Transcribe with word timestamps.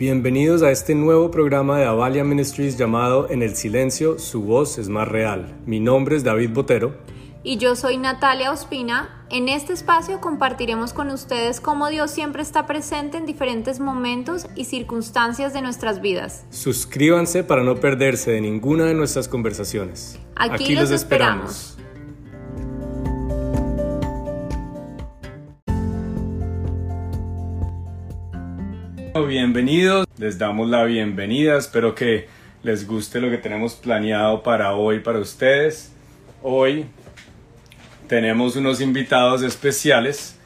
Bienvenidos 0.00 0.62
a 0.62 0.70
este 0.70 0.94
nuevo 0.94 1.30
programa 1.30 1.78
de 1.78 1.84
Avalia 1.84 2.24
Ministries 2.24 2.78
llamado 2.78 3.28
En 3.28 3.42
el 3.42 3.54
silencio, 3.54 4.18
su 4.18 4.40
voz 4.40 4.78
es 4.78 4.88
más 4.88 5.06
real. 5.06 5.54
Mi 5.66 5.78
nombre 5.78 6.16
es 6.16 6.24
David 6.24 6.52
Botero. 6.54 6.94
Y 7.42 7.58
yo 7.58 7.76
soy 7.76 7.98
Natalia 7.98 8.50
Ospina. 8.50 9.26
En 9.28 9.50
este 9.50 9.74
espacio 9.74 10.22
compartiremos 10.22 10.94
con 10.94 11.10
ustedes 11.10 11.60
cómo 11.60 11.90
Dios 11.90 12.10
siempre 12.12 12.40
está 12.40 12.66
presente 12.66 13.18
en 13.18 13.26
diferentes 13.26 13.78
momentos 13.78 14.46
y 14.56 14.64
circunstancias 14.64 15.52
de 15.52 15.60
nuestras 15.60 16.00
vidas. 16.00 16.46
Suscríbanse 16.48 17.44
para 17.44 17.62
no 17.62 17.76
perderse 17.76 18.30
de 18.30 18.40
ninguna 18.40 18.86
de 18.86 18.94
nuestras 18.94 19.28
conversaciones. 19.28 20.18
Aquí, 20.34 20.76
los, 20.76 20.92
esperamos. 20.92 21.76
Bienvenidos, 29.12 30.06
les 30.18 30.38
damos 30.38 30.70
la 30.70 30.84
bienvenida, 30.84 31.58
espero 31.58 31.96
que 31.96 32.28
les 32.62 32.86
guste 32.86 33.20
lo 33.20 33.28
que 33.28 33.38
tenemos 33.38 33.74
planeado 33.74 34.44
para 34.44 34.74
hoy 34.74 35.00
para 35.00 35.18
ustedes. 35.18 35.92
Hoy 36.42 36.86
tenemos 38.06 38.54
unos 38.54 38.80
invitados 38.80 39.42
especiales, 39.42 40.38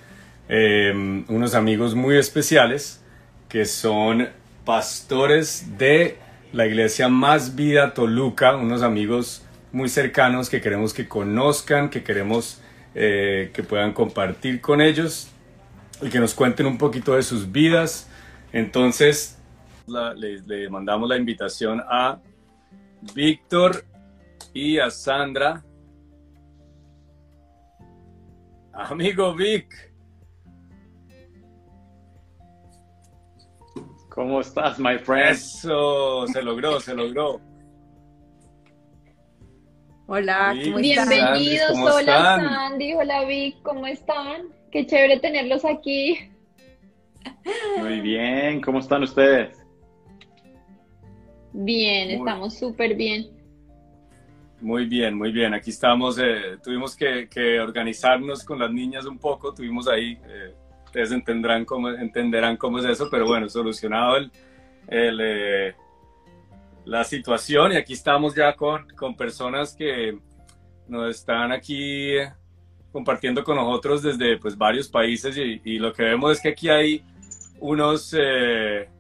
em, 0.49 1.25
unos 1.29 1.55
amigos 1.55 1.95
muy 1.95 2.17
especiales 2.17 3.03
que 3.51 3.67
son 3.67 4.29
pastores 4.65 5.77
de 5.77 6.17
la 6.53 6.67
iglesia 6.67 7.09
Más 7.09 7.55
Vida 7.55 7.93
Toluca, 7.93 8.57
unos 8.57 8.83
amigos 8.83 9.45
muy 9.73 9.91
cercanos 9.91 10.49
que 10.49 10.63
queremos 10.63 10.95
que 10.95 11.07
conozcan, 11.07 11.91
que 11.91 12.03
queremos 12.03 12.63
eh, 12.95 13.51
que 13.53 13.63
puedan 13.63 13.93
compartir 13.93 14.63
con 14.63 14.81
ellos 14.81 15.29
y 16.01 16.09
que 16.09 16.19
nos 16.19 16.33
cuenten 16.33 16.65
un 16.65 16.79
poquito 16.79 17.15
de 17.15 17.23
sus 17.23 17.53
vidas 17.53 18.09
entonces, 18.55 19.37
le, 20.47 20.71
mandamos 20.71 21.09
la 21.09 21.17
invitación 21.17 21.83
a 21.89 22.21
Víctor 23.13 23.85
y 24.53 24.79
a 24.79 24.91
Sandra. 24.91 25.65
Amigo 28.73 29.35
Vic. 29.35 29.93
¿Cómo 34.09 34.41
estás, 34.41 34.79
my 34.79 34.99
friend? 34.99 35.33
Eso, 35.33 36.29
se 36.29 36.41
logró, 36.41 36.79
se 36.79 36.95
logró. 36.95 37.41
Hola, 40.07 40.55
¿cómo 40.63 40.77
bienvenidos. 40.77 41.73
hola, 41.73 42.41
Sandy. 42.41 42.95
Hola, 42.95 43.25
Vic, 43.25 43.61
¿cómo 43.63 43.85
están? 43.89 44.43
Qué 44.71 44.87
chévere 44.87 45.19
tenerlos 45.19 45.65
aquí. 45.65 46.31
Muy 47.79 48.01
bien, 48.01 48.61
¿cómo 48.61 48.79
están 48.79 49.03
ustedes? 49.03 49.65
Bien, 51.53 52.11
estamos 52.11 52.59
súper 52.59 52.95
bien. 52.95 53.31
Muy 54.61 54.87
bien, 54.87 55.15
muy 55.15 55.31
bien. 55.31 55.53
Aquí 55.55 55.71
estamos, 55.71 56.19
eh, 56.19 56.57
tuvimos 56.63 56.97
que, 56.97 57.61
organizarnos 57.61 58.43
con 58.45 58.59
las 58.59 58.73
niñas 58.73 59.05
un 59.05 59.19
poco, 59.19 59.53
tuvimos 59.53 59.87
ahí, 59.87 60.19
eh, 60.27 60.55
ustedes 60.87 61.13
entenderán 61.13 61.65
cómo, 61.65 61.91
entenderán 61.91 62.57
cómo 62.57 62.79
es 62.79 62.87
eso, 62.87 63.09
pero 63.11 63.27
bueno, 63.27 63.49
solucionado 63.49 64.17
el, 64.17 64.31
eh, 64.89 65.75
la 66.87 67.05
situación 67.05 67.73
y 67.73 67.77
aquí 67.77 67.93
estamos 67.93 68.35
ya 68.35 68.55
con, 68.57 68.89
con 68.97 69.17
personas 69.17 69.77
que 69.77 70.19
nos 70.89 71.15
están 71.15 71.53
aquí 71.53 72.15
compartiendo 72.91 73.45
con 73.45 73.57
nosotros 73.57 74.03
desde 74.03 74.39
pues, 74.39 74.57
varios 74.57 74.89
países 74.89 75.37
y, 75.37 75.61
y 75.65 75.79
lo 75.79 75.93
que 75.93 76.05
vemos 76.05 76.33
es 76.33 76.41
que 76.41 76.49
aquí 76.49 76.69
hay 76.69 77.05
unos, 77.65 78.15
eh, 78.19 78.91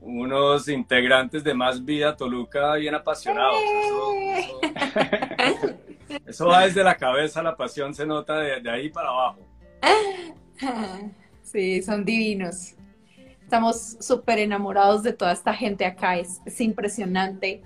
unos 0.00 0.68
integrantes 0.68 1.44
de 1.44 1.54
Más 1.54 1.84
Vida 1.84 2.16
Toluca 2.16 2.74
bien 2.74 2.92
apasionados. 2.96 3.54
Eso, 6.26 6.46
va 6.48 6.64
desde 6.64 6.82
la 6.82 6.96
cabeza, 6.96 7.40
la 7.40 7.56
pasión 7.56 7.94
se 7.94 8.04
nota 8.04 8.36
de, 8.38 8.68
ahí 8.68 8.88
para 8.88 9.10
abajo. 9.10 9.38
Sí, 11.44 11.80
son 11.80 12.04
divinos. 12.04 12.74
Estamos 13.44 13.96
súper 14.00 14.40
enamorados 14.40 15.04
de 15.04 15.12
toda 15.12 15.32
esta 15.32 15.54
gente 15.54 15.86
acá. 15.86 16.18
Es, 16.18 16.40
es, 16.44 16.60
impresionante. 16.60 17.62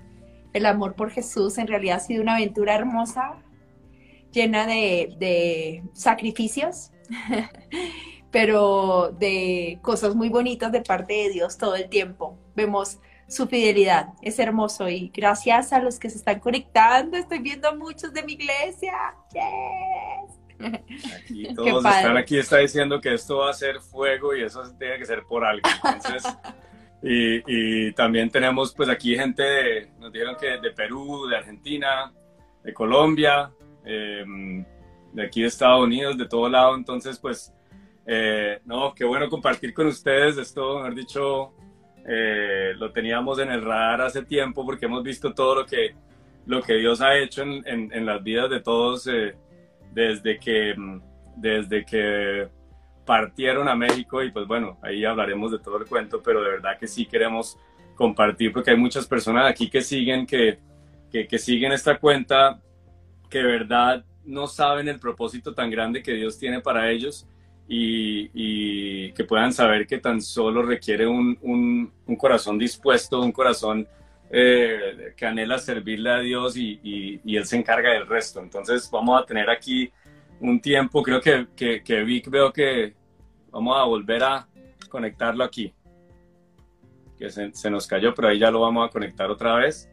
El 0.53 0.67
amor 0.67 0.93
por 0.93 1.09
Jesús 1.09 1.57
en 1.57 1.65
realidad 1.65 1.97
ha 1.97 1.99
sido 1.99 2.21
una 2.21 2.35
aventura 2.35 2.75
hermosa, 2.75 3.41
llena 4.31 4.67
de, 4.67 5.15
de 5.17 5.83
sacrificios. 5.93 6.91
pero 8.33 9.15
de 9.19 9.77
cosas 9.83 10.15
muy 10.15 10.27
bonitas 10.27 10.71
de 10.71 10.81
parte 10.81 11.13
de 11.13 11.29
Dios 11.29 11.55
todo 11.55 11.75
el 11.75 11.87
tiempo. 11.87 12.35
Vemos 12.55 12.97
su 13.27 13.45
fidelidad, 13.47 14.07
es 14.23 14.39
hermoso 14.39 14.89
y 14.89 15.11
gracias 15.13 15.71
a 15.71 15.79
los 15.79 15.99
que 15.99 16.09
se 16.09 16.17
están 16.17 16.39
conectando, 16.39 17.15
estoy 17.15 17.39
viendo 17.39 17.69
a 17.69 17.75
muchos 17.75 18.11
de 18.11 18.23
mi 18.23 18.33
iglesia. 18.33 18.93
Yes. 19.33 20.73
Aquí 21.15 21.53
todos 21.55 21.85
están 21.85 22.17
aquí, 22.17 22.39
está 22.39 22.57
diciendo 22.57 22.99
que 22.99 23.13
esto 23.13 23.37
va 23.37 23.51
a 23.51 23.53
ser 23.53 23.79
fuego 23.79 24.35
y 24.35 24.41
eso 24.41 24.63
tiene 24.79 24.97
que 24.97 25.05
ser 25.05 25.23
por 25.25 25.45
algo. 25.45 25.69
Entonces, 25.85 26.23
y, 27.03 27.91
también 27.93 28.31
tenemos 28.31 28.73
pues 28.73 28.89
aquí 28.89 29.15
gente, 29.15 29.43
de, 29.43 29.91
nos 29.99 30.11
dijeron 30.11 30.35
que 30.41 30.57
de 30.57 30.71
Perú, 30.71 31.27
de 31.27 31.37
Argentina, 31.37 32.11
de 32.63 32.73
Colombia, 32.73 33.51
em, 33.85 34.65
de 35.11 35.23
aquí 35.23 35.41
de 35.41 35.47
Estados 35.49 35.83
Unidos, 35.83 36.17
de 36.17 36.27
todo 36.27 36.49
lado. 36.49 36.75
Entonces, 36.75 37.19
pues 37.19 37.53
eh, 38.05 38.59
no, 38.65 38.93
qué 38.93 39.05
bueno 39.05 39.29
compartir 39.29 39.73
con 39.73 39.87
ustedes. 39.87 40.37
Esto, 40.37 40.75
mejor 40.77 40.95
dicho, 40.95 41.53
eh, 42.05 42.73
lo 42.77 42.91
teníamos 42.91 43.39
en 43.39 43.51
el 43.51 43.63
radar 43.63 44.01
hace 44.01 44.23
tiempo 44.23 44.65
porque 44.65 44.85
hemos 44.85 45.03
visto 45.03 45.33
todo 45.33 45.55
lo 45.55 45.65
que, 45.65 45.95
lo 46.45 46.61
que 46.61 46.75
Dios 46.75 47.01
ha 47.01 47.17
hecho 47.17 47.43
en, 47.43 47.63
en, 47.65 48.05
las 48.05 48.21
vidas 48.21 48.49
de 48.49 48.59
todos 48.59 49.07
eh, 49.07 49.35
desde, 49.91 50.37
que, 50.37 50.75
desde 51.37 51.85
que 51.85 52.49
partieron 53.05 53.67
a 53.69 53.75
México. 53.75 54.21
Y 54.21 54.31
pues 54.31 54.47
bueno, 54.47 54.77
ahí 54.81 55.05
hablaremos 55.05 55.51
de 55.51 55.59
todo 55.59 55.77
el 55.77 55.85
cuento, 55.85 56.21
pero 56.21 56.43
de 56.43 56.51
verdad 56.51 56.77
que 56.77 56.87
sí 56.87 57.05
queremos 57.05 57.57
compartir 57.95 58.51
porque 58.51 58.71
hay 58.71 58.77
muchas 58.77 59.07
personas 59.07 59.49
aquí 59.49 59.69
que 59.69 59.81
siguen, 59.81 60.25
que, 60.25 60.59
que, 61.11 61.27
que 61.27 61.37
siguen 61.37 61.71
esta 61.71 61.99
cuenta, 61.99 62.59
que 63.29 63.37
de 63.37 63.45
verdad 63.45 64.03
no 64.25 64.47
saben 64.47 64.87
el 64.87 64.99
propósito 64.99 65.53
tan 65.53 65.69
grande 65.69 66.01
que 66.01 66.13
Dios 66.13 66.39
tiene 66.39 66.59
para 66.59 66.89
ellos 66.89 67.27
y, 67.67 69.11
que 69.13 69.23
puedan 69.23 69.53
saber 69.53 69.87
que 69.87 69.99
tan 69.99 70.21
solo 70.21 70.63
requiere 70.63 71.07
un, 71.07 71.37
un, 71.41 72.15
corazón 72.17 72.57
dispuesto, 72.57 73.21
un 73.21 73.31
corazón 73.31 73.87
eh, 74.29 75.13
que 75.15 75.25
anhela 75.25 75.57
servirle 75.57 76.09
a 76.11 76.19
Dios 76.19 76.57
y, 76.57 77.19
Él 77.25 77.45
se 77.45 77.57
encarga 77.57 77.91
del 77.91 78.07
resto. 78.07 78.39
Entonces 78.41 78.89
vamos 78.91 79.21
a 79.21 79.25
tener 79.25 79.49
aquí 79.49 79.91
un 80.39 80.59
tiempo, 80.59 81.01
creo 81.01 81.21
que, 81.21 81.47
que, 81.55 81.83
que 81.83 82.03
Vic 82.03 82.29
veo 82.29 82.51
que 82.51 82.93
vamos 83.51 83.77
a 83.77 83.83
volver 83.83 84.23
a 84.23 84.47
conectarlo 84.89 85.43
aquí, 85.43 85.73
que 87.17 87.29
se, 87.29 87.53
se 87.53 87.69
nos 87.69 87.87
cayó, 87.87 88.13
pero 88.13 88.27
ahí 88.27 88.39
ya 88.39 88.51
lo 88.51 88.61
vamos 88.61 88.87
a 88.87 88.91
conectar 88.91 89.29
otra 89.29 89.55
vez. 89.55 89.89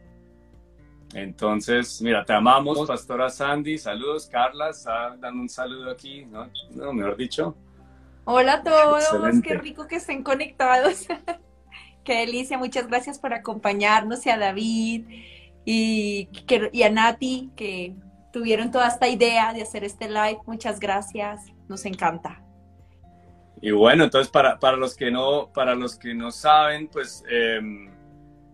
Entonces, 1.13 2.01
mira, 2.01 2.23
te 2.23 2.33
amamos, 2.33 2.87
Pastora 2.87 3.29
Sandy. 3.29 3.77
Saludos, 3.77 4.27
Carla. 4.27 4.69
Está 4.69 5.15
dando 5.17 5.41
un 5.41 5.49
saludo 5.49 5.91
aquí, 5.91 6.25
¿no? 6.25 6.49
no 6.71 6.93
mejor 6.93 7.17
dicho. 7.17 7.55
Hola 8.23 8.53
a 8.53 8.63
todos, 8.63 9.03
qué 9.43 9.55
rico 9.55 9.87
que 9.87 9.97
estén 9.97 10.23
conectados. 10.23 11.07
qué 12.03 12.19
delicia, 12.19 12.57
muchas 12.57 12.87
gracias 12.87 13.19
por 13.19 13.33
acompañarnos 13.33 14.25
y 14.25 14.29
a 14.29 14.37
David 14.37 15.05
y, 15.65 16.29
y 16.71 16.83
a 16.83 16.89
Nati 16.89 17.51
que 17.55 17.95
tuvieron 18.31 18.71
toda 18.71 18.87
esta 18.87 19.07
idea 19.09 19.53
de 19.53 19.63
hacer 19.63 19.83
este 19.83 20.07
live. 20.07 20.39
Muchas 20.45 20.79
gracias, 20.79 21.47
nos 21.67 21.85
encanta. 21.85 22.41
Y 23.61 23.71
bueno, 23.71 24.05
entonces 24.05 24.31
para, 24.31 24.57
para 24.59 24.77
los 24.77 24.95
que 24.95 25.11
no, 25.11 25.51
para 25.53 25.75
los 25.75 25.97
que 25.97 26.13
no 26.13 26.31
saben, 26.31 26.87
pues 26.87 27.23
em, 27.29 27.91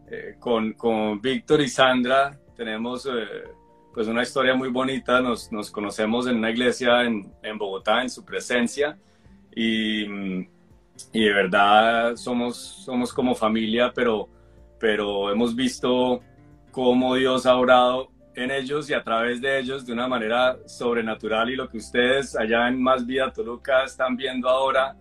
eh, 0.09 0.35
con, 0.39 0.73
con 0.73 1.21
Víctor 1.21 1.61
y 1.61 1.69
Sandra 1.69 2.37
tenemos 2.57 3.05
eh, 3.05 3.43
pues 3.93 4.07
una 4.07 4.23
historia 4.23 4.55
muy 4.55 4.69
bonita, 4.69 5.21
nos, 5.21 5.51
nos 5.51 5.71
conocemos 5.71 6.27
en 6.27 6.37
una 6.37 6.49
iglesia 6.49 7.03
en, 7.03 7.31
en, 7.43 7.57
Bogotá, 7.57 8.01
en 8.01 8.09
su 8.09 8.25
presencia, 8.25 8.97
y, 9.55 10.03
y, 11.13 11.23
de 11.25 11.33
verdad 11.33 12.15
somos, 12.15 12.57
somos 12.57 13.13
como 13.13 13.33
familia, 13.33 13.91
pero, 13.93 14.27
pero 14.79 15.31
hemos 15.31 15.55
visto 15.55 16.21
cómo 16.71 17.15
Dios 17.15 17.45
ha 17.45 17.55
orado 17.55 18.09
en 18.35 18.51
ellos 18.51 18.89
y 18.89 18.93
a 18.93 19.03
través 19.03 19.41
de 19.41 19.59
ellos 19.59 19.85
de 19.85 19.93
una 19.93 20.07
manera 20.07 20.57
sobrenatural 20.67 21.49
y 21.49 21.55
lo 21.55 21.67
que 21.67 21.77
ustedes 21.77 22.35
allá 22.35 22.67
en 22.67 22.81
Más 22.81 23.05
Vida 23.05 23.33
Toluca 23.33 23.83
están 23.83 24.15
viendo 24.15 24.47
ahora 24.47 24.95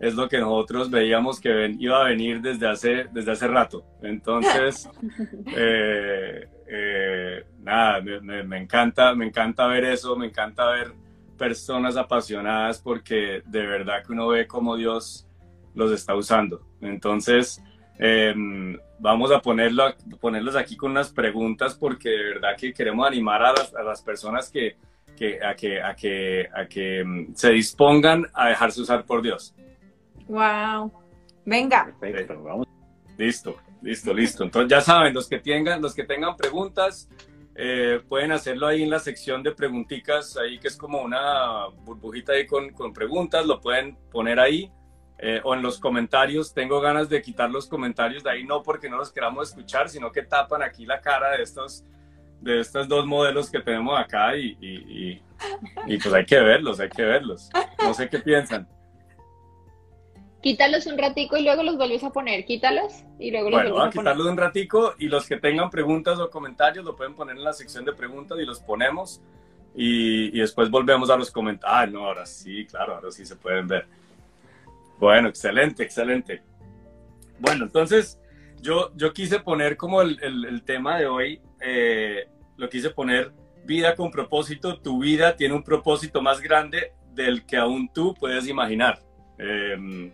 es 0.00 0.14
lo 0.14 0.28
que 0.28 0.38
nosotros 0.38 0.90
veíamos 0.90 1.38
que 1.38 1.76
iba 1.78 2.00
a 2.00 2.08
venir 2.08 2.40
desde 2.40 2.66
hace, 2.66 3.06
desde 3.12 3.30
hace 3.30 3.46
rato. 3.46 3.84
Entonces, 4.02 4.90
eh, 5.56 6.48
eh, 6.66 7.44
nada, 7.60 8.00
me, 8.00 8.58
encanta, 8.58 9.14
me 9.14 9.26
encanta 9.26 9.66
ver 9.66 9.84
eso, 9.84 10.16
me 10.16 10.26
encanta 10.26 10.70
ver 10.70 10.92
personas 11.38 11.96
apasionadas 11.96 12.80
porque 12.80 13.42
de 13.44 13.66
verdad 13.66 14.04
que 14.04 14.12
uno 14.12 14.28
ve 14.28 14.46
cómo 14.46 14.76
Dios 14.76 15.26
los 15.74 15.92
está 15.92 16.14
usando. 16.14 16.66
Entonces, 16.80 17.62
em, 17.98 18.78
vamos 18.98 19.32
a 19.32 19.40
ponerlo, 19.40 19.94
ponerlos 20.20 20.56
aquí 20.56 20.76
con 20.76 20.92
unas 20.92 21.10
preguntas 21.12 21.74
porque 21.74 22.10
de 22.10 22.24
verdad 22.34 22.56
que 22.56 22.72
queremos 22.72 23.06
animar 23.06 23.42
a 23.42 23.52
las, 23.52 23.74
a 23.74 23.82
las 23.82 24.02
personas 24.02 24.50
que, 24.50 24.76
que, 25.16 25.44
a, 25.44 25.54
que, 25.54 25.82
a, 25.82 25.94
que, 25.94 26.48
a 26.54 26.66
que 26.66 27.00
em, 27.00 27.34
se 27.34 27.50
dispongan 27.50 28.26
a 28.34 28.48
dejarse 28.48 28.80
usar 28.80 29.04
por 29.04 29.22
Dios. 29.22 29.54
Wow. 30.28 30.92
Venga. 31.44 31.92
Perfecto, 31.98 32.42
vamos. 32.42 32.66
Listo, 33.18 33.56
listo, 33.82 34.14
listo. 34.14 34.44
Entonces 34.44 34.70
ya 34.70 34.80
saben, 34.80 35.14
los 35.14 35.28
que 35.28 35.38
tengan, 35.38 35.82
los 35.82 35.94
que 35.94 36.04
tengan 36.04 36.36
preguntas, 36.36 37.08
eh, 37.54 38.00
pueden 38.08 38.32
hacerlo 38.32 38.66
ahí 38.66 38.82
en 38.82 38.90
la 38.90 38.98
sección 38.98 39.42
de 39.42 39.52
preguntitas, 39.52 40.36
ahí 40.36 40.58
que 40.58 40.68
es 40.68 40.76
como 40.76 41.02
una 41.02 41.66
burbujita 41.84 42.32
ahí 42.32 42.46
con, 42.46 42.70
con 42.70 42.92
preguntas, 42.92 43.44
lo 43.46 43.60
pueden 43.60 43.96
poner 44.10 44.40
ahí. 44.40 44.70
Eh, 45.24 45.40
o 45.44 45.54
en 45.54 45.62
los 45.62 45.78
comentarios, 45.78 46.52
tengo 46.52 46.80
ganas 46.80 47.08
de 47.08 47.22
quitar 47.22 47.48
los 47.48 47.68
comentarios 47.68 48.24
de 48.24 48.30
ahí, 48.30 48.44
no 48.44 48.60
porque 48.60 48.90
no 48.90 48.96
los 48.96 49.12
queramos 49.12 49.50
escuchar, 49.50 49.88
sino 49.88 50.10
que 50.10 50.22
tapan 50.22 50.62
aquí 50.62 50.84
la 50.84 51.00
cara 51.00 51.36
de 51.36 51.44
estos, 51.44 51.84
de 52.40 52.58
estos 52.58 52.88
dos 52.88 53.06
modelos 53.06 53.48
que 53.48 53.60
tenemos 53.60 53.96
acá 53.96 54.36
y, 54.36 54.56
y, 54.60 55.22
y 55.86 55.98
pues 55.98 56.12
hay 56.12 56.26
que 56.26 56.40
verlos, 56.40 56.80
hay 56.80 56.88
que 56.88 57.04
verlos. 57.04 57.50
No 57.78 57.94
sé 57.94 58.08
qué 58.08 58.18
piensan. 58.18 58.66
Quítalos 60.42 60.86
un 60.86 60.98
ratico 60.98 61.36
y 61.36 61.44
luego 61.44 61.62
los 61.62 61.76
vuelves 61.76 62.02
a 62.02 62.10
poner. 62.10 62.44
Quítalos 62.44 63.04
y 63.18 63.30
luego 63.30 63.48
los 63.48 63.60
bueno, 63.60 63.70
vuelves 63.70 63.96
a, 63.96 64.00
a 64.00 64.02
quitarlos 64.02 64.26
un 64.26 64.36
ratico 64.36 64.94
y 64.98 65.06
los 65.06 65.26
que 65.26 65.36
tengan 65.36 65.70
preguntas 65.70 66.18
o 66.18 66.28
comentarios 66.30 66.84
lo 66.84 66.96
pueden 66.96 67.14
poner 67.14 67.36
en 67.36 67.44
la 67.44 67.52
sección 67.52 67.84
de 67.84 67.92
preguntas 67.92 68.38
y 68.40 68.44
los 68.44 68.58
ponemos 68.58 69.22
y, 69.74 70.36
y 70.36 70.40
después 70.40 70.68
volvemos 70.68 71.10
a 71.10 71.16
los 71.16 71.30
comentarios. 71.30 71.74
Ah, 71.74 71.86
no, 71.86 72.06
ahora 72.06 72.26
sí, 72.26 72.66
claro, 72.66 72.96
ahora 72.96 73.12
sí 73.12 73.24
se 73.24 73.36
pueden 73.36 73.68
ver. 73.68 73.86
Bueno, 74.98 75.28
excelente, 75.28 75.84
excelente. 75.84 76.42
Bueno, 77.38 77.64
entonces 77.64 78.18
yo, 78.60 78.90
yo 78.96 79.12
quise 79.12 79.38
poner 79.40 79.76
como 79.76 80.02
el, 80.02 80.18
el, 80.22 80.44
el 80.44 80.62
tema 80.64 80.98
de 80.98 81.06
hoy, 81.06 81.40
eh, 81.60 82.26
lo 82.56 82.68
quise 82.68 82.90
poner 82.90 83.32
vida 83.64 83.94
con 83.94 84.10
propósito. 84.10 84.80
Tu 84.80 84.98
vida 84.98 85.36
tiene 85.36 85.54
un 85.54 85.62
propósito 85.62 86.20
más 86.20 86.40
grande 86.40 86.92
del 87.14 87.46
que 87.46 87.56
aún 87.56 87.88
tú 87.92 88.14
puedes 88.14 88.48
imaginar. 88.48 89.00
Eh, 89.38 90.12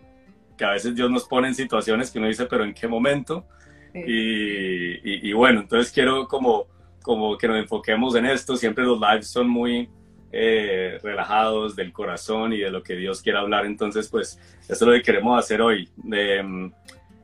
que 0.59 0.65
a 0.65 0.71
veces 0.71 0.93
Dios 0.93 1.09
nos 1.09 1.23
pone 1.23 1.47
en 1.47 1.55
situaciones 1.55 2.11
que 2.11 2.19
uno 2.19 2.27
dice, 2.27 2.45
pero 2.45 2.65
¿en 2.65 2.73
qué 2.73 2.85
momento? 2.85 3.47
Sí. 3.93 3.99
Y, 4.05 4.91
y, 5.09 5.29
y, 5.29 5.33
bueno, 5.33 5.61
entonces 5.61 5.89
quiero 5.89 6.27
como, 6.27 6.67
como 7.01 7.37
que 7.37 7.47
nos 7.47 7.59
enfoquemos 7.59 8.13
en 8.15 8.25
esto. 8.25 8.57
Siempre 8.57 8.83
los 8.83 8.99
lives 8.99 9.29
son 9.29 9.49
muy 9.49 9.89
eh, 10.33 10.99
relajados 11.01 11.77
del 11.77 11.93
corazón 11.93 12.51
y 12.51 12.57
de 12.57 12.69
lo 12.69 12.83
que 12.83 12.97
Dios 12.97 13.21
quiere 13.21 13.39
hablar. 13.39 13.65
Entonces, 13.65 14.09
pues 14.09 14.37
eso 14.63 14.73
es 14.73 14.81
lo 14.81 14.91
que 14.91 15.01
queremos 15.01 15.39
hacer 15.39 15.61
hoy. 15.61 15.89
Eh, 16.11 16.43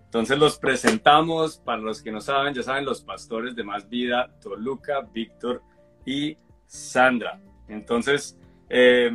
entonces 0.06 0.40
los 0.40 0.58
presentamos, 0.58 1.58
para 1.58 1.81
los 1.81 2.02
que 2.02 2.14
no 2.14 2.22
saben, 2.22 2.54
ya 2.54 2.64
saben, 2.64 2.86
los 2.86 3.02
pastores 3.02 3.54
de 3.54 3.66
Más 3.66 3.90
Vida, 3.90 4.34
Toluca, 4.42 5.02
Víctor 5.14 5.62
y 6.06 6.38
Sandra. 6.68 7.42
Entonces, 7.68 8.40
eh, 8.70 9.12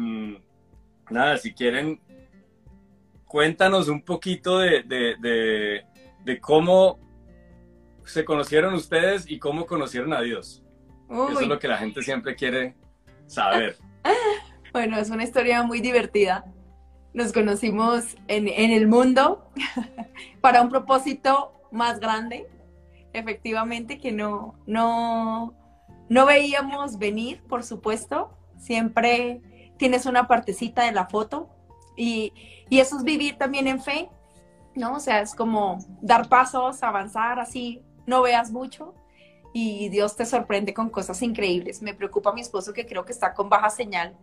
nada, 1.09 1.39
si 1.39 1.55
quieren 1.55 2.01
cuéntanos 3.31 3.87
un 3.87 4.03
poquito 4.03 4.59
de, 4.59 4.83
de, 4.83 5.15
de, 5.21 5.85
de, 6.25 6.41
cómo 6.41 6.99
se 8.05 8.25
conocieron 8.25 8.75
ustedes 8.75 9.31
y 9.31 9.39
cómo 9.39 9.67
conocieron 9.67 10.13
a 10.13 10.21
Dios. 10.21 10.65
Uy. 11.09 11.31
Eso 11.31 11.43
es 11.43 11.47
lo 11.47 11.61
que 11.61 11.69
la 11.69 11.77
gente 11.77 12.03
siempre 12.03 12.35
quiere 12.35 12.75
saber. 13.29 13.77
bueno, 14.73 14.99
es 14.99 15.11
una 15.11 15.23
historia 15.23 15.63
muy 15.63 15.81
divertida. 15.81 16.45
Nos 17.15 17.33
conocimos 17.33 18.17
en, 18.27 18.49
en 18.49 18.73
el 18.73 18.89
mundo 18.89 19.49
para 20.41 20.61
un 20.61 20.69
propósito 20.69 21.53
más 21.71 22.01
grande, 22.01 22.49
efectivamente, 23.13 24.01
que 24.01 24.11
no, 24.11 24.59
no, 24.67 25.55
no 26.09 26.27
veíamos 26.27 26.99
venir, 26.99 27.45
por 27.45 27.63
supuesto. 27.63 28.37
Siempre 28.59 29.41
tienes 29.79 30.05
una 30.05 30.27
partecita 30.27 30.85
de 30.85 30.91
la 30.91 31.07
foto 31.07 31.49
y, 31.97 32.33
y 32.69 32.81
eso 32.81 32.97
es 32.97 33.05
vivir 33.05 33.37
también 33.39 33.67
en 33.67 33.81
fe, 33.81 34.09
¿no? 34.75 34.95
O 34.95 35.01
sea, 35.01 35.21
es 35.21 35.35
como 35.35 35.79
dar 36.01 36.29
pasos, 36.29 36.83
avanzar 36.83 37.39
así, 37.39 37.83
no 38.07 38.23
veas 38.23 38.51
mucho 38.51 38.95
y 39.53 39.89
Dios 39.89 40.17
te 40.17 40.27
sorprende 40.27 40.75
con 40.75 40.91
cosas 40.91 41.21
increíbles. 41.23 41.83
Me 41.83 41.95
preocupa 41.95 42.33
mi 42.33 42.41
esposo 42.41 42.73
que 42.73 42.87
creo 42.87 43.05
que 43.05 43.13
está 43.13 43.35
con 43.35 43.49
baja 43.49 43.71
señal. 43.71 44.17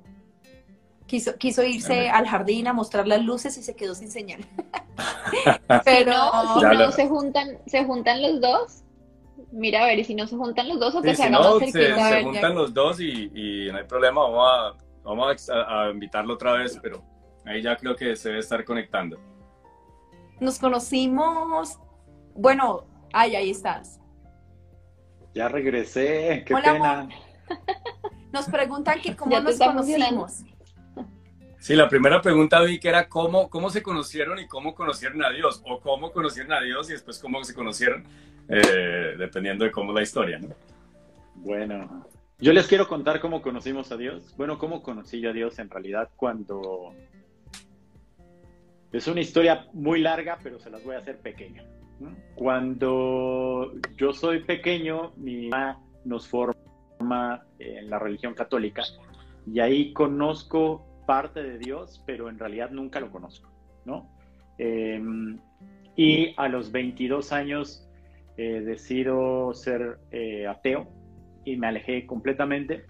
Quiso, 1.06 1.38
quiso 1.38 1.64
irse 1.64 2.10
al 2.10 2.28
jardín 2.28 2.68
a 2.68 2.74
mostrar 2.74 3.08
las 3.08 3.22
luces 3.22 3.58
y 3.58 3.64
se 3.64 3.76
quedó 3.76 3.96
sin 3.96 4.12
señal. 4.12 4.42
Pero 5.86 6.14
si 6.60 6.78
no 6.78 6.92
se 6.92 7.08
juntan, 7.08 7.58
se 7.66 7.86
juntan 7.86 8.22
los 8.22 8.42
dos. 8.42 8.84
Mira, 9.52 9.84
a 9.84 9.86
ver, 9.88 10.00
y 10.00 10.04
si 10.04 10.16
no 10.16 10.28
se 10.28 10.36
juntan 10.36 10.68
los 10.68 10.80
dos 10.80 10.96
o 10.96 11.02
que 11.02 11.12
sí, 11.12 11.18
se 11.18 11.24
si 11.24 11.30
no, 11.30 11.60
se, 11.60 11.72
se 11.72 12.24
juntan 12.24 12.56
los 12.56 12.74
dos 12.74 13.00
y, 13.00 13.32
y, 13.34 13.72
no 13.72 13.78
hay 13.78 13.86
problema, 13.86 14.22
vamos, 14.22 14.50
a, 14.52 14.74
vamos 15.04 15.50
a, 15.50 15.84
a 15.84 15.90
invitarlo 15.92 16.34
otra 16.34 16.54
vez, 16.54 16.78
pero 16.82 17.02
Ahí 17.48 17.62
ya 17.62 17.78
creo 17.78 17.96
que 17.96 18.16
se 18.16 18.30
debe 18.30 18.42
estar 18.42 18.64
conectando. 18.66 19.18
Nos 20.40 20.60
conocimos. 20.60 21.80
Bueno, 22.36 22.86
ay, 23.14 23.36
ahí 23.36 23.50
estás. 23.52 24.00
Ya 25.34 25.48
regresé, 25.48 26.44
qué 26.46 26.54
Hola, 26.54 26.74
pena. 26.74 27.00
Amor. 27.00 27.14
Nos 28.34 28.46
preguntan 28.48 29.02
que 29.02 29.16
cómo 29.16 29.40
nos 29.40 29.58
conocimos. 29.58 30.44
Sí, 31.60 31.76
la 31.76 31.88
primera 31.90 32.22
pregunta 32.22 32.62
vi 32.62 32.80
que 32.80 32.90
era 32.90 33.08
cómo, 33.08 33.50
cómo 33.50 33.70
se 33.70 33.82
conocieron 33.82 34.38
y 34.38 34.48
cómo 34.48 34.76
conocieron 34.76 35.24
a 35.24 35.32
Dios, 35.32 35.64
o 35.66 35.80
cómo 35.80 36.12
conocieron 36.12 36.52
a 36.54 36.62
Dios 36.62 36.90
y 36.90 36.94
después 36.94 37.20
cómo 37.20 37.44
se 37.44 37.56
conocieron, 37.56 38.04
eh, 38.50 39.16
dependiendo 39.18 39.64
de 39.64 39.72
cómo 39.72 39.94
la 39.94 40.02
historia, 40.04 40.40
¿no? 40.40 40.50
Bueno, 41.36 42.06
yo 42.38 42.54
les 42.54 42.68
quiero 42.68 42.88
contar 42.88 43.20
cómo 43.20 43.42
conocimos 43.42 43.92
a 43.92 43.98
Dios. 43.98 44.36
Bueno, 44.38 44.60
cómo 44.60 44.84
conocí 44.84 45.20
yo 45.22 45.32
a 45.32 45.34
Dios 45.34 45.58
en 45.58 45.70
realidad 45.70 46.10
cuando 46.16 46.94
es 48.92 49.08
una 49.08 49.22
historia 49.22 49.68
muy 49.74 50.02
larga, 50.02 50.40
pero 50.42 50.60
se 50.60 50.70
las 50.70 50.84
voy 50.84 50.96
a 50.96 51.00
hacer 51.00 51.18
pequeña. 51.20 51.64
Cuando 52.36 53.74
yo 53.98 54.14
soy 54.14 54.44
pequeño, 54.44 55.14
mi 55.18 55.50
mamá 55.50 55.82
nos 56.06 56.28
forma 56.28 57.44
en 57.60 57.90
la 57.90 58.00
religión 58.00 58.34
católica 58.34 58.84
y 59.52 59.60
ahí 59.60 59.94
conozco 59.94 60.86
parte 61.06 61.42
de 61.42 61.58
Dios, 61.58 62.04
pero 62.06 62.30
en 62.30 62.38
realidad 62.38 62.70
nunca 62.70 63.00
lo 63.00 63.12
conozco, 63.12 63.50
¿no? 63.86 64.10
Eh, 64.58 65.02
y 65.96 66.34
a 66.38 66.48
los 66.48 66.72
22 66.72 67.32
años 67.32 67.90
eh, 68.38 68.62
decido 68.62 69.54
ser 69.54 70.00
eh, 70.12 70.46
ateo 70.46 70.88
y 71.44 71.58
me 71.58 71.68
alejé 71.68 72.06
completamente 72.06 72.86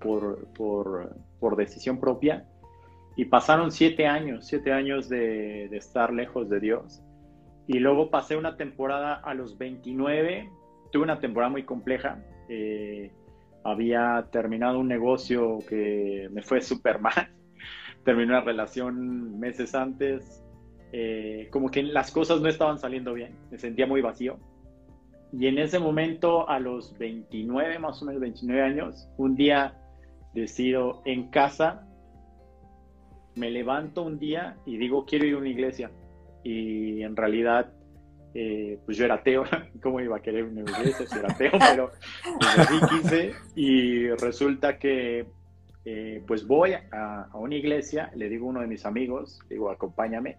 por, 0.00 0.52
por, 0.54 1.16
por 1.38 1.56
decisión 1.56 2.00
propia 2.00 2.49
y 3.20 3.26
pasaron 3.26 3.70
siete 3.70 4.06
años, 4.06 4.46
siete 4.46 4.72
años 4.72 5.10
de, 5.10 5.66
estar 5.76 6.10
lejos 6.10 6.48
de 6.48 6.58
Dios. 6.58 7.02
Y 7.66 7.78
luego 7.78 8.08
pasé 8.08 8.34
una 8.34 8.56
temporada 8.56 9.12
a 9.12 9.34
los 9.34 9.58
29, 9.58 10.48
tuve 10.90 11.02
una 11.02 11.20
temporada 11.20 11.50
muy 11.50 11.64
compleja. 11.64 12.24
Eh, 12.48 13.12
había 13.62 14.26
terminado 14.32 14.80
un 14.80 14.88
negocio 14.88 15.58
que 15.68 16.30
me 16.32 16.40
fue 16.40 16.62
súper 16.62 16.98
mal. 16.98 17.28
Terminé 18.06 18.28
una 18.28 18.40
relación 18.40 19.38
meses 19.38 19.74
antes. 19.74 20.42
Eh, 20.90 21.48
como 21.52 21.70
que 21.70 21.82
las 21.82 22.10
cosas 22.12 22.40
no 22.40 22.48
estaban 22.48 22.78
saliendo 22.78 23.12
bien. 23.12 23.36
Me 23.50 23.58
sentía 23.58 23.86
muy 23.86 24.00
vacío. 24.00 24.38
Y 25.30 25.46
en 25.46 25.58
ese 25.58 25.78
momento, 25.78 26.48
a 26.48 26.58
los 26.58 26.96
29, 26.96 27.80
más 27.80 28.00
o 28.00 28.06
menos 28.06 28.22
29 28.22 28.62
años, 28.62 29.10
un 29.18 29.36
día 29.36 29.74
decido 30.32 31.02
en 31.04 31.28
casa 31.28 31.86
me 33.34 33.50
levanto 33.50 34.02
un 34.02 34.18
día 34.18 34.56
y 34.66 34.76
digo, 34.76 35.04
quiero 35.04 35.26
ir 35.26 35.34
a 35.34 35.38
una 35.38 35.48
iglesia. 35.48 35.90
Y 36.42 37.02
en 37.02 37.16
realidad, 37.16 37.72
eh, 38.34 38.78
pues 38.84 38.96
yo 38.96 39.04
era 39.04 39.14
ateo. 39.14 39.44
¿Cómo 39.82 40.00
iba 40.00 40.16
a 40.16 40.22
querer 40.22 40.44
una 40.44 40.62
iglesia 40.62 41.06
si 41.06 41.18
era 41.18 41.32
ateo? 41.32 41.52
Pero 41.58 41.90
pues 42.38 42.58
así 42.58 42.74
quise. 42.88 43.32
Y 43.54 44.08
resulta 44.10 44.78
que, 44.78 45.26
eh, 45.84 46.22
pues 46.26 46.46
voy 46.46 46.72
a, 46.72 47.28
a, 47.32 47.36
una 47.38 47.54
iglesia, 47.54 48.10
le 48.14 48.28
digo 48.28 48.46
a 48.46 48.50
uno 48.50 48.60
de 48.60 48.66
mis 48.66 48.84
amigos, 48.84 49.40
digo, 49.48 49.70
acompáñame. 49.70 50.38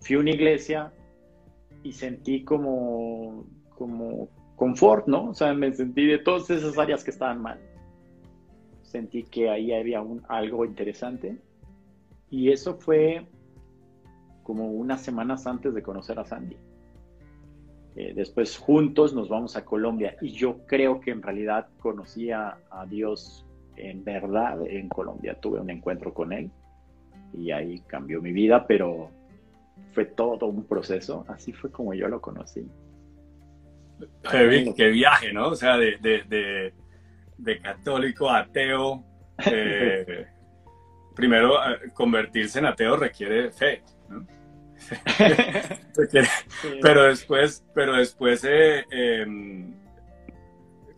Fui 0.00 0.16
a 0.16 0.20
una 0.20 0.30
iglesia 0.30 0.92
y 1.82 1.92
sentí 1.92 2.44
como, 2.44 3.46
como 3.70 4.28
confort, 4.56 5.06
¿no? 5.06 5.30
O 5.30 5.34
sea, 5.34 5.52
me 5.54 5.72
sentí 5.72 6.06
de 6.06 6.18
todas 6.18 6.48
esas 6.50 6.78
áreas 6.78 7.04
que 7.04 7.10
estaban 7.10 7.40
mal. 7.40 7.58
Sentí 8.82 9.22
que 9.24 9.48
ahí 9.48 9.72
había 9.72 10.00
un, 10.00 10.22
algo 10.28 10.64
interesante 10.64 11.38
y 12.30 12.50
eso 12.50 12.76
fue 12.76 13.26
como 14.42 14.70
unas 14.70 15.02
semanas 15.02 15.46
antes 15.46 15.74
de 15.74 15.82
conocer 15.82 16.18
a 16.18 16.24
Sandy. 16.24 16.56
Eh, 17.96 18.12
después 18.14 18.56
juntos 18.56 19.12
nos 19.14 19.28
vamos 19.28 19.56
a 19.56 19.64
Colombia 19.64 20.16
y 20.20 20.30
yo 20.30 20.64
creo 20.66 21.00
que 21.00 21.10
en 21.10 21.22
realidad 21.22 21.68
conocí 21.80 22.30
a, 22.30 22.58
a, 22.70 22.86
Dios 22.86 23.44
en 23.76 24.04
verdad 24.04 24.64
en 24.66 24.88
Colombia. 24.88 25.38
Tuve 25.40 25.60
un 25.60 25.70
encuentro 25.70 26.14
con 26.14 26.32
Él 26.32 26.50
y 27.32 27.50
ahí 27.50 27.80
cambió 27.86 28.22
mi 28.22 28.32
vida, 28.32 28.66
pero 28.66 29.10
fue 29.92 30.04
todo 30.04 30.46
un 30.46 30.64
proceso, 30.64 31.24
así 31.28 31.52
fue 31.52 31.70
como 31.70 31.94
yo 31.94 32.08
lo 32.08 32.20
conocí. 32.20 32.66
Qué, 34.30 34.88
viaje, 34.90 35.32
¿no? 35.32 35.48
O 35.48 35.54
sea, 35.54 35.76
de, 35.76 35.98
de, 35.98 36.72
de, 37.36 37.60
católico 37.60 38.28
a 38.28 38.40
ateo. 38.40 39.04
Eh, 39.46 40.26
primero, 41.14 41.54
eh, 41.56 41.90
convertirse 41.94 42.58
en 42.58 42.66
ateo 42.66 42.96
requiere 42.96 43.50
fe, 43.50 43.82
¿no? 44.08 44.26
pero 46.82 47.04
después, 47.04 47.64
pero 47.74 47.96
después 47.96 48.44
eh, 48.44 48.84
em, 48.90 49.74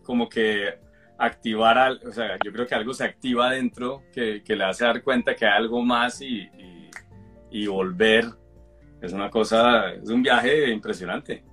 como 0.03 0.29
que 0.29 0.79
activar, 1.17 1.99
o 2.05 2.11
sea, 2.11 2.37
yo 2.43 2.51
creo 2.51 2.65
que 2.65 2.75
algo 2.75 2.93
se 2.93 3.03
activa 3.03 3.51
dentro 3.51 4.03
que, 4.11 4.43
que 4.43 4.55
le 4.55 4.63
hace 4.63 4.85
dar 4.85 5.03
cuenta 5.03 5.35
que 5.35 5.45
hay 5.45 5.53
algo 5.53 5.81
más 5.81 6.21
y, 6.21 6.49
y, 7.51 7.67
volver. 7.67 8.25
Es 9.01 9.13
una 9.13 9.29
cosa, 9.29 9.91
es 9.93 10.09
un 10.09 10.23
viaje 10.23 10.71
impresionante. 10.71 11.43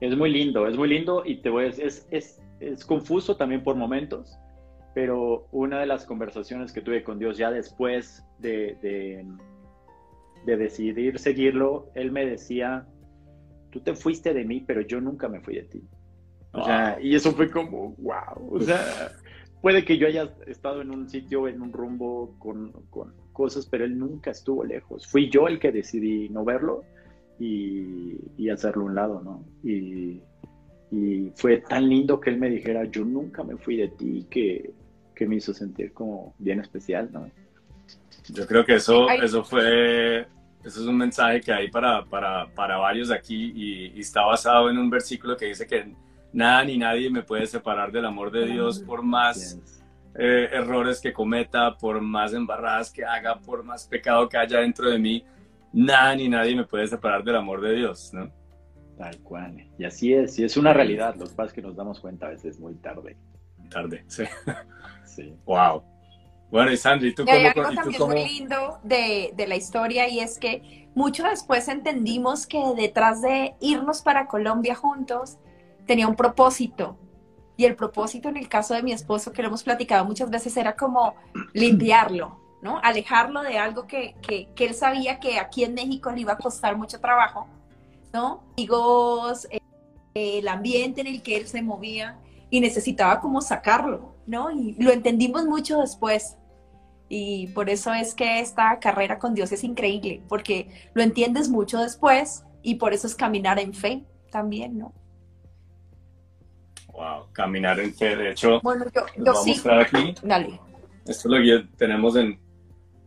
Es 0.00 0.16
muy 0.16 0.30
lindo, 0.30 0.66
es 0.66 0.76
muy 0.76 0.88
lindo 0.88 1.22
y 1.24 1.36
te 1.36 1.48
voy 1.48 1.64
a 1.64 1.66
decir, 1.68 1.84
es, 1.86 2.06
es, 2.10 2.42
es 2.60 2.84
confuso 2.84 3.36
también 3.36 3.62
por 3.62 3.76
momentos, 3.76 4.36
pero 4.94 5.48
una 5.52 5.80
de 5.80 5.86
las 5.86 6.06
conversaciones 6.06 6.72
que 6.72 6.80
tuve 6.80 7.02
con 7.02 7.18
Dios 7.18 7.36
ya 7.36 7.50
después 7.50 8.24
de, 8.38 8.76
de 8.80 9.24
de 10.44 10.56
decidir 10.56 11.18
seguirlo, 11.18 11.90
él 11.94 12.12
me 12.12 12.26
decía, 12.26 12.86
tú 13.70 13.80
te 13.80 13.94
fuiste 13.94 14.34
de 14.34 14.44
mí, 14.44 14.62
pero 14.66 14.82
yo 14.82 15.00
nunca 15.00 15.28
me 15.28 15.40
fui 15.40 15.56
de 15.56 15.62
ti. 15.62 15.82
O 16.52 16.64
sea, 16.64 16.98
y 17.00 17.14
eso 17.14 17.32
fue 17.32 17.50
como, 17.50 17.94
wow. 17.98 18.54
O 18.54 18.60
sea, 18.60 19.10
puede 19.60 19.84
que 19.84 19.98
yo 19.98 20.06
haya 20.06 20.32
estado 20.46 20.82
en 20.82 20.90
un 20.90 21.08
sitio, 21.08 21.48
en 21.48 21.60
un 21.60 21.72
rumbo 21.72 22.36
con, 22.38 22.72
cosas, 23.32 23.66
pero 23.66 23.84
él 23.84 23.98
nunca 23.98 24.30
estuvo 24.30 24.64
lejos. 24.64 25.06
Fui 25.06 25.28
yo 25.28 25.48
el 25.48 25.58
que 25.58 25.72
decidí 25.72 26.28
no 26.28 26.44
verlo 26.44 26.84
y, 27.40 28.18
y 28.36 28.50
hacerlo 28.50 28.82
a 28.82 28.86
un 28.86 28.94
lado, 28.94 29.22
¿no? 29.22 29.44
Y, 29.64 30.20
y, 30.92 31.32
fue 31.34 31.58
tan 31.58 31.88
lindo 31.88 32.20
que 32.20 32.30
él 32.30 32.38
me 32.38 32.50
dijera, 32.50 32.84
yo 32.84 33.04
nunca 33.04 33.42
me 33.42 33.56
fui 33.56 33.76
de 33.76 33.88
ti, 33.88 34.26
que, 34.30 34.72
que 35.14 35.26
me 35.26 35.36
hizo 35.36 35.54
sentir 35.54 35.92
como 35.92 36.34
bien 36.38 36.60
especial, 36.60 37.10
¿no? 37.12 37.30
Yo 38.28 38.46
creo 38.46 38.64
que 38.64 38.74
eso, 38.74 39.10
eso 39.10 39.44
fue, 39.44 40.20
eso 40.64 40.80
es 40.80 40.86
un 40.86 40.96
mensaje 40.96 41.40
que 41.40 41.52
hay 41.52 41.70
para, 41.70 42.04
para, 42.04 42.46
para 42.54 42.78
varios 42.78 43.10
aquí 43.10 43.52
y, 43.54 44.00
está 44.00 44.22
basado 44.22 44.70
en 44.70 44.78
un 44.78 44.88
versículo 44.88 45.36
que 45.36 45.46
dice 45.46 45.66
que 45.66 45.94
nada 46.32 46.64
ni 46.64 46.78
nadie 46.78 47.10
me 47.10 47.22
puede 47.22 47.46
separar 47.46 47.92
del 47.92 48.06
amor 48.06 48.30
de 48.30 48.46
Dios 48.46 48.80
por 48.80 49.02
más 49.02 49.60
eh, 50.14 50.48
errores 50.52 51.00
que 51.00 51.12
cometa, 51.12 51.76
por 51.76 52.00
más 52.00 52.32
embarradas 52.32 52.90
que 52.90 53.04
haga, 53.04 53.38
por 53.38 53.62
más 53.62 53.86
pecado 53.86 54.28
que 54.28 54.38
haya 54.38 54.60
dentro 54.60 54.90
de 54.90 54.98
mí, 54.98 55.24
nada 55.72 56.14
ni 56.16 56.28
nadie 56.28 56.56
me 56.56 56.64
puede 56.64 56.86
separar 56.86 57.22
del 57.24 57.36
amor 57.36 57.60
de 57.60 57.74
Dios, 57.74 58.10
¿no? 58.14 58.32
Tal 58.96 59.18
cual. 59.18 59.68
Y 59.78 59.84
así 59.84 60.14
es, 60.14 60.38
y 60.38 60.44
es 60.44 60.56
una 60.56 60.72
realidad. 60.72 61.16
Los 61.16 61.32
padres 61.32 61.52
que 61.52 61.60
nos 61.60 61.76
damos 61.76 62.00
cuenta 62.00 62.26
a 62.26 62.30
veces 62.30 62.58
muy 62.60 62.74
tarde. 62.76 63.16
Tarde, 63.70 64.04
sí. 64.06 64.22
Sí. 65.16 65.34
Wow. 65.44 65.82
Bueno, 66.50 66.70
y 66.70 66.76
Sandri, 66.76 67.14
¿tú 67.14 67.24
cómo, 67.24 67.36
hay 67.36 67.46
algo 67.46 67.62
también 67.74 68.02
muy 68.02 68.28
lindo 68.28 68.78
de, 68.82 69.32
de, 69.34 69.46
la 69.46 69.56
historia 69.56 70.08
y 70.08 70.20
es 70.20 70.38
que 70.38 70.88
mucho 70.94 71.24
después 71.24 71.66
entendimos 71.68 72.46
que 72.46 72.62
detrás 72.76 73.22
de 73.22 73.54
irnos 73.60 74.02
para 74.02 74.26
Colombia 74.28 74.74
juntos 74.74 75.38
tenía 75.86 76.06
un 76.06 76.14
propósito. 76.14 76.96
Y 77.56 77.64
el 77.64 77.76
propósito 77.76 78.28
en 78.28 78.36
el 78.36 78.48
caso 78.48 78.74
de 78.74 78.82
mi 78.82 78.92
esposo, 78.92 79.32
que 79.32 79.42
lo 79.42 79.48
hemos 79.48 79.62
platicado 79.62 80.04
muchas 80.04 80.30
veces, 80.30 80.56
era 80.56 80.76
como 80.76 81.14
limpiarlo, 81.52 82.38
¿no? 82.62 82.80
Alejarlo 82.82 83.42
de 83.42 83.58
algo 83.58 83.86
que, 83.86 84.14
que, 84.22 84.48
que 84.54 84.66
él 84.66 84.74
sabía 84.74 85.20
que 85.20 85.38
aquí 85.38 85.64
en 85.64 85.74
México 85.74 86.10
le 86.10 86.20
iba 86.20 86.32
a 86.32 86.38
costar 86.38 86.76
mucho 86.76 87.00
trabajo, 87.00 87.46
¿no? 88.12 88.44
Amigos, 88.56 89.46
eh, 89.50 89.60
el 90.14 90.48
ambiente 90.48 91.00
en 91.00 91.08
el 91.08 91.22
que 91.22 91.36
él 91.36 91.46
se 91.46 91.62
movía 91.62 92.18
y 92.50 92.60
necesitaba 92.60 93.20
como 93.20 93.40
sacarlo, 93.40 94.13
¿no? 94.26 94.50
Y 94.50 94.74
lo 94.82 94.90
entendimos 94.92 95.44
mucho 95.44 95.80
después. 95.80 96.36
Y 97.08 97.48
por 97.48 97.68
eso 97.70 97.92
es 97.92 98.14
que 98.14 98.40
esta 98.40 98.78
carrera 98.80 99.18
con 99.18 99.34
Dios 99.34 99.52
es 99.52 99.62
increíble, 99.62 100.22
porque 100.28 100.68
lo 100.94 101.02
entiendes 101.02 101.48
mucho 101.48 101.78
después 101.78 102.44
y 102.62 102.76
por 102.76 102.92
eso 102.94 103.06
es 103.06 103.14
caminar 103.14 103.58
en 103.58 103.74
fe 103.74 104.04
también, 104.30 104.78
¿no? 104.78 104.92
Wow, 106.92 107.26
caminar 107.32 107.78
en 107.80 107.94
fe. 107.94 108.16
De 108.16 108.30
hecho, 108.30 108.60
bueno, 108.62 108.86
yo, 108.94 109.02
yo 109.16 109.32
voy 109.32 109.42
a 109.42 109.46
mostrar 109.46 109.80
aquí. 109.80 110.14
Dale. 110.22 110.60
Esto 111.06 111.10
es 111.10 111.24
lo 111.24 111.36
que 111.36 111.68
tenemos 111.76 112.16
en, 112.16 112.38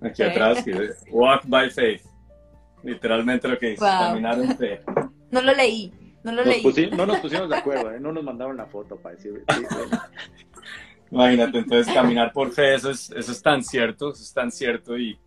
aquí 0.01 0.23
atrás, 0.23 0.63
Walk 1.11 1.43
by 1.45 1.69
Faith. 1.69 2.01
Literalmente 2.83 3.47
lo 3.47 3.57
que 3.57 3.71
dice, 3.71 3.81
caminar 3.81 4.39
en 4.39 4.57
fe. 4.57 4.81
No 5.31 5.41
lo 5.41 5.53
leí, 5.53 5.91
no 6.23 6.31
lo 6.31 6.43
leí. 6.43 6.63
no 6.95 7.05
nos 7.05 7.19
pusimos 7.19 7.49
de 7.49 7.55
acuerdo, 7.57 7.91
¿eh? 7.91 7.99
no 7.99 8.11
nos 8.11 8.23
mandaron 8.23 8.55
la 8.57 8.67
foto 8.67 8.97
para 8.97 9.15
decir. 9.15 9.43
Imagínate, 11.11 11.59
entonces 11.59 11.93
caminar 11.93 12.33
por 12.33 12.51
fe, 12.51 12.75
eso 12.75 12.89
es, 12.89 13.09
eso 13.11 13.31
es 13.31 13.41
tan 13.41 13.63
cierto, 13.63 14.11
eso 14.11 14.23
es 14.23 14.33
tan 14.33 14.51
cierto. 14.51 14.97
Y, 14.97 15.17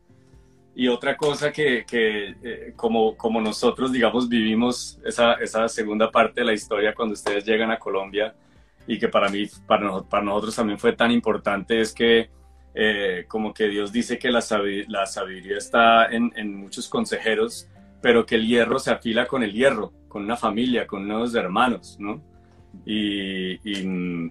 y 0.74 0.88
otra 0.88 1.16
cosa 1.16 1.50
que, 1.52 1.84
que 1.86 2.34
eh, 2.42 2.72
como, 2.76 3.16
como 3.16 3.40
nosotros, 3.40 3.92
digamos, 3.92 4.28
vivimos 4.28 4.98
esa, 5.04 5.34
esa 5.34 5.68
segunda 5.68 6.10
parte 6.10 6.40
de 6.40 6.46
la 6.46 6.52
historia 6.52 6.94
cuando 6.94 7.14
ustedes 7.14 7.44
llegan 7.44 7.70
a 7.70 7.78
Colombia 7.78 8.34
y 8.86 8.98
que 8.98 9.08
para 9.08 9.28
mí, 9.28 9.46
para, 9.66 10.02
para 10.02 10.24
nosotros 10.24 10.56
también 10.56 10.78
fue 10.78 10.92
tan 10.92 11.10
importante, 11.10 11.80
es 11.80 11.94
que 11.94 12.30
eh, 12.74 13.24
como 13.26 13.52
que 13.52 13.68
Dios 13.68 13.92
dice 13.92 14.18
que 14.18 14.30
la, 14.30 14.44
la 14.88 15.06
sabiduría 15.06 15.58
está 15.58 16.06
en, 16.06 16.32
en, 16.36 16.54
muchos 16.54 16.88
consejeros, 16.88 17.68
pero 18.00 18.24
que 18.24 18.36
el 18.36 18.46
hierro 18.46 18.78
se 18.78 18.92
afila 18.92 19.26
con 19.26 19.42
el 19.42 19.52
hierro, 19.52 19.92
con 20.08 20.22
una 20.22 20.36
familia, 20.36 20.86
con 20.86 21.04
unos 21.04 21.34
hermanos, 21.34 21.96
¿no? 21.98 22.22
Y, 22.86 23.54
y 23.68 24.30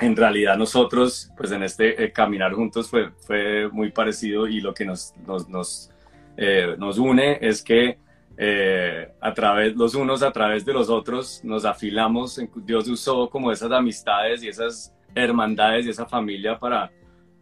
en 0.00 0.16
realidad 0.16 0.56
nosotros, 0.56 1.30
pues 1.36 1.50
en 1.52 1.62
este 1.62 2.02
eh, 2.02 2.12
caminar 2.12 2.52
juntos 2.52 2.88
fue, 2.88 3.10
fue 3.26 3.68
muy 3.68 3.90
parecido 3.90 4.46
y 4.46 4.60
lo 4.60 4.72
que 4.72 4.84
nos, 4.84 5.14
nos, 5.26 5.48
nos, 5.48 5.90
eh, 6.36 6.76
nos 6.78 6.98
une 6.98 7.38
es 7.40 7.62
que 7.62 7.98
eh, 8.36 9.08
a 9.20 9.34
través, 9.34 9.74
los 9.74 9.94
unos 9.94 10.22
a 10.22 10.30
través 10.30 10.64
de 10.64 10.72
los 10.72 10.88
otros 10.88 11.40
nos 11.42 11.64
afilamos, 11.64 12.40
Dios 12.64 12.88
usó 12.88 13.28
como 13.28 13.50
esas 13.50 13.72
amistades 13.72 14.42
y 14.44 14.48
esas 14.48 14.94
hermandades 15.14 15.86
y 15.86 15.90
esa 15.90 16.06
familia 16.06 16.58
para, 16.58 16.92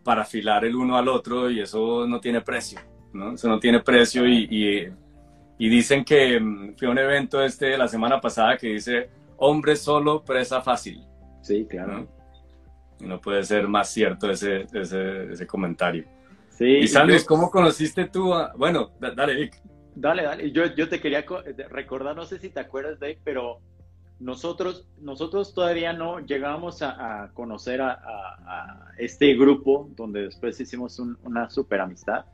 para 0.02 0.22
afilar 0.22 0.64
el 0.64 0.75
uno 0.75 0.96
al 0.96 1.08
otro 1.08 1.50
y 1.50 1.60
eso 1.60 2.06
no 2.06 2.20
tiene 2.20 2.40
precio, 2.40 2.80
¿no? 3.12 3.34
Eso 3.34 3.48
no 3.48 3.60
tiene 3.60 3.80
precio 3.80 4.26
y, 4.26 4.48
y, 4.50 4.88
y 5.58 5.68
dicen 5.68 6.04
que 6.04 6.40
mm, 6.40 6.76
fue 6.78 6.88
un 6.88 6.98
evento 6.98 7.42
este 7.42 7.76
la 7.76 7.88
semana 7.88 8.18
pasada 8.18 8.56
que 8.56 8.68
dice, 8.68 9.10
hombre 9.36 9.76
solo, 9.76 10.25
presa 10.25 10.62
fácil. 10.62 11.02
Sí, 11.42 11.66
claro. 11.68 11.98
No 11.98 12.15
puede 13.22 13.42
ser 13.44 13.68
más 13.68 13.90
cierto 13.90 14.30
ese, 14.30 14.66
ese, 14.72 15.32
ese 15.32 15.46
comentario. 15.46 16.04
Sí, 16.50 16.64
y 16.64 16.88
Sanders, 16.88 17.24
¿cómo 17.24 17.50
conociste 17.50 18.06
tú 18.06 18.32
a... 18.32 18.54
Bueno, 18.56 18.92
dale, 18.98 19.34
Vic. 19.34 19.60
Dale, 19.94 20.22
dale. 20.22 20.50
Yo, 20.50 20.66
yo 20.74 20.88
te 20.88 21.00
quería 21.00 21.24
recordar, 21.70 22.16
no 22.16 22.24
sé 22.24 22.38
si 22.38 22.48
te 22.48 22.60
acuerdas, 22.60 22.98
Dave, 22.98 23.18
pero 23.24 23.60
nosotros, 24.18 24.86
nosotros 24.98 25.52
todavía 25.52 25.92
no 25.92 26.20
llegamos 26.20 26.80
a, 26.80 27.30
conocer 27.34 27.82
a, 27.82 27.92
a, 27.92 28.92
este 28.96 29.34
grupo 29.34 29.90
donde 29.94 30.22
después 30.22 30.58
hicimos 30.58 30.98
una 30.98 31.50
super 31.50 31.80
amistad, 31.80 32.24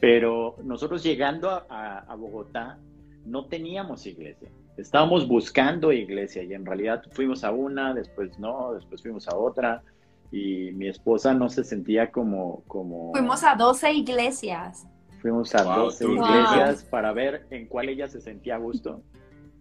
pero 0.00 0.56
nosotros 0.62 1.02
llegando 1.02 1.50
a, 1.50 2.14
Bogotá 2.16 2.78
no 3.24 3.46
teníamos 3.46 4.06
iglesia. 4.06 4.50
Estábamos 4.76 5.26
buscando 5.26 5.90
iglesia 5.92 6.42
y 6.42 6.52
en 6.52 6.64
realidad 6.64 7.02
fuimos 7.10 7.42
a 7.44 7.50
una, 7.50 7.94
después 7.94 8.38
no, 8.38 8.74
después 8.74 9.02
fuimos 9.02 9.26
a 9.26 9.36
otra 9.36 9.82
y 10.30 10.72
mi 10.72 10.88
esposa 10.88 11.34
no 11.34 11.48
se 11.48 11.64
sentía 11.64 12.10
como... 12.10 12.62
como... 12.66 13.12
Fuimos 13.12 13.42
a 13.44 13.54
12 13.54 13.92
iglesias. 13.92 14.86
Fuimos 15.20 15.54
a 15.54 15.62
12 15.62 16.04
iglesias 16.04 16.84
para 16.84 17.12
ver 17.12 17.46
en 17.50 17.66
cuál 17.66 17.88
ella 17.88 18.08
se 18.08 18.20
sentía 18.20 18.56
a 18.56 18.58
gusto. 18.58 19.02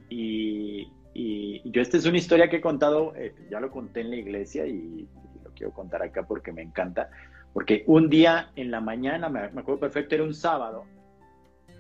Y, 0.10 0.92
y 1.14 1.62
yo 1.72 1.82
esta 1.82 1.98
es 1.98 2.06
una 2.06 2.18
historia 2.18 2.50
que 2.50 2.58
he 2.58 2.62
contado, 2.62 3.16
eh, 3.16 3.34
ya 3.50 3.60
lo 3.60 3.72
conté 3.72 4.02
en 4.02 4.10
la 4.10 4.18
iglesia 4.18 4.66
y, 4.66 5.08
lo 5.44 5.52
quiero 5.52 5.72
contar 5.72 6.04
acá 6.04 6.24
porque 6.24 6.52
me 6.52 6.62
encanta. 6.62 7.10
Porque 7.54 7.84
un 7.88 8.10
día 8.10 8.52
en 8.56 8.70
la 8.70 8.82
mañana, 8.82 9.30
me, 9.30 9.50
me 9.52 9.62
acuerdo 9.62 9.80
perfecto, 9.80 10.16
era 10.16 10.24
un 10.24 10.34
sábado, 10.34 10.84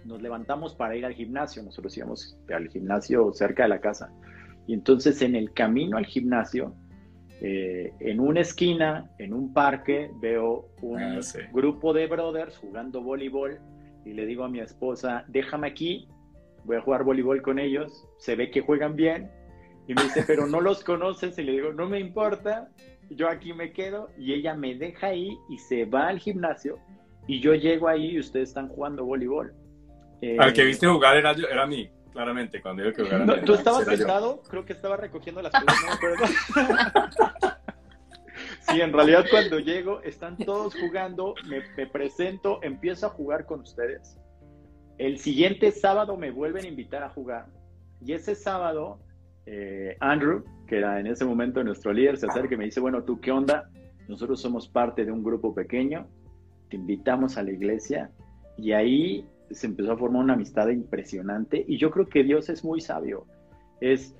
nos 0.05 0.21
levantamos 0.21 0.73
para 0.75 0.95
ir 0.95 1.05
al 1.05 1.13
gimnasio. 1.13 1.63
Nosotros 1.63 1.97
íbamos 1.97 2.37
al 2.53 2.69
gimnasio 2.69 3.33
cerca 3.33 3.63
de 3.63 3.69
la 3.69 3.81
casa. 3.81 4.09
Y 4.67 4.73
entonces 4.73 5.21
en 5.21 5.35
el 5.35 5.51
camino 5.53 5.97
al 5.97 6.05
gimnasio 6.05 6.73
eh, 7.41 7.93
en 7.99 8.19
una 8.19 8.41
esquina, 8.41 9.09
en 9.19 9.33
un 9.33 9.53
parque, 9.53 10.09
veo 10.21 10.69
un 10.81 11.01
ah, 11.01 11.19
grupo 11.51 11.93
de 11.93 12.07
brothers 12.07 12.57
jugando 12.57 13.01
voleibol 13.01 13.59
y 14.05 14.13
le 14.13 14.25
digo 14.25 14.43
a 14.43 14.49
mi 14.49 14.59
esposa, 14.59 15.25
déjame 15.27 15.67
aquí, 15.67 16.07
voy 16.63 16.77
a 16.77 16.81
jugar 16.81 17.03
voleibol 17.03 17.41
con 17.41 17.59
ellos, 17.59 18.07
se 18.17 18.35
ve 18.35 18.51
que 18.51 18.61
juegan 18.61 18.95
bien 18.95 19.29
y 19.87 19.93
me 19.93 20.03
dice, 20.03 20.23
pero 20.25 20.47
no 20.47 20.61
los 20.61 20.83
conoces 20.83 21.37
y 21.37 21.43
le 21.43 21.51
digo, 21.53 21.73
no 21.73 21.89
me 21.89 21.99
importa, 21.99 22.69
yo 23.09 23.29
aquí 23.29 23.53
me 23.53 23.71
quedo 23.73 24.09
y 24.17 24.33
ella 24.33 24.55
me 24.55 24.75
deja 24.75 25.07
ahí 25.07 25.37
y 25.49 25.57
se 25.57 25.85
va 25.85 26.07
al 26.07 26.19
gimnasio 26.19 26.79
y 27.27 27.39
yo 27.41 27.53
llego 27.53 27.87
ahí 27.87 28.11
y 28.11 28.19
ustedes 28.19 28.49
están 28.49 28.69
jugando 28.69 29.05
voleibol. 29.05 29.53
Al 30.39 30.53
que 30.53 30.63
viste 30.63 30.87
jugar 30.87 31.17
era, 31.17 31.33
yo, 31.33 31.47
era 31.47 31.67
mí, 31.67 31.89
claramente, 32.15 32.61
cuando 32.61 32.83
yo 32.83 32.93
que 32.93 33.03
jugar. 33.03 33.25
No, 33.25 33.35
¿Tú 33.41 33.53
estabas 33.55 33.85
sentado? 33.85 34.41
Creo 34.49 34.65
que 34.65 34.71
estaba 34.71 34.95
recogiendo 34.95 35.41
las 35.41 35.51
cosas, 35.51 35.75
no 35.81 35.87
me 35.87 35.93
acuerdo. 35.93 36.25
Sí, 38.67 38.81
en 38.81 38.91
realidad 38.91 39.25
cuando 39.29 39.59
llego, 39.59 40.01
están 40.01 40.37
todos 40.37 40.75
jugando, 40.75 41.35
me, 41.47 41.61
me, 41.77 41.85
presento, 41.85 42.59
empiezo 42.63 43.05
a 43.05 43.09
jugar 43.09 43.45
con 43.45 43.59
ustedes. 43.61 44.17
El 44.97 45.19
siguiente 45.19 45.71
sábado 45.71 46.17
me 46.17 46.31
vuelven 46.31 46.65
a 46.65 46.67
invitar 46.67 47.03
a 47.03 47.09
jugar. 47.09 47.45
Y 48.03 48.13
ese 48.13 48.33
sábado, 48.33 48.99
eh, 49.45 49.95
Andrew, 49.99 50.43
que 50.67 50.77
era 50.77 50.99
en 50.99 51.07
ese 51.07 51.25
momento 51.25 51.63
nuestro 51.63 51.93
líder, 51.93 52.17
se 52.17 52.25
acerca 52.25 52.55
y 52.55 52.57
me 52.57 52.65
dice, 52.65 52.79
bueno, 52.79 53.03
¿tú 53.03 53.21
qué 53.21 53.31
onda? 53.31 53.69
Nosotros 54.07 54.41
somos 54.41 54.67
parte 54.67 55.05
de 55.05 55.11
un 55.11 55.23
grupo 55.23 55.53
pequeño, 55.53 56.07
te 56.69 56.75
invitamos 56.75 57.37
a 57.37 57.43
la 57.43 57.51
iglesia. 57.51 58.09
Y 58.57 58.71
ahí 58.71 59.27
se 59.51 59.67
empezó 59.67 59.93
a 59.93 59.97
formar 59.97 60.23
una 60.23 60.33
amistad 60.33 60.69
impresionante. 60.69 61.63
Y 61.67 61.77
yo 61.77 61.91
creo 61.91 62.07
que 62.07 62.23
Dios 62.23 62.49
es 62.49 62.63
muy 62.63 62.81
sabio. 62.81 63.25
Es 63.81 64.15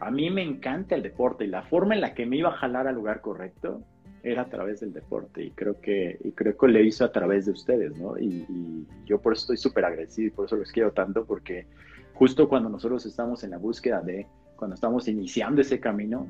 a 0.00 0.10
mí 0.10 0.30
me 0.30 0.42
encanta 0.42 0.94
el 0.94 1.02
deporte 1.02 1.44
y 1.44 1.48
la 1.48 1.62
forma 1.62 1.94
en 1.94 2.00
la 2.00 2.14
que 2.14 2.26
me 2.26 2.36
iba 2.36 2.50
a 2.50 2.56
jalar 2.56 2.86
al 2.86 2.94
lugar 2.94 3.20
correcto 3.20 3.82
era 4.22 4.42
a 4.42 4.48
través 4.48 4.80
del 4.80 4.92
deporte 4.92 5.44
y 5.44 5.50
creo 5.52 5.80
que, 5.80 6.18
y 6.22 6.32
creo 6.32 6.56
que 6.56 6.68
lo 6.68 6.80
hizo 6.80 7.04
a 7.04 7.12
través 7.12 7.46
de 7.46 7.52
ustedes, 7.52 7.96
¿no? 7.96 8.18
Y, 8.18 8.86
yo 9.04 9.20
por 9.20 9.34
eso 9.34 9.42
estoy 9.42 9.56
súper 9.56 9.84
agradecido 9.84 10.28
y 10.28 10.30
por 10.30 10.46
eso 10.46 10.56
los 10.56 10.72
quiero 10.72 10.92
tanto 10.92 11.24
porque 11.24 11.66
justo 12.14 12.48
cuando 12.48 12.68
nosotros 12.68 13.06
estamos 13.06 13.44
en 13.44 13.50
la 13.50 13.58
búsqueda 13.58 14.00
de, 14.00 14.26
cuando 14.56 14.74
estamos 14.74 15.06
iniciando 15.06 15.60
ese 15.60 15.78
camino, 15.78 16.26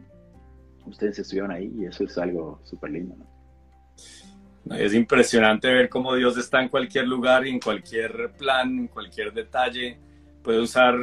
ustedes 0.85 1.19
estuvieron 1.19 1.51
ahí 1.51 1.73
y 1.75 1.87
eso 1.87 2.05
es 2.05 2.19
algo 2.19 2.61
súper 2.65 2.91
lindo, 2.91 3.17
¿no? 3.17 3.36
Es 4.71 4.95
impresionante 4.95 5.73
ver 5.73 5.89
cómo 5.89 6.15
Dios 6.15 6.37
está 6.37 6.61
en 6.61 6.69
cualquier 6.69 7.07
lugar 7.07 7.47
y 7.47 7.51
en 7.51 7.61
cualquier 7.61 8.33
plan, 8.37 8.79
en 8.79 8.89
cualquier 8.89 9.33
detalle. 9.33 9.99
Puede 10.43 10.61
usar 10.61 10.95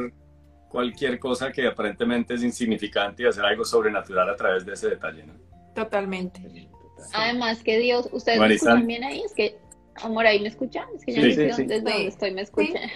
cualquier 0.68 1.18
cosa 1.18 1.52
que 1.52 1.66
aparentemente 1.66 2.34
es 2.34 2.42
insignificante 2.42 3.22
y 3.22 3.26
hacer 3.26 3.44
algo 3.44 3.64
sobrenatural 3.64 4.28
a 4.28 4.36
través 4.36 4.66
de 4.66 4.74
ese 4.74 4.90
detalle, 4.90 5.24
¿no? 5.24 5.34
Totalmente. 5.74 6.68
Además 7.12 7.62
que 7.62 7.78
Dios, 7.78 8.08
ustedes 8.12 8.40
me 8.40 8.54
escuchan 8.54 8.86
bien 8.86 9.04
ahí, 9.04 9.22
es 9.24 9.32
que, 9.34 9.56
amor, 9.96 10.26
ahí 10.26 10.40
me 10.40 10.48
escuchan, 10.48 10.86
es 10.96 11.04
que 11.04 11.12
ya 11.12 11.22
sí, 11.22 11.46
no 11.46 11.54
sé 11.54 11.62
desde 11.64 11.90
donde 11.90 12.06
estoy 12.08 12.32
me 12.32 12.42
escuchan. 12.42 12.90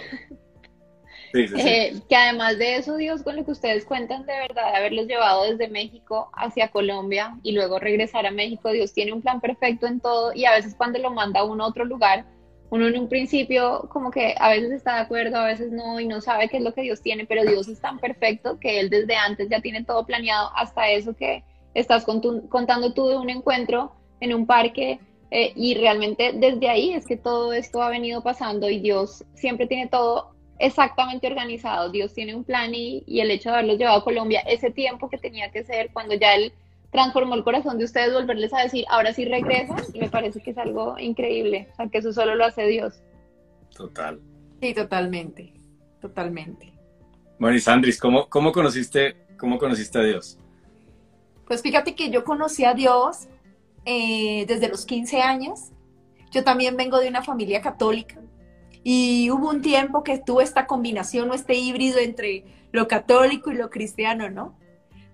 Eh, 1.33 1.93
que 2.07 2.15
además 2.15 2.57
de 2.57 2.77
eso, 2.77 2.97
Dios, 2.97 3.23
con 3.23 3.35
lo 3.35 3.45
que 3.45 3.51
ustedes 3.51 3.85
cuentan 3.85 4.25
de 4.25 4.33
verdad, 4.33 4.71
de 4.71 4.77
haberlos 4.77 5.07
llevado 5.07 5.43
desde 5.43 5.67
México 5.67 6.29
hacia 6.33 6.69
Colombia 6.69 7.37
y 7.43 7.51
luego 7.51 7.79
regresar 7.79 8.25
a 8.25 8.31
México, 8.31 8.71
Dios 8.71 8.93
tiene 8.93 9.13
un 9.13 9.21
plan 9.21 9.39
perfecto 9.39 9.87
en 9.87 9.99
todo 9.99 10.33
y 10.33 10.45
a 10.45 10.51
veces 10.51 10.75
cuando 10.75 10.99
lo 10.99 11.11
manda 11.11 11.43
uno 11.43 11.65
a 11.65 11.67
otro 11.67 11.85
lugar, 11.85 12.25
uno 12.71 12.87
en 12.87 12.99
un 12.99 13.09
principio 13.09 13.87
como 13.89 14.11
que 14.11 14.35
a 14.39 14.49
veces 14.49 14.71
está 14.71 14.95
de 14.95 15.01
acuerdo, 15.01 15.37
a 15.37 15.47
veces 15.47 15.71
no, 15.71 15.99
y 15.99 16.07
no 16.07 16.21
sabe 16.21 16.49
qué 16.49 16.57
es 16.57 16.63
lo 16.63 16.73
que 16.73 16.81
Dios 16.81 17.01
tiene, 17.01 17.25
pero 17.25 17.43
Dios 17.43 17.67
es 17.67 17.81
tan 17.81 17.99
perfecto 17.99 18.59
que 18.59 18.79
Él 18.79 18.89
desde 18.89 19.15
antes 19.15 19.49
ya 19.49 19.61
tiene 19.61 19.83
todo 19.83 20.05
planeado, 20.05 20.51
hasta 20.55 20.89
eso 20.89 21.15
que 21.15 21.43
estás 21.73 22.05
contando 22.05 22.93
tú 22.93 23.07
de 23.07 23.17
un 23.17 23.29
encuentro 23.29 23.93
en 24.19 24.33
un 24.33 24.45
parque, 24.45 24.99
eh, 25.31 25.53
y 25.55 25.75
realmente 25.75 26.31
desde 26.33 26.69
ahí 26.69 26.93
es 26.93 27.05
que 27.05 27.15
todo 27.15 27.53
esto 27.53 27.83
ha 27.83 27.89
venido 27.89 28.23
pasando 28.23 28.69
y 28.69 28.79
Dios 28.79 29.23
siempre 29.35 29.67
tiene 29.67 29.87
todo 29.87 30.31
exactamente 30.59 31.27
organizado, 31.27 31.89
Dios 31.89 32.13
tiene 32.13 32.35
un 32.35 32.43
plan 32.43 32.75
y, 32.75 33.03
y 33.07 33.21
el 33.21 33.31
hecho 33.31 33.49
de 33.49 33.55
haberlos 33.55 33.77
llevado 33.77 33.99
a 33.99 34.03
Colombia, 34.03 34.41
ese 34.41 34.69
tiempo 34.69 35.09
que 35.09 35.17
tenía 35.17 35.49
que 35.51 35.63
ser 35.63 35.89
cuando 35.91 36.13
ya 36.15 36.35
Él 36.35 36.53
transformó 36.91 37.35
el 37.35 37.43
corazón 37.43 37.77
de 37.77 37.85
ustedes 37.85 38.13
volverles 38.13 38.53
a 38.53 38.61
decir, 38.61 38.85
ahora 38.89 39.13
sí 39.13 39.25
regresan, 39.25 39.81
y 39.93 39.99
me 39.99 40.09
parece 40.09 40.41
que 40.41 40.51
es 40.51 40.57
algo 40.57 40.97
increíble, 40.99 41.69
o 41.71 41.75
sea, 41.75 41.87
que 41.87 41.99
eso 41.99 42.11
solo 42.11 42.35
lo 42.35 42.45
hace 42.45 42.65
Dios. 42.67 43.01
Total. 43.75 44.19
Sí, 44.61 44.73
totalmente, 44.73 45.53
totalmente. 46.01 46.73
Bueno, 47.37 47.55
y 47.55 47.61
Sandris, 47.61 47.99
¿cómo, 47.99 48.27
cómo, 48.27 48.51
conociste, 48.51 49.15
¿cómo 49.37 49.57
conociste 49.57 49.99
a 49.99 50.03
Dios? 50.03 50.37
Pues 51.47 51.61
fíjate 51.61 51.95
que 51.95 52.09
yo 52.09 52.23
conocí 52.23 52.65
a 52.65 52.73
Dios 52.73 53.27
eh, 53.85 54.45
desde 54.47 54.67
los 54.67 54.85
15 54.85 55.21
años. 55.21 55.71
Yo 56.31 56.43
también 56.43 56.75
vengo 56.75 56.99
de 56.99 57.07
una 57.07 57.23
familia 57.23 57.61
católica 57.61 58.19
y 58.83 59.29
hubo 59.31 59.49
un 59.49 59.61
tiempo 59.61 60.03
que 60.03 60.17
tuve 60.17 60.43
esta 60.43 60.67
combinación 60.67 61.29
o 61.31 61.33
este 61.33 61.55
híbrido 61.55 61.99
entre 61.99 62.45
lo 62.71 62.87
católico 62.87 63.51
y 63.51 63.55
lo 63.55 63.69
cristiano, 63.69 64.29
¿no? 64.29 64.59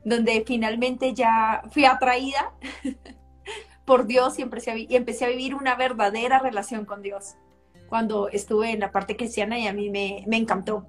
donde 0.05 0.43
finalmente 0.45 1.13
ya 1.13 1.63
fui 1.71 1.83
atraída 1.83 2.53
por 3.85 4.05
Dios 4.05 4.39
y 4.39 4.43
empecé, 4.43 4.71
a, 4.71 4.77
y 4.77 4.95
empecé 4.95 5.25
a 5.25 5.29
vivir 5.29 5.55
una 5.55 5.75
verdadera 5.75 6.39
relación 6.39 6.85
con 6.85 7.01
Dios 7.01 7.35
cuando 7.89 8.29
estuve 8.29 8.71
en 8.71 8.79
la 8.79 8.91
parte 8.91 9.17
cristiana 9.17 9.59
y 9.59 9.67
a 9.67 9.73
mí 9.73 9.89
me, 9.89 10.23
me 10.27 10.37
encantó. 10.37 10.87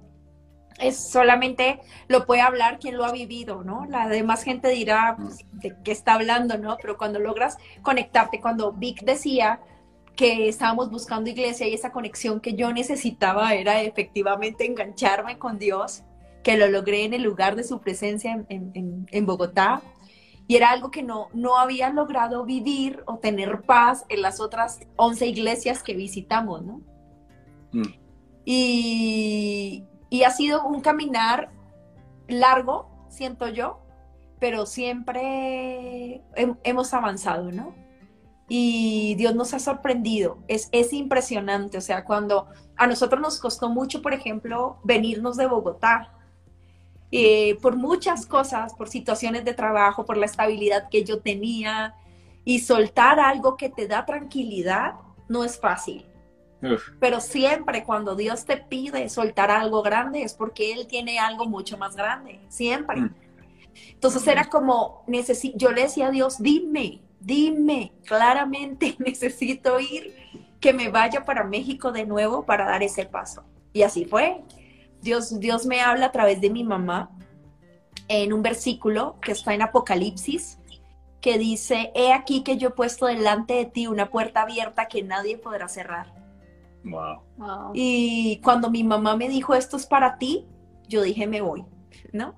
Es 0.79 1.09
solamente 1.09 1.79
lo 2.07 2.27
puede 2.27 2.41
hablar 2.41 2.77
quien 2.77 2.97
lo 2.97 3.05
ha 3.05 3.11
vivido, 3.11 3.63
¿no? 3.63 3.85
La 3.87 4.07
demás 4.07 4.43
gente 4.43 4.69
dirá 4.69 5.15
pues, 5.19 5.39
de 5.51 5.75
qué 5.83 5.91
está 5.91 6.13
hablando, 6.13 6.59
¿no? 6.59 6.77
Pero 6.79 6.97
cuando 6.97 7.19
logras 7.19 7.57
conectarte, 7.81 8.39
cuando 8.39 8.73
Vic 8.73 9.03
decía 9.03 9.59
que 10.17 10.49
estábamos 10.49 10.89
buscando 10.89 11.29
iglesia 11.29 11.67
y 11.67 11.75
esa 11.75 11.91
conexión 11.91 12.41
que 12.41 12.55
yo 12.55 12.73
necesitaba 12.73 13.53
era 13.53 13.81
efectivamente 13.83 14.65
engancharme 14.65 15.37
con 15.37 15.59
Dios, 15.59 16.03
que 16.43 16.57
lo 16.57 16.67
logré 16.67 17.05
en 17.05 17.13
el 17.13 17.21
lugar 17.21 17.55
de 17.55 17.63
su 17.63 17.79
presencia 17.79 18.43
en, 18.49 19.25
Bogotá. 19.25 19.81
Y 20.47 20.55
era 20.55 20.71
algo 20.71 20.89
que 20.91 21.03
no, 21.03 21.27
no 21.33 21.57
había 21.57 21.89
logrado 21.91 22.45
vivir 22.45 23.03
o 23.05 23.19
tener 23.19 23.61
paz 23.61 24.05
en 24.09 24.23
las 24.23 24.39
otras 24.39 24.79
11 24.95 25.27
iglesias 25.27 25.83
que 25.83 25.93
visitamos, 25.93 26.63
¿no? 26.63 26.81
Mm. 27.73 27.93
Y, 28.43 29.83
y 30.09 30.23
ha 30.23 30.31
sido 30.31 30.65
un 30.65 30.81
caminar 30.81 31.51
largo, 32.27 32.89
siento 33.09 33.49
yo, 33.49 33.81
pero 34.39 34.65
siempre 34.65 36.23
hemos 36.63 36.93
avanzado, 36.93 37.51
¿no? 37.51 37.86
Y 38.49 39.15
Dios 39.15 39.35
nos 39.35 39.53
ha 39.53 39.59
sorprendido, 39.59 40.37
es, 40.47 40.69
es 40.71 40.93
impresionante, 40.93 41.77
o 41.77 41.81
sea, 41.81 42.05
cuando 42.05 42.47
a 42.77 42.87
nosotros 42.87 43.19
nos 43.19 43.39
costó 43.39 43.69
mucho, 43.69 44.01
por 44.01 44.13
ejemplo, 44.13 44.77
venirnos 44.83 45.35
de 45.35 45.47
Bogotá, 45.47 46.17
eh, 47.11 47.57
por 47.61 47.75
muchas 47.77 48.25
cosas, 48.25 48.73
por 48.73 48.89
situaciones 48.89 49.45
de 49.45 49.53
trabajo, 49.53 50.05
por 50.05 50.17
la 50.17 50.25
estabilidad 50.25 50.89
que 50.89 51.03
yo 51.03 51.21
tenía. 51.21 51.95
Y 52.43 52.59
soltar 52.59 53.19
algo 53.19 53.57
que 53.57 53.69
te 53.69 53.87
da 53.87 54.05
tranquilidad 54.05 54.93
no 55.27 55.43
es 55.43 55.59
fácil. 55.59 56.05
Pero 56.99 57.19
siempre 57.19 57.83
cuando 57.83 58.15
Dios 58.15 58.45
te 58.45 58.57
pide 58.57 59.09
soltar 59.09 59.51
algo 59.51 59.83
grande 59.83 60.23
es 60.23 60.33
porque 60.33 60.73
Él 60.73 60.87
tiene 60.87 61.19
algo 61.19 61.45
mucho 61.45 61.77
más 61.77 61.95
grande, 61.95 62.39
siempre. 62.47 63.01
Mm. 63.01 63.15
Entonces 63.91 64.25
era 64.25 64.45
como, 64.45 65.03
yo 65.55 65.71
le 65.71 65.83
decía 65.83 66.07
a 66.07 66.11
Dios, 66.11 66.37
dime, 66.39 67.01
dime, 67.19 67.93
claramente 68.05 68.95
necesito 68.99 69.79
ir, 69.79 70.15
que 70.59 70.73
me 70.73 70.89
vaya 70.89 71.23
para 71.23 71.43
México 71.43 71.91
de 71.91 72.05
nuevo 72.05 72.45
para 72.45 72.65
dar 72.65 72.83
ese 72.83 73.05
paso. 73.05 73.43
Y 73.73 73.83
así 73.83 74.05
fue. 74.05 74.43
Dios, 75.01 75.39
Dios 75.39 75.65
me 75.65 75.81
habla 75.81 76.07
a 76.07 76.11
través 76.11 76.41
de 76.41 76.49
mi 76.49 76.63
mamá 76.63 77.11
en 78.07 78.33
un 78.33 78.41
versículo 78.41 79.19
que 79.21 79.33
está 79.33 79.53
en 79.53 79.61
Apocalipsis, 79.61 80.57
que 81.21 81.37
dice, 81.37 81.91
he 81.93 82.13
aquí 82.13 82.43
que 82.43 82.57
yo 82.57 82.69
he 82.69 82.71
puesto 82.71 83.05
delante 83.05 83.53
de 83.55 83.65
ti 83.65 83.87
una 83.87 84.09
puerta 84.09 84.41
abierta 84.41 84.87
que 84.87 85.03
nadie 85.03 85.37
podrá 85.37 85.67
cerrar. 85.67 86.13
Wow. 86.83 87.71
Y 87.73 88.39
cuando 88.43 88.69
mi 88.71 88.83
mamá 88.83 89.15
me 89.15 89.27
dijo, 89.27 89.53
esto 89.53 89.77
es 89.77 89.85
para 89.85 90.17
ti, 90.17 90.45
yo 90.87 91.01
dije, 91.01 91.27
me 91.27 91.41
voy, 91.41 91.65
¿no? 92.13 92.35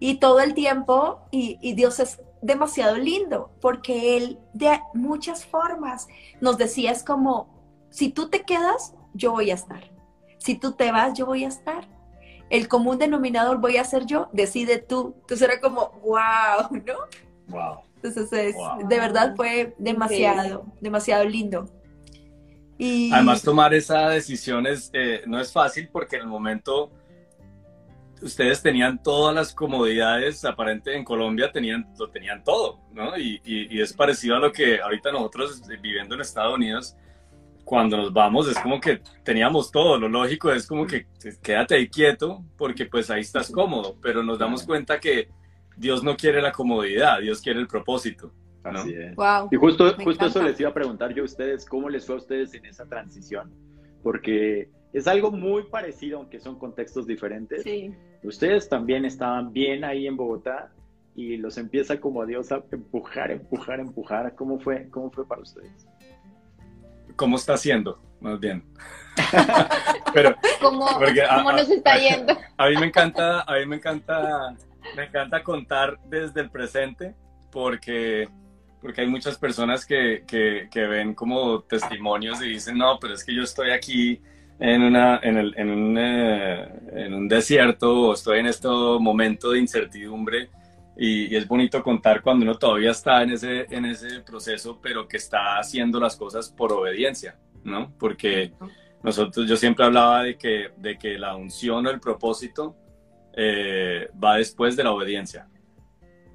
Y 0.00 0.14
todo 0.14 0.40
el 0.40 0.54
tiempo, 0.54 1.20
y, 1.30 1.58
y 1.60 1.74
Dios 1.74 2.00
es 2.00 2.20
demasiado 2.46 2.96
lindo, 2.96 3.50
porque 3.60 4.16
Él 4.16 4.38
de 4.54 4.80
muchas 4.94 5.44
formas 5.44 6.08
nos 6.40 6.56
decía, 6.56 6.92
es 6.92 7.02
como, 7.02 7.48
si 7.90 8.08
tú 8.10 8.28
te 8.28 8.42
quedas, 8.42 8.94
yo 9.14 9.32
voy 9.32 9.50
a 9.50 9.54
estar 9.54 9.96
si 10.46 10.54
tú 10.54 10.72
te 10.72 10.92
vas, 10.92 11.18
yo 11.18 11.26
voy 11.26 11.44
a 11.44 11.48
estar. 11.48 11.88
El 12.50 12.68
común 12.68 12.98
denominador 12.98 13.60
voy 13.60 13.78
a 13.78 13.84
ser 13.84 14.06
yo, 14.06 14.28
decide 14.32 14.78
tú. 14.78 15.16
Entonces 15.22 15.42
era 15.42 15.60
como, 15.60 15.90
wow, 16.04 16.70
¿no? 16.70 16.94
Wow. 17.48 17.80
Entonces, 17.96 18.54
de 18.88 19.00
verdad 19.00 19.34
fue 19.34 19.74
demasiado, 19.78 20.64
demasiado 20.80 21.24
lindo. 21.24 21.68
Y... 22.78 23.10
Además, 23.12 23.42
tomar 23.42 23.74
esa 23.74 24.10
decisión 24.10 24.68
es, 24.68 24.90
eh, 24.92 25.22
no 25.26 25.40
es 25.40 25.52
fácil 25.52 25.88
porque 25.90 26.14
en 26.14 26.22
el 26.22 26.28
momento 26.28 26.92
ustedes 28.22 28.62
tenían 28.62 29.02
todas 29.02 29.34
las 29.34 29.54
comodidades, 29.54 30.44
aparente 30.44 30.94
en 30.94 31.04
Colombia 31.04 31.50
tenían, 31.52 31.86
lo 31.98 32.10
tenían 32.10 32.42
todo, 32.42 32.80
¿no? 32.92 33.16
Y, 33.18 33.40
y, 33.44 33.80
es 33.80 33.92
parecido 33.92 34.36
a 34.36 34.38
lo 34.38 34.52
que 34.52 34.80
ahorita 34.80 35.12
nosotros 35.12 35.62
viviendo 35.80 36.14
en 36.14 36.20
Estados 36.20 36.54
Unidos, 36.54 36.96
cuando 37.64 37.96
nos 37.96 38.12
vamos 38.12 38.48
es 38.48 38.58
como 38.60 38.80
que 38.80 39.00
teníamos 39.24 39.72
todo, 39.72 39.98
lo 39.98 40.08
lógico 40.08 40.52
es 40.52 40.66
como 40.66 40.86
que 40.86 41.06
quédate 41.42 41.74
ahí 41.74 41.88
quieto 41.88 42.44
porque 42.56 42.86
pues 42.86 43.10
ahí 43.10 43.22
estás 43.22 43.50
cómodo, 43.50 43.96
pero 44.00 44.22
nos 44.22 44.38
damos 44.38 44.62
cuenta 44.62 45.00
que 45.00 45.28
Dios 45.76 46.02
no 46.02 46.16
quiere 46.16 46.40
la 46.40 46.52
comodidad, 46.52 47.20
Dios 47.20 47.40
quiere 47.40 47.60
el 47.60 47.66
propósito. 47.66 48.32
Así 48.62 48.94
es. 48.94 49.14
y 49.50 49.56
justo, 49.56 49.94
justo 50.02 50.26
eso 50.26 50.42
les 50.42 50.58
iba 50.58 50.70
a 50.70 50.74
preguntar 50.74 51.14
yo 51.14 51.22
a 51.22 51.26
ustedes, 51.26 51.66
¿cómo 51.66 51.88
les 51.88 52.04
fue 52.04 52.16
a 52.16 52.18
ustedes 52.18 52.54
en 52.54 52.66
esa 52.66 52.86
transición? 52.86 53.52
Porque 54.02 54.70
es 54.96 55.06
algo 55.06 55.30
muy 55.30 55.64
parecido, 55.64 56.16
aunque 56.16 56.40
son 56.40 56.58
contextos 56.58 57.06
diferentes. 57.06 57.62
Sí. 57.62 57.92
Ustedes 58.22 58.66
también 58.66 59.04
estaban 59.04 59.52
bien 59.52 59.84
ahí 59.84 60.06
en 60.06 60.16
Bogotá 60.16 60.72
y 61.14 61.36
los 61.36 61.58
empieza 61.58 62.00
como 62.00 62.22
a 62.22 62.26
Dios 62.26 62.50
a 62.50 62.62
empujar, 62.72 63.30
empujar, 63.30 63.80
empujar. 63.80 64.34
¿Cómo 64.34 64.58
fue, 64.58 64.88
cómo 64.88 65.10
fue 65.10 65.28
para 65.28 65.42
ustedes? 65.42 65.86
¿Cómo 67.14 67.36
está 67.36 67.52
haciendo? 67.52 68.00
Más 68.22 68.40
bien. 68.40 68.64
Pero, 70.14 70.34
¿Cómo, 70.62 70.88
nos 71.52 71.68
está 71.68 71.98
yendo? 71.98 72.34
A, 72.56 72.70
mí 72.70 72.76
me 72.76 72.86
encanta, 72.86 73.42
a 73.42 73.58
mí 73.58 73.66
me 73.66 73.76
encanta, 73.76 74.56
me 74.96 75.04
encanta 75.04 75.44
contar 75.44 75.98
desde 76.08 76.40
el 76.40 76.50
presente 76.50 77.14
porque 77.52 78.30
porque 78.80 79.02
hay 79.02 79.08
muchas 79.08 79.36
personas 79.36 79.84
que, 79.84 80.24
que, 80.26 80.86
ven 80.86 81.14
como 81.14 81.60
testimonios 81.62 82.40
y 82.40 82.48
dicen, 82.50 82.78
no, 82.78 82.98
pero 83.00 83.14
es 83.14 83.24
que 83.24 83.34
yo 83.34 83.42
estoy 83.42 83.72
aquí 83.72 84.22
en, 84.58 84.82
una, 84.82 85.20
en, 85.22 85.36
el, 85.36 85.54
en, 85.56 85.70
un, 85.70 85.96
eh, 85.98 86.68
en 86.92 87.14
un 87.14 87.28
desierto 87.28 88.08
o 88.08 88.14
estoy 88.14 88.40
en 88.40 88.46
este 88.46 88.68
momento 88.68 89.50
de 89.50 89.58
incertidumbre 89.58 90.50
y, 90.96 91.34
es 91.36 91.46
bonito 91.46 91.82
contar 91.82 92.22
cuando 92.22 92.44
uno 92.44 92.56
todavía 92.56 92.90
está 92.90 93.22
en 93.22 93.32
ese, 93.32 93.66
en 93.70 93.84
ese 93.84 94.20
proceso, 94.20 94.80
pero 94.82 95.06
que 95.06 95.18
está 95.18 95.58
haciendo 95.58 96.00
las 96.00 96.16
cosas 96.16 96.50
por 96.50 96.72
obediencia, 96.72 97.38
¿no? 97.64 97.92
Porque 97.98 98.52
nosotros, 99.02 99.46
yo 99.46 99.56
siempre 99.56 99.84
hablaba 99.84 100.22
de 100.22 100.38
que, 100.38 100.70
de 100.78 100.96
que 100.96 101.18
la 101.18 101.36
unción 101.36 101.86
o 101.86 101.90
el 101.90 102.00
propósito 102.00 102.74
eh, 103.34 104.08
va 104.22 104.36
después 104.36 104.74
de 104.74 104.84
la 104.84 104.92
obediencia. 104.92 105.48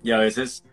Y 0.03 0.11
a 0.11 0.19
veces 0.19 0.63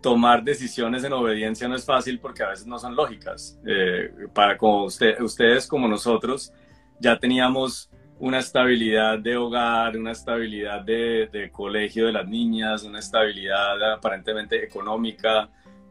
tomar 0.00 0.44
decisiones 0.44 1.02
en 1.02 1.12
obediencia 1.12 1.66
no 1.66 1.74
es 1.74 1.84
fácil 1.84 2.20
porque 2.20 2.44
a 2.44 2.50
veces 2.50 2.66
no 2.66 2.78
son 2.78 2.94
lógicas. 2.94 3.58
Eh, 3.66 4.10
para 4.32 4.56
como 4.56 4.84
usted, 4.84 5.20
ustedes 5.20 5.66
como 5.66 5.88
nosotros 5.88 6.52
ya 7.00 7.18
teníamos 7.18 7.90
una 8.20 8.38
estabilidad 8.40 9.18
de 9.18 9.36
hogar, 9.36 9.96
una 9.96 10.12
estabilidad 10.12 10.82
de, 10.82 11.50
colegio 11.52 12.06
de 12.06 12.12
las 12.12 12.26
niñas, 12.26 12.82
una 12.82 12.98
estabilidad 12.98 13.92
aparentemente 13.92 14.62
económica. 14.62 15.48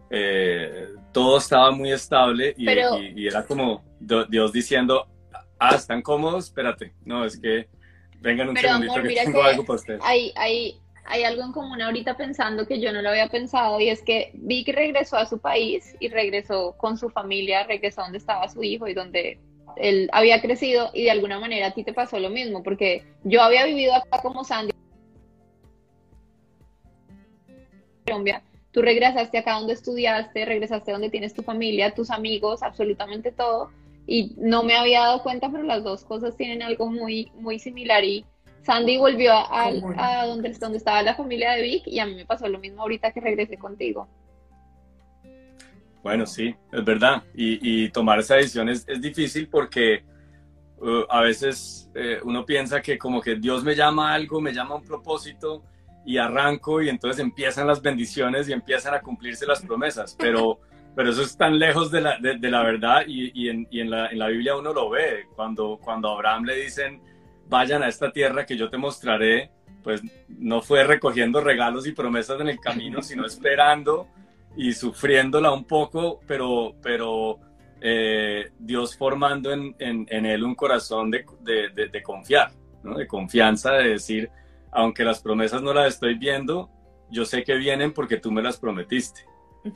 Eh, 0.09 0.89
todo 1.11 1.37
estaba 1.37 1.71
muy 1.71 1.91
estable 1.91 2.53
y, 2.57 2.67
era 3.27 3.45
como 3.45 3.83
Dios 3.99 4.51
diciendo, 4.51 5.07
ah, 5.59 5.75
están 5.75 6.01
cómodos, 6.01 6.45
espérate, 6.45 6.93
no, 7.05 7.25
es 7.25 7.39
que 7.39 7.67
vengan 8.19 8.49
un 8.49 8.57
segundito 8.57 9.01
que 9.01 9.15
tengo 9.15 9.43
algo 9.43 9.65
para 9.65 9.75
ustedes. 9.75 10.01
Hay, 10.03 10.33
hay, 10.35 10.79
hay 11.05 11.23
algo 11.23 11.43
en 11.43 11.51
común 11.53 11.81
ahorita 11.81 12.17
pensando 12.17 12.67
que 12.67 12.81
yo 12.81 12.91
no 12.91 13.01
lo 13.01 13.09
había 13.09 13.29
pensado 13.29 13.79
y 13.79 13.89
es 13.89 14.01
que 14.01 14.31
Vic 14.33 14.67
regresó 14.69 15.17
a 15.17 15.25
su 15.25 15.39
país 15.39 15.95
y 15.99 16.09
regresó 16.09 16.75
con 16.77 16.97
su 16.97 17.09
familia, 17.09 17.63
regresó 17.65 18.01
donde 18.01 18.17
estaba 18.17 18.49
su 18.49 18.63
hijo 18.63 18.87
y 18.87 18.93
donde 18.93 19.39
él 19.79 20.09
había 20.11 20.41
crecido 20.41 20.89
y 20.93 21.03
de 21.03 21.11
alguna 21.11 21.39
manera 21.39 21.67
a 21.67 21.73
ti 21.73 21.83
te 21.83 21.93
pasó 21.93 22.19
lo 22.19 22.29
mismo 22.29 22.63
porque 22.63 23.03
yo 23.23 23.41
había 23.41 23.65
vivido 23.65 23.93
acá 23.93 24.21
como 24.21 24.43
Sandy 24.43 24.73
Colombia, 28.05 28.41
tú 28.71 28.81
regresaste 28.81 29.37
acá 29.37 29.53
donde 29.53 29.73
estudiaste, 29.73 30.45
regresaste 30.45 30.91
donde 30.91 31.09
tienes 31.09 31.33
tu 31.33 31.43
familia, 31.43 31.93
tus 31.93 32.09
amigos, 32.09 32.63
absolutamente 32.63 33.31
todo 33.31 33.71
y 34.05 34.33
no 34.37 34.63
me 34.63 34.75
había 34.75 35.01
dado 35.01 35.23
cuenta 35.23 35.49
pero 35.51 35.63
las 35.63 35.83
dos 35.83 36.05
cosas 36.05 36.37
tienen 36.37 36.61
algo 36.61 36.89
muy 36.89 37.31
muy 37.35 37.59
similar 37.59 38.03
y 38.03 38.25
Sandy 38.67 38.97
volvió 38.97 39.31
a, 39.33 40.25
donde, 40.25 40.49
donde 40.53 40.77
estaba 40.77 41.01
la 41.01 41.15
familia 41.15 41.53
de 41.53 41.61
Vic 41.61 41.87
y 41.87 41.99
a 41.99 42.05
mí 42.05 42.15
me 42.15 42.25
pasó 42.25 42.49
lo 42.49 42.59
mismo 42.59 42.81
ahorita 42.81 43.13
que 43.13 43.21
regresé 43.21 43.57
contigo. 43.57 44.09
Bueno, 46.03 46.25
sí, 46.25 46.55
es 46.71 46.85
verdad. 46.85 47.23
Y, 47.33 47.89
tomar 47.89 48.19
esa 48.19 48.35
decisión 48.35 48.69
es, 48.69 48.85
difícil 49.01 49.47
porque 49.49 50.03
uh, 50.77 51.03
a 51.09 51.21
veces 51.21 51.89
eh, 51.95 52.19
uno 52.23 52.45
piensa 52.45 52.81
que 52.81 52.97
como 52.97 53.21
que 53.21 53.35
Dios 53.35 53.63
me 53.63 53.75
llama 53.75 54.11
a 54.11 54.13
algo, 54.15 54.39
me 54.39 54.53
llama 54.53 54.75
a 54.75 54.77
un 54.77 54.85
propósito 54.85 55.63
y 56.05 56.17
arranco 56.17 56.81
y 56.81 56.89
entonces 56.89 57.19
empiezan 57.19 57.67
las 57.67 57.81
bendiciones 57.81 58.47
y 58.47 58.53
empiezan 58.53 58.93
a 58.93 59.01
cumplirse 59.01 59.45
las 59.45 59.61
promesas. 59.61 60.15
Pero, 60.17 60.59
pero 60.95 61.09
eso 61.09 61.21
es 61.21 61.35
tan 61.35 61.59
lejos 61.59 61.91
de 61.91 62.01
la, 62.01 62.17
de, 62.19 62.49
la 62.49 62.63
verdad 62.63 63.03
y, 63.05 63.49
en, 63.49 63.67
y 63.69 63.81
en, 63.81 63.89
la, 63.89 64.07
en, 64.07 64.19
la, 64.19 64.27
Biblia 64.27 64.55
uno 64.55 64.73
lo 64.73 64.89
ve. 64.89 65.25
Cuando, 65.35 65.77
cuando 65.83 66.09
a 66.09 66.13
Abraham 66.13 66.45
le 66.45 66.55
dicen 66.55 67.01
vayan 67.49 67.83
a 67.83 67.87
esta 67.87 68.11
tierra 68.11 68.45
que 68.45 68.57
yo 68.57 68.69
te 68.69 68.77
mostraré, 68.77 69.51
pues 69.83 70.01
no 70.27 70.61
fue 70.61 70.83
recogiendo 70.83 71.41
regalos 71.41 71.87
y 71.87 71.91
promesas 71.91 72.39
en 72.41 72.49
el 72.49 72.59
camino, 72.59 73.01
sino 73.01 73.25
esperando 73.25 74.07
y 74.57 74.73
sufriéndola 74.73 75.51
un 75.51 75.65
poco, 75.65 76.19
pero, 76.27 76.75
pero 76.81 77.39
eh, 77.79 78.51
Dios 78.59 78.97
formando 78.97 79.51
en, 79.51 79.75
en, 79.79 80.25
él 80.25 80.43
un 80.43 80.55
corazón 80.55 81.11
de, 81.11 81.25
de, 81.41 81.87
de, 81.87 82.03
confiar, 82.03 82.51
¿no? 82.83 82.97
de 82.97 83.07
confianza, 83.07 83.73
de 83.73 83.89
decir, 83.89 84.29
aunque 84.71 85.03
las 85.03 85.21
promesas 85.21 85.61
no 85.61 85.73
las 85.73 85.93
estoy 85.93 86.15
viendo, 86.15 86.69
yo 87.09 87.23
sé 87.23 87.43
que 87.43 87.55
vienen 87.55 87.93
porque 87.93 88.17
tú 88.17 88.31
me 88.31 88.41
las 88.41 88.57
prometiste. 88.57 89.21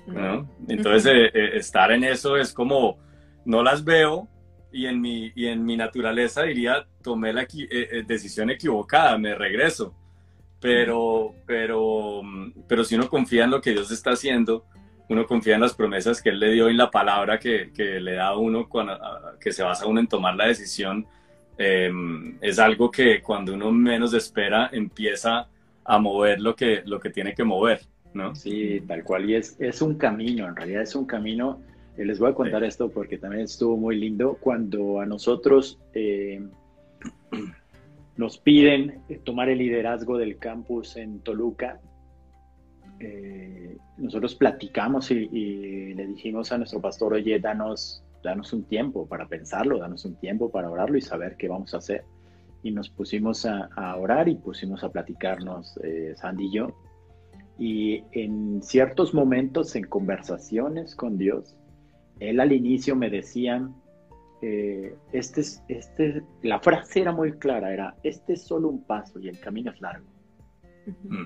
¿no? 0.08 0.50
Entonces, 0.68 1.06
eh, 1.14 1.32
eh, 1.34 1.58
estar 1.58 1.92
en 1.92 2.04
eso 2.04 2.38
es 2.38 2.54
como, 2.54 2.98
no 3.46 3.64
las 3.64 3.84
veo, 3.84 4.28
y 4.72 4.86
en 4.86 5.02
mi, 5.02 5.32
y 5.36 5.48
en 5.48 5.64
mi 5.66 5.76
naturaleza 5.76 6.44
diría, 6.44 6.88
tomé 7.02 7.34
la 7.34 7.44
eh, 7.44 7.48
eh, 7.70 8.04
decisión 8.06 8.50
equivocada, 8.50 9.18
me 9.18 9.36
regreso. 9.36 9.94
Pero, 10.60 11.34
pero, 11.46 12.22
pero 12.68 12.84
si 12.84 12.96
uno 12.96 13.10
confía 13.10 13.46
en 13.46 13.52
lo 13.52 13.62
que 13.62 13.72
Dios 13.72 13.90
está 13.92 14.12
haciendo, 14.12 14.66
uno 15.12 15.26
confía 15.26 15.56
en 15.56 15.62
las 15.62 15.74
promesas 15.74 16.22
que 16.22 16.30
Él 16.30 16.40
le 16.40 16.52
dio 16.52 16.68
y 16.68 16.72
en 16.72 16.78
la 16.78 16.92
palabra 16.92 17.40
que, 17.40 17.72
que 17.74 18.00
le 18.00 18.14
da 18.14 18.28
a 18.28 18.38
uno, 18.38 18.68
cuando, 18.68 18.98
que 19.40 19.52
se 19.52 19.64
basa 19.64 19.86
uno 19.86 20.00
en 20.00 20.08
tomar 20.08 20.36
la 20.36 20.48
decisión, 20.48 21.06
em, 21.58 22.38
es 22.42 22.60
algo 22.60 22.90
que 22.90 23.22
cuando 23.22 23.54
uno 23.54 23.72
menos 23.72 24.14
espera 24.14 24.70
empieza 24.72 25.48
a 25.84 26.00
mover 26.00 26.40
lo 26.40 26.56
que, 26.56 26.82
lo 26.86 27.00
que 27.00 27.10
tiene 27.10 27.34
que 27.34 27.44
mover, 27.44 27.82
¿no? 28.14 28.36
Sí, 28.36 28.82
tal 28.88 29.04
cual. 29.04 29.30
Y 29.30 29.36
es, 29.36 29.56
es 29.60 29.82
un 29.82 29.96
camino, 29.96 30.48
en 30.48 30.56
realidad 30.56 30.84
es 30.84 30.96
un 30.96 31.06
camino 31.06 31.60
eh, 31.98 32.06
les 32.06 32.20
voy 32.20 32.32
a 32.32 32.34
contar 32.34 32.64
esto 32.64 32.90
porque 32.90 33.18
también 33.18 33.44
estuvo 33.44 33.78
muy 33.78 33.98
lindo. 33.98 34.38
Cuando 34.40 35.00
a 35.00 35.06
nosotros 35.06 35.80
eh, 35.94 36.42
nos 38.18 38.38
piden 38.38 39.02
tomar 39.24 39.50
el 39.50 39.60
liderazgo 39.60 40.18
del 40.18 40.38
campus 40.38 40.96
en 40.98 41.20
Toluca, 41.20 41.80
eh, 43.02 43.78
nosotros 43.98 44.36
platicamos 44.36 45.12
y, 45.12 45.94
le 45.94 46.08
dijimos 46.08 46.52
a 46.52 46.58
nuestro 46.58 46.82
pastor, 46.82 47.14
oye, 47.14 47.40
danos, 47.40 48.04
danos 48.24 48.54
un 48.54 48.64
tiempo 48.64 49.08
para 49.08 49.28
pensarlo, 49.28 49.80
danos 49.80 50.06
un 50.06 50.16
tiempo 50.16 50.52
para 50.52 50.70
orarlo 50.70 50.98
y 50.98 51.02
saber 51.02 51.36
qué 51.38 51.48
vamos 51.48 51.74
a 51.74 51.78
hacer. 51.78 52.04
Y 52.64 52.72
nos 52.72 52.90
pusimos 52.90 53.46
a, 53.46 53.70
a 53.76 53.96
orar 53.98 54.30
y 54.30 54.36
pusimos 54.36 54.84
a 54.84 54.90
platicarnos, 54.92 55.80
Sandy 56.16 56.46
y 56.46 56.54
yo. 56.54 56.68
Y 57.58 58.04
en 58.12 58.62
ciertos 58.62 59.14
momentos, 59.14 59.76
en 59.76 59.86
conversaciones 59.86 60.96
con 60.96 61.18
Dios, 61.18 61.56
él 62.20 62.40
al 62.40 62.52
inicio 62.52 62.96
me 62.96 63.10
decía, 63.10 63.68
eh, 64.42 64.96
este, 65.12 65.42
este, 65.68 66.24
la 66.42 66.60
frase 66.60 67.02
era 67.02 67.12
muy 67.12 67.34
clara, 67.34 67.72
era, 67.72 67.96
este 68.02 68.34
es 68.34 68.44
solo 68.44 68.70
un 68.70 68.84
paso 68.84 69.20
y 69.20 69.28
el 69.28 69.40
camino 69.40 69.72
es 69.72 69.80
largo. 69.82 70.08
Mm. 71.04 71.26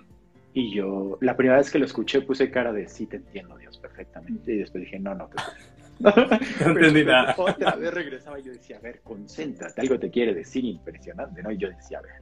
Y 0.57 0.71
yo, 0.73 1.17
la 1.19 1.35
primera 1.35 1.57
vez 1.57 1.69
que 1.69 1.77
lo 1.77 1.83
escuché, 1.83 2.21
puse 2.21 2.49
cara 2.49 2.71
de, 2.71 2.87
sí, 2.87 3.07
te 3.07 3.17
entiendo, 3.17 3.57
Dios, 3.57 3.77
perfectamente. 3.77 4.53
Y 4.53 4.59
después 4.59 4.85
dije, 4.85 4.97
no, 4.97 5.13
no, 5.13 5.27
no 5.99 6.71
entendí 6.71 7.03
nada. 7.03 7.35
Otra 7.37 7.75
vez 7.75 7.93
regresaba 7.93 8.39
y 8.39 8.43
yo 8.43 8.53
decía, 8.53 8.77
a 8.77 8.79
ver, 8.79 9.01
concéntrate, 9.03 9.81
algo 9.81 9.99
te 9.99 10.09
quiere 10.09 10.33
decir 10.33 10.63
impresionante, 10.63 11.43
¿no? 11.43 11.51
Y 11.51 11.57
yo 11.57 11.67
decía, 11.69 11.99
a 11.99 12.03
ver, 12.03 12.13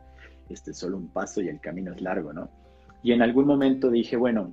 este 0.49 0.71
es 0.71 0.77
solo 0.79 0.97
un 0.97 1.09
paso 1.09 1.43
y 1.43 1.47
el 1.47 1.61
camino 1.61 1.93
es 1.93 2.01
largo, 2.01 2.33
¿no? 2.33 2.49
Y 3.03 3.11
en 3.11 3.21
algún 3.21 3.45
momento 3.45 3.91
dije, 3.91 4.17
bueno, 4.17 4.51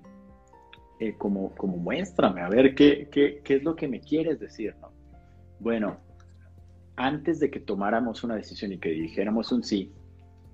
eh, 0.98 1.14
como, 1.16 1.54
como 1.54 1.78
muéstrame, 1.78 2.42
a 2.42 2.50
ver 2.50 2.74
qué, 2.74 3.08
qué, 3.10 3.40
qué, 3.42 3.56
es 3.56 3.62
lo 3.62 3.76
que 3.76 3.88
me 3.88 4.00
quieres 4.00 4.38
decir, 4.40 4.74
¿no? 4.82 4.92
Bueno, 5.58 5.96
antes 6.96 7.40
de 7.40 7.50
que 7.50 7.60
tomáramos 7.60 8.24
una 8.24 8.36
decisión 8.36 8.74
y 8.74 8.78
que 8.78 8.90
dijéramos 8.90 9.50
un 9.52 9.62
sí, 9.62 9.90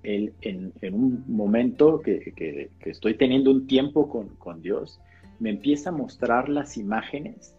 él, 0.07 0.33
en, 0.41 0.73
un 0.95 1.25
momento 1.27 2.01
que, 2.01 2.71
estoy 2.81 3.15
teniendo 3.15 3.51
un 3.51 3.67
tiempo 3.67 4.09
con, 4.09 4.63
Dios, 4.63 5.01
me 5.39 5.51
empieza 5.51 5.91
a 5.91 5.93
mostrar 5.93 6.49
las 6.49 6.77
imágenes 6.77 7.57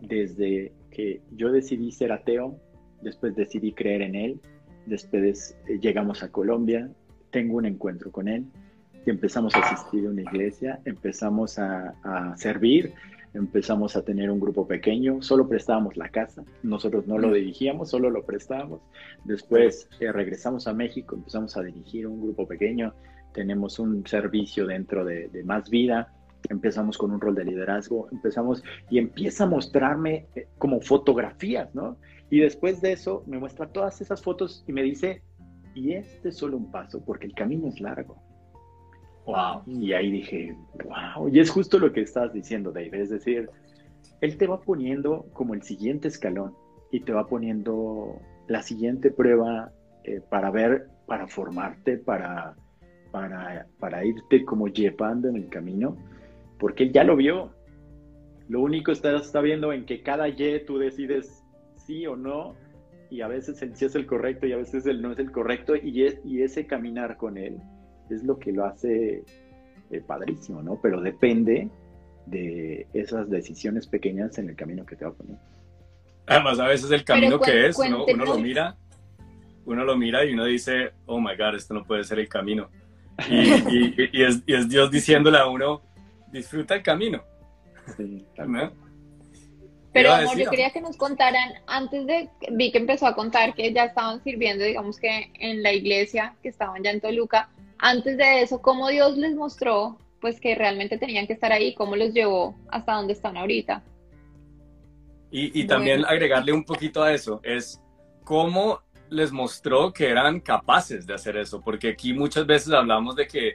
desde 0.00 0.72
que 0.90 1.20
yo 1.32 1.52
decidí 1.52 1.92
ser 1.92 2.12
ateo, 2.12 2.58
después 3.02 3.36
decidí 3.36 3.72
creer 3.72 4.02
en 4.02 4.14
Él, 4.14 4.40
después 4.86 5.56
eh, 5.68 5.78
llegamos 5.80 6.22
a 6.22 6.32
Colombia, 6.32 6.90
tengo 7.30 7.58
un 7.58 7.66
encuentro 7.66 8.10
con 8.10 8.28
Él, 8.28 8.46
empezamos 9.10 9.54
a 9.54 9.60
asistir 9.60 10.06
a 10.06 10.10
una 10.10 10.22
iglesia, 10.22 10.80
empezamos 10.84 11.58
a, 11.58 11.94
servir, 12.36 12.92
empezamos 13.36 13.96
a 13.96 14.02
tener 14.02 14.30
un 14.30 14.40
grupo 14.40 14.66
pequeño, 14.66 15.22
solo 15.22 15.48
prestábamos 15.48 15.96
la 15.96 16.08
casa, 16.08 16.44
nosotros 16.62 17.06
no 17.06 17.18
lo 17.18 17.28
mm. 17.28 17.32
dirigíamos, 17.34 17.90
solo 17.90 18.10
lo 18.10 18.24
prestábamos. 18.24 18.80
Después 19.24 19.88
eh, 20.00 20.10
regresamos 20.12 20.66
a 20.66 20.72
México, 20.72 21.14
empezamos 21.14 21.56
a 21.56 21.62
dirigir 21.62 22.06
un 22.06 22.20
grupo 22.20 22.46
pequeño, 22.46 22.94
tenemos 23.32 23.78
un 23.78 24.06
servicio 24.06 24.66
dentro 24.66 25.04
de, 25.04 25.30
Más 25.44 25.68
Vida, 25.68 26.12
empezamos 26.48 26.96
con 26.96 27.10
un 27.10 27.20
rol 27.20 27.34
de 27.34 27.44
liderazgo, 27.44 28.08
empezamos 28.10 28.62
y 28.88 28.98
empieza 28.98 29.44
a 29.44 29.46
mostrarme 29.48 30.26
eh, 30.34 30.48
como 30.58 30.80
fotografías, 30.80 31.74
¿no? 31.74 31.98
Y 32.30 32.40
después 32.40 32.80
de 32.80 32.92
eso 32.92 33.22
me 33.26 33.38
muestra 33.38 33.68
todas 33.68 34.00
esas 34.00 34.22
fotos 34.22 34.64
y 34.66 34.72
me 34.72 34.82
dice, 34.82 35.22
y 35.74 35.92
este 35.92 36.30
es 36.30 36.36
solo 36.36 36.56
un 36.56 36.72
paso 36.72 37.04
porque 37.04 37.26
el 37.26 37.34
camino 37.34 37.68
es 37.68 37.80
largo. 37.80 38.25
Wow. 39.26 39.62
Y 39.66 39.92
ahí 39.92 40.10
dije, 40.10 40.56
wow. 40.84 41.28
Y 41.28 41.40
es 41.40 41.50
justo 41.50 41.78
lo 41.78 41.92
que 41.92 42.00
estás 42.00 42.32
diciendo, 42.32 42.70
Dave. 42.70 43.02
Es 43.02 43.10
decir, 43.10 43.50
él 44.20 44.38
te 44.38 44.46
va 44.46 44.60
poniendo 44.60 45.26
como 45.32 45.54
el 45.54 45.62
siguiente 45.62 46.08
escalón 46.08 46.54
y 46.92 47.00
te 47.00 47.12
va 47.12 47.26
poniendo 47.26 48.20
la 48.46 48.62
siguiente 48.62 49.10
prueba 49.10 49.72
eh, 50.04 50.20
para 50.30 50.50
ver, 50.50 50.86
para 51.06 51.26
formarte, 51.26 51.98
para, 51.98 52.54
para, 53.10 53.66
para 53.80 54.04
irte 54.04 54.44
como 54.44 54.68
llevando 54.68 55.28
en 55.28 55.36
el 55.36 55.48
camino, 55.48 55.96
porque 56.58 56.84
él 56.84 56.92
ya 56.92 57.02
lo 57.02 57.16
vio. 57.16 57.50
Lo 58.48 58.60
único 58.60 58.92
está, 58.92 59.16
está 59.16 59.40
viendo 59.40 59.72
en 59.72 59.84
que 59.86 60.02
cada 60.02 60.28
Y 60.28 60.64
tú 60.64 60.78
decides 60.78 61.42
sí 61.74 62.06
o 62.06 62.14
no, 62.14 62.54
y 63.10 63.22
a 63.22 63.28
veces 63.28 63.60
el 63.62 63.74
sí 63.74 63.86
es 63.86 63.96
el 63.96 64.06
correcto 64.06 64.46
y 64.46 64.52
a 64.52 64.56
veces 64.56 64.86
el 64.86 65.02
no 65.02 65.10
es 65.10 65.18
el 65.18 65.32
correcto, 65.32 65.74
y, 65.74 66.04
es, 66.04 66.20
y 66.24 66.42
ese 66.42 66.66
caminar 66.66 67.16
con 67.16 67.36
él 67.36 67.58
es 68.10 68.24
lo 68.24 68.38
que 68.38 68.52
lo 68.52 68.64
hace 68.64 69.24
eh, 69.90 70.00
padrísimo, 70.06 70.62
¿no? 70.62 70.78
Pero 70.80 71.00
depende 71.00 71.68
de 72.26 72.86
esas 72.92 73.30
decisiones 73.30 73.86
pequeñas 73.86 74.38
en 74.38 74.48
el 74.48 74.56
camino 74.56 74.84
que 74.84 74.96
te 74.96 75.04
va 75.04 75.12
a 75.12 75.14
poner. 75.14 75.36
Además, 76.26 76.58
a 76.58 76.66
veces 76.66 76.90
el 76.90 77.04
camino 77.04 77.38
que 77.40 77.68
es, 77.68 77.78
uno, 77.78 78.04
lo 78.24 78.38
mira, 78.38 78.76
uno 79.64 79.84
lo 79.84 79.96
mira 79.96 80.24
y 80.24 80.34
uno 80.34 80.44
dice, 80.44 80.92
oh 81.06 81.20
my 81.20 81.36
God, 81.36 81.54
esto 81.54 81.72
no 81.72 81.84
puede 81.84 82.04
ser 82.04 82.18
el 82.18 82.28
camino. 82.28 82.68
Y, 83.28 84.22
es, 84.22 84.44
Dios 84.44 84.90
diciéndole 84.90 85.38
a 85.38 85.46
uno, 85.46 85.82
disfruta 86.30 86.74
el 86.74 86.82
camino. 86.82 87.22
Pero 89.92 90.12
amor, 90.12 90.36
yo 90.36 90.50
quería 90.50 90.70
que 90.70 90.80
nos 90.82 90.96
contaran, 90.96 91.54
antes 91.66 92.06
de, 92.06 92.28
vi 92.50 92.70
que 92.70 92.78
empezó 92.78 93.06
a 93.06 93.14
contar 93.14 93.54
que 93.54 93.72
ya 93.72 93.84
estaban 93.84 94.22
sirviendo, 94.22 94.64
digamos 94.64 94.98
que 94.98 95.30
en 95.38 95.62
la 95.62 95.72
iglesia, 95.72 96.34
que 96.42 96.50
estaban 96.50 96.82
ya 96.82 96.90
en 96.90 97.00
Toluca, 97.00 97.48
antes 97.78 98.16
de 98.16 98.42
eso, 98.42 98.60
¿cómo 98.60 98.88
Dios 98.88 99.16
les 99.16 99.34
mostró 99.34 99.98
pues 100.20 100.40
que 100.40 100.54
realmente 100.54 100.98
tenían 100.98 101.26
que 101.26 101.34
estar 101.34 101.52
ahí, 101.52 101.74
cómo 101.74 101.94
los 101.94 102.12
llevó 102.12 102.56
hasta 102.68 102.94
donde 102.94 103.12
están 103.12 103.36
ahorita? 103.36 103.82
Y, 105.30 105.66
también 105.66 106.04
agregarle 106.06 106.52
un 106.52 106.64
poquito 106.64 107.02
a 107.02 107.12
eso, 107.12 107.40
es 107.42 107.82
cómo 108.24 108.80
les 109.10 109.30
mostró 109.32 109.92
que 109.92 110.08
eran 110.08 110.40
capaces 110.40 111.06
de 111.06 111.12
hacer 111.12 111.36
eso, 111.36 111.60
porque 111.60 111.90
aquí 111.90 112.14
muchas 112.14 112.46
veces 112.46 112.72
hablamos 112.72 113.16
de 113.16 113.26
que, 113.26 113.54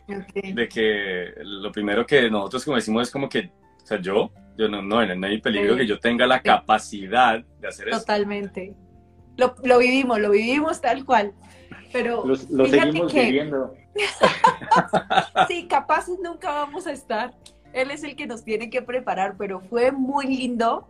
de 0.53 0.69
que 0.69 1.33
lo 1.43 1.71
primero 1.71 2.05
que 2.05 2.29
nosotros 2.29 2.65
como 2.65 2.77
decimos 2.77 3.07
es 3.07 3.11
como 3.11 3.27
que, 3.27 3.49
o 3.81 3.85
sea, 3.85 3.99
yo, 3.99 4.31
yo 4.57 4.67
no, 4.67 4.81
no, 4.81 5.03
no 5.15 5.27
hay 5.27 5.41
peligro 5.41 5.75
que 5.75 5.87
yo 5.87 5.99
tenga 5.99 6.27
la 6.27 6.41
capacidad 6.41 7.43
de 7.59 7.67
hacer 7.67 7.89
eso. 7.89 7.99
Totalmente. 7.99 8.75
Lo, 9.37 9.55
lo, 9.63 9.79
vivimos, 9.79 10.19
lo 10.19 10.29
vivimos 10.29 10.81
tal 10.81 11.03
cual. 11.03 11.33
Pero 11.91 12.25
lo 12.25 12.65
seguimos 12.67 13.13
viviendo. 13.13 13.73
sí, 15.47 15.67
capaces 15.67 16.19
nunca 16.19 16.49
vamos 16.51 16.87
a 16.87 16.91
estar. 16.91 17.33
Él 17.73 17.91
es 17.91 18.03
el 18.03 18.15
que 18.15 18.27
nos 18.27 18.43
tiene 18.43 18.69
que 18.69 18.81
preparar, 18.81 19.35
pero 19.37 19.61
fue 19.61 19.91
muy 19.91 20.27
lindo. 20.27 20.87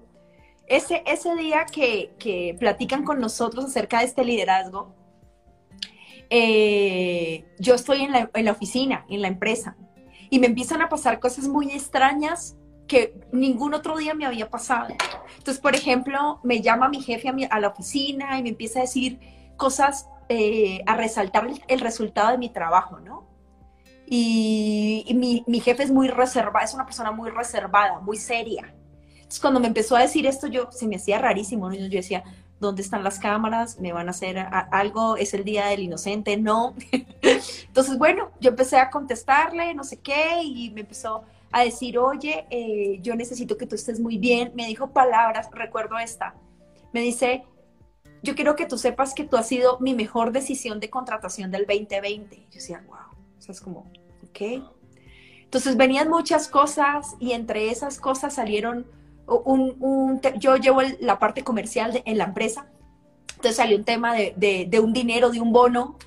Ese, 0.67 1.03
ese 1.05 1.35
día 1.35 1.65
que, 1.65 2.55
platican 2.59 3.03
con 3.03 3.19
nosotros 3.19 3.65
acerca 3.65 3.99
de 3.99 4.05
este 4.05 4.23
liderazgo, 4.23 4.95
eh, 6.29 7.45
yo 7.59 7.75
estoy 7.75 8.03
en 8.03 8.13
la, 8.13 8.29
en 8.33 8.45
la 8.45 8.51
oficina, 8.51 9.05
en 9.09 9.21
la 9.21 9.27
empresa, 9.27 9.75
y 10.29 10.39
me 10.39 10.47
empiezan 10.47 10.81
a 10.81 10.87
pasar 10.87 11.19
cosas 11.19 11.47
muy 11.47 11.71
extrañas 11.71 12.55
que 12.87 13.13
ningún 13.31 13.73
otro 13.73 13.97
día 13.97 14.13
me 14.13 14.25
había 14.25 14.49
pasado. 14.49 14.95
Entonces, 15.37 15.61
por 15.61 15.75
ejemplo, 15.75 16.39
me 16.43 16.61
llama 16.61 16.89
mi 16.89 17.01
jefe 17.01 17.27
a, 17.27 17.33
a 17.49 17.59
la 17.59 17.67
oficina 17.69 18.39
y 18.39 18.43
me 18.43 18.49
empieza 18.49 18.79
a 18.79 18.83
decir 18.83 19.19
cosas 19.57 20.07
eh, 20.33 20.81
a 20.85 20.95
resaltar 20.95 21.45
el, 21.67 21.79
resultado 21.81 22.31
de 22.31 22.37
mi 22.37 22.47
trabajo, 22.47 23.01
¿no? 23.01 23.27
Y, 24.05 25.43
mi, 25.45 25.59
jefe 25.59 25.83
es 25.83 25.91
muy 25.91 26.07
reservada, 26.07 26.63
es 26.63 26.73
una 26.73 26.85
persona 26.85 27.11
muy 27.11 27.29
reservada, 27.29 27.99
muy 27.99 28.15
seria. 28.15 28.73
Entonces, 29.13 29.41
cuando 29.41 29.59
me 29.59 29.67
empezó 29.67 29.97
a 29.97 30.01
decir 30.01 30.25
esto, 30.25 30.47
yo 30.47 30.71
se 30.71 30.87
me 30.87 30.95
hacía 30.95 31.19
rarísimo, 31.19 31.69
¿no? 31.69 31.75
Yo 31.75 31.89
decía, 31.89 32.23
¿dónde 32.61 32.81
están 32.81 33.03
las 33.03 33.19
cámaras? 33.19 33.77
¿Me 33.81 33.91
van 33.91 34.07
a 34.07 34.11
hacer 34.11 34.37
algo? 34.71 35.17
¿Es 35.17 35.33
el 35.33 35.43
día 35.43 35.65
del 35.65 35.81
inocente? 35.81 36.37
No. 36.37 36.75
Entonces, 37.67 37.97
bueno, 37.97 38.31
yo 38.39 38.51
empecé 38.51 38.77
a 38.77 38.89
contestarle, 38.89 39.73
no 39.73 39.83
sé 39.83 39.99
qué, 39.99 40.41
y 40.43 40.69
me 40.71 40.81
empezó 40.81 41.25
a 41.51 41.65
decir, 41.65 41.97
oye, 41.97 42.45
eh, 42.49 42.99
yo 43.01 43.17
necesito 43.17 43.57
que 43.57 43.67
tú 43.67 43.75
estés 43.75 43.99
muy 43.99 44.17
bien. 44.17 44.53
Me 44.55 44.65
dijo 44.65 44.91
palabras, 44.91 45.49
recuerdo 45.51 45.99
esta. 45.99 46.35
Me 46.93 47.01
dice, 47.01 47.43
yo 48.23 48.35
quiero 48.35 48.55
que 48.55 48.65
tú 48.65 48.77
sepas 48.77 49.13
que 49.13 49.23
tú 49.23 49.37
has 49.37 49.47
sido 49.47 49.79
mi 49.79 49.93
mejor 49.93 50.31
decisión 50.31 50.79
de 50.79 50.89
contratación 50.89 51.51
del 51.51 51.65
2020. 51.65 52.35
Yo 52.35 52.45
decía, 52.53 52.83
wow, 52.87 52.97
o 53.37 53.41
sea, 53.41 53.53
es 53.53 53.61
como, 53.61 53.91
ok. 54.29 54.63
Entonces 55.43 55.75
venían 55.75 56.09
muchas 56.09 56.47
cosas 56.47 57.15
y 57.19 57.33
entre 57.33 57.69
esas 57.71 57.99
cosas 57.99 58.35
salieron 58.35 58.85
un, 59.27 60.21
yo 60.39 60.55
llevo 60.57 60.81
la 60.99 61.19
parte 61.19 61.43
comercial 61.43 62.01
en 62.05 62.17
la 62.17 62.25
empresa, 62.25 62.67
entonces 63.27 63.55
salió 63.55 63.77
un 63.77 63.85
tema 63.85 64.13
de, 64.13 64.33
de, 64.69 64.79
un 64.79 64.93
dinero, 64.93 65.29
de 65.29 65.41
un 65.41 65.51
bono, 65.51 65.97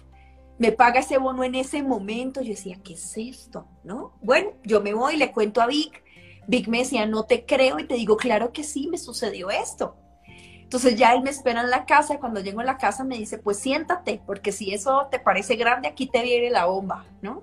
me 0.59 0.73
paga 0.73 1.01
ese 1.01 1.19
bono 1.19 1.43
en 1.43 1.55
ese 1.55 1.83
momento, 1.83 2.41
yo 2.43 2.51
decía, 2.51 2.79
¿qué 2.83 2.95
es 2.95 3.17
esto? 3.17 3.67
¿No? 3.83 4.13
Bueno, 4.23 4.51
yo 4.63 4.81
me 4.81 4.95
voy, 4.95 5.17
le 5.17 5.33
cuento 5.33 5.61
a 5.61 5.67
Vic, 5.67 6.03
Vic 6.47 6.69
me 6.69 6.79
decía, 6.79 7.07
no 7.07 7.25
te 7.25 7.45
creo 7.45 7.79
y 7.79 7.87
te 7.87 7.95
digo, 7.95 8.17
claro 8.17 8.53
que 8.53 8.63
sí, 8.63 8.89
me 8.89 8.99
sucedió 8.99 9.51
esto. 9.51 9.97
Entonces 10.65 10.97
ya 10.97 11.15
él 11.15 11.23
me 11.23 11.31
espera 11.31 11.61
en 11.61 11.71
la 11.71 11.85
casa 11.85 12.15
y 12.15 12.19
cuando 12.19 12.41
llego 12.41 12.61
a 12.61 12.65
la 12.65 12.79
casa 12.79 13.05
me 13.05 13.17
dice, 13.17 13.39
pues 13.39 13.59
siéntate, 13.59 14.21
porque 14.27 14.51
si 14.51 14.73
eso 14.73 15.07
te 15.11 15.21
parece 15.21 15.57
grande, 15.57 15.89
aquí 15.89 16.07
te 16.07 16.23
viene 16.23 16.51
la 16.51 16.65
bomba, 16.65 17.05
¿no? 17.23 17.43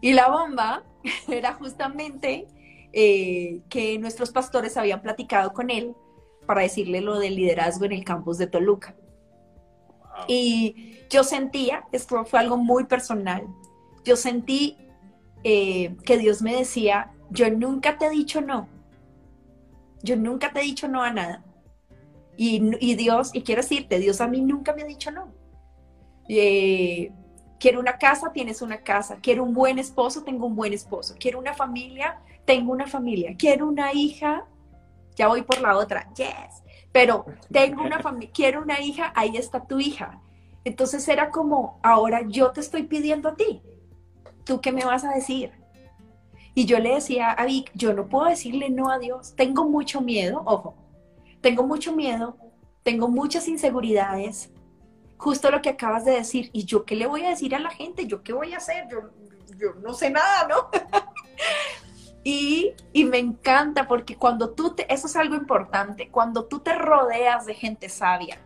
Y 0.00 0.12
la 0.12 0.28
bomba 0.28 0.82
era 1.28 1.54
justamente 1.54 2.46
eh, 2.92 3.62
que 3.70 3.98
nuestros 3.98 4.30
pastores 4.30 4.76
habían 4.76 5.00
platicado 5.00 5.52
con 5.52 5.70
él 5.70 5.94
para 6.44 6.62
decirle 6.62 7.00
lo 7.00 7.18
del 7.18 7.36
liderazgo 7.36 7.84
en 7.84 7.92
el 7.92 8.04
campus 8.04 8.36
de 8.36 8.48
Toluca. 8.48 8.94
Y 10.26 10.98
yo 11.08 11.24
sentía, 11.24 11.84
esto 11.92 12.24
fue 12.24 12.40
algo 12.40 12.58
muy 12.58 12.84
personal, 12.84 13.46
yo 14.04 14.16
sentí 14.16 14.76
eh, 15.44 15.96
que 16.04 16.18
Dios 16.18 16.42
me 16.42 16.54
decía, 16.54 17.12
yo 17.30 17.48
nunca 17.50 17.96
te 17.96 18.06
he 18.06 18.10
dicho 18.10 18.40
no, 18.40 18.68
yo 20.02 20.16
nunca 20.16 20.52
te 20.52 20.60
he 20.60 20.64
dicho 20.64 20.88
no 20.88 21.02
a 21.02 21.10
nada 21.10 21.44
y, 22.42 22.94
Dios, 22.94 23.32
y 23.34 23.42
quiero 23.42 23.60
decirte, 23.60 23.98
Dios 23.98 24.22
a 24.22 24.26
mí 24.26 24.40
nunca 24.40 24.72
me 24.72 24.80
ha 24.80 24.86
dicho 24.86 25.10
no. 25.10 25.30
Eh, 26.26 27.12
quiero 27.58 27.78
una 27.80 27.98
casa, 27.98 28.32
tienes 28.32 28.62
una 28.62 28.82
casa. 28.82 29.18
Quiero 29.20 29.44
un 29.44 29.52
buen 29.52 29.78
esposo, 29.78 30.24
tengo 30.24 30.46
un 30.46 30.56
buen 30.56 30.72
esposo. 30.72 31.16
Quiero 31.20 31.38
una 31.38 31.52
familia, 31.52 32.18
tengo 32.46 32.72
una 32.72 32.86
familia. 32.86 33.36
Quiero 33.36 33.68
una 33.68 33.92
hija, 33.92 34.46
ya 35.16 35.28
voy 35.28 35.42
por 35.42 35.60
la 35.60 35.76
otra, 35.76 36.08
yes. 36.14 36.62
Pero 36.92 37.26
tengo 37.52 37.82
una 37.82 38.00
familia, 38.00 38.30
quiero 38.32 38.62
una 38.62 38.80
hija, 38.80 39.12
ahí 39.14 39.36
está 39.36 39.66
tu 39.66 39.78
hija. 39.78 40.22
Entonces 40.64 41.06
era 41.08 41.28
como, 41.28 41.78
ahora 41.82 42.22
yo 42.26 42.52
te 42.52 42.60
estoy 42.60 42.84
pidiendo 42.84 43.28
a 43.28 43.36
ti. 43.36 43.60
¿Tú 44.44 44.62
qué 44.62 44.72
me 44.72 44.86
vas 44.86 45.04
a 45.04 45.12
decir? 45.12 45.52
Y 46.54 46.64
yo 46.64 46.78
le 46.78 46.94
decía 46.94 47.32
a 47.32 47.44
Vic, 47.44 47.70
yo 47.74 47.92
no 47.92 48.08
puedo 48.08 48.30
decirle 48.30 48.70
no 48.70 48.90
a 48.90 48.98
Dios. 48.98 49.34
Tengo 49.36 49.68
mucho 49.68 50.00
miedo, 50.00 50.42
ojo, 50.46 50.79
tengo 51.40 51.66
mucho 51.66 51.94
miedo, 51.94 52.36
tengo 52.82 53.08
muchas 53.08 53.48
inseguridades, 53.48 54.50
justo 55.16 55.50
lo 55.50 55.60
que 55.60 55.70
acabas 55.70 56.04
de 56.04 56.12
decir, 56.12 56.50
¿y 56.52 56.64
yo 56.64 56.84
qué 56.84 56.96
le 56.96 57.06
voy 57.06 57.24
a 57.24 57.30
decir 57.30 57.54
a 57.54 57.58
la 57.58 57.70
gente? 57.70 58.06
¿Yo 58.06 58.22
qué 58.22 58.32
voy 58.32 58.54
a 58.54 58.56
hacer? 58.56 58.88
Yo, 58.90 59.10
yo 59.58 59.74
no 59.82 59.92
sé 59.92 60.10
nada, 60.10 60.48
¿no? 60.48 60.70
y, 62.24 62.72
y, 62.92 63.04
me 63.04 63.18
encanta 63.18 63.86
porque 63.86 64.16
cuando 64.16 64.50
tú 64.50 64.74
te, 64.74 64.92
eso 64.92 65.06
es 65.06 65.16
algo 65.16 65.34
importante, 65.34 66.08
cuando 66.08 66.46
tú 66.46 66.60
te 66.60 66.74
rodeas 66.74 67.46
de 67.46 67.54
gente 67.54 67.88
sabia, 67.88 68.38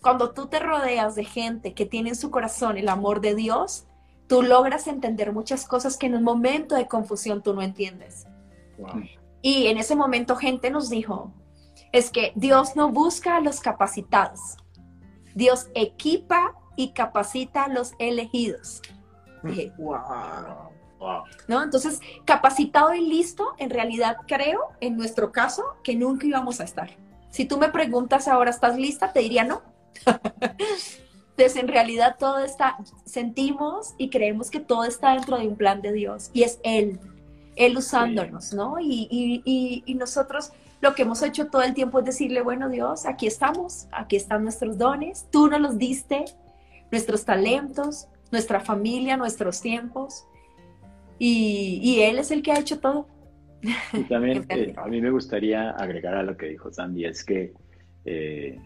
cuando 0.00 0.32
tú 0.32 0.46
te 0.46 0.60
rodeas 0.60 1.14
de 1.14 1.24
gente 1.24 1.74
que 1.74 1.86
tiene 1.86 2.10
en 2.10 2.16
su 2.16 2.30
corazón 2.30 2.76
el 2.76 2.88
amor 2.88 3.20
de 3.20 3.34
Dios, 3.34 3.86
tú 4.28 4.42
logras 4.42 4.86
entender 4.86 5.32
muchas 5.32 5.66
cosas 5.66 5.96
que 5.96 6.06
en 6.06 6.14
un 6.14 6.22
momento 6.22 6.74
de 6.74 6.86
confusión 6.86 7.42
tú 7.42 7.54
no 7.54 7.62
entiendes. 7.62 8.26
Y 9.42 9.66
en 9.66 9.78
ese 9.78 9.96
momento 9.96 10.36
gente 10.36 10.70
nos 10.70 10.90
dijo, 10.90 11.32
es 11.94 12.10
que 12.10 12.32
Dios 12.34 12.74
no 12.74 12.90
busca 12.90 13.36
a 13.36 13.40
los 13.40 13.60
capacitados. 13.60 14.56
Dios 15.36 15.68
equipa 15.76 16.56
y 16.74 16.92
capacita 16.92 17.64
a 17.64 17.68
los 17.68 17.92
elegidos. 18.00 18.82
Dije, 19.44 19.72
wow. 19.78 21.22
¿No? 21.46 21.62
Entonces, 21.62 22.00
capacitado 22.24 22.92
y 22.94 23.06
listo, 23.06 23.54
en 23.58 23.70
realidad 23.70 24.16
creo, 24.26 24.72
en 24.80 24.96
nuestro 24.96 25.30
caso, 25.30 25.62
que 25.84 25.94
nunca 25.94 26.26
íbamos 26.26 26.60
a 26.60 26.64
estar. 26.64 26.90
Si 27.30 27.44
tú 27.44 27.58
me 27.58 27.68
preguntas 27.68 28.26
ahora, 28.26 28.50
¿estás 28.50 28.76
lista? 28.76 29.12
Te 29.12 29.20
diría 29.20 29.44
no. 29.44 29.62
Entonces, 30.04 31.56
en 31.62 31.68
realidad 31.68 32.16
todo 32.18 32.40
está, 32.40 32.76
sentimos 33.04 33.94
y 33.98 34.10
creemos 34.10 34.50
que 34.50 34.58
todo 34.58 34.82
está 34.82 35.12
dentro 35.14 35.38
de 35.38 35.46
un 35.46 35.54
plan 35.54 35.80
de 35.80 35.92
Dios 35.92 36.30
y 36.32 36.42
es 36.42 36.58
Él, 36.64 36.98
Él 37.54 37.76
usándonos, 37.76 38.52
¿no? 38.52 38.80
Y, 38.80 39.06
y, 39.08 39.42
y, 39.44 39.84
y 39.86 39.94
nosotros 39.94 40.50
lo 40.84 40.94
que 40.94 41.02
hemos 41.02 41.22
hecho 41.22 41.46
todo 41.48 41.62
el 41.62 41.74
tiempo 41.74 41.98
es 41.98 42.04
decirle, 42.04 42.42
bueno 42.42 42.68
Dios, 42.68 43.06
aquí 43.06 43.26
estamos, 43.26 43.88
aquí 43.90 44.16
están 44.16 44.44
nuestros 44.44 44.78
dones, 44.78 45.26
tú 45.32 45.48
nos 45.48 45.60
los 45.60 45.78
diste, 45.78 46.26
nuestros 46.92 47.24
talentos, 47.24 48.06
nuestra 48.30 48.60
familia, 48.60 49.16
nuestros 49.16 49.60
tiempos, 49.60 50.26
y, 51.18 52.00
Él 52.00 52.18
es 52.18 52.30
el 52.30 52.42
que 52.42 52.52
ha 52.52 52.58
hecho 52.58 52.80
todo. 52.80 53.08
Y 53.92 54.02
también 54.04 54.44
eh, 54.50 54.74
a 54.76 54.86
mí 54.86 55.00
me 55.00 55.10
gustaría 55.10 55.70
agregar 55.70 56.14
a 56.16 56.22
lo 56.22 56.36
que 56.36 56.46
dijo 56.46 56.70
Sandy, 56.70 57.06
es 57.06 57.24
que 57.24 57.54
eh, 58.04 58.58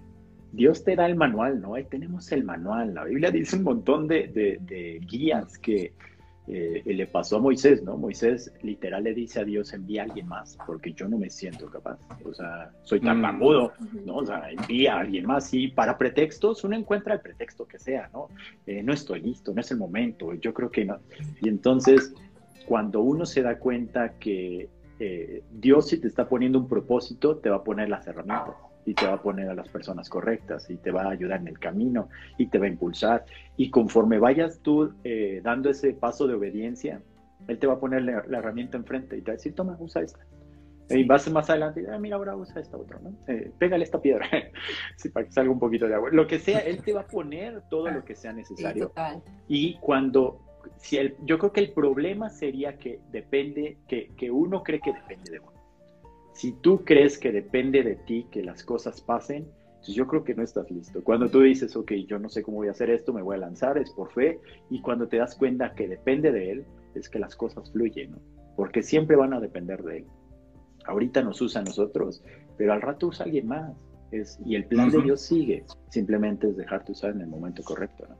Dios 0.53 0.83
te 0.83 0.97
da 0.97 1.07
el 1.07 1.15
manual, 1.15 1.61
¿no? 1.61 1.75
Ahí 1.75 1.85
tenemos 1.85 2.33
el 2.33 2.43
manual. 2.43 2.95
La 2.95 3.05
Biblia 3.05 3.31
dice 3.31 3.57
un 3.57 3.63
montón 3.63 4.09
de, 4.09 5.01
guías 5.07 5.57
que 5.59 5.93
eh, 6.51 6.83
le 6.87 7.07
pasó 7.07 7.37
a 7.37 7.41
Moisés, 7.41 7.83
¿no? 7.83 7.99
Moisés 7.99 8.53
literal 8.63 9.05
le 9.05 9.13
dice 9.13 9.41
a 9.41 9.45
Dios, 9.45 9.75
envía 9.75 10.03
a 10.03 10.05
alguien 10.07 10.29
más, 10.29 10.57
porque 10.67 10.95
yo 10.95 11.07
no 11.07 11.19
me 11.19 11.29
siento 11.29 11.69
capaz. 11.69 11.99
O 12.25 12.33
sea, 12.33 12.71
soy 12.85 13.01
tan 13.01 13.21
mm. 13.21 14.07
¿no? 14.07 14.17
O 14.17 14.27
sea, 14.27 14.51
envía 14.51 14.95
a 14.95 15.01
alguien 15.01 15.27
más. 15.27 15.53
Y 15.53 15.69
para 15.69 15.99
pretextos, 15.99 16.65
uno 16.65 16.75
encuentra 16.75 17.15
el 17.15 17.21
pretexto 17.21 17.67
que 17.67 17.79
sea, 17.79 18.09
¿no? 18.15 18.29
Eh, 18.67 18.83
no 18.83 18.95
estoy 18.95 19.21
listo, 19.21 19.53
no 19.53 19.61
es 19.61 19.71
el 19.71 19.77
momento, 19.77 20.33
yo 20.35 20.55
creo 20.55 20.71
que 20.71 20.87
no. 20.87 20.99
Y 21.43 21.49
entonces, 21.49 22.15
cuando 22.67 23.03
uno 23.03 23.27
se 23.27 23.43
da 23.43 23.59
cuenta 23.59 24.15
que 24.19 24.71
eh, 25.01 25.43
Dios 25.53 25.89
si 25.89 26.01
te 26.01 26.09
está 26.09 26.29
poniendo 26.29 26.59
un 26.59 26.67
propósito, 26.67 27.37
te 27.37 27.51
va 27.51 27.57
a 27.57 27.65
poner 27.65 27.91
las 27.91 28.07
herramientas 28.07 28.55
y 28.89 28.95
te 28.95 29.07
va 29.07 29.15
a 29.15 29.23
poner 29.23 29.51
a 29.51 29.55
las 29.55 29.69
personas 29.69 30.09
correctas 30.09 30.71
y 30.71 30.79
te 30.79 30.91
va 30.91 31.03
a 31.03 31.11
ayudar 31.11 31.43
en 31.43 31.49
el 31.49 31.59
camino 31.59 32.09
y 32.39 32.47
te 32.47 32.59
va 32.59 32.65
a 32.65 32.69
impulsar. 32.69 33.27
Y 33.59 33.69
conforme 33.69 34.19
vayas 34.19 34.61
tú 34.61 34.95
eh, 35.05 35.43
dando 35.45 35.69
ese 35.69 35.93
paso 35.93 36.27
de 36.27 36.33
obediencia, 36.33 37.03
Él 37.49 37.59
te 37.59 37.67
va 37.67 37.75
a 37.75 37.81
poner 37.81 38.03
la, 38.03 38.39
herramienta 38.39 38.79
enfrente 38.79 39.19
y 39.19 39.21
te 39.21 39.31
va 39.31 39.35
a 39.35 39.37
decir, 39.37 39.55
toma, 39.55 39.77
usa 39.79 40.01
esta. 40.01 40.21
Y 40.89 41.05
vas 41.05 41.31
más 41.31 41.51
adelante 41.51 41.83
y 41.83 41.85
ah, 41.85 41.99
mira, 41.99 42.17
ahora 42.17 42.35
usa 42.35 42.63
esta 42.63 42.79
otra, 42.79 42.99
¿no? 43.01 43.13
Eh, 43.27 43.53
pégale 43.59 43.85
esta 43.85 44.01
piedra, 44.01 44.27
sí, 44.97 45.11
para 45.11 45.27
que 45.27 45.33
salga 45.33 45.51
un 45.51 45.59
poquito 45.59 45.87
de 45.87 45.95
agua. 45.95 46.09
Lo 46.11 46.27
que 46.27 46.39
sea, 46.39 46.61
Él 46.61 46.83
te 46.83 46.95
va 46.95 47.03
a 47.03 47.07
poner 47.07 47.61
todo 47.69 47.91
lo 47.91 48.03
que 48.07 48.15
sea 48.15 48.33
necesario. 48.33 48.91
y 49.49 49.75
cuando, 49.81 50.41
si 50.79 50.97
el, 50.97 51.15
yo 51.27 51.39
creo 51.39 51.53
que 51.53 51.61
el 51.61 51.73
problema 51.73 52.31
sería 52.31 52.79
que 52.79 53.01
depende, 53.13 53.77
que, 53.87 54.13
que 54.17 54.31
uno 54.31 54.63
cree 54.63 54.81
que 54.81 54.95
depende 54.95 55.33
de 55.33 55.41
uno. 55.41 55.58
Si 56.39 56.53
tú 56.53 56.85
crees 56.85 57.19
que 57.19 57.33
depende 57.33 57.83
de 57.83 57.97
ti 57.97 58.29
que 58.31 58.45
las 58.45 58.63
cosas 58.63 59.01
pasen, 59.01 59.49
entonces 59.71 59.97
yo 59.97 60.07
creo 60.07 60.23
que 60.23 60.37
no 60.37 60.45
estás 60.45 60.71
listo. 60.71 61.03
Cuando 61.03 61.29
tú 61.29 61.41
dices, 61.41 61.75
ok, 61.75 61.91
yo 62.07 62.21
no 62.21 62.29
sé 62.29 62.45
cómo 62.45 62.59
voy 62.59 62.69
a 62.69 62.71
hacer 62.71 62.91
esto, 62.91 63.13
me 63.13 63.23
voy 63.23 63.35
a 63.35 63.41
lanzar, 63.41 63.77
es 63.77 63.91
por 63.91 64.13
fe, 64.13 64.39
y 64.71 64.81
cuando 64.81 65.09
te 65.09 65.17
das 65.17 65.35
cuenta 65.35 65.75
que 65.75 65.89
depende 65.89 66.31
de 66.31 66.53
Él, 66.53 66.65
es 66.95 67.09
que 67.09 67.19
las 67.19 67.35
cosas 67.35 67.73
fluyen, 67.73 68.13
¿no? 68.13 68.19
Porque 68.55 68.85
siempre 68.85 69.17
van 69.17 69.33
a 69.33 69.41
depender 69.41 69.83
de 69.83 69.99
Él. 69.99 70.05
Ahorita 70.87 71.23
nos 71.23 71.41
usa 71.41 71.61
a 71.61 71.65
nosotros, 71.65 72.23
pero 72.57 72.73
al 72.73 72.83
rato 72.83 73.09
usa 73.09 73.25
a 73.25 73.27
alguien 73.27 73.49
más. 73.49 73.77
Es, 74.13 74.39
y 74.47 74.55
el 74.55 74.65
plan 74.67 74.93
de 74.93 75.03
Dios 75.03 75.21
sigue. 75.23 75.65
Simplemente 75.91 76.49
es 76.51 76.57
dejarte 76.57 76.93
usar 76.93 77.11
en 77.11 77.23
el 77.23 77.27
momento 77.27 77.65
correcto, 77.65 78.07
¿no? 78.09 78.17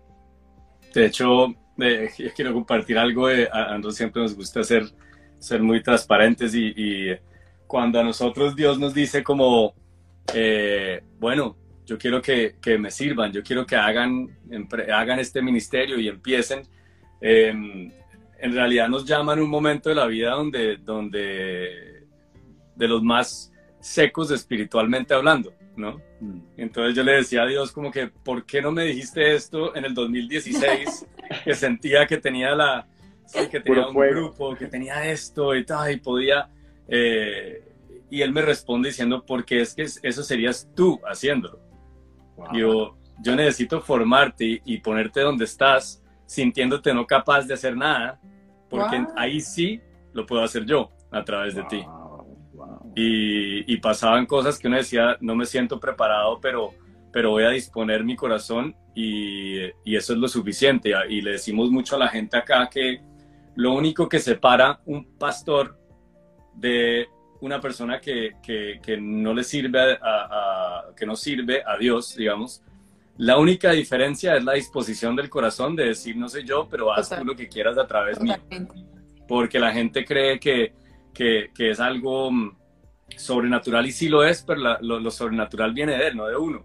De 0.93 1.07
hecho, 1.07 1.55
eh, 1.79 2.11
quiero 2.35 2.53
compartir 2.53 2.99
algo. 2.99 3.29
De, 3.29 3.49
a 3.53 3.69
nosotros 3.69 3.95
siempre 3.95 4.23
nos 4.23 4.35
gusta 4.35 4.65
ser, 4.65 4.87
ser 5.39 5.63
muy 5.63 5.85
transparentes 5.85 6.53
y 6.53 7.17
cuando 7.69 8.01
a 8.01 8.03
nosotros 8.03 8.57
Dios 8.57 8.79
nos 8.79 8.95
dice 8.95 9.23
como, 9.23 9.75
eh, 10.35 11.03
bueno, 11.21 11.57
yo 11.85 11.99
quiero 11.99 12.21
que, 12.21 12.57
me 12.79 12.91
sirvan, 12.91 13.31
yo 13.31 13.43
quiero 13.43 13.65
que 13.67 13.77
hagan, 13.77 14.27
hagan 14.93 15.19
este 15.21 15.43
ministerio 15.43 16.01
y 16.01 16.09
empiecen, 16.09 16.63
em, 17.21 17.93
en 18.41 18.53
realidad 18.53 18.89
nos 18.89 19.05
llaman 19.05 19.41
un 19.41 19.51
momento 19.51 19.91
de 19.91 19.95
la 19.95 20.07
vida 20.07 20.31
donde, 20.31 20.79
donde 20.79 22.05
de 22.75 22.89
los 22.89 23.03
más 23.03 23.53
secos 23.81 24.31
espiritualmente 24.31 25.13
hablando, 25.13 25.53
¿no? 25.77 26.01
Mm. 26.21 26.41
Entonces 26.57 26.95
yo 26.95 27.03
le 27.03 27.13
decía 27.13 27.43
a 27.43 27.47
Dios 27.47 27.71
como 27.71 27.91
que, 27.91 28.07
¿por 28.09 28.47
qué 28.47 28.63
no 28.63 28.73
me 28.73 28.85
dijiste 28.85 29.35
esto 29.35 29.77
en 29.77 29.85
el 29.85 29.95
2016? 29.95 31.07
que 31.45 31.55
sentía 31.55 32.07
que 32.07 32.17
tenía 32.17 32.55
la, 32.55 32.87
que 33.51 33.61
tenía 33.61 33.89
un 33.89 33.95
grupo, 33.95 34.55
que 34.57 34.67
tenía 34.67 35.11
esto 35.11 35.55
y 35.55 35.65
tal, 35.65 35.93
y 35.93 35.97
podía 35.99 36.49
eh, 36.89 37.63
y 38.11 38.23
él 38.23 38.33
me 38.33 38.43
responde 38.43 38.89
diciendo, 38.89 39.25
porque 39.27 39.61
es 39.61 39.75
que 39.75 39.83
eso 39.83 40.23
serías 40.23 40.69
tú 40.75 41.01
haciéndolo. 41.05 41.61
Yo, 42.53 42.97
yo 43.23 43.37
necesito 43.37 43.81
formarte 43.81 44.63
y, 44.65 44.79
ponerte 44.79 45.21
donde 45.21 45.45
estás, 45.45 46.03
sintiéndote 46.27 46.95
no 46.95 47.07
capaz 47.07 47.47
de 47.47 47.55
hacer 47.55 47.77
nada, 47.77 48.21
porque 48.71 49.05
ahí 49.17 49.41
sí 49.41 49.81
lo 50.13 50.25
puedo 50.25 50.43
hacer 50.43 50.65
yo 50.65 50.91
a 51.11 51.23
través 51.25 51.55
de 51.55 51.65
ti. 51.65 51.85
Y, 52.97 53.73
y, 53.73 53.77
pasaban 53.79 54.27
cosas 54.27 54.59
que 54.59 54.69
uno 54.69 54.77
decía, 54.77 55.17
no 55.21 55.35
me 55.35 55.47
siento 55.47 55.79
preparado, 55.79 56.41
pero, 56.41 56.73
pero 57.13 57.31
voy 57.31 57.45
a 57.45 57.51
disponer 57.51 58.03
mi 58.05 58.17
corazón 58.17 58.75
y, 58.95 59.59
y 59.85 59.97
eso 59.97 60.15
es 60.15 60.19
lo 60.19 60.29
suficiente. 60.29 60.93
Y 61.09 61.21
le 61.21 61.33
decimos 61.33 61.71
mucho 61.71 61.97
a 61.97 61.99
la 61.99 62.09
gente 62.09 62.37
acá 62.37 62.69
que 62.71 63.01
lo 63.55 63.73
único 63.73 64.09
que 64.09 64.19
separa 64.21 64.81
un 64.87 65.19
pastor 65.19 65.78
de 66.59 67.09
una 67.41 67.61
persona 67.61 68.01
que, 68.01 68.33
que, 68.43 68.97
no 69.01 69.33
le 69.33 69.45
sirve 69.45 69.99
a, 70.03 70.87
que 70.97 71.07
no 71.07 71.15
sirve 71.15 71.63
a 71.65 71.77
Dios, 71.77 72.17
digamos, 72.17 72.63
la 73.17 73.37
única 73.39 73.73
diferencia 73.73 74.37
es 74.37 74.45
la 74.45 74.53
disposición 74.53 75.17
del 75.17 75.29
corazón 75.29 75.75
de 75.75 75.87
decir 75.87 76.17
no 76.17 76.29
sé 76.29 76.45
yo, 76.45 76.69
pero 76.71 76.93
haz 76.93 77.11
tú 77.11 77.25
lo 77.25 77.35
que 77.35 77.49
quieras 77.49 77.77
a 77.77 77.87
través 77.87 78.21
mío. 78.21 78.37
Porque 79.27 79.59
la 79.59 79.73
gente 79.73 80.05
cree 80.05 80.39
que, 80.39 80.73
que, 81.13 81.51
que, 81.55 81.71
es 81.71 81.81
algo 81.81 82.31
mm, 82.31 82.57
sobrenatural 83.17 83.87
y 83.87 83.93
sí 83.93 84.09
lo 84.09 84.25
es, 84.25 84.43
pero 84.43 84.79
lo, 84.81 85.11
sobrenatural 85.11 85.75
viene 85.75 85.97
de 85.97 86.09
él, 86.09 86.17
no 86.17 86.27
de 86.27 86.37
uno. 86.37 86.65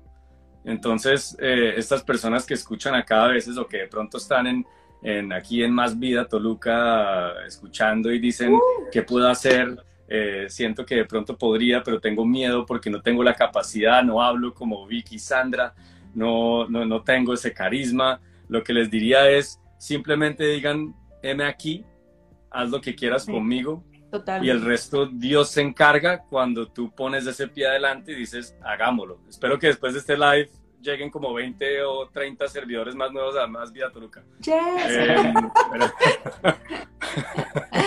Entonces, 0.63 1.35
eh, 1.41 1.73
estas 1.75 2.03
personas 2.03 2.45
que 2.45 2.53
escuchan 2.53 2.93
acá 2.95 3.25
a 3.25 3.29
veces 3.29 3.57
o 3.57 3.67
que 3.67 3.77
de 3.77 3.87
pronto 3.87 4.17
están 4.17 4.47
en, 4.47 4.65
en, 5.03 5.33
aquí 5.33 5.63
en 5.63 5.71
Más 5.71 5.99
Vida, 5.99 6.25
Toluca, 6.25 7.45
escuchando 7.45 8.11
y 8.11 8.19
dicen, 8.19 8.53
uh. 8.53 8.61
¿qué 8.91 9.03
puedo 9.03 9.27
hacer? 9.27 9.77
Eh, 10.07 10.45
siento 10.49 10.85
que 10.85 10.95
de 10.95 11.05
pronto 11.05 11.37
podría, 11.37 11.83
pero 11.83 11.99
tengo 11.99 12.25
miedo 12.25 12.65
porque 12.65 12.89
no 12.89 13.01
tengo 13.01 13.23
la 13.23 13.33
capacidad, 13.33 14.03
no 14.03 14.21
hablo 14.21 14.53
como 14.53 14.85
Vicky 14.87 15.19
Sandra, 15.19 15.73
no, 16.13 16.67
no, 16.69 16.85
no 16.85 17.03
tengo 17.03 17.33
ese 17.33 17.53
carisma. 17.53 18.21
Lo 18.47 18.63
que 18.63 18.73
les 18.73 18.89
diría 18.89 19.29
es, 19.29 19.59
simplemente 19.77 20.45
digan, 20.47 20.95
heme 21.21 21.45
aquí, 21.45 21.83
haz 22.49 22.69
lo 22.69 22.79
que 22.79 22.95
quieras 22.95 23.25
conmigo. 23.25 23.83
Y 24.43 24.49
el 24.49 24.61
resto 24.61 25.07
Dios 25.07 25.49
se 25.49 25.61
encarga 25.61 26.23
cuando 26.23 26.67
tú 26.67 26.93
pones 26.93 27.25
ese 27.25 27.47
pie 27.47 27.67
adelante 27.67 28.11
y 28.11 28.15
dices, 28.15 28.55
hagámoslo. 28.63 29.19
Espero 29.27 29.57
que 29.57 29.67
después 29.67 29.93
de 29.93 29.99
este 29.99 30.15
live 30.15 30.51
lleguen 30.83 31.09
como 31.09 31.33
20 31.33 31.83
o 31.83 32.07
30 32.09 32.47
servidores 32.47 32.93
más 32.95 33.11
nuevos 33.11 33.35
a 33.37 33.47
Más 33.47 33.71
Vida 33.71 33.89
Toluca. 33.91 34.23
Eh, 34.45 35.33
pero, 35.71 35.91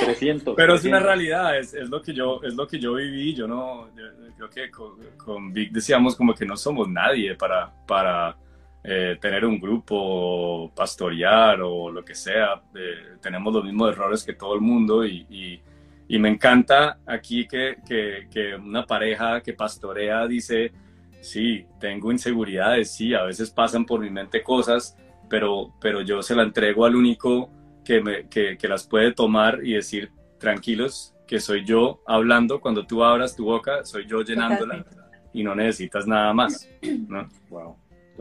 300, 0.05 0.55
pero 0.57 0.75
es 0.75 0.85
una 0.85 1.01
realidad, 1.01 1.59
es, 1.59 1.75
es, 1.75 1.89
lo 1.89 2.01
que 2.03 2.13
yo, 2.13 2.41
es 2.43 2.55
lo 2.55 2.67
que 2.67 2.79
yo 2.79 2.95
viví. 2.95 3.35
Yo 3.35 3.47
no, 3.47 3.89
creo 4.37 4.51
que 4.51 4.71
con, 5.17 5.53
Vic 5.53 5.71
decíamos 5.73 6.17
como 6.17 6.35
que 6.35 6.47
no 6.47 6.57
somos 6.57 6.89
nadie 6.89 7.35
para, 7.35 7.73
para 7.87 8.37
eh, 8.83 9.19
tener 9.21 9.45
un 9.45 9.61
grupo, 9.61 10.73
pastorear 10.75 11.61
o 11.61 11.91
lo 11.91 12.05
que 12.05 12.15
sea. 12.15 12.63
Eh, 12.75 13.19
tenemos 13.21 13.53
los 13.53 13.65
mismos 13.65 13.93
errores 13.93 14.25
que 14.25 14.33
todo 14.33 14.55
el 14.55 14.61
mundo 14.61 15.05
y, 15.05 15.27
y, 15.29 15.61
y 16.09 16.19
me 16.19 16.31
encanta 16.31 16.99
aquí 17.05 17.47
que, 17.47 17.77
que, 17.87 18.29
que 18.31 18.55
una 18.55 18.87
pareja 18.87 19.43
que 19.43 19.53
pastorea 19.53 20.27
dice 20.27 20.73
sí, 21.21 21.67
tengo 21.81 22.13
inseguridades, 22.13 22.93
sí, 22.93 23.15
a 23.15 23.23
veces 23.23 23.51
pasan 23.51 23.85
por 23.85 24.01
mi 24.01 24.11
mente 24.11 24.43
cosas, 24.43 24.97
pero, 25.29 25.75
pero 25.81 26.01
yo 26.01 26.23
se 26.23 26.35
la 26.35 26.43
entrego 26.43 26.85
al 26.85 26.97
único 26.97 27.51
que, 27.85 28.01
me, 28.01 28.29
que, 28.29 28.57
que 28.57 28.69
las 28.69 28.87
puede 28.87 29.13
tomar 29.13 29.61
y 29.65 29.75
decir, 29.75 30.13
tranquilos, 30.39 31.15
que 31.27 31.41
soy 31.41 31.65
yo 31.65 32.01
hablando, 32.07 32.61
cuando 32.61 32.87
tú 32.87 33.03
abras 33.03 33.35
tu 33.35 33.45
boca, 33.45 33.85
soy 33.85 34.07
yo 34.07 34.23
llenándola 34.23 34.85
y 35.33 35.43
no 35.43 35.55
necesitas 35.55 36.07
nada 36.07 36.33
más. 36.33 36.69
¿no? 37.09 37.29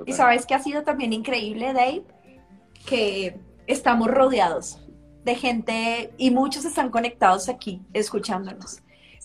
y 0.05 0.13
sabes 0.13 0.45
que 0.45 0.53
ha 0.53 0.59
sido 0.59 0.83
también 0.83 1.13
increíble, 1.13 1.73
Dave, 1.73 2.03
que 2.85 3.37
estamos 3.67 4.09
rodeados 4.09 4.81
de 5.23 5.35
gente 5.35 6.13
y 6.17 6.31
muchos 6.31 6.65
están 6.65 6.89
conectados 6.89 7.49
aquí 7.49 7.81
escuchándonos 7.93 8.81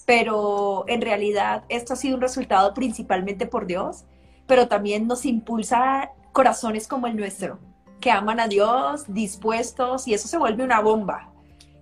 pero 0.06 0.84
en 0.88 1.00
realidad 1.00 1.64
esto 1.68 1.92
ha 1.92 1.96
sido 1.96 2.16
un 2.16 2.20
resultado 2.20 2.74
principalmente 2.74 3.46
por 3.46 3.66
Dios, 3.66 4.04
pero 4.46 4.68
también 4.68 5.06
nos 5.06 5.24
impulsa 5.24 6.10
corazones 6.32 6.88
como 6.88 7.06
el 7.06 7.16
nuestro, 7.16 7.58
que 8.00 8.10
aman 8.10 8.40
a 8.40 8.48
Dios, 8.48 9.04
dispuestos, 9.08 10.08
y 10.08 10.14
eso 10.14 10.28
se 10.28 10.38
vuelve 10.38 10.64
una 10.64 10.80
bomba. 10.80 11.32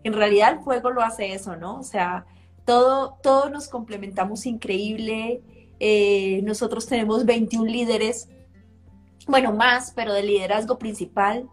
En 0.04 0.12
realidad 0.12 0.52
el 0.52 0.60
fuego 0.60 0.90
lo 0.90 1.02
hace 1.02 1.32
eso, 1.32 1.56
¿no? 1.56 1.78
O 1.78 1.82
sea, 1.82 2.26
todo, 2.64 3.18
todos 3.22 3.50
nos 3.50 3.68
complementamos 3.68 4.46
increíble. 4.46 5.42
Eh, 5.80 6.40
nosotros 6.44 6.86
tenemos 6.86 7.24
21 7.24 7.70
líderes, 7.70 8.28
bueno, 9.26 9.52
más, 9.52 9.92
pero 9.94 10.12
de 10.12 10.22
liderazgo 10.22 10.78
principal, 10.78 11.48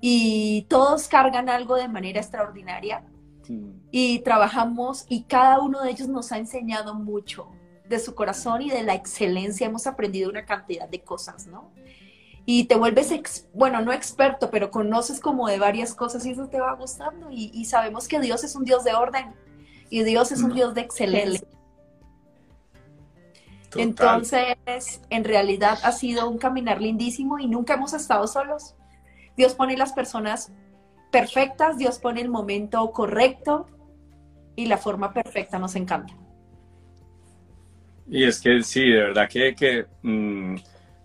y 0.00 0.66
todos 0.68 1.08
cargan 1.08 1.48
algo 1.48 1.76
de 1.76 1.88
manera 1.88 2.20
extraordinaria 2.20 3.04
y 3.90 4.20
trabajamos 4.20 5.04
y 5.08 5.22
cada 5.22 5.60
uno 5.60 5.82
de 5.82 5.90
ellos 5.90 6.08
nos 6.08 6.32
ha 6.32 6.38
enseñado 6.38 6.94
mucho. 6.94 7.48
de 7.88 8.00
su 8.00 8.16
corazón 8.16 8.62
y 8.62 8.70
de 8.70 8.82
la 8.82 8.94
excelencia 8.94 9.68
hemos 9.68 9.86
aprendido 9.86 10.28
una 10.28 10.44
cantidad 10.44 10.88
de 10.88 11.02
cosas, 11.02 11.46
¿no? 11.46 11.70
Y 12.48 12.64
te 12.64 12.76
vuelves, 12.76 13.48
bueno, 13.54 13.80
no 13.80 13.92
experto, 13.92 14.50
pero 14.50 14.70
conoces 14.70 15.18
como 15.18 15.48
de 15.48 15.58
varias 15.58 15.94
cosas 15.94 16.24
y 16.26 16.30
eso 16.30 16.46
te 16.46 16.60
va 16.60 16.74
gustando. 16.74 17.28
Y, 17.30 17.64
sabemos 17.64 18.06
que 18.06 18.20
Dios 18.20 18.44
es 18.44 18.54
un 18.54 18.64
Dios 18.64 18.84
de 18.84 18.94
orden 18.94 19.34
y 19.90 20.04
Dios 20.04 20.30
es 20.30 20.42
un 20.42 20.54
Dios 20.54 20.72
de 20.72 20.80
excelencia. 20.80 21.46
Entonces, 23.76 25.00
en 25.10 25.24
realidad 25.24 25.78
ha 25.82 25.90
sido 25.90 26.30
un 26.30 26.38
caminar 26.38 26.80
lindísimo 26.80 27.40
y 27.40 27.48
nunca 27.48 27.74
hemos 27.74 27.92
estado 27.92 28.28
solos. 28.28 28.76
Dios 29.36 29.54
pone 29.54 29.76
las 29.76 29.92
personas 29.92 30.52
perfectas, 31.10 31.78
Dios 31.78 31.98
pone 31.98 32.20
el 32.20 32.28
momento 32.28 32.90
correcto 32.92 33.66
y 34.54 34.66
la 34.66 34.78
forma 34.78 35.12
perfecta 35.12 35.58
nos 35.58 35.76
encanta. 35.76 36.14
Y 38.08 38.24
es 38.24 38.40
que 38.40 38.62
sí, 38.62 38.88
de 38.88 39.00
verdad 39.00 39.28
que, 39.28 39.54
que 39.54 39.86
mm, 40.02 40.56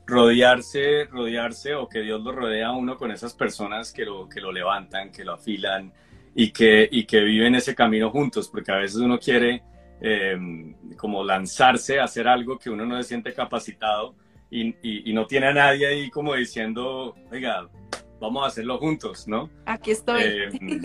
rodearse, 0.05 1.05
rodearse 1.05 1.73
o 1.73 1.87
que 1.87 2.01
Dios 2.01 2.21
lo 2.21 2.31
rodea 2.31 2.67
a 2.67 2.73
uno 2.73 2.97
con 2.97 3.11
esas 3.11 3.33
personas 3.33 3.91
que 3.91 4.05
lo, 4.05 4.29
que 4.29 4.39
lo 4.39 4.51
levantan, 4.51 5.11
que 5.11 5.23
lo 5.23 5.33
afilan 5.33 5.91
y 6.35 6.51
que, 6.51 6.87
y 6.91 7.05
que 7.05 7.21
viven 7.21 7.55
ese 7.55 7.73
camino 7.73 8.09
juntos, 8.11 8.49
porque 8.49 8.71
a 8.71 8.77
veces 8.77 8.97
uno 8.97 9.19
quiere 9.19 9.63
em, 9.99 10.75
como 10.95 11.23
lanzarse 11.23 11.99
a 11.99 12.05
hacer 12.05 12.27
algo 12.27 12.57
que 12.57 12.69
uno 12.69 12.85
no 12.85 13.01
se 13.01 13.09
siente 13.09 13.33
capacitado 13.33 14.15
y, 14.49 14.75
y, 15.09 15.13
no 15.13 15.25
tiene 15.25 15.47
a 15.47 15.53
nadie 15.53 15.87
ahí 15.87 16.09
como 16.09 16.35
diciendo, 16.35 17.15
oiga, 17.31 17.69
vamos 18.21 18.43
a 18.43 18.47
hacerlo 18.47 18.77
juntos, 18.77 19.27
¿no? 19.27 19.49
Aquí 19.65 19.91
estoy. 19.91 20.21
Em, 20.23 20.81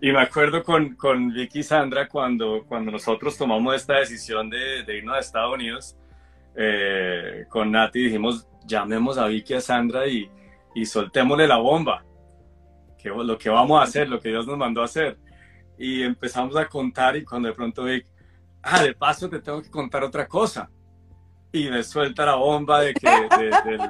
y 0.00 0.10
me 0.10 0.20
acuerdo 0.20 0.64
con, 0.64 0.96
con 0.96 1.32
Vicky 1.32 1.60
y 1.60 1.62
Sandra 1.62 2.08
cuando, 2.08 2.64
cuando 2.66 2.90
nosotros 2.90 3.38
tomamos 3.38 3.76
esta 3.76 4.00
decisión 4.00 4.50
de, 4.50 4.82
de 4.82 4.98
irnos 4.98 5.16
a 5.16 5.20
Estados 5.20 5.54
Unidos, 5.54 5.96
eh, 6.56 7.44
con 7.48 7.70
Nati 7.70 8.02
dijimos, 8.02 8.48
llamemos 8.66 9.16
a 9.16 9.28
Vicky 9.28 9.52
y 9.52 9.56
a 9.56 9.60
Sandra 9.60 10.08
y, 10.08 10.28
y 10.74 10.84
soltémosle 10.84 11.46
la 11.46 11.58
bomba, 11.58 12.04
que 12.98 13.10
lo 13.10 13.38
que 13.38 13.48
vamos 13.48 13.78
a 13.80 13.84
hacer, 13.84 14.08
lo 14.08 14.18
que 14.20 14.30
Dios 14.30 14.44
nos 14.44 14.58
mandó 14.58 14.82
a 14.82 14.86
hacer. 14.86 15.18
Y 15.78 16.02
empezamos 16.02 16.56
a 16.56 16.68
contar 16.68 17.16
y 17.16 17.24
cuando 17.24 17.48
de 17.48 17.54
pronto 17.54 17.84
Vicky, 17.84 18.10
ah, 18.62 18.82
de 18.82 18.94
paso 18.94 19.30
te 19.30 19.38
tengo 19.38 19.62
que 19.62 19.70
contar 19.70 20.02
otra 20.02 20.26
cosa. 20.26 20.68
Y 21.52 21.70
me 21.70 21.84
suelta 21.84 22.26
la 22.26 22.34
bomba 22.34 22.80
de 22.80 22.94
que, 22.94 23.08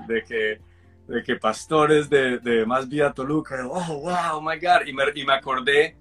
de, 0.09 0.25
que, 0.25 0.61
de 1.07 1.23
que 1.23 1.37
pastores 1.37 2.09
de, 2.09 2.39
de 2.39 2.65
Más 2.67 2.89
Vida 2.89 3.13
Toluca, 3.13 3.67
oh, 3.67 4.01
wow, 4.01 4.15
oh 4.35 4.41
my 4.41 4.57
God. 4.57 4.87
Y 4.87 4.93
me, 4.93 5.05
y 5.15 5.25
me 5.25 5.35
acordé 5.35 5.97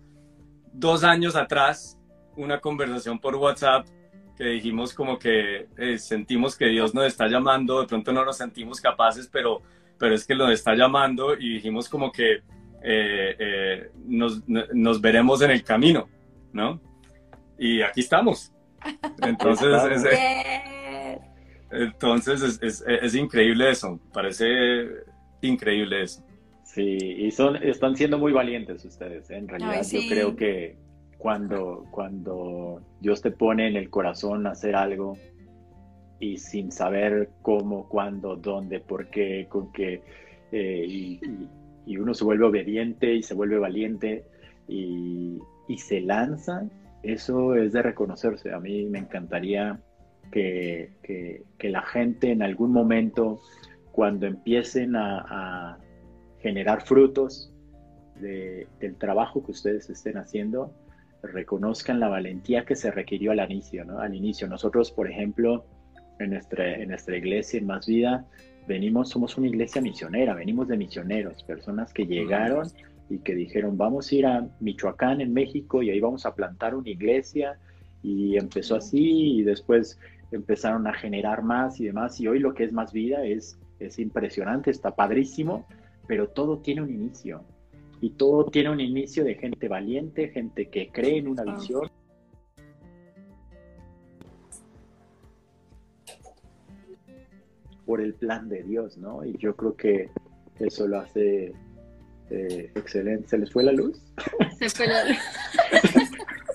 dos 0.72 1.04
años 1.04 1.36
atrás, 1.36 1.98
una 2.36 2.60
conversación 2.60 3.20
por 3.20 3.36
WhatsApp 3.36 3.86
que 4.38 4.46
dijimos 4.46 4.94
como 4.94 5.20
que 5.20 5.68
eh, 5.78 5.98
sentimos 5.98 6.56
que 6.56 6.66
Dios 6.66 6.96
nos 6.96 7.06
está 7.06 7.28
llamando, 7.28 7.82
de 7.82 7.88
pronto 7.88 8.12
no 8.12 8.26
nos 8.26 8.38
sentimos 8.38 8.82
capaces, 8.82 9.30
pero, 9.32 9.62
pero 10.00 10.16
es 10.16 10.26
que 10.26 10.34
nos 10.34 10.52
está 10.52 10.74
llamando 10.74 11.36
y 11.36 11.56
dijimos 11.56 11.88
como 11.90 12.12
que 12.12 12.42
eh, 12.84 13.36
eh, 13.38 13.92
nos, 14.08 14.42
nos, 14.48 15.00
veremos 15.00 15.42
en 15.44 15.52
el 15.52 15.64
camino, 15.64 16.10
¿no? 16.54 16.82
Y 17.60 17.84
aquí 17.84 18.00
estamos. 18.00 18.52
Entonces, 19.22 19.68
es, 19.92 20.04
entonces 21.72 22.60
es, 22.62 22.84
es, 22.86 23.16
increíble 23.16 23.70
eso, 23.70 24.00
parece 24.14 24.46
increíble 25.42 26.04
eso. 26.04 26.24
Sí, 26.64 26.98
y 26.98 27.32
son, 27.32 27.58
están 27.58 27.96
siendo 27.96 28.18
muy 28.18 28.32
valientes 28.32 28.86
ustedes, 28.86 29.30
en 29.30 29.48
realidad. 29.48 29.84
Yo 29.92 30.00
creo 30.10 30.36
que 30.36 30.78
cuando, 31.18 31.86
cuando 31.92 32.82
Dios 33.00 33.22
te 33.22 33.32
pone 33.32 33.68
en 33.68 33.76
el 33.76 33.90
corazón 33.90 34.48
hacer 34.48 34.76
algo 34.76 35.18
y 36.20 36.38
sin 36.38 36.72
saber 36.72 37.30
cómo, 37.42 37.90
cuándo, 37.90 38.36
dónde, 38.36 38.80
por 38.80 39.08
qué, 39.10 39.48
con 39.50 39.72
qué, 39.74 40.02
eh, 40.52 40.86
y, 40.88 41.98
uno 41.98 42.14
se 42.14 42.24
vuelve 42.24 42.46
obediente 42.46 43.14
y 43.14 43.22
se 43.22 43.34
vuelve 43.34 43.60
valiente 43.60 44.24
y, 44.68 45.40
se 45.78 46.02
lanza, 46.02 46.64
eso 47.04 47.56
es 47.56 47.74
de 47.74 47.82
reconocerse. 47.82 48.54
A 48.54 48.60
mí 48.60 48.86
me 48.86 49.00
encantaría 49.00 49.80
que, 50.32 51.44
la 51.60 51.82
gente 51.84 52.32
en 52.32 52.42
algún 52.42 52.72
momento, 52.72 53.42
cuando 53.92 54.26
empiecen 54.26 54.96
a, 54.96 55.78
generar 56.40 56.82
frutos 56.82 57.54
del 58.20 58.96
trabajo 58.98 59.44
que 59.46 59.52
ustedes 59.52 59.90
estén 59.92 60.18
haciendo, 60.18 60.74
reconozcan 61.22 62.00
la 62.00 62.08
valentía 62.08 62.66
que 62.66 62.76
se 62.76 62.90
requirió 62.90 63.32
al 63.32 63.52
inicio, 63.52 63.86
¿no? 63.86 64.00
Al 64.00 64.16
inicio, 64.16 64.48
nosotros, 64.48 64.92
por 64.92 65.08
ejemplo, 65.08 65.66
en 66.18 66.32
nuestra, 66.32 66.76
en 66.76 66.90
nuestra 66.90 67.16
iglesia, 67.16 67.60
en 67.60 67.68
Más 67.68 67.86
Vida, 67.86 68.26
venimos, 68.68 69.10
somos 69.10 69.38
una 69.38 69.48
iglesia 69.48 69.82
misionera, 69.82 70.34
venimos 70.34 70.68
de 70.68 70.78
misioneros, 70.78 71.44
personas 71.44 71.94
que 71.94 72.06
llegaron 72.06 72.68
y 73.10 73.20
que 73.20 73.36
dijeron, 73.36 73.78
vamos 73.78 74.12
a 74.12 74.16
ir 74.16 74.26
a 74.26 74.48
Michoacán, 74.60 75.22
en 75.22 75.34
México, 75.34 75.84
y 75.84 75.90
ahí 75.90 76.00
vamos 76.00 76.26
a 76.26 76.34
plantar 76.34 76.76
una 76.76 76.90
iglesia, 76.90 77.60
y 78.04 78.38
empezó 78.38 78.76
así, 78.76 79.40
y 79.40 79.44
después 79.44 80.00
empezaron 80.32 80.88
a 80.88 80.94
generar 80.94 81.44
más 81.44 81.80
y 81.80 81.86
demás, 81.86 82.20
y 82.20 82.28
hoy 82.28 82.40
lo 82.40 82.54
que 82.54 82.64
es 82.64 82.74
Más 82.74 82.94
Vida 82.94 83.26
es, 83.26 83.60
es 83.80 84.00
impresionante, 84.00 84.72
está 84.72 84.96
padrísimo, 84.96 85.68
pero 86.08 86.30
todo 86.30 86.60
tiene 86.60 86.82
un 86.82 86.90
inicio, 86.90 87.44
y 88.02 88.12
todo 88.12 88.46
tiene 88.46 88.70
un 88.72 88.80
inicio 88.80 89.24
de 89.24 89.36
gente 89.36 89.68
valiente, 89.68 90.30
gente 90.30 90.70
que 90.70 90.90
cree 90.90 91.18
en 91.18 91.28
una 91.28 91.44
visión. 91.44 91.90
Por 97.86 98.02
el 98.02 98.14
plan 98.14 98.50
de 98.50 98.64
Dios, 98.64 98.98
¿no? 98.98 99.26
Y 99.26 99.38
yo 99.38 99.56
creo 99.56 99.76
que 99.76 100.10
eso 100.60 100.88
lo 100.88 101.00
hace 101.00 101.54
eh, 102.32 102.72
excelente. 102.76 103.28
¿Se 103.28 103.38
les 103.38 103.52
fue 103.52 103.64
la 103.64 103.72
luz? 103.72 104.02
Se 104.58 104.70
fue 104.70 104.88
la 104.88 105.04
luz. 105.06 105.18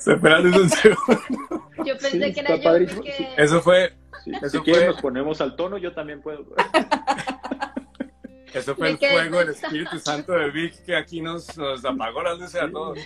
Luz 0.07 0.57
un 0.57 0.71
segundo. 0.71 1.71
Yo 1.85 1.99
pensé 1.99 2.33
que 2.33 2.41
era 2.41 2.57
yo. 2.57 2.95
Porque... 2.95 3.29
Eso 3.37 3.61
fue. 3.61 3.93
si 4.25 4.59
quieren, 4.61 4.89
nos 4.89 5.01
ponemos 5.01 5.41
al 5.41 5.57
tono, 5.57 5.79
yo 5.79 5.93
también 5.93 6.23
puedo. 6.23 6.47
Eso 8.55 8.75
fue 8.75 8.91
el 8.91 8.99
fuego 8.99 9.39
del 9.41 9.51
Espíritu 9.51 9.99
Santo 9.99 10.33
de 10.33 10.51
Vic 10.51 10.83
que 10.85 10.97
aquí 10.97 11.21
nos, 11.21 11.47
apagó 11.85 12.23
las 12.23 12.39
luces 12.39 12.63
a 12.63 12.71
todos. 12.71 12.99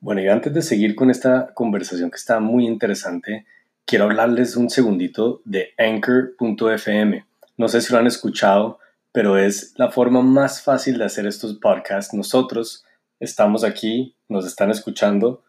Bueno, 0.00 0.20
y 0.20 0.28
antes 0.28 0.52
de 0.52 0.60
seguir 0.60 0.94
con 0.96 1.10
esta 1.10 1.54
conversación 1.54 2.10
que 2.10 2.16
está 2.16 2.40
muy 2.40 2.66
interesante, 2.66 3.46
quiero 3.86 4.04
hablarles 4.04 4.54
un 4.56 4.68
segundito 4.68 5.40
de 5.46 5.72
Anchor.fm. 5.78 7.24
No 7.56 7.68
sé 7.68 7.80
si 7.80 7.90
lo 7.90 8.00
han 8.00 8.06
escuchado, 8.06 8.80
pero 9.14 9.38
es 9.38 9.74
la 9.76 9.92
forma 9.92 10.22
más 10.22 10.60
fácil 10.60 10.98
de 10.98 11.04
hacer 11.04 11.24
estos 11.28 11.54
podcasts. 11.60 12.12
Nosotros 12.12 12.84
estamos 13.20 13.62
aquí, 13.62 14.16
nos 14.28 14.44
están 14.44 14.72
escuchando 14.72 15.44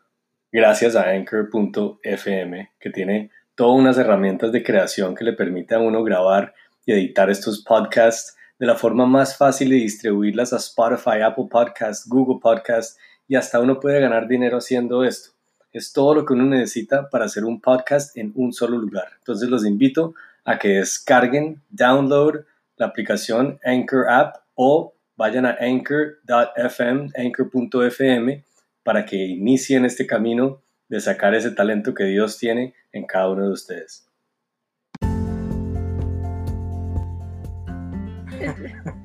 gracias 0.51 0.95
a 0.95 1.09
Anchor.fm, 1.09 2.71
que 2.79 2.89
tiene 2.91 3.31
todas 3.55 3.79
unas 3.79 3.97
herramientas 3.97 4.51
de 4.51 4.61
creación 4.61 5.15
que 5.15 5.23
le 5.23 5.33
permite 5.33 5.73
a 5.73 5.79
uno 5.79 6.03
grabar 6.03 6.53
y 6.85 6.93
editar 6.93 7.31
estos 7.31 7.63
podcasts 7.63 8.37
de 8.59 8.67
la 8.67 8.75
forma 8.75 9.07
más 9.07 9.35
fácil 9.35 9.73
y 9.73 9.79
distribuirlas 9.79 10.53
a 10.53 10.57
Spotify, 10.57 11.21
Apple 11.23 11.47
Podcasts, 11.49 12.07
Google 12.07 12.39
Podcasts 12.39 12.99
y 13.27 13.33
hasta 13.33 13.59
uno 13.59 13.79
puede 13.79 13.99
ganar 13.99 14.27
dinero 14.27 14.59
haciendo 14.59 15.03
esto. 15.03 15.31
Es 15.71 15.91
todo 15.91 16.13
lo 16.13 16.23
que 16.23 16.33
uno 16.33 16.45
necesita 16.45 17.09
para 17.09 17.25
hacer 17.25 17.43
un 17.43 17.59
podcast 17.59 18.15
en 18.15 18.31
un 18.35 18.53
solo 18.53 18.77
lugar. 18.77 19.07
Entonces 19.17 19.49
los 19.49 19.65
invito 19.65 20.13
a 20.43 20.59
que 20.59 20.67
descarguen, 20.67 21.63
download 21.71 22.45
la 22.77 22.87
aplicación 22.87 23.59
Anchor 23.63 24.09
App 24.09 24.35
o 24.55 24.95
vayan 25.15 25.45
a 25.45 25.57
anchor.fm, 25.59 27.09
anchor.fm 27.15 28.45
para 28.83 29.05
que 29.05 29.15
inicien 29.15 29.85
este 29.85 30.05
camino 30.05 30.61
de 30.87 30.99
sacar 30.99 31.33
ese 31.33 31.51
talento 31.51 31.93
que 31.93 32.03
Dios 32.05 32.37
tiene 32.37 32.73
en 32.91 33.05
cada 33.05 33.29
uno 33.29 33.45
de 33.45 33.51
ustedes. 33.51 34.09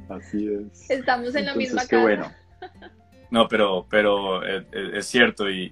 Así 0.08 0.48
es. 0.52 0.90
Estamos 0.90 1.34
en 1.34 1.46
la 1.46 1.54
misma 1.54 1.82
casa. 1.82 2.02
bueno. 2.02 2.30
No, 3.30 3.46
pero, 3.46 3.86
pero 3.88 4.44
eh, 4.44 4.66
eh, 4.72 4.90
es, 4.94 5.06
cierto 5.06 5.48
y, 5.48 5.70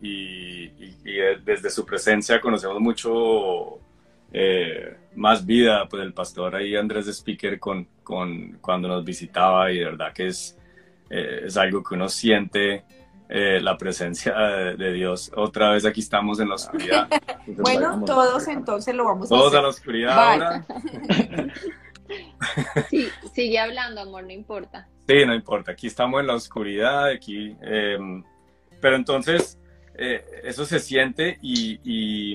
eh, 1.04 1.38
desde 1.44 1.70
su 1.70 1.84
presencia 1.84 2.40
conocemos 2.40 2.78
mucho 2.80 3.80
más 5.14 5.44
vida, 5.44 5.88
pues 5.88 6.02
el 6.02 6.12
pastor 6.12 6.56
ahí 6.56 6.76
Andrés 6.76 7.06
de 7.06 7.12
Speaker 7.12 7.58
con, 7.58 7.88
con, 8.02 8.58
cuando 8.60 8.88
nos 8.88 9.04
visitaba 9.04 9.70
y 9.72 9.78
de 9.78 9.84
verdad 9.84 10.12
que 10.12 10.26
es, 10.28 10.56
es 11.08 11.56
algo 11.56 11.82
que 11.82 11.94
uno 11.94 12.08
siente 12.08 12.84
eh, 13.30 13.60
la 13.60 13.76
presencia 13.76 14.34
de, 14.34 14.92
Dios. 14.92 15.30
Otra 15.36 15.72
vez 15.72 15.84
aquí 15.84 16.00
estamos 16.00 16.40
en 16.40 16.48
la 16.48 16.54
oscuridad. 16.54 17.08
bueno, 17.46 18.02
todos 18.06 18.48
entonces 18.48 18.94
lo 18.94 19.04
vamos 19.04 19.30
a 19.30 19.34
hacer. 19.34 19.38
Todos 19.38 19.54
a 19.54 19.62
la 19.62 19.68
oscuridad 19.68 20.32
ahora. 20.32 20.64
Sí, 22.88 23.06
sigue 23.34 23.58
hablando, 23.58 24.00
amor, 24.00 24.24
no 24.24 24.32
importa. 24.32 24.88
Sí, 25.06 25.26
no 25.26 25.34
importa. 25.34 25.72
Aquí 25.72 25.88
estamos 25.88 26.20
en 26.20 26.28
la 26.28 26.36
oscuridad, 26.36 27.08
aquí. 27.08 27.54
Em, 27.60 28.24
pero 28.80 28.96
entonces, 28.96 29.58
eh, 29.94 30.24
eso 30.42 30.64
se 30.64 30.78
siente 30.78 31.38
y, 31.42 31.78
y, 31.84 32.34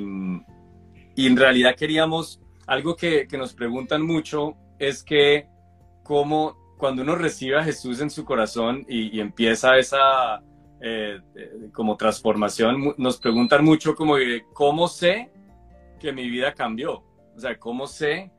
en 1.15 1.37
realidad 1.37 1.75
queríamos, 1.75 2.41
algo 2.67 2.95
que, 2.95 3.27
que, 3.27 3.37
nos 3.37 3.53
preguntan 3.53 4.01
mucho 4.01 4.55
es 4.79 5.03
que 5.03 5.47
cómo 6.03 6.57
cuando 6.77 7.01
uno 7.01 7.15
recibe 7.15 7.57
a 7.57 7.63
Jesús 7.63 8.01
en 8.01 8.09
su 8.09 8.25
corazón 8.25 8.85
y, 8.89 9.19
empieza 9.19 9.77
esa 9.77 10.41
eh, 10.81 11.19
como 11.71 11.95
transformación, 11.95 12.95
nos 12.97 13.17
preguntan 13.17 13.63
mucho 13.63 13.95
como 13.95 14.15
cómo 14.53 14.87
sé 14.87 15.31
que 15.99 16.11
mi 16.11 16.29
vida 16.29 16.53
cambió, 16.53 17.03
o 17.35 17.39
sea, 17.39 17.57
cómo 17.57 17.87
sé 17.87 18.31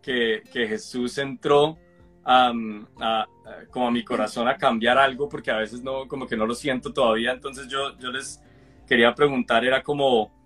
que, 0.00 0.42
que 0.52 0.66
Jesús 0.66 1.16
entró 1.18 1.78
a, 2.24 3.26
como 3.70 3.88
a 3.88 3.90
mi 3.90 4.04
corazón 4.04 4.48
a 4.48 4.56
cambiar 4.56 4.98
algo 4.98 5.28
porque 5.28 5.50
a 5.50 5.58
veces 5.58 5.82
no, 5.82 6.06
como 6.08 6.26
que 6.26 6.36
no 6.36 6.46
lo 6.46 6.54
siento 6.54 6.92
todavía. 6.92 7.32
Entonces 7.32 7.68
yo, 7.68 7.96
yo 7.98 8.10
les 8.10 8.42
quería 8.86 9.14
preguntar, 9.14 9.64
era 9.64 9.82
como, 9.82 10.41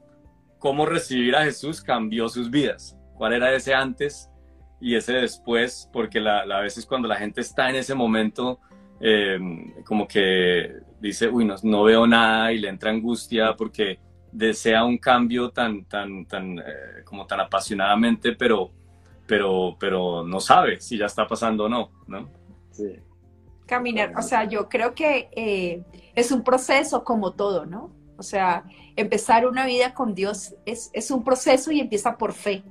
¿cómo 0.67 0.85
recibir 0.85 1.37
a 1.37 1.45
Jesús 1.45 1.81
cambió 1.81 2.29
sus 2.29 2.51
vidas? 2.51 2.99
¿Cuál 3.15 3.35
era 3.35 3.55
ese 3.55 3.73
antes 3.73 4.29
y 4.81 4.97
ese 4.97 5.13
después? 5.13 5.89
Porque 5.93 6.19
la, 6.19 6.41
a 6.41 6.61
veces 6.61 6.85
cuando 6.85 7.07
la 7.07 7.15
gente 7.15 7.41
está 7.41 7.71
en 7.71 7.77
ese 7.77 7.95
momento, 7.95 8.59
eh, 9.01 9.39
como 9.85 10.09
que 10.09 10.73
dice, 11.01 11.29
uy, 11.29 11.45
no, 11.45 11.55
no, 11.63 11.85
veo 11.85 12.05
nada 12.05 12.53
y 12.53 12.59
le 12.59 12.69
entra 12.69 12.91
angustia 12.91 13.55
porque 13.57 14.01
desea 14.33 14.85
un 14.85 14.99
cambio 14.99 15.51
tan, 15.51 15.85
tan, 15.85 16.27
tan, 16.27 16.59
eh, 16.59 17.05
como 17.05 17.27
tan 17.27 17.39
apasionadamente, 17.39 18.33
pero 18.33 18.73
pero, 19.25 19.77
pero 19.79 20.25
no 20.25 20.41
sabe 20.41 20.81
si 20.81 20.99
ya 20.99 21.07
está 21.07 21.27
pasando 21.27 21.65
o 21.65 21.69
no, 21.69 21.91
¿no? 22.09 22.29
Sí. 22.73 22.97
Caminar, 23.67 24.15
o 24.17 24.23
sea, 24.23 24.45
yo 24.45 24.69
creo 24.69 24.95
que 24.95 25.29
eh, 25.33 25.85
es 26.15 26.33
un 26.33 26.43
proceso 26.43 27.05
como 27.05 27.35
todo, 27.35 27.67
¿no? 27.67 27.91
O 28.17 28.23
sea, 28.23 28.65
empezar 28.97 29.47
una 29.47 29.67
vida 29.67 29.95
con 29.95 30.15
Dios 30.15 30.55
es, 30.65 30.91
es 30.93 31.11
un 31.11 31.25
proceso 31.25 31.71
y 31.71 31.81
empieza 31.81 32.17
por 32.17 32.33
fe, 32.33 32.65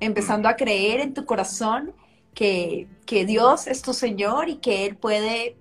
empezando 0.00 0.48
a 0.48 0.56
creer 0.56 1.00
en 1.00 1.14
tu 1.14 1.24
corazón 1.24 1.94
que, 2.34 2.88
que 3.06 3.24
Dios 3.24 3.66
es 3.66 3.82
tu 3.82 3.92
Señor 3.92 4.48
y 4.48 4.56
que 4.56 4.86
Él 4.86 4.96
puede 4.96 5.56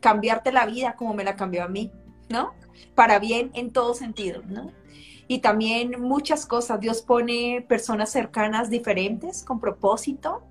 cambiarte 0.00 0.52
la 0.52 0.66
vida 0.66 0.94
como 0.96 1.14
me 1.14 1.24
la 1.24 1.36
cambió 1.36 1.64
a 1.64 1.68
mí, 1.68 1.90
¿no? 2.28 2.54
Para 2.94 3.18
bien 3.18 3.50
en 3.54 3.72
todo 3.72 3.94
sentido, 3.94 4.42
¿no? 4.46 4.72
y 5.28 5.40
también 5.40 6.00
muchas 6.00 6.46
cosas. 6.46 6.80
Dios 6.80 7.02
pone 7.02 7.64
personas 7.68 8.10
cercanas 8.10 8.70
diferentes 8.70 9.44
con 9.44 9.60
propósito 9.60 10.42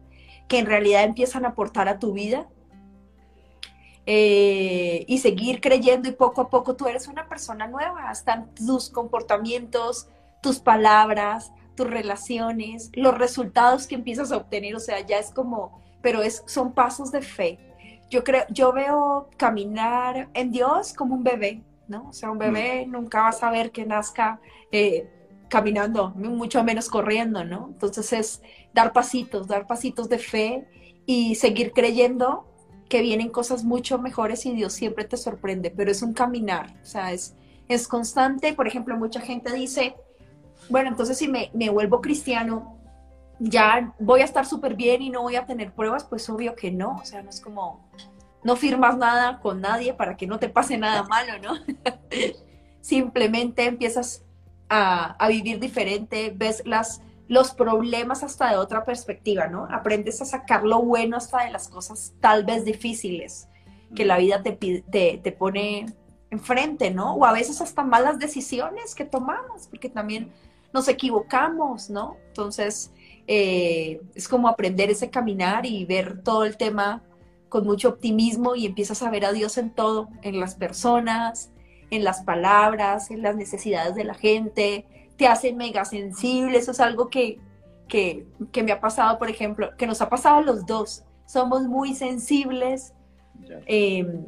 que 0.48 0.60
en 0.60 0.66
realidad 0.66 1.04
empiezan 1.04 1.46
a 1.46 1.50
aportar 1.50 1.88
a 1.88 2.00
tu 2.00 2.14
vida. 2.14 2.48
Eh, 4.08 5.04
y 5.08 5.18
seguir 5.18 5.62
creyendo 5.62 6.08
y 6.08 6.12
poco 6.12 6.42
a 6.42 6.50
poco 6.50 6.76
tú 6.76 6.88
eres 6.88 7.08
una 7.08 7.28
persona 7.28 7.66
nueva, 7.66 8.12
están 8.12 8.54
tus 8.54 8.90
comportamientos, 8.90 10.10
tus 10.42 10.60
palabras, 10.60 11.52
tus 11.76 11.88
relaciones, 11.88 12.92
los 12.94 13.18
resultados 13.18 13.88
que 13.88 13.96
empiezas 13.96 14.32
a 14.32 14.38
obtener, 14.38 14.76
o 14.76 14.80
sea, 14.80 15.00
ya 15.00 15.18
es 15.18 15.32
como, 15.32 15.82
pero 16.02 16.22
es, 16.22 16.44
son 16.46 16.74
pasos 16.74 17.12
de 17.12 17.22
fe. 17.22 17.60
Yo 18.12 18.24
creo, 18.24 18.46
yo 18.50 18.72
veo 18.74 19.30
caminar 19.38 20.30
en 20.36 20.52
Dios 20.52 20.94
como 20.94 21.16
un 21.16 21.24
bebé, 21.24 21.64
¿no? 21.88 22.10
O 22.10 22.14
sea, 22.14 22.30
un 22.30 22.38
bebé 22.38 22.86
mm. 22.86 22.92
nunca 22.92 23.24
va 23.24 23.30
a 23.30 23.32
saber 23.32 23.72
que 23.72 23.86
nazca 23.88 24.40
eh, 24.72 25.10
caminando, 25.50 26.12
mucho 26.12 26.64
menos 26.64 26.90
corriendo, 26.90 27.44
¿no? 27.44 27.70
Entonces 27.72 28.14
es 28.14 28.42
dar 28.72 28.94
pasitos, 28.94 29.48
dar 29.48 29.66
pasitos 29.66 30.10
de 30.10 30.20
fe 30.20 30.68
y 31.08 31.36
seguir 31.36 31.72
creyendo 31.72 32.46
que 32.90 33.02
vienen 33.02 33.30
cosas 33.30 33.64
mucho 33.64 34.00
mejores 34.00 34.46
y 34.46 34.54
Dios 34.54 34.74
siempre 34.74 35.06
te 35.06 35.18
sorprende, 35.18 35.72
pero 35.72 35.92
es 35.92 36.02
un 36.02 36.14
caminar, 36.14 36.76
o 36.82 36.86
sea, 36.86 37.12
es, 37.12 37.36
es 37.68 37.88
constante. 37.88 38.54
Por 38.54 38.68
ejemplo, 38.68 38.96
mucha 38.98 39.22
gente 39.22 39.54
dice, 39.54 39.96
bueno, 40.70 40.90
entonces 40.90 41.18
si 41.18 41.28
me, 41.28 41.50
me 41.54 41.70
vuelvo 41.70 42.02
cristiano, 42.02 42.78
ya 43.40 43.94
voy 44.00 44.22
a 44.22 44.26
estar 44.26 44.46
súper 44.46 44.76
bien 44.76 45.02
y 45.02 45.10
no 45.10 45.22
voy 45.22 45.36
a 45.36 45.46
tener 45.46 45.74
pruebas, 45.74 46.04
pues 46.04 46.30
obvio 46.30 46.56
que 46.56 46.72
no, 46.72 46.98
o 47.02 47.06
sea, 47.06 47.22
no 47.22 47.30
es 47.30 47.42
como, 47.42 47.90
no 48.44 48.56
firmas 48.56 48.98
nada 48.98 49.40
con 49.40 49.62
nadie 49.62 49.94
para 49.94 50.16
que 50.16 50.28
no 50.28 50.40
te 50.40 50.50
pase 50.50 50.78
nada 50.78 51.04
malo, 51.04 51.34
¿no? 51.42 51.54
Simplemente 52.82 53.66
empiezas 53.66 54.24
a, 54.70 55.28
vivir 55.28 55.60
diferente, 55.60 56.34
ves 56.36 56.62
las, 56.66 57.02
los 57.28 57.52
problemas 57.52 58.24
hasta 58.24 58.52
de 58.52 58.58
otra 58.58 58.86
perspectiva, 58.86 59.48
¿no? 59.48 59.68
Aprendes 59.72 60.22
a 60.22 60.26
sacar 60.26 60.64
lo 60.64 60.82
bueno 60.82 61.18
hasta 61.18 61.44
de 61.44 61.52
las 61.52 61.68
cosas 61.68 62.14
tal 62.20 62.46
vez 62.46 62.66
difíciles 62.66 63.48
que 63.96 64.06
la 64.06 64.18
vida 64.18 64.44
te, 64.44 64.52
te, 64.52 65.20
te 65.24 65.32
pone 65.32 65.86
enfrente, 66.30 66.92
¿no? 66.92 67.16
O 67.16 67.26
a 67.26 67.32
veces 67.32 67.62
hasta 67.62 67.84
malas 67.84 68.20
decisiones 68.20 68.94
que 68.94 69.06
tomamos, 69.06 69.68
porque 69.68 69.90
también 69.90 70.32
nos 70.74 70.88
equivocamos, 70.88 71.90
¿no? 71.90 72.18
Entonces, 72.28 72.92
eh, 73.28 74.02
es 74.14 74.28
como 74.28 74.48
aprender 74.48 74.90
ese 74.90 75.10
caminar 75.10 75.66
y 75.66 75.86
ver 75.86 76.22
todo 76.22 76.44
el 76.46 76.58
tema 76.58 77.02
con 77.50 77.66
mucho 77.66 77.90
optimismo 77.90 78.56
y 78.56 78.66
empiezas 78.66 79.02
a 79.02 79.10
ver 79.10 79.26
a 79.26 79.32
Dios 79.32 79.58
en 79.58 79.70
todo, 79.70 80.10
en 80.22 80.40
las 80.40 80.56
personas, 80.56 81.52
en 81.90 82.04
las 82.04 82.24
palabras, 82.24 83.12
en 83.12 83.22
las 83.22 83.36
necesidades 83.36 83.96
de 83.96 84.04
la 84.04 84.14
gente, 84.14 84.86
te 85.18 85.28
hace 85.28 85.54
mega 85.54 85.86
sensible, 85.86 86.58
eso 86.58 86.72
es 86.72 86.80
algo 86.80 87.10
que, 87.10 87.40
que, 87.88 88.26
me 88.64 88.72
ha 88.72 88.80
pasado, 88.80 89.18
por 89.18 89.30
ejemplo, 89.30 89.76
que 89.78 89.88
nos 89.88 90.02
ha 90.02 90.10
pasado 90.10 90.38
a 90.38 90.42
los 90.42 90.66
dos, 90.66 91.04
somos 91.26 91.64
muy 91.64 91.94
sensibles 91.94 92.94
em, 93.66 94.26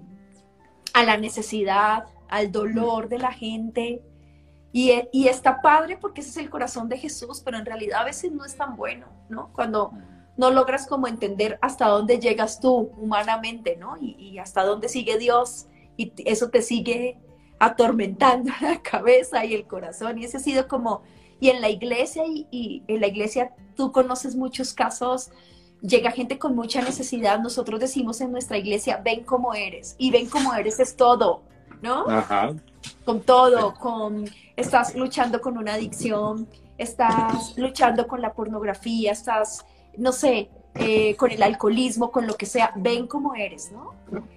a 0.93 1.03
la 1.03 1.17
necesidad, 1.17 2.05
al 2.29 2.51
dolor 2.51 3.09
de 3.09 3.19
la 3.19 3.31
gente, 3.31 4.01
y, 4.71 4.91
y, 5.11 5.27
está 5.27 5.61
padre 5.61 5.97
porque 5.97 6.21
ese 6.21 6.29
es 6.31 6.37
el 6.37 6.49
corazón 6.49 6.87
de 6.89 6.97
Jesús, 6.97 7.41
pero 7.43 7.57
en 7.57 7.65
realidad 7.65 8.01
a 8.01 8.05
veces 8.05 8.31
no 8.31 8.45
es 8.45 8.55
tan 8.55 8.75
bueno, 8.75 9.07
¿no? 9.29 9.51
Cuando 9.53 9.91
no 10.35 10.51
logras 10.51 10.85
como 10.85 11.07
entender 11.07 11.57
hasta 11.61 11.87
dónde 11.87 12.19
llegas 12.19 12.59
tú 12.59 12.91
humanamente, 12.97 13.75
¿no? 13.77 13.97
Y, 13.99 14.15
y 14.19 14.37
hasta 14.37 14.63
dónde 14.63 14.87
sigue 14.89 15.17
Dios, 15.17 15.67
y 15.95 16.13
eso 16.25 16.49
te 16.49 16.61
sigue 16.61 17.17
atormentando 17.59 18.51
la 18.61 18.81
cabeza 18.81 19.45
y 19.45 19.53
el 19.53 19.65
corazón. 19.65 20.17
Y 20.19 20.25
ese 20.25 20.37
ha 20.37 20.39
sido 20.39 20.67
como, 20.67 21.01
y 21.39 21.49
en 21.49 21.61
la 21.61 21.69
iglesia, 21.69 22.23
y, 22.25 22.83
en 22.87 23.01
la 23.01 23.07
iglesia 23.07 23.51
tú 23.75 23.91
conoces 23.91 24.35
muchos 24.35 24.73
casos, 24.73 25.31
llega 25.81 26.11
gente 26.11 26.39
con 26.39 26.55
mucha 26.55 26.81
necesidad, 26.81 27.39
nosotros 27.39 27.79
decimos 27.79 28.21
en 28.21 28.31
nuestra 28.31 28.57
iglesia, 28.57 29.01
ven 29.03 29.23
como 29.23 29.53
eres, 29.53 29.95
y 29.97 30.09
ven 30.11 30.27
como 30.27 30.53
eres 30.53 30.79
es 30.79 30.95
todo, 30.95 31.43
¿no? 31.81 32.09
Ajá. 32.09 32.55
Con 33.05 33.21
todo, 33.21 33.73
con, 33.75 34.25
estás 34.55 34.95
luchando 34.95 35.39
con 35.41 35.57
una 35.57 35.73
adicción, 35.75 36.47
estás 36.77 37.55
luchando 37.57 38.07
con 38.07 38.21
la 38.21 38.33
pornografía, 38.33 39.11
estás, 39.11 39.65
no 39.97 40.11
sé, 40.11 40.49
eh, 40.79 41.15
con 41.15 41.31
el 41.31 41.43
alcoholismo, 41.43 42.11
con 42.11 42.27
lo 42.27 42.35
que 42.35 42.45
sea, 42.45 42.71
ven 42.75 43.07
cómo 43.07 43.35
eres, 43.35 43.71
¿no? 43.71 43.95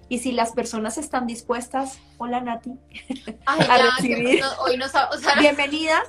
Y 0.08 0.18
si 0.18 0.32
las 0.32 0.52
personas 0.52 0.98
están 0.98 1.26
dispuestas, 1.26 2.00
hola 2.18 2.40
Nati, 2.40 2.72
a 3.46 3.78
recibir. 3.78 4.42
hoy 4.60 4.76
no, 4.76 4.86
o 4.86 5.18
sea, 5.18 5.34
Bienvenida. 5.38 6.02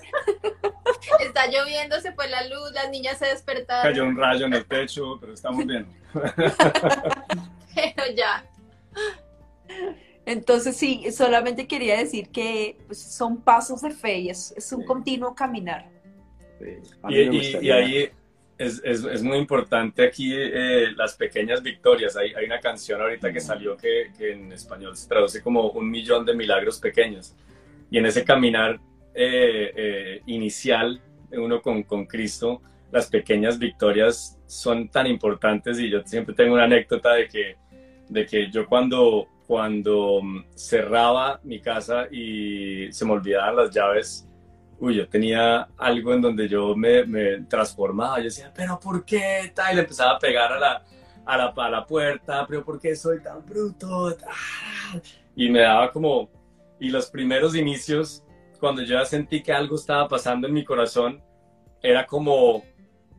Está 1.20 1.48
lloviendo, 1.48 2.00
se 2.02 2.12
fue 2.14 2.28
la 2.28 2.48
luz, 2.48 2.72
las 2.74 2.90
niñas 2.90 3.18
se 3.18 3.26
despertaron. 3.26 3.92
Cayó 3.92 4.06
un 4.06 4.18
rayo 4.18 4.46
en 4.46 4.54
el 4.54 4.66
techo, 4.66 5.18
pero 5.20 5.34
estamos 5.34 5.66
bien. 5.66 5.88
pero 6.14 8.04
ya. 8.16 8.46
Entonces 10.26 10.78
sí, 10.78 11.12
solamente 11.12 11.68
quería 11.68 11.98
decir 11.98 12.30
que 12.30 12.78
pues, 12.88 13.02
son 13.02 13.42
pasos 13.42 13.82
de 13.82 13.92
fe 13.92 14.20
y 14.20 14.30
es, 14.30 14.74
un 14.76 14.86
continuo 14.86 15.34
caminar. 15.36 15.90
y, 17.10 17.70
ahí 17.70 18.12
es, 18.62 18.82
es, 18.84 19.04
es, 19.04 19.24
muy 19.24 19.38
importante 19.38 20.06
aquí 20.06 20.34
eh, 20.36 20.92
las 20.96 21.16
pequeñas 21.16 21.64
victorias. 21.64 22.16
Hay, 22.16 22.34
hay, 22.34 22.46
una 22.46 22.60
canción 22.60 23.02
ahorita 23.02 23.34
que 23.34 23.40
salió 23.40 23.76
que, 23.76 24.12
que, 24.18 24.34
en 24.34 24.52
español 24.52 24.96
se 24.96 25.08
traduce 25.08 25.42
como 25.42 25.72
un 25.72 25.90
millón 25.90 26.26
de 26.26 26.36
milagros 26.36 26.80
pequeños. 26.80 27.36
Y 27.90 27.98
en 27.98 28.06
ese 28.06 28.24
caminar 28.24 28.80
eh, 29.14 29.72
eh, 29.76 30.22
inicial 30.28 31.02
uno 31.32 31.62
con, 31.62 31.84
con 31.84 32.06
Cristo, 32.06 32.62
las 32.92 33.08
pequeñas 33.08 33.58
victorias 33.58 34.40
son 34.46 34.90
tan 34.90 35.08
importantes 35.08 35.80
y 35.80 35.90
yo 35.90 36.02
siempre 36.06 36.36
tengo 36.36 36.54
una 36.54 36.66
anécdota 36.66 37.14
de 37.14 37.28
que, 37.28 37.56
de 38.10 38.26
que 38.26 38.52
yo 38.52 38.68
cuando, 38.68 39.28
cuando 39.48 40.22
cerraba 40.56 41.40
mi 41.44 41.62
casa 41.62 42.08
y 42.12 42.92
se 42.92 43.06
me 43.06 43.14
olvidaban 43.14 43.56
las 43.56 43.72
llaves, 43.72 44.28
uy, 44.82 44.96
yo 44.96 45.08
tenía 45.08 45.68
algo 45.78 46.14
en 46.14 46.22
donde 46.22 46.50
yo 46.50 46.76
me, 46.76 47.06
me 47.06 47.42
transformaba, 47.44 48.18
yo 48.18 48.26
decía, 48.26 48.52
pero 48.54 48.80
¿por 48.80 49.06
qué? 49.06 49.54
Y 49.72 49.76
le 49.76 49.82
empezaba 49.82 50.14
a 50.14 50.20
pegar 50.20 50.52
a 50.52 50.60
la, 50.60 50.84
a 51.24 51.38
la, 51.38 51.54
a 51.56 51.70
la 51.70 51.86
puerta, 51.86 52.46
pero 52.48 52.66
¿por 52.66 52.80
qué 52.80 52.96
soy 52.96 53.22
tan 53.22 53.46
bruto? 53.46 54.18
Y 55.36 55.50
me 55.50 55.60
daba 55.60 55.92
como, 55.92 56.30
y 56.80 56.90
los 56.90 57.12
primeros 57.12 57.56
inicios, 57.56 58.24
cuando 58.60 58.82
yo 58.82 58.98
ya 58.98 59.06
sentí 59.06 59.44
que 59.44 59.54
algo 59.54 59.76
estaba 59.76 60.08
pasando 60.08 60.48
en 60.48 60.54
mi 60.54 60.66
corazón, 60.66 61.22
era 61.80 62.08
como, 62.08 62.64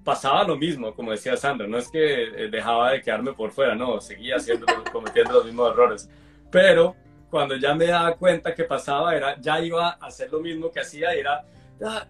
pasaba 0.02 0.42
lo 0.42 0.56
mismo, 0.56 0.92
como 0.92 1.12
decía 1.12 1.36
Sandra, 1.36 1.68
no 1.68 1.78
es 1.78 1.88
que 1.88 2.24
eh, 2.24 2.48
dejaba 2.50 2.90
de 2.90 3.00
quedarme 3.00 3.34
por 3.34 3.52
fuera, 3.52 3.76
no, 3.76 4.00
seguía 4.00 4.34
haciendo, 4.36 4.66
cometiendo 4.92 5.34
los 5.34 5.44
mismos 5.44 5.70
errores, 5.70 6.10
pero 6.50 6.96
cuando 7.33 7.57
ya 7.57 7.74
me 7.74 7.87
daba 7.87 8.14
cuenta 8.14 8.55
que 8.55 8.64
pasaba, 8.64 9.16
era, 9.16 9.41
ya 9.41 9.59
iba 9.59 9.89
a 9.89 10.07
hacer 10.07 10.30
lo 10.30 10.41
mismo 10.41 10.70
que 10.70 10.80
hacía 10.80 11.14
era, 11.14 11.43
ah, 11.83 12.07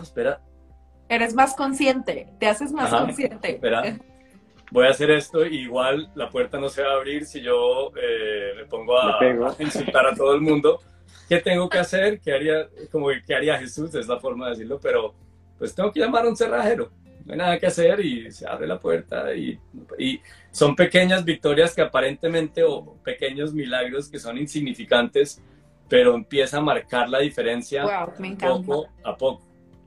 espera. 0.00 0.40
Eres 1.08 1.34
más 1.34 1.56
consciente, 1.56 2.28
te 2.38 2.46
haces 2.46 2.70
más 2.70 2.88
consciente. 2.88 3.56
Espera, 3.56 3.98
voy 4.70 4.86
a 4.86 4.90
hacer 4.90 5.10
esto 5.10 5.44
y 5.44 5.56
igual 5.56 6.08
la 6.14 6.30
puerta 6.30 6.56
no 6.60 6.68
se 6.68 6.84
va 6.84 6.92
a 6.92 6.94
abrir 6.94 7.26
si 7.26 7.42
yo 7.42 7.90
eh, 8.00 8.52
me 8.54 8.66
pongo 8.66 8.96
a, 8.96 9.18
insultar 9.58 10.06
a 10.06 10.14
todo 10.14 10.34
el 10.34 10.40
mundo. 10.40 10.80
¿Qué 11.28 11.40
tengo 11.40 11.68
que 11.68 11.78
hacer? 11.78 12.20
¿Qué 12.20 12.32
haría, 12.32 12.68
como 12.92 13.08
que 13.26 13.34
haría 13.34 13.58
Jesús? 13.58 13.92
Es 13.96 14.06
la 14.06 14.20
forma 14.20 14.44
de 14.44 14.50
decirlo, 14.52 14.78
pero 14.80 15.16
pues 15.58 15.74
tengo 15.74 15.90
que 15.90 15.98
llamar 15.98 16.26
a 16.26 16.28
un 16.28 16.36
cerrajero. 16.36 16.92
No 17.26 17.32
hay 17.32 17.38
nada 17.38 17.58
que 17.58 17.66
hacer 17.66 17.98
y 18.00 18.30
se 18.30 18.46
abre 18.46 18.68
la 18.68 18.78
puerta 18.78 19.34
y, 19.34 19.58
y 19.98 20.20
son 20.52 20.76
pequeñas 20.76 21.24
victorias 21.24 21.74
que 21.74 21.82
aparentemente 21.82 22.62
o 22.62 22.94
pequeños 23.02 23.52
milagros 23.52 24.08
que 24.08 24.20
son 24.20 24.38
insignificantes, 24.38 25.42
pero 25.88 26.14
empieza 26.14 26.58
a 26.58 26.60
marcar 26.60 27.08
la 27.08 27.18
diferencia 27.18 27.84
poco 28.40 28.88
a 29.04 29.16
poco. 29.16 29.44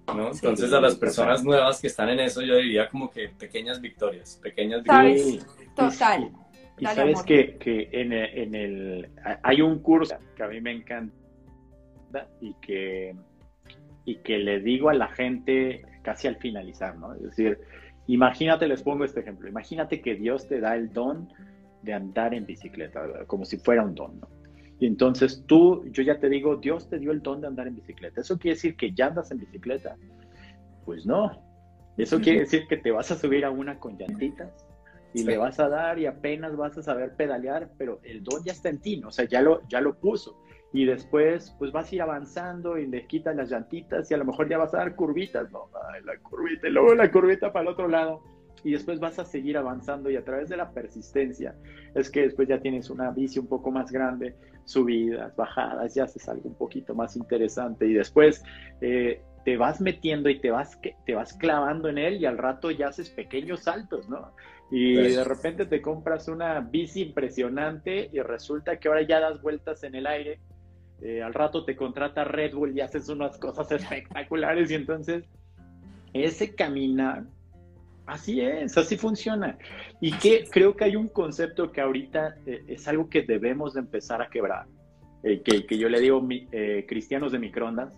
Entonces 0.07 0.73
a 0.73 0.81
las 0.81 0.95
personas 0.95 1.43
nuevas 1.43 1.79
que 1.79 1.87
están 1.87 2.09
en 2.09 2.19
eso 2.19 2.41
yo 2.41 2.57
diría 2.57 2.89
como 2.89 3.09
que 3.09 3.29
pequeñas 3.29 3.79
victorias, 3.79 4.37
pequeñas 4.43 4.83
victorias. 4.83 5.45
Total. 5.75 6.29
Y, 6.77 6.85
sabes 6.85 7.23
que, 7.23 7.57
que 7.57 7.89
en, 7.91 8.11
en, 8.13 8.55
el, 8.55 9.09
hay 9.43 9.61
un 9.61 9.79
curso 9.79 10.17
que 10.35 10.43
a 10.43 10.47
mí 10.47 10.59
me 10.61 10.71
encanta 10.71 11.13
y 12.41 12.53
que, 12.61 13.15
y 14.05 14.15
que 14.17 14.37
le 14.39 14.59
digo 14.59 14.89
a 14.89 14.93
la 14.93 15.07
gente 15.07 15.83
casi 16.01 16.27
al 16.27 16.37
finalizar, 16.37 16.97
¿no? 16.97 17.13
Es 17.13 17.21
decir, 17.21 17.59
imagínate, 18.07 18.67
les 18.67 18.83
pongo 18.83 19.05
este 19.05 19.19
ejemplo, 19.19 19.47
imagínate 19.47 20.01
que 20.01 20.15
Dios 20.15 20.47
te 20.47 20.59
da 20.59 20.75
el 20.75 20.91
don 20.91 21.29
de 21.81 21.93
andar 21.93 22.33
en 22.33 22.45
bicicleta, 22.45 23.25
como 23.27 23.45
si 23.45 23.57
fuera 23.57 23.83
un 23.83 23.95
don, 23.95 24.19
¿no? 24.19 24.27
Y 24.79 24.85
entonces 24.85 25.43
tú, 25.45 25.83
yo 25.91 26.03
ya 26.03 26.19
te 26.19 26.29
digo, 26.29 26.55
Dios 26.55 26.89
te 26.89 26.99
dio 26.99 27.11
el 27.11 27.21
don 27.21 27.41
de 27.41 27.47
andar 27.47 27.67
en 27.67 27.75
bicicleta. 27.75 28.21
¿Eso 28.21 28.39
quiere 28.39 28.55
decir 28.55 28.77
que 28.77 28.93
ya 28.93 29.07
andas 29.07 29.29
en 29.29 29.39
bicicleta? 29.39 29.97
Pues 30.85 31.05
no. 31.05 31.43
Eso 31.97 32.21
quiere 32.21 32.39
decir 32.39 32.65
que 32.69 32.77
te 32.77 32.91
vas 32.91 33.11
a 33.11 33.15
subir 33.15 33.43
a 33.43 33.51
una 33.51 33.77
con 33.77 33.97
llantitas 33.97 34.65
y 35.13 35.23
le 35.23 35.37
vas 35.37 35.59
a 35.59 35.67
dar 35.67 35.99
y 35.99 36.05
apenas 36.05 36.55
vas 36.55 36.77
a 36.77 36.83
saber 36.83 37.13
pedalear, 37.15 37.71
pero 37.77 37.99
el 38.03 38.23
don 38.23 38.41
ya 38.45 38.53
está 38.53 38.69
en 38.69 38.79
ti, 38.79 38.97
¿no? 38.97 39.09
o 39.09 39.11
sea, 39.11 39.25
ya 39.25 39.41
lo, 39.41 39.67
ya 39.67 39.81
lo 39.81 39.99
puso. 39.99 40.39
Y 40.71 40.85
después, 40.85 41.55
pues 41.57 41.71
vas 41.71 41.91
a 41.91 41.95
ir 41.95 42.01
avanzando 42.01 42.77
y 42.77 42.85
le 42.85 43.07
quitas 43.07 43.35
las 43.35 43.49
llantitas 43.49 44.09
y 44.09 44.13
a 44.13 44.17
lo 44.17 44.25
mejor 44.25 44.47
ya 44.49 44.57
vas 44.57 44.73
a 44.73 44.77
dar 44.77 44.95
curvitas, 44.95 45.51
¿no? 45.51 45.69
Ay, 45.91 46.01
la 46.03 46.17
curvita 46.19 46.67
y 46.67 46.71
luego 46.71 46.93
la 46.93 47.11
curvita 47.11 47.51
para 47.51 47.63
el 47.63 47.69
otro 47.69 47.87
lado 47.87 48.21
y 48.63 48.71
después 48.71 48.99
vas 48.99 49.19
a 49.19 49.25
seguir 49.25 49.57
avanzando 49.57 50.09
y 50.09 50.15
a 50.15 50.23
través 50.23 50.49
de 50.49 50.57
la 50.57 50.71
persistencia 50.71 51.55
es 51.95 52.09
que 52.09 52.21
después 52.21 52.47
ya 52.47 52.59
tienes 52.59 52.89
una 52.89 53.11
bici 53.11 53.39
un 53.39 53.47
poco 53.47 53.71
más 53.71 53.91
grande, 53.91 54.35
subidas, 54.65 55.35
bajadas, 55.35 55.95
ya 55.95 56.03
haces 56.03 56.27
algo 56.29 56.49
un 56.49 56.55
poquito 56.55 56.93
más 56.93 57.15
interesante 57.15 57.87
y 57.87 57.93
después 57.93 58.43
eh, 58.81 59.21
te 59.45 59.57
vas 59.57 59.81
metiendo 59.81 60.29
y 60.29 60.39
te 60.39 60.51
vas, 60.51 60.79
te 61.05 61.15
vas 61.15 61.33
clavando 61.33 61.89
en 61.89 61.97
él 61.97 62.17
y 62.21 62.25
al 62.25 62.37
rato 62.37 62.69
ya 62.71 62.89
haces 62.89 63.09
pequeños 63.09 63.61
saltos, 63.61 64.09
¿no? 64.09 64.33
Y 64.71 64.95
pues 64.95 65.15
de 65.15 65.23
repente 65.23 65.65
te 65.65 65.81
compras 65.81 66.27
una 66.27 66.59
bici 66.59 67.01
impresionante 67.01 68.09
y 68.13 68.19
resulta 68.19 68.77
que 68.77 68.87
ahora 68.87 69.01
ya 69.01 69.19
das 69.19 69.41
vueltas 69.41 69.83
en 69.83 69.95
el 69.95 70.05
aire. 70.05 70.39
Eh, 71.01 71.21
al 71.21 71.33
rato 71.33 71.63
te 71.63 71.75
contrata 71.75 72.23
Red 72.23 72.53
Bull 72.53 72.77
y 72.77 72.81
haces 72.81 73.09
unas 73.09 73.37
cosas 73.37 73.71
espectaculares 73.71 74.69
y 74.71 74.75
entonces 74.75 75.23
ese 76.13 76.55
caminar 76.55 77.23
Así 78.09 78.41
es, 78.41 78.75
así 78.75 78.97
funciona. 78.97 79.55
Y 80.01 80.11
que 80.13 80.45
creo 80.49 80.75
que 80.75 80.83
hay 80.83 80.95
un 80.95 81.09
concepto 81.09 81.71
que 81.71 81.79
ahorita 81.79 82.37
eh, 82.47 82.63
es 82.67 82.87
algo 82.87 83.07
que 83.07 83.21
debemos 83.21 83.75
de 83.75 83.81
empezar 83.81 84.19
a 84.19 84.29
quebrar, 84.29 84.65
eh, 85.21 85.43
que, 85.43 85.77
yo 85.77 85.87
le 85.89 85.99
digo 85.99 86.27
eh, 86.29 86.85
cristianos 86.87 87.31
de 87.31 87.37
microondas. 87.37 87.93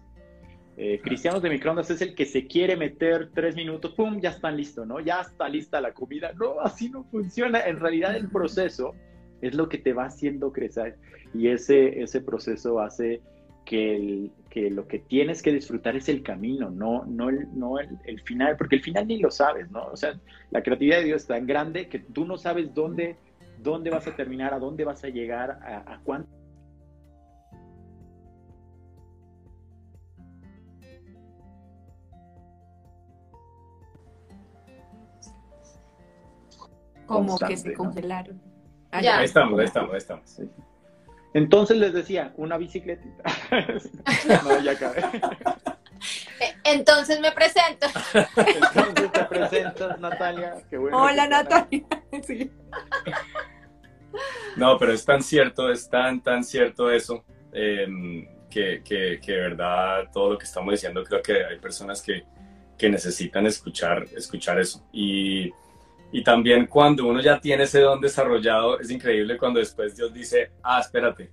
cristianos 1.01 1.41
de 1.41 1.49
microondas 1.49 1.91
es 1.91 2.01
el 2.01 2.13
que 2.13 2.25
se 2.25 2.45
quiere 2.45 2.75
meter 2.75 3.29
tres 3.33 3.55
minutos, 3.55 3.93
¡pum! 3.93 4.19
Ya 4.19 4.31
están 4.31 4.57
listos, 4.57 4.85
¿no? 4.85 4.99
Ya 4.99 5.21
está 5.21 5.47
lista 5.47 5.79
la 5.79 5.93
comida. 5.93 6.33
No, 6.33 6.59
así 6.59 6.89
no 6.89 7.05
funciona. 7.05 7.61
En 7.61 7.79
realidad 7.79 8.13
el 8.17 8.27
proceso 8.27 8.93
es 9.41 9.55
lo 9.55 9.69
que 9.69 9.77
te 9.77 9.93
va 9.93 10.05
haciendo 10.05 10.51
crecer 10.51 10.97
y 11.33 11.47
ese, 11.47 12.01
ese 12.01 12.21
proceso 12.21 12.79
hace 12.79 13.21
que, 13.65 14.31
que, 14.49 14.69
lo 14.69 14.87
que 14.87 14.99
tienes 14.99 15.41
que 15.41 15.51
disfrutar 15.51 15.95
es 15.95 16.09
el 16.09 16.23
camino, 16.23 16.69
no, 16.69 17.05
no, 17.05 17.29
el, 17.29 17.47
no 17.57 17.79
el, 17.79 18.21
final, 18.21 18.57
porque 18.57 18.75
el 18.75 18.83
final 18.83 19.07
ni 19.07 19.19
lo 19.19 19.31
sabes, 19.31 19.69
¿no? 19.71 19.85
O 19.85 19.97
sea, 19.97 20.19
la 20.49 20.61
creatividad 20.61 20.97
de 20.97 21.05
Dios 21.05 21.21
es 21.21 21.27
tan 21.27 21.45
grande 21.45 21.87
que 21.87 21.99
tú 21.99 22.25
no 22.25 22.37
sabes 22.37 22.73
dónde, 22.73 23.15
dónde 23.61 23.89
vas 23.89 24.07
a 24.07 24.15
terminar, 24.15 24.53
a 24.53 24.59
dónde 24.59 24.83
vas 24.83 25.03
a 25.03 25.09
llegar, 25.09 25.51
a, 25.51 25.93
a 25.93 25.99
cuánto. 26.03 26.29
Como 37.05 37.37
que 37.37 37.57
se 37.57 37.73
congelaron. 37.73 38.50
Ahí 38.91 39.25
estamos, 39.25 39.59
ahí 39.59 39.65
estamos, 39.65 39.91
ahí 39.91 39.97
estamos. 39.97 40.41
Entonces 41.33 41.77
les 41.77 41.93
decía, 41.93 42.33
una 42.35 42.57
bicicletita. 42.57 43.23
no, 44.43 44.59
ya 44.59 44.71
acabé. 44.71 45.01
Eh, 46.39 46.55
entonces 46.65 47.19
me 47.21 47.31
presento. 47.31 47.87
Entonces 48.13 49.11
te 49.11 49.23
presentas, 49.25 49.99
Natalia. 49.99 50.55
Hola, 50.91 51.27
Natalia. 51.27 51.83
No, 54.57 54.77
pero 54.77 54.91
es 54.91 55.05
tan 55.05 55.23
cierto, 55.23 55.71
es 55.71 55.89
tan, 55.89 56.21
tan 56.21 56.43
cierto 56.43 56.91
eso, 56.91 57.23
em, 57.53 58.27
que, 58.49 58.81
que, 58.83 59.21
que, 59.23 59.31
de 59.31 59.37
verdad 59.37 60.09
todo 60.11 60.31
lo 60.31 60.37
que 60.37 60.43
estamos 60.43 60.73
diciendo, 60.73 61.01
creo 61.05 61.21
que 61.21 61.45
hay 61.45 61.57
personas 61.59 62.01
que, 62.01 62.25
que 62.77 62.89
necesitan 62.89 63.45
escuchar, 63.45 64.05
escuchar 64.13 64.59
eso. 64.59 64.85
Y 64.91 65.49
y 66.11 66.23
también 66.23 66.65
cuando 66.65 67.07
uno 67.07 67.21
ya 67.21 67.39
tiene 67.39 67.63
ese 67.63 67.79
don 67.81 68.01
desarrollado, 68.01 68.79
es 68.79 68.91
increíble 68.91 69.37
cuando 69.37 69.59
después 69.59 69.95
Dios 69.95 70.13
dice, 70.13 70.51
ah, 70.61 70.79
espérate, 70.81 71.29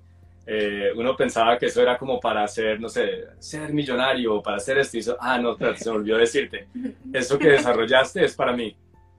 eh, 0.47 0.93
uno 0.97 1.15
pensaba 1.17 1.59
que 1.59 1.67
eso 1.67 1.83
era 1.83 1.99
como 1.99 2.19
para 2.19 2.45
hacer, 2.45 2.81
no 2.81 2.89
sé, 2.89 3.27
ser 3.39 3.73
millonario 3.75 4.37
o 4.37 4.43
para 4.43 4.57
hacer 4.57 4.79
esto. 4.79 4.97
Y 4.97 5.01
eso, 5.01 5.17
ah, 5.21 5.39
no, 5.39 5.57
se 5.57 5.91
me 5.91 5.97
olvidó 5.97 6.17
decirte, 6.17 6.69
eso 7.13 7.39
que 7.39 7.49
desarrollaste 7.49 8.25
es 8.25 8.35
para 8.35 8.53
mí. 8.53 8.75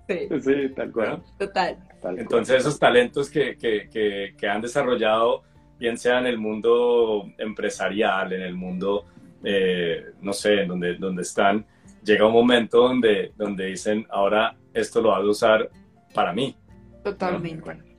Sí, 0.08 0.28
sí 0.42 0.70
tal 0.76 0.92
cual. 0.92 1.22
Total. 1.38 1.78
Entonces 2.18 2.62
esos 2.62 2.80
talentos 2.80 3.30
que, 3.30 3.58
que, 3.58 4.34
que, 4.36 4.48
han 4.48 4.62
desarrollado, 4.62 5.44
bien 5.78 5.98
sea 5.98 6.20
en 6.20 6.26
el 6.26 6.38
mundo 6.38 7.30
empresarial, 7.38 8.34
en 8.34 8.42
el 8.42 8.56
mundo, 8.56 9.06
eh, 9.44 10.14
no 10.22 10.34
sé, 10.34 10.62
en 10.62 10.70
donde, 10.70 10.96
donde 10.96 11.22
están, 11.22 11.66
llega 12.04 12.26
un 12.26 12.34
momento 12.34 12.88
donde, 12.88 13.34
donde 13.38 13.66
dicen, 13.66 14.08
ahora 14.10 14.56
esto 14.74 15.02
lo 15.02 15.10
vas 15.10 15.22
a 15.22 15.26
usar 15.26 15.70
para 16.14 16.34
mí. 16.34 16.56
Totalmente. 17.04 17.90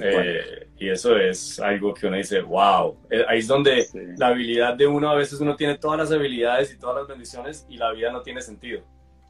Eh, 0.00 0.68
y 0.78 0.88
eso 0.88 1.16
es 1.16 1.58
algo 1.58 1.92
que 1.92 2.06
uno 2.06 2.16
dice, 2.16 2.40
wow, 2.40 2.96
eh, 3.10 3.24
ahí 3.28 3.40
es 3.40 3.48
donde 3.48 3.86
la 4.16 4.28
habilidad 4.28 4.74
de 4.74 4.86
uno, 4.86 5.10
a 5.10 5.16
veces 5.16 5.40
uno 5.40 5.56
tiene 5.56 5.78
todas 5.78 5.98
las 5.98 6.12
habilidades 6.12 6.72
y 6.72 6.78
todas 6.78 6.96
las 6.96 7.08
bendiciones 7.08 7.66
y 7.68 7.76
la 7.76 7.92
vida 7.92 8.12
no 8.12 8.22
tiene 8.22 8.40
sentido. 8.40 8.82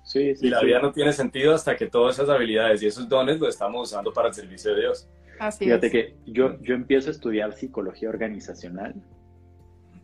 Sí, 0.04 0.34
y 0.40 0.48
la 0.48 0.60
vida 0.60 0.80
no 0.80 0.92
tiene 0.92 1.12
sentido 1.12 1.54
hasta 1.54 1.76
que 1.76 1.86
todas 1.86 2.16
esas 2.16 2.28
habilidades 2.28 2.82
y 2.82 2.86
esos 2.86 3.08
dones 3.08 3.38
los 3.38 3.50
estamos 3.50 3.90
usando 3.90 4.12
para 4.12 4.28
el 4.28 4.34
servicio 4.34 4.74
de 4.74 4.80
Dios. 4.80 5.08
Así 5.38 5.64
Fíjate 5.64 5.90
que 5.90 6.16
yo, 6.26 6.60
yo 6.60 6.74
empiezo 6.74 7.08
a 7.08 7.12
estudiar 7.12 7.52
psicología 7.54 8.08
organizacional 8.08 8.94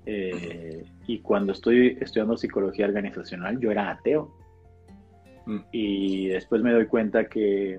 eh, 0.06 0.84
y 1.06 1.18
cuando 1.18 1.52
estoy 1.52 1.98
estudiando 2.00 2.36
psicología 2.36 2.86
organizacional 2.86 3.58
yo 3.58 3.70
era 3.70 3.90
ateo. 3.90 4.32
Mm. 5.46 5.58
Y 5.72 6.28
después 6.28 6.62
me 6.62 6.72
doy 6.72 6.86
cuenta 6.86 7.28
que 7.28 7.78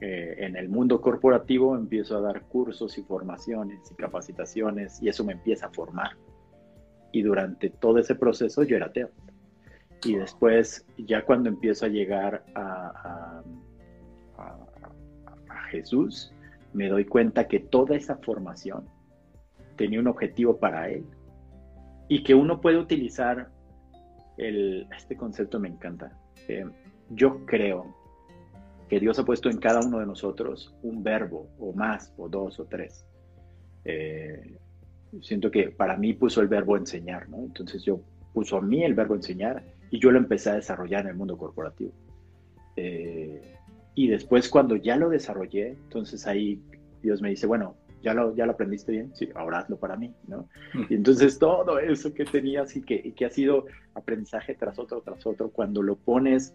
en 0.00 0.54
el 0.56 0.68
mundo 0.68 1.00
corporativo 1.00 1.74
empiezo 1.76 2.16
a 2.16 2.20
dar 2.20 2.42
cursos 2.42 2.96
y 2.98 3.02
formaciones 3.02 3.80
y 3.90 3.96
capacitaciones 3.96 5.02
y 5.02 5.08
eso 5.08 5.24
me 5.24 5.32
empieza 5.32 5.66
a 5.66 5.70
formar. 5.70 6.10
Y 7.10 7.22
durante 7.22 7.70
todo 7.70 7.98
ese 7.98 8.14
proceso 8.14 8.62
yo 8.62 8.76
era 8.76 8.86
ateo. 8.86 9.10
Y 10.04 10.14
después, 10.14 10.86
ya 10.96 11.24
cuando 11.24 11.48
empiezo 11.48 11.86
a 11.86 11.88
llegar 11.88 12.44
a, 12.54 13.42
a 14.36 15.62
Jesús, 15.70 16.32
me 16.72 16.88
doy 16.88 17.04
cuenta 17.04 17.48
que 17.48 17.58
toda 17.58 17.96
esa 17.96 18.16
formación 18.18 18.84
tenía 19.76 20.00
un 20.00 20.06
objetivo 20.06 20.58
para 20.58 20.90
Él. 20.90 21.04
Y 22.08 22.22
que 22.22 22.34
uno 22.34 22.60
puede 22.60 22.78
utilizar 22.78 23.50
el, 24.36 24.86
este 24.96 25.16
concepto 25.16 25.58
me 25.58 25.68
encanta. 25.68 26.12
Eh, 26.48 26.64
yo 27.10 27.44
creo 27.46 27.94
que 28.88 29.00
Dios 29.00 29.18
ha 29.18 29.24
puesto 29.24 29.50
en 29.50 29.58
cada 29.58 29.80
uno 29.80 29.98
de 29.98 30.06
nosotros 30.06 30.74
un 30.82 31.02
verbo, 31.02 31.48
o 31.58 31.72
más, 31.72 32.12
o 32.16 32.28
dos, 32.28 32.58
o 32.58 32.64
tres. 32.64 33.04
Eh, 33.84 34.56
siento 35.20 35.50
que 35.50 35.70
para 35.70 35.96
mí 35.96 36.14
puso 36.14 36.40
el 36.40 36.48
verbo 36.48 36.76
enseñar, 36.76 37.28
¿no? 37.28 37.38
Entonces 37.38 37.82
yo 37.84 38.00
puso 38.32 38.56
a 38.56 38.62
mí 38.62 38.84
el 38.84 38.94
verbo 38.94 39.14
enseñar 39.14 39.62
y 39.90 39.98
yo 39.98 40.10
lo 40.10 40.18
empecé 40.18 40.50
a 40.50 40.54
desarrollar 40.54 41.02
en 41.02 41.08
el 41.08 41.16
mundo 41.16 41.36
corporativo. 41.36 41.92
Eh, 42.76 43.56
y 43.94 44.08
después 44.08 44.48
cuando 44.48 44.76
ya 44.76 44.96
lo 44.96 45.08
desarrollé, 45.08 45.68
entonces 45.68 46.26
ahí 46.26 46.62
Dios 47.02 47.20
me 47.20 47.30
dice, 47.30 47.46
bueno, 47.46 47.76
¿Ya 48.02 48.14
lo, 48.14 48.34
¿Ya 48.34 48.46
lo 48.46 48.52
aprendiste 48.52 48.92
bien? 48.92 49.10
Sí, 49.14 49.28
ahora 49.34 49.58
hazlo 49.58 49.76
para 49.76 49.96
mí, 49.96 50.14
¿no? 50.26 50.48
Mm. 50.74 50.82
Y 50.88 50.94
entonces 50.94 51.38
todo 51.38 51.78
eso 51.78 52.14
que 52.14 52.24
tenías 52.24 52.76
y 52.76 52.82
que, 52.82 53.00
y 53.02 53.12
que 53.12 53.24
ha 53.24 53.30
sido 53.30 53.66
aprendizaje 53.94 54.54
tras 54.54 54.78
otro, 54.78 55.00
tras 55.02 55.26
otro, 55.26 55.50
cuando 55.50 55.82
lo 55.82 55.96
pones 55.96 56.54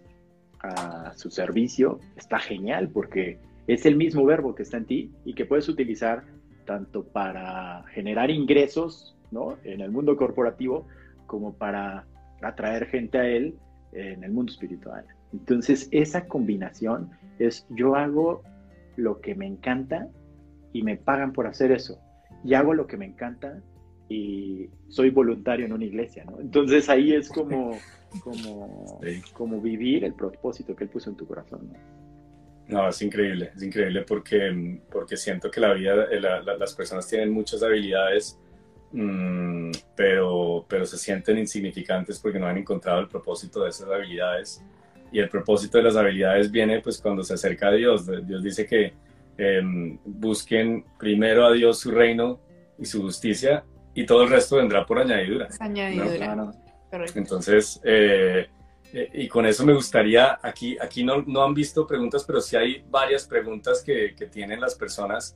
a 0.63 1.13
su 1.15 1.29
servicio, 1.29 1.99
está 2.15 2.39
genial 2.39 2.89
porque 2.89 3.39
es 3.67 3.85
el 3.85 3.95
mismo 3.95 4.25
verbo 4.25 4.55
que 4.55 4.63
está 4.63 4.77
en 4.77 4.85
ti 4.85 5.11
y 5.25 5.33
que 5.35 5.45
puedes 5.45 5.69
utilizar 5.69 6.23
tanto 6.65 7.03
para 7.03 7.83
generar 7.93 8.31
ingresos 8.31 9.15
¿no? 9.31 9.57
en 9.63 9.81
el 9.81 9.91
mundo 9.91 10.15
corporativo 10.15 10.87
como 11.27 11.53
para 11.53 12.05
atraer 12.41 12.87
gente 12.87 13.17
a 13.17 13.27
él 13.27 13.55
en 13.91 14.23
el 14.23 14.31
mundo 14.31 14.51
espiritual. 14.51 15.05
Entonces, 15.33 15.87
esa 15.91 16.27
combinación 16.27 17.11
es 17.39 17.65
yo 17.69 17.95
hago 17.95 18.43
lo 18.95 19.19
que 19.21 19.35
me 19.35 19.47
encanta 19.47 20.07
y 20.71 20.83
me 20.83 20.97
pagan 20.97 21.33
por 21.33 21.47
hacer 21.47 21.71
eso. 21.71 21.99
Y 22.43 22.53
hago 22.53 22.73
lo 22.73 22.87
que 22.87 22.97
me 22.97 23.05
encanta 23.05 23.61
y 24.09 24.69
soy 24.89 25.09
voluntario 25.09 25.65
en 25.65 25.73
una 25.73 25.85
iglesia. 25.85 26.25
Entonces 26.39 26.89
ahí 26.89 27.13
es 27.13 27.29
como, 27.29 27.77
como, 28.21 28.99
como 29.33 29.61
vivir 29.61 30.03
el 30.03 30.13
propósito 30.13 30.75
que 30.75 30.85
él 30.85 30.89
puso 30.89 31.09
en 31.09 31.15
tu 31.15 31.27
corazón, 31.27 31.69
¿no? 31.71 32.03
No, 32.67 32.87
es 32.87 33.01
increíble, 33.01 33.51
es 33.55 33.61
increíble 33.61 34.03
porque, 34.03 34.79
porque 34.89 35.17
siento 35.17 35.51
que 35.51 35.59
la 35.59 35.73
vida, 35.73 36.05
eh, 36.09 36.19
las 36.19 36.73
personas 36.73 37.07
tienen 37.07 37.29
muchas 37.31 37.61
habilidades, 37.61 38.39
mm, 38.93 39.71
pero, 39.95 40.65
pero 40.67 40.85
se 40.85 40.97
sienten 40.97 41.37
insignificantes 41.37 42.19
porque 42.19 42.39
no 42.39 42.47
han 42.47 42.57
encontrado 42.57 43.01
el 43.01 43.07
propósito 43.07 43.63
de 43.63 43.69
esas 43.69 43.89
habilidades. 43.89 44.63
Y 45.11 45.19
el 45.19 45.29
propósito 45.29 45.77
de 45.77 45.83
las 45.83 45.95
habilidades 45.95 46.49
viene 46.49 46.79
pues 46.79 46.99
cuando 46.99 47.23
se 47.23 47.33
acerca 47.33 47.67
a 47.67 47.71
Dios. 47.73 48.07
Dios 48.25 48.41
dice 48.41 48.65
que 48.65 48.93
em, 49.37 49.99
busquen 50.05 50.85
primero 50.97 51.45
a 51.45 51.51
Dios 51.51 51.79
su 51.79 51.91
reino 51.91 52.39
y 52.79 52.85
su 52.85 53.01
justicia 53.01 53.63
y 53.93 54.05
todo 54.05 54.23
el 54.23 54.29
resto 54.29 54.55
vendrá 54.55 54.85
por 54.85 54.99
añadidura. 54.99 55.49
Añadidura. 55.59 56.51
Entonces, 57.15 57.81
eh, 57.83 58.47
eh, 58.93 59.09
y 59.13 59.27
con 59.27 59.45
eso 59.45 59.65
me 59.65 59.73
gustaría, 59.73 60.39
aquí, 60.41 60.77
aquí 60.79 61.03
no, 61.03 61.23
no, 61.23 61.43
han 61.43 61.53
visto 61.53 61.87
preguntas, 61.87 62.23
pero 62.23 62.39
sí 62.39 62.55
hay 62.55 62.83
varias 62.89 63.25
preguntas 63.25 63.81
que, 63.83 64.13
que 64.15 64.27
tienen 64.27 64.61
las 64.61 64.75
personas 64.75 65.35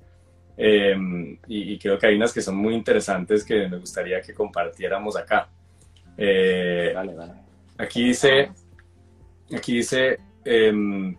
em, 0.56 1.40
y, 1.48 1.78
creo 1.80 1.98
que 1.98 2.08
hay 2.08 2.16
unas 2.16 2.34
que 2.34 2.42
son 2.42 2.56
muy 2.56 2.76
interesantes 2.76 3.44
que 3.44 3.68
me 3.68 3.78
gustaría 3.78 4.22
que 4.22 4.34
compartiéramos 4.34 5.18
acá. 5.18 5.50
Eh, 6.18 6.94
aquí 7.78 8.04
dice, 8.06 8.52
aquí 9.56 9.78
dice, 9.78 10.20
em, 10.46 11.18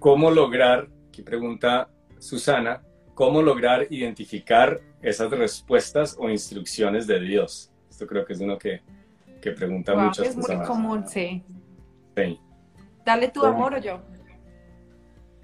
¿cómo 0.00 0.30
lograr, 0.32 0.88
aquí 1.08 1.22
pregunta 1.22 1.88
Susana, 2.18 2.82
cómo 3.14 3.40
lograr 3.40 3.86
identificar 3.90 4.80
esas 5.00 5.30
respuestas 5.30 6.16
o 6.18 6.28
instrucciones 6.28 7.06
de 7.06 7.20
Dios? 7.20 7.70
Esto 7.96 8.06
creo 8.06 8.26
que 8.26 8.34
es 8.34 8.40
uno 8.42 8.58
que, 8.58 8.82
que 9.40 9.52
pregunta 9.52 9.96
muchas 9.96 10.28
es 10.28 10.36
muy 10.36 10.66
común, 10.66 11.08
sí. 11.08 11.42
sí. 12.14 12.38
Dale 13.06 13.28
tu 13.28 13.42
amor 13.42 13.72
o 13.72 13.78
yo. 13.78 14.02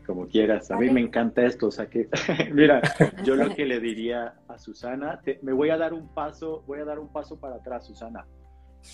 Como 0.07 0.29
quieras. 0.29 0.71
A 0.71 0.77
mí 0.77 0.91
me 0.91 1.01
encanta 1.01 1.47
esto. 1.47 1.69
O 1.69 1.71
sea 1.71 1.87
que, 1.87 2.11
mira, 2.53 2.83
yo 3.25 3.37
lo 3.37 3.55
que 3.55 3.65
le 3.65 3.81
diría 3.81 4.35
a 4.49 4.59
Susana, 4.59 5.23
me 5.41 5.55
voy 5.55 5.71
a 5.71 5.79
dar 5.79 5.95
un 5.95 6.09
paso, 6.13 6.63
voy 6.67 6.81
a 6.81 6.85
dar 6.85 6.99
un 6.99 7.11
paso 7.11 7.41
para 7.41 7.55
atrás, 7.55 7.87
Susana. 7.87 8.27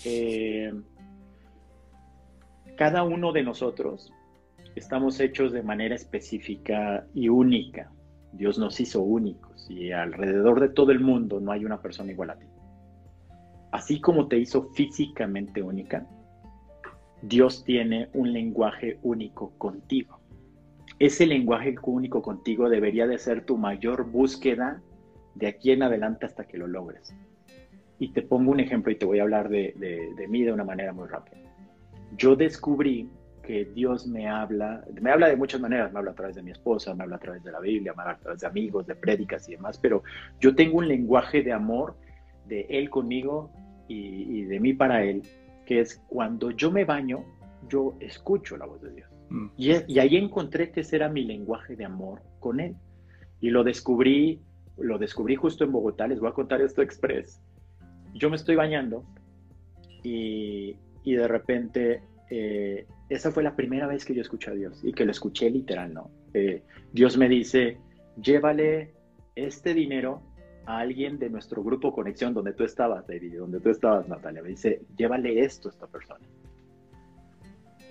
Eh, 0.05 0.71
cada 2.77 3.03
uno 3.03 3.33
de 3.33 3.43
nosotros 3.43 4.09
estamos 4.77 5.19
hechos 5.19 5.51
de 5.51 5.63
manera 5.63 5.95
específica 5.95 7.05
y 7.13 7.27
única. 7.27 7.91
Dios 8.31 8.57
nos 8.57 8.79
hizo 8.79 9.01
únicos 9.01 9.69
y 9.69 9.91
alrededor 9.91 10.61
de 10.61 10.69
todo 10.69 10.93
el 10.93 11.01
mundo 11.01 11.41
no 11.41 11.51
hay 11.51 11.65
una 11.65 11.81
persona 11.81 12.09
igual 12.13 12.29
a 12.29 12.39
ti 12.39 12.48
así 13.71 13.99
como 14.01 14.27
te 14.27 14.37
hizo 14.37 14.69
físicamente 14.73 15.61
única, 15.61 16.07
Dios 17.21 17.63
tiene 17.63 18.09
un 18.13 18.31
lenguaje 18.31 18.99
único 19.03 19.51
contigo. 19.57 20.19
Ese 20.99 21.25
lenguaje 21.25 21.75
único 21.83 22.21
contigo 22.21 22.69
debería 22.69 23.07
de 23.07 23.17
ser 23.17 23.45
tu 23.45 23.57
mayor 23.57 24.09
búsqueda 24.09 24.81
de 25.35 25.47
aquí 25.47 25.71
en 25.71 25.83
adelante 25.83 26.25
hasta 26.25 26.45
que 26.45 26.57
lo 26.57 26.67
logres. 26.67 27.13
Y 27.99 28.11
te 28.13 28.21
pongo 28.21 28.51
un 28.51 28.59
ejemplo 28.59 28.91
y 28.91 28.95
te 28.95 29.05
voy 29.05 29.19
a 29.19 29.23
hablar 29.23 29.49
de, 29.49 29.73
de 29.77 30.27
mí 30.27 30.43
de 30.43 30.53
una 30.53 30.63
manera 30.63 30.93
muy 30.93 31.07
rápida. 31.07 31.37
Yo 32.17 32.35
descubrí 32.35 33.09
que 33.49 33.65
Dios 33.65 34.07
me 34.07 34.27
habla, 34.27 34.85
me 35.01 35.11
habla 35.11 35.27
de 35.27 35.35
muchas 35.35 35.59
maneras, 35.59 35.91
me 35.91 35.99
habla 35.99 36.11
a 36.11 36.15
través 36.15 36.35
de 36.35 36.43
mi 36.43 36.51
esposa, 36.51 36.93
me 36.93 37.03
habla 37.03 37.15
a 37.15 37.19
través 37.19 37.43
de 37.43 37.51
la 37.51 37.59
Biblia, 37.59 37.93
me 37.95 38.03
habla 38.03 38.13
a 38.13 38.19
través 38.19 38.41
de 38.41 38.47
amigos, 38.47 38.85
de 38.85 38.95
prédicas 38.95 39.49
y 39.49 39.53
demás, 39.53 39.77
pero 39.77 40.03
yo 40.39 40.55
tengo 40.55 40.77
un 40.77 40.87
lenguaje 40.87 41.41
de 41.41 41.51
amor 41.51 41.95
de 42.49 42.65
Él 42.69 42.89
conmigo 42.89 43.51
y, 43.87 44.43
de 44.43 44.59
mí 44.59 44.73
para 44.73 45.03
Él, 45.03 45.23
que 45.65 45.79
es 45.79 46.01
cuando 46.07 46.51
yo 46.51 46.71
me 46.71 46.83
baño, 46.85 47.23
yo 47.69 47.95
escucho 47.99 48.57
la 48.57 48.65
voz 48.65 48.81
de 48.81 48.91
Dios. 48.91 49.09
Mm. 49.29 49.47
Y, 49.57 49.99
ahí 49.99 50.17
encontré 50.17 50.71
que 50.71 50.81
ese 50.81 50.97
era 50.97 51.09
mi 51.09 51.23
lenguaje 51.23 51.75
de 51.75 51.85
amor 51.85 52.21
con 52.39 52.59
Él. 52.59 52.75
Y 53.41 53.49
lo 53.49 53.63
descubrí, 53.63 54.41
lo 54.77 54.97
descubrí 54.97 55.35
justo 55.35 55.63
en 55.63 55.71
Bogotá, 55.71 56.07
les 56.07 56.19
voy 56.19 56.29
a 56.29 56.33
contar 56.33 56.61
esto 56.61 56.81
express. 56.81 57.41
Yo 58.13 58.29
me 58.29 58.35
estoy 58.35 58.55
bañando 58.55 59.05
y, 60.03 60.75
de 61.05 61.27
repente 61.27 62.03
eh, 62.29 62.85
esa 63.09 63.31
fue 63.31 63.41
la 63.41 63.55
primera 63.55 63.87
vez 63.87 64.05
que 64.05 64.13
yo 64.13 64.21
escuché 64.21 64.51
a 64.51 64.53
Dios 64.53 64.81
y 64.83 64.93
que 64.93 65.03
lo 65.03 65.11
escuché 65.11 65.49
literal, 65.49 65.91
¿no? 65.91 66.11
Eh, 66.35 66.61
Dios 66.93 67.17
me 67.17 67.27
dice, 67.27 67.79
llévale 68.21 68.93
este 69.35 69.73
dinero 69.73 70.21
a 70.69 70.77
alguien 70.77 71.17
de 71.17 71.31
nuestro 71.31 71.63
grupo 71.63 71.91
Conexión, 71.91 72.35
donde 72.35 72.53
tú 72.53 72.63
estabas, 72.63 73.07
David, 73.07 73.39
donde 73.39 73.59
tú 73.59 73.71
estabas, 73.71 74.07
Natalia. 74.07 74.43
Me 74.43 74.49
dice, 74.49 74.83
llévale 74.95 75.39
esto 75.39 75.67
a 75.67 75.71
esta 75.71 75.87
persona. 75.87 76.23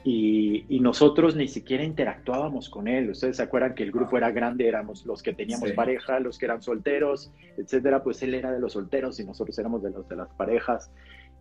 Y, 0.05 0.65
y, 0.69 0.79
nosotros 0.79 1.35
ni 1.35 1.49
siquiera 1.49 1.83
interactuábamos 1.83 2.69
con 2.71 2.87
él. 2.87 3.11
Ustedes 3.11 3.39
se 3.39 3.43
acuerdan 3.43 3.75
que 3.75 3.83
el 3.83 3.91
grupo 3.91 4.17
era 4.17 4.31
grande, 4.31 4.69
éramos 4.69 5.05
los 5.07 5.25
que 5.25 5.35
teníamos 5.35 5.73
pareja, 5.73 6.21
los 6.21 6.39
que 6.39 6.45
eran 6.47 6.63
solteros, 6.63 7.33
etcétera. 7.57 8.05
Pues 8.05 8.23
él 8.23 8.33
era 8.35 8.53
de 8.53 8.61
los 8.61 8.75
solteros 8.75 9.19
y 9.19 9.25
nosotros 9.25 9.59
éramos 9.59 9.83
de 9.83 9.91
los 9.91 10.09
de 10.09 10.15
las 10.15 10.29
parejas. 10.35 10.93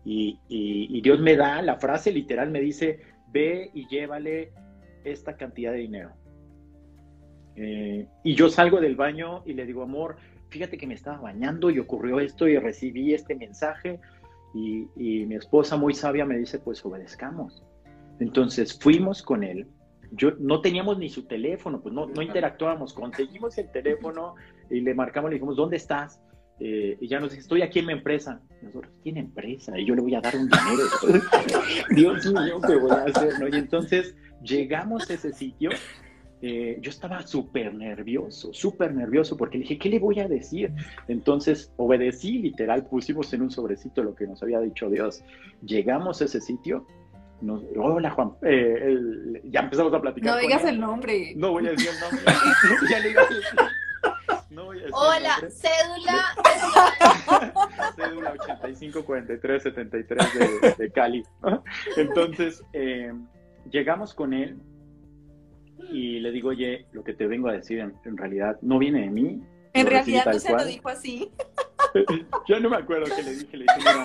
Y, 0.04 0.40
y, 0.48 1.00
Dios 1.02 1.20
me 1.20 1.36
da 1.36 1.62
la 1.62 1.76
frase 1.76 2.10
literal, 2.10 2.50
me 2.50 2.60
dice, 2.60 2.98
ve 3.32 3.70
y 3.74 3.86
llévale 3.86 4.50
esta 5.04 5.36
cantidad 5.36 5.70
de 5.70 5.78
dinero. 5.78 6.10
Eh, 7.54 8.08
y 8.24 8.34
yo 8.34 8.48
salgo 8.48 8.80
del 8.80 8.96
baño 8.96 9.42
y 9.46 9.52
le 9.52 9.66
digo, 9.66 9.82
amor, 9.82 10.16
fíjate 10.48 10.78
que 10.78 10.86
me 10.86 10.94
estaba 10.94 11.18
bañando 11.18 11.70
y 11.70 11.78
ocurrió 11.78 12.20
esto 12.20 12.48
y 12.48 12.58
recibí 12.58 13.14
este 13.14 13.34
mensaje 13.34 14.00
y, 14.54 14.88
mi 15.26 15.34
esposa 15.34 15.76
muy 15.76 15.94
sabia 15.94 16.24
me 16.24 16.38
dice, 16.38 16.58
pues 16.58 16.84
obedezcamos. 16.84 17.62
Entonces 18.18 18.78
fuimos 18.78 19.22
con 19.22 19.44
él. 19.44 19.68
Yo 20.10 20.32
no 20.38 20.62
teníamos 20.62 20.98
ni 20.98 21.10
su 21.10 21.26
teléfono, 21.26 21.80
pues 21.80 21.94
no, 21.94 22.06
no 22.06 22.22
interactuábamos. 22.22 22.94
Conseguimos 22.94 23.58
el 23.58 23.70
teléfono 23.70 24.34
y 24.70 24.80
le 24.80 24.94
marcamos, 24.94 25.30
le 25.30 25.34
dijimos, 25.34 25.56
¿dónde 25.56 25.76
estás? 25.76 26.20
Eh, 26.60 26.96
y 27.00 27.06
ya 27.06 27.20
nos 27.20 27.30
dice, 27.30 27.42
estoy 27.42 27.62
aquí 27.62 27.78
en 27.80 27.86
mi 27.86 27.92
empresa. 27.92 28.40
Nosotros, 28.62 28.92
tiene 29.02 29.20
empresa 29.20 29.78
y 29.78 29.84
yo 29.84 29.94
le 29.94 30.00
voy 30.00 30.14
a 30.14 30.20
dar 30.20 30.34
un 30.34 30.48
dinero. 30.48 31.22
Dios 31.94 32.26
mío, 32.32 32.60
¿qué 32.66 32.76
voy 32.76 32.90
a 32.90 33.04
hacer? 33.04 33.38
¿no? 33.38 33.48
Y 33.48 33.58
entonces 33.58 34.16
llegamos 34.42 35.08
a 35.10 35.14
ese 35.14 35.32
sitio 35.32 35.70
eh, 36.40 36.78
yo 36.80 36.90
estaba 36.90 37.26
súper 37.26 37.74
nervioso, 37.74 38.52
súper 38.52 38.94
nervioso, 38.94 39.36
porque 39.36 39.58
le 39.58 39.62
dije, 39.62 39.78
¿qué 39.78 39.88
le 39.88 39.98
voy 39.98 40.20
a 40.20 40.28
decir? 40.28 40.72
Entonces 41.08 41.72
obedecí, 41.76 42.38
literal, 42.38 42.86
pusimos 42.86 43.32
en 43.32 43.42
un 43.42 43.50
sobrecito 43.50 44.02
lo 44.02 44.14
que 44.14 44.26
nos 44.26 44.42
había 44.42 44.60
dicho 44.60 44.88
Dios. 44.88 45.24
Llegamos 45.64 46.22
a 46.22 46.26
ese 46.26 46.40
sitio. 46.40 46.86
hola 47.76 48.10
Juan, 48.10 48.32
eh, 48.42 48.96
ya 49.44 49.60
empezamos 49.60 49.92
a 49.92 50.00
platicar. 50.00 50.34
No 50.34 50.40
digas 50.40 50.64
el 50.64 50.78
nombre. 50.78 51.34
No 51.36 51.52
voy 51.52 51.66
a 51.66 51.70
decir 51.70 51.90
el 51.90 52.00
nombre. 52.00 52.20
ya 52.90 53.00
le 53.00 53.14
no 54.50 54.64
voy 54.64 54.78
a 54.78 54.82
decir 54.82 54.94
Hola, 54.94 55.36
cédula. 55.50 56.34
cédula 57.96 58.32
854373 58.32 60.34
de, 60.34 60.84
de 60.84 60.92
Cali. 60.92 61.24
Entonces, 61.96 62.62
eh, 62.72 63.12
llegamos 63.70 64.14
con 64.14 64.32
él 64.32 64.58
y 65.90 66.20
le 66.20 66.30
digo, 66.30 66.50
oye, 66.50 66.86
lo 66.92 67.02
que 67.04 67.14
te 67.14 67.26
vengo 67.26 67.48
a 67.48 67.52
decir 67.52 67.78
en, 67.78 68.16
realidad 68.16 68.58
no 68.62 68.78
viene 68.78 69.02
de 69.02 69.10
mí. 69.10 69.42
En 69.72 69.86
realidad 69.86 70.26
no 70.26 70.38
se 70.38 70.52
lo 70.52 70.64
dijo 70.64 70.88
así. 70.88 71.30
yo 72.48 72.60
no 72.60 72.70
me 72.70 72.76
acuerdo 72.76 73.06
qué 73.14 73.22
le 73.22 73.34
dije, 73.34 73.56
le 73.56 73.64
dije, 73.64 73.78
mira, 73.78 74.04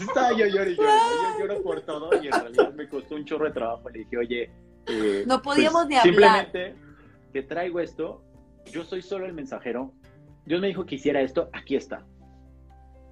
estaba 0.00 0.32
yo 0.32 0.46
lloro 0.46 0.70
y 0.70 0.76
lloro, 0.76 0.90
yo 1.38 1.46
lloro 1.46 1.62
por 1.62 1.80
todo 1.82 2.10
y 2.22 2.26
en 2.26 2.32
realidad 2.32 2.72
me 2.74 2.88
costó 2.88 3.16
un 3.16 3.24
chorro 3.24 3.46
de 3.46 3.52
trabajo. 3.52 3.90
Le 3.90 4.00
dije, 4.00 4.16
oye, 4.16 4.50
eh, 4.86 5.24
no 5.26 5.42
podíamos 5.42 5.86
pues, 5.86 5.88
ni 5.88 5.96
hablar. 5.96 6.44
Simplemente 6.44 6.74
te 7.32 7.42
traigo 7.42 7.80
esto, 7.80 8.22
yo 8.66 8.84
soy 8.84 9.02
solo 9.02 9.26
el 9.26 9.32
mensajero. 9.32 9.92
Dios 10.46 10.60
me 10.60 10.68
dijo 10.68 10.86
que 10.86 10.94
hiciera 10.94 11.20
esto, 11.20 11.50
aquí 11.52 11.76
está. 11.76 12.06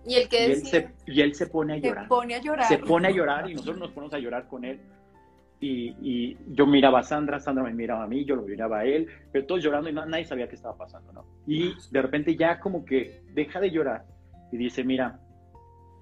Y 0.07 0.15
el 0.15 0.29
que 0.29 0.49
y 0.49 0.53
él, 0.53 0.67
se, 0.67 0.95
y 1.07 1.21
él 1.21 1.35
se 1.35 1.47
pone 1.49 1.75
a 1.75 1.77
llorar. 1.79 2.05
Se 2.05 2.09
pone 2.09 2.35
a 2.35 2.41
llorar. 2.41 2.69
Se 2.69 2.79
pone 2.79 3.09
a 3.09 3.11
llorar 3.11 3.51
y 3.51 3.55
nosotros 3.55 3.79
nos 3.79 3.91
ponemos 3.91 4.15
a 4.15 4.19
llorar 4.19 4.47
con 4.47 4.65
él. 4.65 4.81
Y, 5.61 6.37
yo 6.49 6.67
miraba 6.67 7.01
a 7.01 7.03
Sandra, 7.03 7.41
Sandra 7.41 7.65
me 7.65 7.73
miraba 7.73 8.05
a 8.05 8.07
mí, 8.07 8.25
yo 8.25 8.37
lo 8.37 8.43
miraba 8.43 8.81
a 8.81 8.85
él, 8.85 9.09
pero 9.33 9.47
todos 9.47 9.63
llorando 9.63 9.89
y 9.89 9.93
nadie 9.93 10.25
sabía 10.25 10.49
qué 10.49 10.55
estaba 10.55 10.77
pasando, 10.77 11.13
¿no? 11.13 11.25
Y 11.47 11.73
de 11.91 12.03
repente 12.03 12.37
ya 12.37 12.61
como 12.61 12.85
que 12.85 13.23
deja 13.33 13.61
de 13.61 13.71
llorar 13.71 14.05
y 14.53 14.57
dice, 14.57 14.85
mira, 14.85 15.21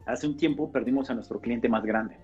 hace 0.07 0.27
un 0.27 0.37
tiempo 0.37 0.71
perdimos 0.73 1.11
a 1.11 1.15
nuestro 1.15 1.41
cliente 1.41 1.69
más 1.69 1.85
grande 1.85 2.17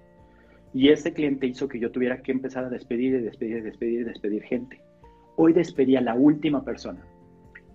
y 0.72 0.88
ese 0.88 1.12
cliente 1.12 1.46
hizo 1.46 1.68
que 1.68 1.80
yo 1.80 1.90
tuviera 1.90 2.22
que 2.22 2.32
empezar 2.32 2.64
a 2.64 2.68
despedir 2.68 3.14
y 3.14 3.22
despedir 3.22 3.58
y 3.58 3.60
despedir 3.62 4.00
y 4.00 4.04
despedir 4.04 4.42
gente. 4.42 4.80
Hoy 5.36 5.52
despedí 5.52 5.96
a 5.96 6.00
la 6.00 6.14
última 6.14 6.64
persona 6.64 7.04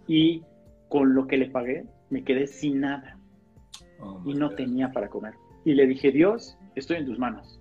y 0.08 0.44
con 0.90 1.16
lo 1.16 1.28
que 1.28 1.38
le 1.38 1.50
pagué 1.50 1.86
me 2.10 2.24
quedé 2.24 2.46
sin 2.46 2.82
nada 2.82 3.18
oh 4.00 4.22
y 4.26 4.34
no 4.34 4.52
tenía 4.52 4.92
para 4.92 5.10
comer. 5.10 5.34
Y 5.64 5.74
le 5.74 5.88
dije, 5.88 6.12
Dios, 6.12 6.58
estoy 6.76 6.98
en 6.98 7.06
tus 7.06 7.18
manos 7.18 7.60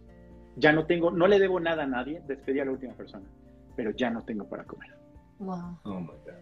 ya 0.56 0.72
no 0.72 0.86
tengo, 0.86 1.10
no 1.10 1.26
le 1.26 1.38
debo 1.38 1.60
nada 1.60 1.84
a 1.84 1.86
nadie, 1.86 2.22
despedí 2.26 2.60
a 2.60 2.64
la 2.64 2.72
última 2.72 2.94
persona, 2.94 3.26
pero 3.76 3.90
ya 3.90 4.10
no 4.10 4.22
tengo 4.22 4.48
para 4.48 4.64
comer. 4.64 4.90
Wow. 5.38 5.78
Oh 5.84 6.00
my 6.00 6.06
God. 6.06 6.34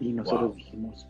Y 0.00 0.12
nosotros 0.12 0.56
dijimos, 0.56 1.08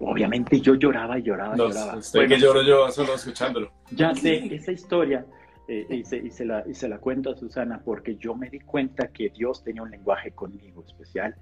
obviamente 0.00 0.60
yo 0.60 0.74
lloraba 0.74 1.18
y 1.18 1.22
lloraba 1.22 1.54
y 1.54 1.58
lloraba. 1.58 1.98
Estoy 1.98 2.28
que 2.28 2.38
lloro 2.38 2.62
yo 2.62 2.90
solo 2.90 3.14
escuchándolo. 3.14 3.72
Ya 3.92 4.14
sé, 4.14 4.36
esa 4.54 4.72
historia, 4.72 5.26
eh, 5.68 5.86
y, 5.90 6.04
se, 6.04 6.18
y, 6.18 6.30
se 6.30 6.44
la, 6.44 6.64
y 6.66 6.74
se 6.74 6.88
la 6.88 6.98
cuento 6.98 7.30
a 7.30 7.36
Susana 7.36 7.82
porque 7.84 8.16
yo 8.16 8.34
me 8.34 8.48
di 8.50 8.60
cuenta 8.60 9.08
que 9.08 9.30
Dios 9.30 9.64
tenía 9.64 9.82
un 9.82 9.90
lenguaje 9.90 10.30
conmigo 10.32 10.84
especial 10.86 11.34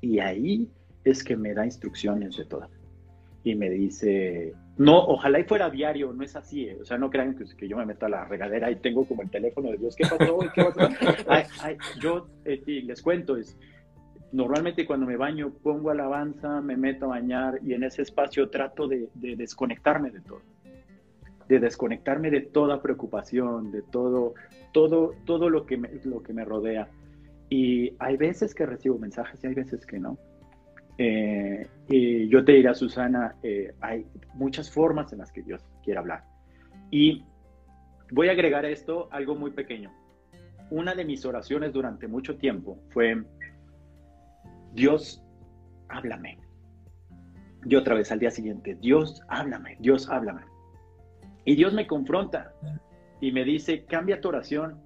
y 0.00 0.18
ahí 0.20 0.70
es 1.04 1.24
que 1.24 1.36
me 1.36 1.54
da 1.54 1.64
instrucciones 1.64 2.36
de 2.36 2.44
todo. 2.44 2.68
Y 3.44 3.54
me 3.54 3.68
dice, 3.70 4.54
no, 4.76 4.98
ojalá 4.98 5.38
y 5.38 5.44
fuera 5.44 5.70
diario, 5.70 6.12
no 6.12 6.24
es 6.24 6.34
así, 6.34 6.64
eh. 6.64 6.78
o 6.80 6.84
sea, 6.84 6.98
no 6.98 7.10
crean 7.10 7.36
que, 7.36 7.68
yo 7.68 7.76
me 7.76 7.86
meto 7.86 8.06
a 8.06 8.08
la 8.08 8.24
regadera 8.24 8.70
y 8.70 8.76
tengo 8.76 9.04
como 9.06 9.22
el 9.22 9.30
teléfono 9.30 9.70
de 9.70 9.76
Dios, 9.76 9.94
¿qué 9.94 10.04
pasó? 10.04 10.38
¿Qué 10.54 10.64
pasó? 10.64 10.88
yo 12.00 12.26
eh, 12.44 12.62
les 12.66 13.02
cuento, 13.02 13.36
es, 13.36 13.56
normalmente 14.34 14.84
cuando 14.84 15.06
me 15.06 15.16
baño 15.16 15.52
pongo 15.62 15.90
alabanza, 15.90 16.60
me 16.60 16.76
meto 16.76 17.06
a 17.06 17.08
bañar 17.10 17.60
y 17.62 17.72
en 17.72 17.84
ese 17.84 18.02
espacio 18.02 18.50
trato 18.50 18.88
de, 18.88 19.08
desconectarme 19.14 20.10
de 20.10 20.20
todo, 20.20 20.40
de 21.48 21.60
desconectarme 21.60 22.30
de 22.30 22.40
toda 22.40 22.82
preocupación, 22.82 23.70
de 23.70 23.82
todo, 23.82 24.34
todo, 24.72 25.14
todo 25.24 25.48
lo 25.50 25.66
que 25.66 25.76
lo 26.04 26.22
que 26.22 26.32
me 26.32 26.44
rodea. 26.44 26.88
Y 27.48 27.92
hay 28.00 28.16
veces 28.16 28.54
que 28.56 28.66
recibo 28.66 28.98
mensajes 28.98 29.42
y 29.44 29.46
hay 29.46 29.54
veces 29.54 29.86
que 29.86 30.00
no. 30.00 30.18
Eh, 30.98 31.66
y 31.88 32.28
yo 32.28 32.44
te 32.44 32.52
diré, 32.52 32.74
Susana, 32.74 33.36
eh, 33.42 33.74
hay 33.80 34.06
muchas 34.34 34.70
formas 34.70 35.12
en 35.12 35.18
las 35.18 35.32
que 35.32 35.42
Dios 35.42 35.62
quiere 35.82 35.98
hablar. 35.98 36.24
Y 36.90 37.24
voy 38.10 38.28
a 38.28 38.32
agregar 38.32 38.64
esto 38.64 39.08
algo 39.10 39.34
muy 39.34 39.50
pequeño. 39.50 39.92
Una 40.70 40.94
de 40.94 41.04
mis 41.04 41.24
oraciones 41.24 41.72
durante 41.72 42.08
mucho 42.08 42.36
tiempo 42.36 42.78
fue, 42.90 43.22
Dios, 44.72 45.22
háblame. 45.88 46.38
Y 47.66 47.76
otra 47.76 47.94
vez 47.94 48.12
al 48.12 48.18
día 48.18 48.30
siguiente, 48.30 48.76
Dios, 48.80 49.22
háblame, 49.28 49.76
Dios, 49.80 50.08
háblame. 50.08 50.42
Y 51.44 51.56
Dios 51.56 51.74
me 51.74 51.86
confronta 51.86 52.52
y 53.20 53.32
me 53.32 53.44
dice, 53.44 53.84
cambia 53.84 54.20
tu 54.20 54.28
oración. 54.28 54.80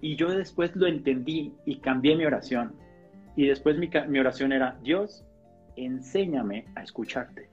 Y 0.00 0.16
yo 0.16 0.30
después 0.30 0.74
lo 0.76 0.86
entendí 0.86 1.54
y 1.64 1.80
cambié 1.80 2.16
mi 2.16 2.24
oración 2.24 2.74
y 3.36 3.46
después 3.46 3.76
mi, 3.78 4.18
oración 4.18 4.52
era, 4.52 4.78
Dios, 4.82 5.24
enséñame 5.76 6.64
a 6.74 6.82
escucharte. 6.82 7.50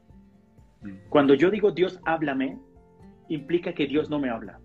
Mm. 0.81 1.09
Cuando 1.09 1.33
yo 1.33 1.51
digo 1.51 1.71
Dios, 1.71 1.99
háblame, 2.05 2.57
implica 3.27 3.73
que 3.73 3.85
Dios 3.85 4.09
no 4.09 4.17
me 4.17 4.29
habla. 4.29 4.59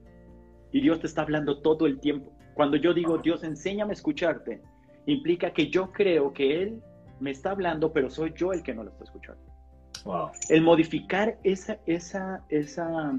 Y 0.70 0.80
Dios 0.80 1.00
te 1.00 1.08
está 1.08 1.22
hablando 1.22 1.60
todo 1.60 1.86
el 1.86 1.98
tiempo. 1.98 2.32
Cuando 2.54 2.76
yo 2.76 2.94
digo 2.94 3.18
Dios, 3.18 3.42
enséñame 3.42 3.90
a 3.90 3.94
escucharte, 3.94 4.62
implica 5.06 5.52
que 5.52 5.68
yo 5.68 5.90
creo 5.92 6.32
que 6.32 6.62
Él 6.62 6.82
me 7.18 7.32
está 7.32 7.50
hablando, 7.50 7.92
pero 7.92 8.10
soy 8.10 8.32
yo 8.36 8.52
el 8.52 8.62
que 8.62 8.74
no 8.74 8.84
lo 8.84 8.90
está 8.90 9.04
escuchando. 9.04 9.42
El 10.48 10.62
modificar 10.62 11.38
esa, 11.42 11.78
esa, 11.86 12.44
esa 12.48 13.18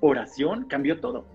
oración 0.00 0.66
cambió 0.68 1.00
todo. 1.00 1.26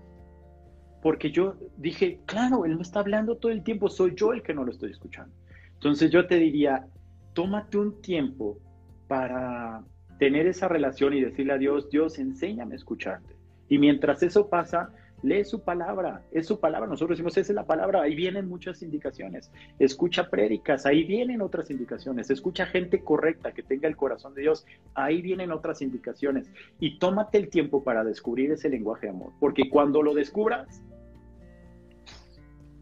Porque 1.02 1.30
yo 1.30 1.54
dije, 1.76 2.20
claro, 2.26 2.64
Él 2.64 2.76
me 2.76 2.82
está 2.82 3.00
hablando 3.00 3.36
todo 3.36 3.52
el 3.52 3.62
tiempo, 3.62 3.88
soy 3.88 4.14
yo 4.16 4.32
el 4.32 4.42
que 4.42 4.54
no 4.54 4.64
lo 4.64 4.72
estoy 4.72 4.90
escuchando. 4.90 5.34
Entonces 5.78 6.10
yo 6.10 6.26
te 6.26 6.36
diría, 6.36 6.86
tómate 7.34 7.78
un 7.78 8.02
tiempo 8.02 8.58
para 9.06 9.84
tener 10.18 10.48
esa 10.48 10.66
relación 10.66 11.14
y 11.14 11.20
decirle 11.20 11.52
a 11.52 11.58
Dios, 11.58 11.88
Dios, 11.88 12.18
enséñame 12.18 12.74
a 12.74 12.76
escucharte. 12.76 13.36
Y 13.68 13.78
mientras 13.78 14.24
eso 14.24 14.48
pasa, 14.48 14.90
lee 15.22 15.44
su 15.44 15.62
palabra, 15.62 16.24
es 16.32 16.48
su 16.48 16.58
palabra. 16.58 16.88
Nosotros 16.88 17.16
decimos, 17.16 17.36
esa 17.36 17.52
es 17.52 17.54
la 17.54 17.64
palabra, 17.64 18.02
ahí 18.02 18.16
vienen 18.16 18.48
muchas 18.48 18.82
indicaciones. 18.82 19.52
Escucha 19.78 20.28
prédicas, 20.30 20.84
ahí 20.84 21.04
vienen 21.04 21.40
otras 21.42 21.70
indicaciones. 21.70 22.28
Escucha 22.28 22.66
gente 22.66 23.04
correcta 23.04 23.52
que 23.52 23.62
tenga 23.62 23.86
el 23.86 23.96
corazón 23.96 24.34
de 24.34 24.42
Dios, 24.42 24.66
ahí 24.94 25.22
vienen 25.22 25.52
otras 25.52 25.80
indicaciones. 25.80 26.50
Y 26.80 26.98
tómate 26.98 27.38
el 27.38 27.50
tiempo 27.50 27.84
para 27.84 28.02
descubrir 28.02 28.50
ese 28.50 28.68
lenguaje 28.68 29.06
de 29.06 29.10
amor, 29.10 29.32
porque 29.38 29.70
cuando 29.70 30.02
lo 30.02 30.12
descubras, 30.12 30.82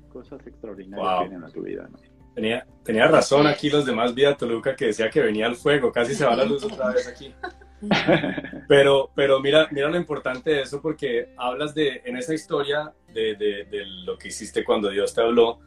cosas 0.09 0.47
extraordinarias 0.47 1.29
vienen 1.29 1.45
a 1.45 1.51
tu 1.51 1.63
vida. 1.63 1.87
¿no? 1.93 2.16
Tenía, 2.37 2.67
tenía 2.85 3.09
razón 3.09 3.47
aquí 3.47 3.71
los 3.71 3.87
demás 3.87 4.15
Vida 4.15 4.37
Toluca 4.37 4.77
que 4.77 4.89
decía 4.89 5.09
que 5.09 5.23
venía 5.23 5.47
el 5.47 5.57
fuego, 5.57 5.91
casi 5.91 6.15
se 6.15 6.27
va 6.27 6.37
la 6.37 6.45
luz 6.45 6.63
otra 6.65 6.91
vez 6.91 7.09
aquí. 7.09 7.35
Pero, 8.69 9.11
pero 9.15 9.39
mira, 9.39 9.69
mira 9.71 9.89
lo 9.89 9.97
importante 9.97 10.51
de 10.51 10.63
eso 10.63 10.81
porque 10.81 11.29
hablas 11.37 11.75
de, 11.75 12.03
en 12.05 12.17
esa 12.17 12.35
historia 12.35 12.93
de, 13.13 13.37
de, 13.37 13.85
lo 14.05 14.19
que 14.19 14.29
hiciste 14.29 14.65
cuando 14.65 14.89
Dios 14.89 15.15
te 15.15 15.21
habló, 15.21 15.61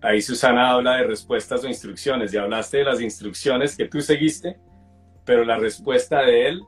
ahí 0.00 0.20
Susana 0.20 0.72
habla 0.72 0.96
de 0.96 1.04
respuestas 1.04 1.62
o 1.62 1.68
instrucciones 1.68 2.32
y 2.32 2.38
hablaste 2.38 2.78
de 2.78 2.84
las 2.84 3.00
instrucciones 3.00 3.76
que 3.76 3.86
tú 3.86 4.00
seguiste, 4.00 4.58
pero 5.24 5.44
la 5.44 5.56
respuesta 5.56 6.22
de 6.22 6.48
él 6.48 6.62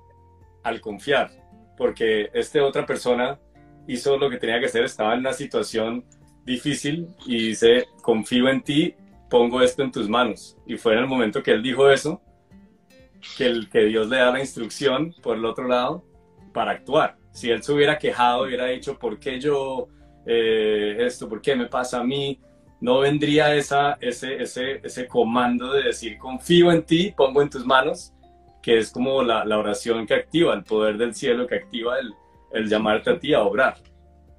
al 0.62 0.80
confiar, 0.80 1.30
porque 1.76 2.30
esta 2.34 2.62
otra 2.62 2.86
persona 2.86 3.40
hizo 3.88 4.16
lo 4.16 4.30
que 4.30 4.36
tenía 4.36 4.60
que 4.60 4.66
hacer, 4.66 4.84
estaba 4.84 5.14
en 5.14 5.20
una 5.20 5.32
situación 5.32 6.04
difícil 6.44 7.08
y 7.26 7.48
dice, 7.48 7.86
confío 8.02 8.48
en 8.48 8.62
ti 8.62 8.94
pongo 9.28 9.62
esto 9.62 9.82
en 9.82 9.92
tus 9.92 10.08
manos. 10.08 10.56
Y 10.66 10.76
fue 10.76 10.94
en 10.94 11.00
el 11.00 11.06
momento 11.06 11.42
que 11.42 11.52
él 11.52 11.62
dijo 11.62 11.90
eso, 11.90 12.20
que, 13.36 13.46
el, 13.46 13.68
que 13.68 13.84
Dios 13.84 14.08
le 14.08 14.18
da 14.18 14.30
la 14.30 14.40
instrucción 14.40 15.14
por 15.22 15.36
el 15.36 15.44
otro 15.44 15.66
lado 15.66 16.04
para 16.52 16.72
actuar. 16.72 17.16
Si 17.32 17.50
él 17.50 17.62
se 17.62 17.72
hubiera 17.72 17.98
quejado, 17.98 18.44
hubiera 18.44 18.66
dicho, 18.66 18.98
¿por 18.98 19.18
qué 19.18 19.38
yo 19.40 19.88
eh, 20.26 20.96
esto? 21.00 21.28
¿Por 21.28 21.40
qué 21.40 21.54
me 21.54 21.66
pasa 21.66 22.00
a 22.00 22.04
mí? 22.04 22.40
No 22.80 23.00
vendría 23.00 23.54
esa, 23.54 23.98
ese, 24.00 24.40
ese, 24.42 24.80
ese 24.82 25.06
comando 25.06 25.72
de 25.72 25.84
decir, 25.84 26.16
confío 26.18 26.70
en 26.70 26.84
ti, 26.84 27.12
pongo 27.16 27.42
en 27.42 27.50
tus 27.50 27.66
manos, 27.66 28.12
que 28.62 28.78
es 28.78 28.90
como 28.90 29.22
la, 29.22 29.44
la 29.44 29.58
oración 29.58 30.06
que 30.06 30.14
activa, 30.14 30.54
el 30.54 30.64
poder 30.64 30.96
del 30.96 31.14
cielo 31.14 31.46
que 31.46 31.56
activa 31.56 31.98
el, 31.98 32.12
el 32.52 32.68
llamarte 32.68 33.10
a 33.10 33.18
ti 33.18 33.34
a 33.34 33.42
obrar. 33.42 33.76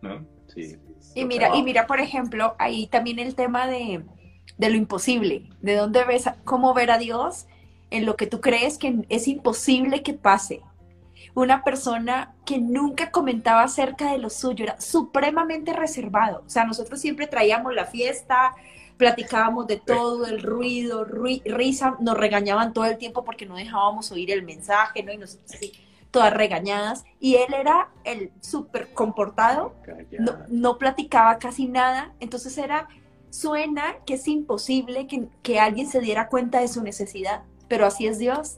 ¿no? 0.01 0.25
Sí. 0.47 0.77
Y 1.15 1.25
mira, 1.25 1.55
y 1.55 1.63
mira, 1.63 1.85
por 1.85 1.99
ejemplo, 1.99 2.55
ahí 2.59 2.87
también 2.87 3.19
el 3.19 3.35
tema 3.35 3.67
de, 3.67 4.03
de 4.57 4.69
lo 4.69 4.75
imposible, 4.75 5.49
de 5.61 5.75
dónde 5.75 6.03
ves, 6.03 6.29
cómo 6.43 6.73
ver 6.73 6.91
a 6.91 6.97
Dios 6.97 7.47
en 7.91 8.05
lo 8.05 8.15
que 8.15 8.27
tú 8.27 8.41
crees 8.41 8.77
que 8.77 9.05
es 9.09 9.27
imposible 9.27 10.03
que 10.03 10.13
pase. 10.13 10.61
Una 11.35 11.63
persona 11.63 12.35
que 12.45 12.57
nunca 12.57 13.11
comentaba 13.11 13.63
acerca 13.63 14.11
de 14.11 14.17
lo 14.17 14.29
suyo, 14.29 14.63
era 14.63 14.79
supremamente 14.81 15.73
reservado. 15.73 16.43
O 16.45 16.49
sea, 16.49 16.65
nosotros 16.65 16.99
siempre 16.99 17.27
traíamos 17.27 17.73
la 17.73 17.85
fiesta, 17.85 18.53
platicábamos 18.97 19.67
de 19.67 19.77
todo, 19.77 20.25
el 20.25 20.41
ruido, 20.41 21.05
risa, 21.05 21.95
nos 21.99 22.17
regañaban 22.17 22.73
todo 22.73 22.85
el 22.85 22.97
tiempo 22.97 23.23
porque 23.23 23.45
no 23.45 23.55
dejábamos 23.55 24.11
oír 24.11 24.31
el 24.31 24.43
mensaje, 24.43 25.03
¿no? 25.03 25.13
Y 25.13 25.17
nosotros 25.17 25.51
así, 25.53 25.71
todas 26.11 26.33
regañadas. 26.33 27.05
Y 27.19 27.35
él 27.35 27.53
era 27.53 27.89
el 28.03 28.31
súper 28.41 28.93
comportado, 28.93 29.73
no, 30.19 30.33
no 30.49 30.77
platicaba 30.77 31.37
casi 31.37 31.67
nada, 31.67 32.11
entonces 32.19 32.57
era 32.57 32.89
Suena 33.29 33.97
que 34.05 34.15
es 34.15 34.27
imposible 34.27 35.07
que, 35.43 35.59
alguien 35.59 35.87
se 35.87 36.01
diera 36.01 36.29
cuenta 36.29 36.59
de 36.59 36.67
su 36.67 36.81
necesidad, 36.81 37.43
pero 37.67 37.85
así 37.85 38.07
es 38.07 38.17
Dios, 38.17 38.57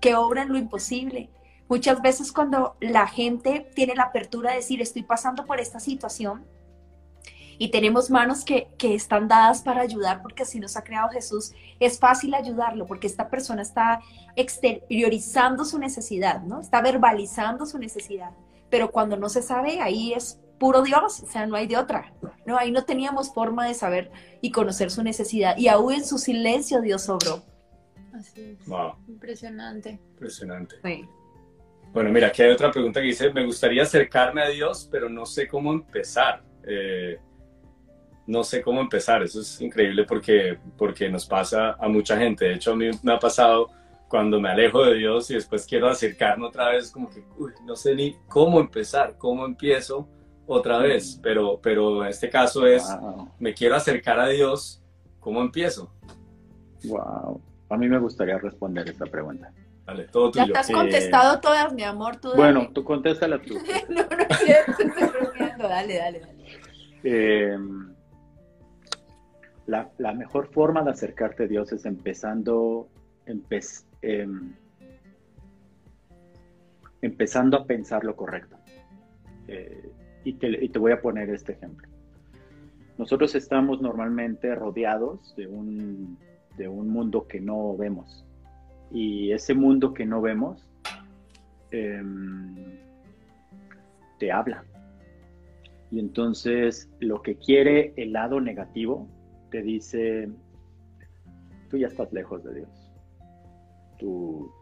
que 0.00 0.16
obra 0.16 0.42
en 0.42 0.48
lo 0.48 0.58
imposible. 0.58 1.30
Muchas 1.68 2.02
veces 2.02 2.32
cuando 2.32 2.76
la 2.80 3.06
gente 3.06 3.70
tiene 3.74 3.94
la 3.94 4.04
apertura 4.04 4.50
de 4.50 4.56
decir, 4.56 4.80
estoy 4.80 5.02
pasando 5.02 5.46
por 5.46 5.60
esta 5.60 5.78
situación, 5.78 6.44
y 7.56 7.70
tenemos 7.70 8.08
manos 8.08 8.42
que, 8.42 8.68
que, 8.78 8.94
están 8.94 9.28
dadas 9.28 9.60
para 9.60 9.82
ayudar 9.82 10.22
porque 10.22 10.44
así 10.44 10.58
nos 10.58 10.78
ha 10.78 10.82
creado 10.82 11.10
Jesús, 11.10 11.52
es 11.78 11.98
fácil 11.98 12.32
ayudarlo 12.32 12.86
porque 12.86 13.06
esta 13.06 13.28
persona 13.28 13.60
está 13.60 14.00
exteriorizando 14.34 15.66
su 15.66 15.78
necesidad, 15.78 16.40
¿no? 16.40 16.60
Está 16.60 16.80
verbalizando 16.80 17.66
su 17.66 17.78
necesidad. 17.78 18.30
Pero 18.70 18.90
cuando 18.90 19.18
no 19.18 19.28
se 19.28 19.42
sabe, 19.42 19.82
ahí 19.82 20.14
es 20.14 20.40
puro 20.60 20.82
Dios, 20.82 21.22
o 21.22 21.26
sea, 21.26 21.46
no 21.46 21.56
hay 21.56 21.66
de 21.66 21.78
otra. 21.78 22.12
No, 22.44 22.58
ahí 22.58 22.70
no 22.70 22.84
teníamos 22.84 23.32
forma 23.32 23.66
de 23.66 23.72
saber 23.72 24.12
y 24.42 24.52
conocer 24.52 24.90
su 24.90 25.02
necesidad. 25.02 25.56
Y 25.56 25.68
aún 25.68 25.94
en 25.94 26.04
su 26.04 26.18
silencio 26.18 26.82
Dios 26.82 27.08
obró. 27.08 27.42
Así 28.12 28.42
es. 28.42 28.58
Impresionante. 29.08 29.98
Impresionante. 30.12 30.76
Bueno, 31.94 32.10
mira, 32.10 32.28
aquí 32.28 32.42
hay 32.42 32.50
otra 32.50 32.70
pregunta 32.70 33.00
que 33.00 33.06
dice, 33.06 33.32
me 33.32 33.44
gustaría 33.46 33.82
acercarme 33.82 34.42
a 34.42 34.50
Dios, 34.50 34.86
pero 34.92 35.08
no 35.08 35.24
sé 35.24 35.48
cómo 35.48 35.72
empezar. 35.72 36.42
Eh, 36.64 37.18
no 38.26 38.44
sé 38.44 38.60
cómo 38.60 38.82
empezar. 38.82 39.22
Eso 39.22 39.40
es 39.40 39.62
increíble 39.62 40.04
porque, 40.04 40.58
porque 40.76 41.08
nos 41.08 41.24
pasa 41.24 41.74
a 41.80 41.88
mucha 41.88 42.18
gente. 42.18 42.44
De 42.44 42.54
hecho, 42.56 42.72
a 42.72 42.76
mí 42.76 42.90
me 43.02 43.14
ha 43.14 43.18
pasado 43.18 43.70
cuando 44.08 44.38
me 44.38 44.50
alejo 44.50 44.84
de 44.84 44.96
Dios 44.96 45.30
y 45.30 45.34
después 45.34 45.64
quiero 45.64 45.88
acercarme 45.88 46.46
otra 46.46 46.68
vez, 46.68 46.90
como 46.90 47.08
que 47.08 47.24
no 47.64 47.76
sé 47.76 47.94
ni 47.94 48.16
cómo 48.28 48.60
empezar, 48.60 49.16
cómo 49.16 49.46
empiezo 49.46 50.06
otra 50.50 50.78
vez. 50.78 51.18
Pero, 51.22 51.60
pero 51.62 52.02
en 52.02 52.10
este 52.10 52.28
caso 52.28 52.66
es, 52.66 52.84
me 53.38 53.54
quiero 53.54 53.76
acercar 53.76 54.18
a 54.18 54.28
Dios, 54.28 54.82
¿cómo 55.20 55.40
empiezo? 55.40 55.92
Wow. 56.84 57.40
A 57.68 57.76
mí 57.76 57.88
me 57.88 57.98
gustaría 57.98 58.38
responder 58.38 58.88
esta 58.88 59.06
pregunta. 59.06 59.52
Vale, 59.86 60.04
todo 60.04 60.30
tuyo. 60.30 60.46
Ya 60.46 60.52
te 60.52 60.58
has 60.58 60.70
contestado 60.70 61.40
todas, 61.40 61.72
mi 61.72 61.84
amor. 61.84 62.16
Tú 62.16 62.32
bueno, 62.34 62.68
tú 62.72 62.84
contéstala 62.84 63.40
tú. 63.40 63.54
no, 63.88 64.02
no 64.02 64.24
es 64.28 64.38
cierto, 64.38 64.72
estoy 64.82 65.10
Dale, 65.58 65.98
dale, 65.98 66.20
dale. 66.20 66.44
Eh, 67.04 67.56
la, 69.66 70.12
mejor 70.14 70.48
forma 70.52 70.82
de 70.82 70.90
acercarte 70.90 71.44
a 71.44 71.46
Dios 71.46 71.70
es 71.72 71.84
empezando, 71.84 72.88
em, 74.02 74.54
empezando 77.02 77.56
a 77.56 77.64
pensar 77.66 78.04
lo 78.04 78.16
correcto. 78.16 78.56
Eh, 79.48 79.92
y, 80.24 80.34
te, 80.34 80.78
voy 80.78 80.92
a 80.92 81.00
poner 81.00 81.30
este 81.30 81.52
ejemplo. 81.52 81.88
Nosotros 82.98 83.34
estamos 83.34 83.80
normalmente 83.80 84.54
rodeados 84.54 85.34
de 85.36 85.46
un, 85.46 86.18
de 86.56 86.68
un 86.68 86.88
mundo 86.88 87.26
que 87.26 87.40
no 87.40 87.76
vemos. 87.76 88.26
Y 88.90 89.32
ese 89.32 89.54
mundo 89.54 89.94
que 89.94 90.04
no 90.04 90.20
vemos 90.20 90.66
em, 91.70 92.54
te 94.18 94.30
habla. 94.30 94.64
Y 95.90 95.98
entonces 95.98 96.90
lo 97.00 97.22
que 97.22 97.36
quiere 97.36 97.94
el 97.96 98.12
lado 98.12 98.40
negativo 98.40 99.08
te 99.50 99.62
dice, 99.62 100.28
tú 101.68 101.78
ya 101.78 101.88
estás 101.88 102.12
lejos 102.12 102.44
de 102.44 102.54
Dios, 102.54 102.92
tú 103.98 104.52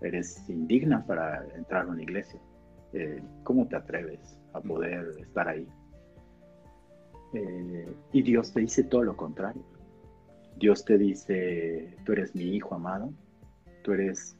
eres 0.00 0.48
indigna 0.48 1.04
para 1.04 1.44
entrar 1.56 1.86
a 1.86 1.90
una 1.90 2.02
iglesia, 2.02 2.40
eh, 2.94 3.20
¿cómo 3.42 3.66
te 3.66 3.76
atreves 3.76 4.37
a 4.58 4.62
poder 4.62 5.06
estar 5.20 5.48
ahí? 5.48 5.66
Eh, 7.34 7.86
y 8.12 8.22
Dios 8.22 8.52
te 8.52 8.60
dice 8.60 8.84
todo 8.84 9.02
lo 9.04 9.16
contrario. 9.16 9.62
Dios 10.56 10.84
te 10.84 10.98
dice, 10.98 11.94
tú 12.04 12.12
eres 12.12 12.34
mi 12.34 12.56
hijo 12.56 12.74
amado, 12.74 13.12
tú 13.82 13.92
eres 13.92 14.36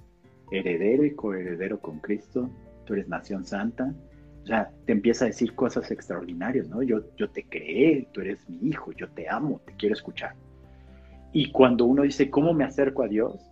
heredero 0.51 1.05
y 1.05 1.15
coheredero 1.15 1.81
con 1.81 2.01
Cristo, 2.01 2.51
tú 2.85 2.95
eres 2.95 3.09
nación 3.09 3.45
santa, 3.45 3.95
o 4.43 4.47
sea, 4.47 4.71
te 4.87 4.93
empieza 4.93 5.27
a 5.27 5.29
decir 5.29 5.55
cosas 5.55 5.91
extraordinarias, 5.91 6.69
¿no? 6.69 6.83
Yo, 6.83 7.03
yo 7.17 7.29
te 7.31 7.45
creé, 7.45 8.09
tú 8.13 8.23
eres 8.23 8.49
mi 8.49 8.71
hijo, 8.71 8.93
yo 8.93 9.09
te 9.11 9.29
amo, 9.29 9.61
te 9.65 9.75
quiero 9.75 9.95
escuchar. 9.95 10.35
Y 11.33 11.53
cuando 11.53 11.85
uno 11.85 12.03
dice, 12.03 12.31
¿cómo 12.31 12.55
me 12.55 12.65
acerco 12.65 13.03
a 13.03 13.09
Dios? 13.09 13.48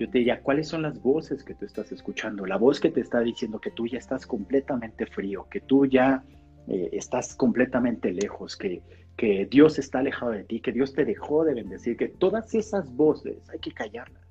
Yo 0.00 0.08
te 0.08 0.18
diría, 0.18 0.42
¿cuáles 0.42 0.66
son 0.66 0.80
las 0.80 1.00
voces 1.02 1.44
que 1.44 1.54
tú 1.54 1.66
estás 1.66 1.92
escuchando? 1.92 2.46
La 2.46 2.56
voz 2.56 2.80
que 2.80 2.90
te 2.90 3.02
está 3.02 3.20
diciendo 3.20 3.60
que 3.60 3.70
tú 3.70 3.86
ya 3.86 3.98
estás 3.98 4.26
completamente 4.26 5.04
frío, 5.04 5.46
que 5.50 5.60
tú 5.60 5.84
ya 5.84 6.24
eh, 6.68 6.88
estás 6.92 7.34
completamente 7.34 8.10
lejos, 8.10 8.56
que, 8.56 8.82
que 9.18 9.44
Dios 9.44 9.78
está 9.78 9.98
alejado 9.98 10.32
de 10.32 10.44
ti, 10.44 10.60
que 10.60 10.72
Dios 10.72 10.94
te 10.94 11.04
dejó 11.04 11.44
de 11.44 11.52
bendecir, 11.52 11.98
que 11.98 12.08
todas 12.08 12.54
esas 12.54 12.90
voces 12.96 13.46
hay 13.50 13.58
que 13.58 13.72
callarlas 13.72 14.26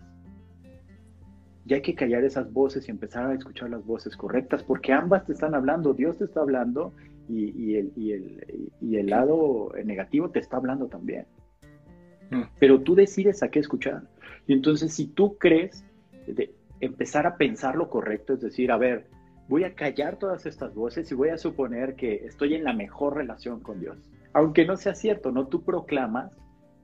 y 1.67 1.75
hay 1.75 1.83
que 1.83 1.93
callar 1.93 2.23
esas 2.23 2.51
voces 2.51 2.87
y 2.87 2.91
empezar 2.91 3.27
a 3.27 3.35
escuchar 3.35 3.69
las 3.69 3.85
voces 3.85 4.17
correctas, 4.17 4.63
porque 4.63 4.91
ambas 4.91 5.27
te 5.27 5.33
están 5.33 5.53
hablando, 5.53 5.93
Dios 5.93 6.17
te 6.17 6.23
está 6.23 6.41
hablando 6.41 6.95
y, 7.27 7.75
el, 7.75 7.91
y, 7.95 8.95
el, 8.95 9.05
lado 9.05 9.71
negativo 9.85 10.31
te 10.31 10.39
está 10.39 10.57
hablando 10.57 10.87
también. 10.87 11.27
Mm. 12.31 12.41
Pero 12.59 12.81
tú 12.81 12.95
decides 12.95 13.43
a 13.43 13.49
qué 13.49 13.59
escuchar. 13.59 14.01
Y 14.49 14.53
entonces 14.53 14.91
si 14.95 15.05
tú 15.05 15.37
crees 15.37 15.85
de 16.25 16.51
empezar 16.81 17.27
a 17.27 17.37
pensar 17.37 17.75
lo 17.75 17.87
correcto, 17.87 18.33
es 18.33 18.41
decir, 18.41 18.71
a 18.71 18.77
ver, 18.77 19.05
voy 19.47 19.63
a 19.63 19.75
callar 19.75 20.17
todas 20.17 20.47
estas 20.47 20.73
voces 20.73 21.11
y 21.11 21.13
voy 21.13 21.29
a 21.29 21.37
suponer 21.37 21.93
que 21.95 22.25
estoy 22.25 22.55
en 22.55 22.63
la 22.63 22.73
mejor 22.73 23.15
relación 23.15 23.59
con 23.59 23.79
Dios. 23.79 23.99
Aunque 24.33 24.65
no 24.65 24.75
sea 24.75 24.95
cierto, 24.95 25.31
¿no? 25.31 25.45
Tú 25.45 25.63
proclamas, 25.63 26.35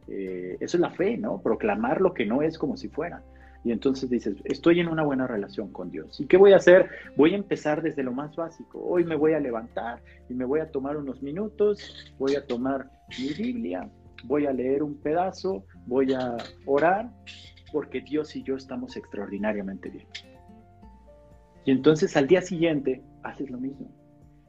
eh, 0.08 0.58
eso 0.60 0.78
es 0.78 0.82
la 0.82 0.92
fe, 0.92 1.18
¿no? 1.18 1.42
Proclamar 1.42 2.02
lo 2.02 2.14
que 2.14 2.28
no 2.28 2.44
es 2.44 2.60
como 2.60 2.78
si 2.78 2.88
fuera. 2.88 3.24
Y 3.64 3.72
entonces 3.72 4.12
dices, 4.12 4.36
estoy 4.44 4.80
en 4.80 4.88
una 4.88 5.02
buena 5.02 5.26
relación 5.26 5.72
con 5.72 5.90
Dios. 5.90 6.20
¿Y 6.20 6.28
qué 6.28 6.38
voy 6.38 6.54
a 6.54 6.58
hacer? 6.58 6.88
Voy 7.18 7.34
a 7.34 7.38
empezar 7.38 7.82
desde 7.82 8.04
lo 8.04 8.12
más 8.12 8.36
básico. 8.36 8.80
Hoy 8.80 9.06
me 9.06 9.16
voy 9.16 9.34
a 9.34 9.40
levantar 9.40 10.04
y 10.30 10.36
me 10.36 10.46
voy 10.46 10.60
a 10.60 10.70
tomar 10.70 10.98
unos 10.98 11.24
minutos, 11.24 12.14
voy 12.20 12.36
a 12.36 12.46
tomar 12.46 12.92
mi 13.18 13.34
Biblia, 13.34 13.90
voy 14.28 14.46
a 14.46 14.54
leer 14.54 14.84
un 14.84 14.96
pedazo, 14.96 15.64
voy 15.86 16.14
a 16.14 16.38
orar, 16.66 17.10
porque 17.76 18.00
Dios 18.00 18.34
y 18.38 18.44
yo 18.44 18.56
estamos 18.56 18.96
extraordinariamente 18.96 19.90
bien. 19.90 20.08
Y 21.66 21.72
entonces 21.72 22.16
al 22.16 22.28
día 22.28 22.42
siguiente 22.42 23.04
haces 23.24 23.50
lo 23.50 23.60
mismo. 23.60 23.92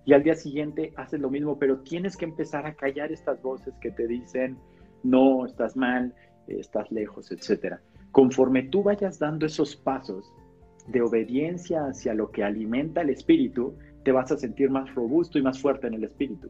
Y 0.04 0.12
al 0.12 0.22
día 0.22 0.36
siguiente 0.36 0.92
haces 0.96 1.18
lo 1.18 1.30
mismo, 1.30 1.58
pero 1.58 1.80
tienes 1.80 2.16
que 2.16 2.26
empezar 2.26 2.66
a 2.66 2.74
callar 2.74 3.10
estas 3.10 3.42
voces 3.42 3.74
que 3.80 3.90
te 3.90 4.06
dicen, 4.06 4.56
no, 5.02 5.44
estás 5.44 5.76
mal, 5.76 6.14
estás 6.46 6.92
lejos, 6.92 7.32
etcétera 7.32 7.80
conforme 8.16 8.62
tú 8.62 8.82
vayas 8.82 9.18
dando 9.18 9.44
esos 9.44 9.76
pasos 9.76 10.32
de 10.86 11.02
obediencia 11.02 11.84
hacia 11.84 12.14
lo 12.14 12.30
que 12.30 12.42
alimenta 12.42 13.02
el 13.02 13.10
espíritu, 13.10 13.76
te 14.04 14.10
vas 14.10 14.32
a 14.32 14.38
sentir 14.38 14.70
más 14.70 14.94
robusto 14.94 15.38
y 15.38 15.42
más 15.42 15.60
fuerte 15.60 15.86
en 15.86 15.92
el 15.92 16.04
espíritu. 16.04 16.48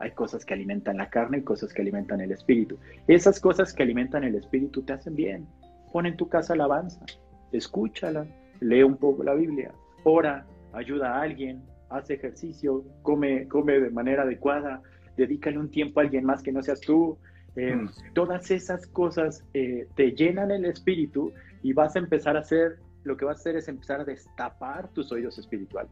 Hay 0.00 0.10
cosas 0.10 0.44
que 0.44 0.52
alimentan 0.52 0.98
la 0.98 1.08
carne 1.08 1.38
y 1.38 1.44
cosas 1.44 1.72
que 1.72 1.80
alimentan 1.80 2.20
el 2.20 2.32
espíritu. 2.32 2.76
Esas 3.06 3.40
cosas 3.40 3.72
que 3.72 3.84
alimentan 3.84 4.22
el 4.22 4.34
espíritu 4.34 4.82
te 4.82 4.92
hacen 4.92 5.16
bien. 5.16 5.46
Pon 5.92 6.06
en 6.06 6.16
tu 6.16 6.28
casa 6.28 6.54
alabanza, 6.54 7.04
escúchala, 7.52 8.26
lee 8.60 8.82
un 8.82 8.96
poco 8.96 9.22
la 9.22 9.34
Biblia, 9.34 9.72
ora, 10.04 10.46
ayuda 10.72 11.14
a 11.14 11.22
alguien, 11.22 11.62
haz 11.90 12.10
ejercicio, 12.10 12.84
come, 13.02 13.48
come 13.48 13.80
de 13.80 13.90
manera 13.90 14.22
adecuada, 14.22 14.82
dedícale 15.16 15.58
un 15.58 15.70
tiempo 15.70 16.00
a 16.00 16.04
alguien 16.04 16.24
más 16.24 16.42
que 16.42 16.52
no 16.52 16.62
seas 16.62 16.80
tú, 16.80 17.18
eh, 17.58 17.74
mm. 17.74 18.14
Todas 18.14 18.50
esas 18.52 18.86
cosas 18.86 19.44
eh, 19.52 19.88
te 19.96 20.12
llenan 20.12 20.52
el 20.52 20.64
espíritu 20.64 21.32
y 21.62 21.72
vas 21.72 21.96
a 21.96 21.98
empezar 21.98 22.36
a 22.36 22.40
hacer, 22.40 22.78
lo 23.02 23.16
que 23.16 23.24
vas 23.24 23.38
a 23.38 23.40
hacer 23.40 23.56
es 23.56 23.66
empezar 23.66 24.00
a 24.00 24.04
destapar 24.04 24.88
tus 24.92 25.10
oídos 25.10 25.38
espirituales. 25.38 25.90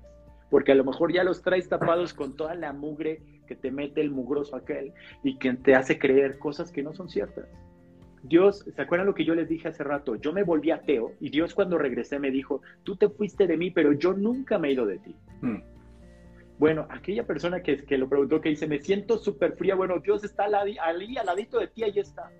Porque 0.49 0.73
a 0.73 0.75
lo 0.77 0.85
mejor 0.85 1.13
ya 1.13 1.25
los 1.25 1.43
traes 1.43 1.69
tapados 1.69 2.15
con 2.15 2.37
toda 2.37 2.55
la 2.55 2.73
mugre 2.73 3.21
que 3.49 3.57
te 3.57 3.73
mete 3.73 4.01
el 4.01 4.13
mugroso 4.13 4.55
aquel 4.55 4.93
y 5.25 5.39
que 5.39 5.53
te 5.55 5.75
hace 5.75 5.99
creer 5.99 6.39
cosas 6.39 6.71
que 6.71 6.85
no 6.85 6.95
son 6.95 7.09
ciertas. 7.09 7.47
Dios, 8.29 8.65
¿se 8.75 8.83
acuerdan 8.83 9.07
lo 9.07 9.15
que 9.15 9.25
yo 9.25 9.35
les 9.35 9.49
dije 9.49 9.69
hace 9.69 9.85
rato? 9.85 10.17
Yo 10.17 10.33
me 10.33 10.43
volví 10.43 10.71
ateo 10.71 11.13
y 11.21 11.31
Dios 11.31 11.55
cuando 11.55 11.79
regresé 11.79 12.19
me 12.19 12.31
dijo, 12.31 12.63
tú 12.83 12.97
te 12.97 13.09
fuiste 13.09 13.47
de 13.47 13.57
mí, 13.57 13.71
pero 13.71 13.93
yo 13.93 14.13
nunca 14.13 14.59
me 14.59 14.69
he 14.69 14.73
ido 14.73 14.87
de 14.87 14.99
ti. 14.99 15.15
Mm. 15.43 15.63
Bueno, 16.59 16.87
aquella 16.89 17.27
persona 17.27 17.63
que, 17.63 17.85
que 17.85 17.99
lo 17.99 18.09
preguntó, 18.09 18.41
que 18.41 18.49
dice, 18.49 18.67
me 18.67 18.79
siento 18.79 19.19
súper 19.19 19.57
fría, 19.57 19.75
bueno, 19.75 19.99
Dios 20.01 20.25
está 20.25 20.47
ahí, 20.59 20.79
al 20.79 21.27
ladito 21.27 21.59
de 21.59 21.69
ti, 21.69 21.83
ahí 21.83 21.99
está. 21.99 22.31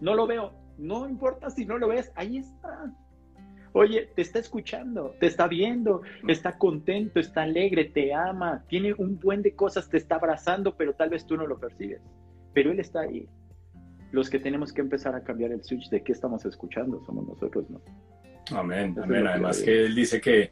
No 0.00 0.14
lo 0.14 0.26
veo, 0.26 0.52
no 0.78 1.08
importa 1.08 1.50
si 1.50 1.64
no 1.64 1.78
lo 1.78 1.88
ves, 1.88 2.12
ahí 2.14 2.38
está. 2.38 2.92
Oye, 3.74 4.10
te 4.14 4.22
está 4.22 4.38
escuchando, 4.38 5.14
te 5.18 5.26
está 5.26 5.48
viendo, 5.48 6.02
está 6.28 6.58
contento, 6.58 7.18
está 7.18 7.42
alegre, 7.42 7.86
te 7.86 8.12
ama, 8.12 8.64
tiene 8.68 8.92
un 8.92 9.18
buen 9.18 9.42
de 9.42 9.54
cosas, 9.54 9.88
te 9.88 9.96
está 9.96 10.16
abrazando, 10.16 10.76
pero 10.76 10.92
tal 10.92 11.08
vez 11.08 11.26
tú 11.26 11.36
no 11.36 11.46
lo 11.46 11.58
percibes. 11.58 12.02
Pero 12.52 12.70
Él 12.70 12.80
está 12.80 13.00
ahí. 13.00 13.26
Los 14.12 14.30
que 14.30 14.38
tenemos 14.38 14.72
que 14.72 14.82
empezar 14.82 15.14
a 15.14 15.24
cambiar 15.24 15.52
el 15.52 15.64
switch 15.64 15.90
de 15.90 16.02
qué 16.02 16.12
estamos 16.12 16.44
escuchando 16.44 17.02
somos 17.04 17.26
nosotros, 17.26 17.68
¿no? 17.70 17.80
Amén, 18.56 18.94
amén. 19.02 19.26
Además 19.26 19.60
que 19.60 19.86
Él 19.86 19.94
dice 19.94 20.20
que 20.20 20.50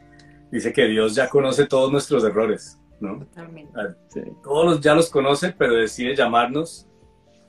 dice 0.51 0.73
que 0.73 0.87
Dios 0.87 1.15
ya 1.15 1.29
conoce 1.29 1.67
todos 1.67 1.93
nuestros 1.93 2.25
errores, 2.25 2.81
¿no? 3.01 3.19
Totalmente. 3.19 3.73
Ah, 3.77 3.95
todos 4.43 4.65
los, 4.67 4.81
ya 4.81 4.95
los 4.95 5.11
conoce, 5.11 5.55
pero 5.57 5.75
decide 5.75 6.17
llamarnos 6.17 6.89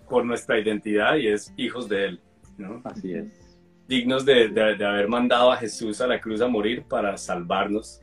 por 0.09 0.25
nuestra 0.25 0.59
identidad 0.59 1.15
y 1.15 1.27
es 1.27 1.53
hijos 1.57 1.87
de 1.87 2.05
Él, 2.05 2.21
¿no? 2.57 2.81
Así 2.83 3.13
es. 3.13 3.57
Dignos 3.87 4.25
de, 4.25 4.49
de, 4.49 4.85
haber 4.85 5.07
mandado 5.07 5.51
a 5.51 5.57
Jesús 5.57 5.99
a 6.01 6.07
la 6.07 6.21
cruz 6.21 6.41
a 6.41 6.47
morir 6.47 6.83
para 6.87 7.17
salvarnos 7.17 8.01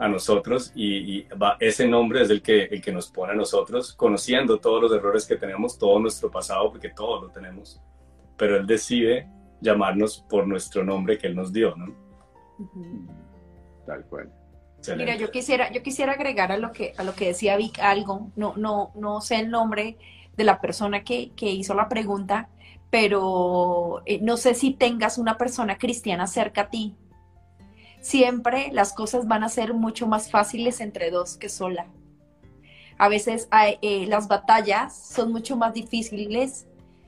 a 0.00 0.08
nosotros 0.08 0.72
y, 0.74 1.26
ese 1.60 1.86
nombre 1.86 2.22
es 2.22 2.30
el 2.30 2.42
que, 2.42 2.64
el 2.64 2.80
que 2.80 2.90
nos 2.90 3.10
pone 3.10 3.32
a 3.32 3.36
nosotros, 3.36 3.92
conociendo 3.92 4.58
todos 4.58 4.82
los 4.82 4.92
errores 4.92 5.26
que 5.26 5.36
tenemos, 5.36 5.78
todo 5.78 5.98
nuestro 5.98 6.30
pasado, 6.30 6.70
porque 6.70 6.88
todos 6.88 7.22
lo 7.22 7.28
tenemos, 7.28 7.80
pero 8.36 8.56
Él 8.56 8.66
decide 8.66 9.28
llamarnos 9.60 10.24
por 10.28 10.46
nuestro 10.46 10.82
nombre 10.82 11.18
que 11.18 11.26
Él 11.26 11.36
nos 11.36 11.52
dio, 11.52 11.76
¿no? 11.76 11.94
Tal 13.86 14.04
cual. 14.06 14.32
Mira, 14.96 15.16
yo 15.16 15.30
quisiera, 15.30 15.70
yo 15.70 15.82
quisiera 15.82 16.12
agregar 16.12 16.50
a 16.50 16.56
lo 16.56 16.72
que, 16.72 16.94
a 16.96 17.02
lo 17.02 17.14
que 17.14 17.26
decía 17.26 17.56
Vic 17.56 17.78
algo, 17.80 18.30
no, 18.36 18.54
no, 18.56 18.92
no 18.94 19.20
sé 19.20 19.36
el 19.36 19.50
nombre 19.50 19.98
de 20.36 20.44
la 20.44 20.60
persona 20.60 21.04
que, 21.04 21.30
hizo 21.38 21.74
la 21.74 21.88
pregunta, 21.88 22.48
pero 22.88 24.02
eh, 24.06 24.20
no 24.22 24.38
sé 24.38 24.54
si 24.54 24.72
tengas 24.72 25.18
una 25.18 25.36
persona 25.36 25.76
cristiana 25.76 26.26
cerca 26.26 26.62
a 26.62 26.70
ti. 26.70 26.96
Siempre 28.00 28.70
las 28.72 28.92
cosas 28.92 29.28
van 29.28 29.44
a 29.44 29.48
ser 29.48 29.74
mucho 29.74 30.06
más 30.06 30.30
fáciles 30.30 30.80
entre 30.80 31.10
dos 31.10 31.36
que 31.36 31.48
sola. 31.48 31.86
a 32.98 33.08
veces 33.08 33.48
eh, 33.82 34.06
las 34.06 34.28
batallas 34.28 34.94
son 34.94 35.32
mucho 35.32 35.56
más 35.56 35.72
difíciles 35.72 36.66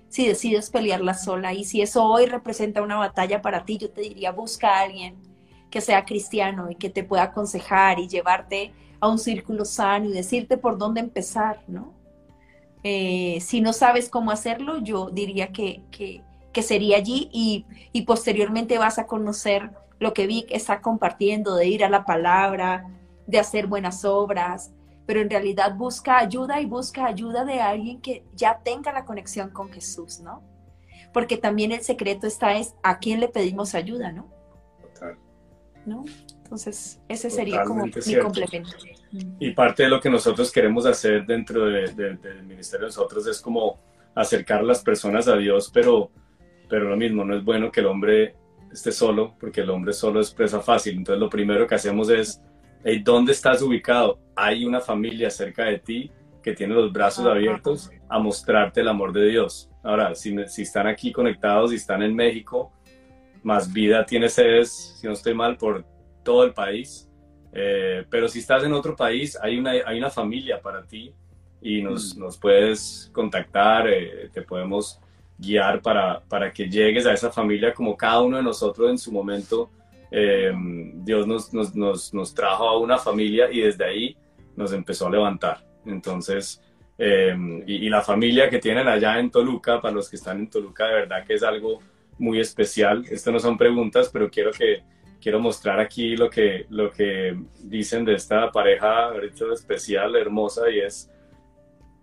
si 0.09 0.27
decides 0.27 0.71
pelearla 0.71 1.15
sola. 1.15 1.55
Y 1.55 1.65
si 1.65 1.81
eso 1.81 2.05
hoy 2.05 2.27
representa 2.27 2.83
una 2.83 2.97
batalla 2.97 3.41
para 3.41 3.65
ti, 3.65 3.79
yo 3.79 3.91
te 3.91 4.03
diría, 4.03 4.31
busca 4.31 4.77
a 4.77 4.83
alguien 4.83 5.17
que 5.71 5.81
sea 5.81 6.05
cristiano 6.05 6.71
y 6.71 6.77
que 6.77 6.91
te 6.91 7.03
pueda 7.03 7.25
aconsejar 7.25 7.99
y 7.99 8.09
llevarte 8.09 8.73
a 9.01 9.09
un 9.09 9.19
círculo 9.19 9.65
sano 9.65 10.11
y 10.11 10.13
decirte 10.13 10.59
por 10.59 10.77
dónde 10.77 11.01
empezar, 11.01 11.63
¿no? 11.67 11.95
Eh, 12.85 13.39
si 13.41 13.61
no 13.61 13.73
sabes 13.73 14.09
cómo 14.11 14.31
hacerlo, 14.31 14.79
yo 14.79 15.11
diría 15.11 15.49
que, 15.49 15.83
que, 15.91 16.63
sería 16.63 16.99
allí 16.99 17.31
y, 17.33 17.65
y, 17.93 18.03
posteriormente 18.03 18.77
vas 18.77 18.99
a 18.99 19.07
conocer 19.07 19.71
lo 20.03 20.13
que 20.13 20.27
Vic 20.27 20.49
está 20.51 20.81
compartiendo, 20.81 21.55
de 21.55 21.69
ir 21.69 21.85
a 21.85 21.89
la 21.89 22.05
palabra, 22.05 22.89
de 23.29 23.39
hacer 23.39 23.69
buenas 23.69 24.05
obras, 24.05 24.73
pero 25.07 25.21
en 25.21 25.31
realidad 25.31 25.77
busca 25.77 26.19
ayuda 26.19 26.61
y 26.61 26.67
busca 26.67 27.07
ayuda 27.07 27.45
de 27.45 27.61
alguien 27.61 28.01
que 28.01 28.25
ya 28.35 28.61
tenga 28.65 28.93
la 28.93 29.05
conexión 29.05 29.51
con 29.51 29.73
Jesús, 29.73 30.19
¿no? 30.19 30.43
Porque 31.13 31.37
también 31.37 31.71
el 31.71 31.83
secreto 31.83 32.27
está 32.27 32.57
es 32.57 32.75
a 32.83 32.99
quién 32.99 33.21
le 33.21 33.29
pedimos 33.29 33.77
ayuda, 33.77 34.11
¿no? 34.11 34.29
Total. 34.81 35.17
¿No? 35.87 36.05
Entonces, 36.43 37.01
ese 37.09 37.31
sería 37.31 37.63
como 37.63 37.87
mi 37.87 38.19
complemento. 38.21 38.73
Y 39.39 39.53
parte 39.53 39.85
de 39.85 39.89
lo 39.89 40.01
que 40.01 40.11
nosotros 40.11 40.51
queremos 40.51 40.85
hacer 40.85 41.25
dentro 41.27 41.67
del 41.67 42.43
ministerio 42.45 42.87
de 42.87 42.89
nosotros 42.89 43.25
es 43.29 43.41
como 43.41 43.79
acercar 44.17 44.61
a 44.61 44.65
las 44.65 44.83
personas 44.83 45.29
a 45.29 45.37
Dios, 45.37 45.71
pero, 45.73 46.11
pero 46.69 46.89
lo 46.89 46.97
mismo, 46.97 47.25
no 47.25 47.37
es 47.37 47.45
bueno 47.45 47.71
que 47.71 47.81
el 47.81 47.87
hombre 47.87 48.42
esté 48.73 48.93
solo, 48.93 49.35
porque 49.39 49.61
el 49.61 49.71
hombre 49.71 49.93
solo 49.93 50.21
es 50.21 50.33
presa 50.33 50.61
fácil. 50.61 50.97
Entonces, 50.97 51.21
lo 51.21 51.29
primero 51.29 51.67
que 51.67 51.75
hacemos 51.75 52.09
es, 52.11 52.41
¿dónde 53.03 53.33
estás 53.33 53.63
ubicado? 53.63 54.19
Hay 54.35 54.65
una 54.65 54.81
familia 54.81 55.31
cerca 55.31 55.65
de 55.65 55.79
ti 55.79 56.11
que 56.43 56.53
tiene 56.53 56.75
los 56.75 56.93
brazos 56.93 57.27
abiertos 57.27 57.91
a 58.09 58.19
mostrarte 58.19 58.81
el 58.81 58.89
amor 58.89 59.13
de 59.13 59.27
Dios. 59.27 59.71
Ahora, 59.83 60.15
si, 60.15 60.35
si 60.49 60.63
están 60.63 60.87
aquí 60.87 61.13
conectados 61.13 61.73
y 61.73 61.77
están 61.77 62.03
en 62.03 62.15
México, 62.15 62.73
más 63.43 63.73
vida 63.73 64.05
tiene 64.07 64.29
sedes, 64.29 64.97
si 65.01 65.07
no 65.07 65.13
estoy 65.13 65.35
mal, 65.35 65.57
por 65.57 65.85
todo 66.23 66.45
el 66.45 66.53
país. 66.53 67.09
Eh, 67.53 68.05
pero 68.09 68.29
si 68.29 68.39
estás 68.39 68.65
en 68.65 68.73
otro 68.73 68.97
país, 68.97 69.39
hay 69.41 69.59
una, 69.59 69.73
hay 69.85 69.99
una 69.99 70.11
familia 70.11 70.61
para 70.61 70.83
ti 70.83 71.13
y 71.61 71.83
nos, 71.83 72.17
mm. 72.17 72.21
nos 72.21 72.39
puedes 72.39 73.11
contactar, 73.13 73.89
eh, 73.89 74.31
te 74.33 74.43
podemos 74.43 75.01
guiar 75.39 75.81
para, 75.81 76.21
para 76.21 76.53
que 76.53 76.69
llegues 76.69 77.07
a 77.07 77.13
esa 77.13 77.31
familia 77.31 77.73
como 77.75 77.97
cada 77.97 78.23
uno 78.23 78.37
de 78.37 78.43
nosotros 78.43 78.91
en 78.91 78.99
su 78.99 79.13
momento. 79.13 79.71
Eh, 80.11 80.53
Dios 80.95 81.27
nos, 81.27 81.53
nos, 81.53 81.75
nos, 81.75 82.13
nos, 82.13 82.35
trajo 82.35 82.69
a 82.69 82.79
una 82.79 82.99
familia 82.99 83.51
y 83.51 83.61
desde 83.61 83.85
ahí 83.85 84.17
nos 84.57 84.73
empezó 84.73 85.07
a 85.07 85.11
levantar. 85.11 85.65
Entonces, 85.87 86.63
y, 86.99 87.87
y, 87.87 87.89
la 87.89 88.03
familia 88.03 88.49
que 88.49 88.61
tienen 88.61 88.87
allá 88.87 89.19
en 89.19 89.31
Toluca, 89.31 89.81
para 89.81 89.95
los 89.95 90.09
que 90.09 90.17
están 90.17 90.39
en 90.39 90.51
Toluca, 90.51 90.87
de 90.87 90.95
verdad 90.95 91.25
que 91.27 91.35
es 91.35 91.43
algo 91.43 91.81
muy 92.19 92.39
especial. 92.39 93.05
Esto 93.11 93.33
no 93.33 93.41
son 93.41 93.57
preguntas, 93.57 94.11
pero 94.13 94.31
quiero 94.31 94.53
que 94.53 94.83
quiero 95.23 95.39
mostrar 95.39 95.79
aquí 95.79 96.17
lo 96.17 96.29
que, 96.29 96.67
lo 96.69 96.91
que 96.91 97.39
dicen 97.63 98.05
de 98.05 98.15
esta 98.15 98.51
pareja 98.51 99.07
ahorita 99.07 99.45
especial, 99.55 100.17
hermosa, 100.17 100.69
y 100.69 100.81
es 100.81 101.11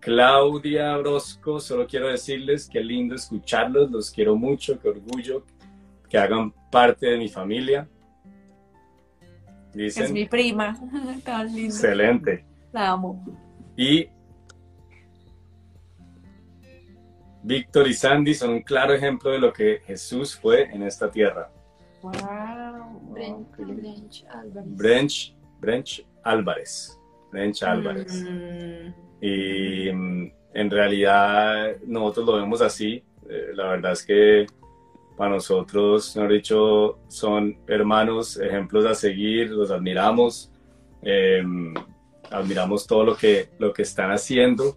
Claudia 0.00 0.96
Brosco. 0.96 1.60
Solo 1.60 1.86
quiero 1.86 2.08
decirles 2.08 2.68
que 2.68 2.80
lindo 2.80 3.14
escucharlos, 3.14 3.90
los 3.90 4.10
quiero 4.10 4.34
mucho, 4.36 4.78
qué 4.80 4.88
orgullo 4.88 5.44
que 6.08 6.18
hagan 6.18 6.52
parte 6.70 7.06
de 7.06 7.18
mi 7.18 7.28
familia. 7.28 7.88
Dicen, 9.72 10.04
es 10.04 10.12
mi 10.12 10.26
prima, 10.26 10.76
tan. 11.24 11.56
Excelente. 11.56 12.44
La 12.72 12.90
amo. 12.90 13.24
Y 13.76 14.08
Víctor 17.42 17.88
y 17.88 17.94
Sandy 17.94 18.34
son 18.34 18.50
un 18.50 18.62
claro 18.62 18.92
ejemplo 18.92 19.30
de 19.30 19.38
lo 19.38 19.52
que 19.52 19.80
Jesús 19.86 20.36
fue 20.36 20.64
en 20.64 20.82
esta 20.82 21.10
tierra. 21.10 21.50
Wow. 22.02 23.12
Brench, 23.12 24.24
Álvarez. 24.28 24.76
Brench, 24.76 25.36
Brench 25.60 26.06
Álvarez. 26.22 26.99
Brench 27.30 27.62
Álvarez. 27.62 28.24
Mm. 28.24 29.24
Y 29.24 29.92
mm, 29.92 30.32
en 30.54 30.70
realidad 30.70 31.76
nosotros 31.86 32.26
lo 32.26 32.36
vemos 32.36 32.60
así. 32.62 33.02
Eh, 33.28 33.50
la 33.54 33.68
verdad 33.70 33.92
es 33.92 34.04
que 34.04 34.46
para 35.16 35.32
nosotros, 35.32 36.16
mejor 36.16 36.32
dicho, 36.32 36.98
son 37.08 37.58
hermanos, 37.66 38.38
ejemplos 38.38 38.86
a 38.86 38.94
seguir, 38.94 39.50
los 39.50 39.70
admiramos. 39.70 40.50
Em, 41.02 41.74
admiramos 42.30 42.86
todo 42.86 43.04
lo 43.04 43.16
que, 43.16 43.48
lo 43.58 43.72
que 43.72 43.82
están 43.82 44.10
haciendo 44.10 44.76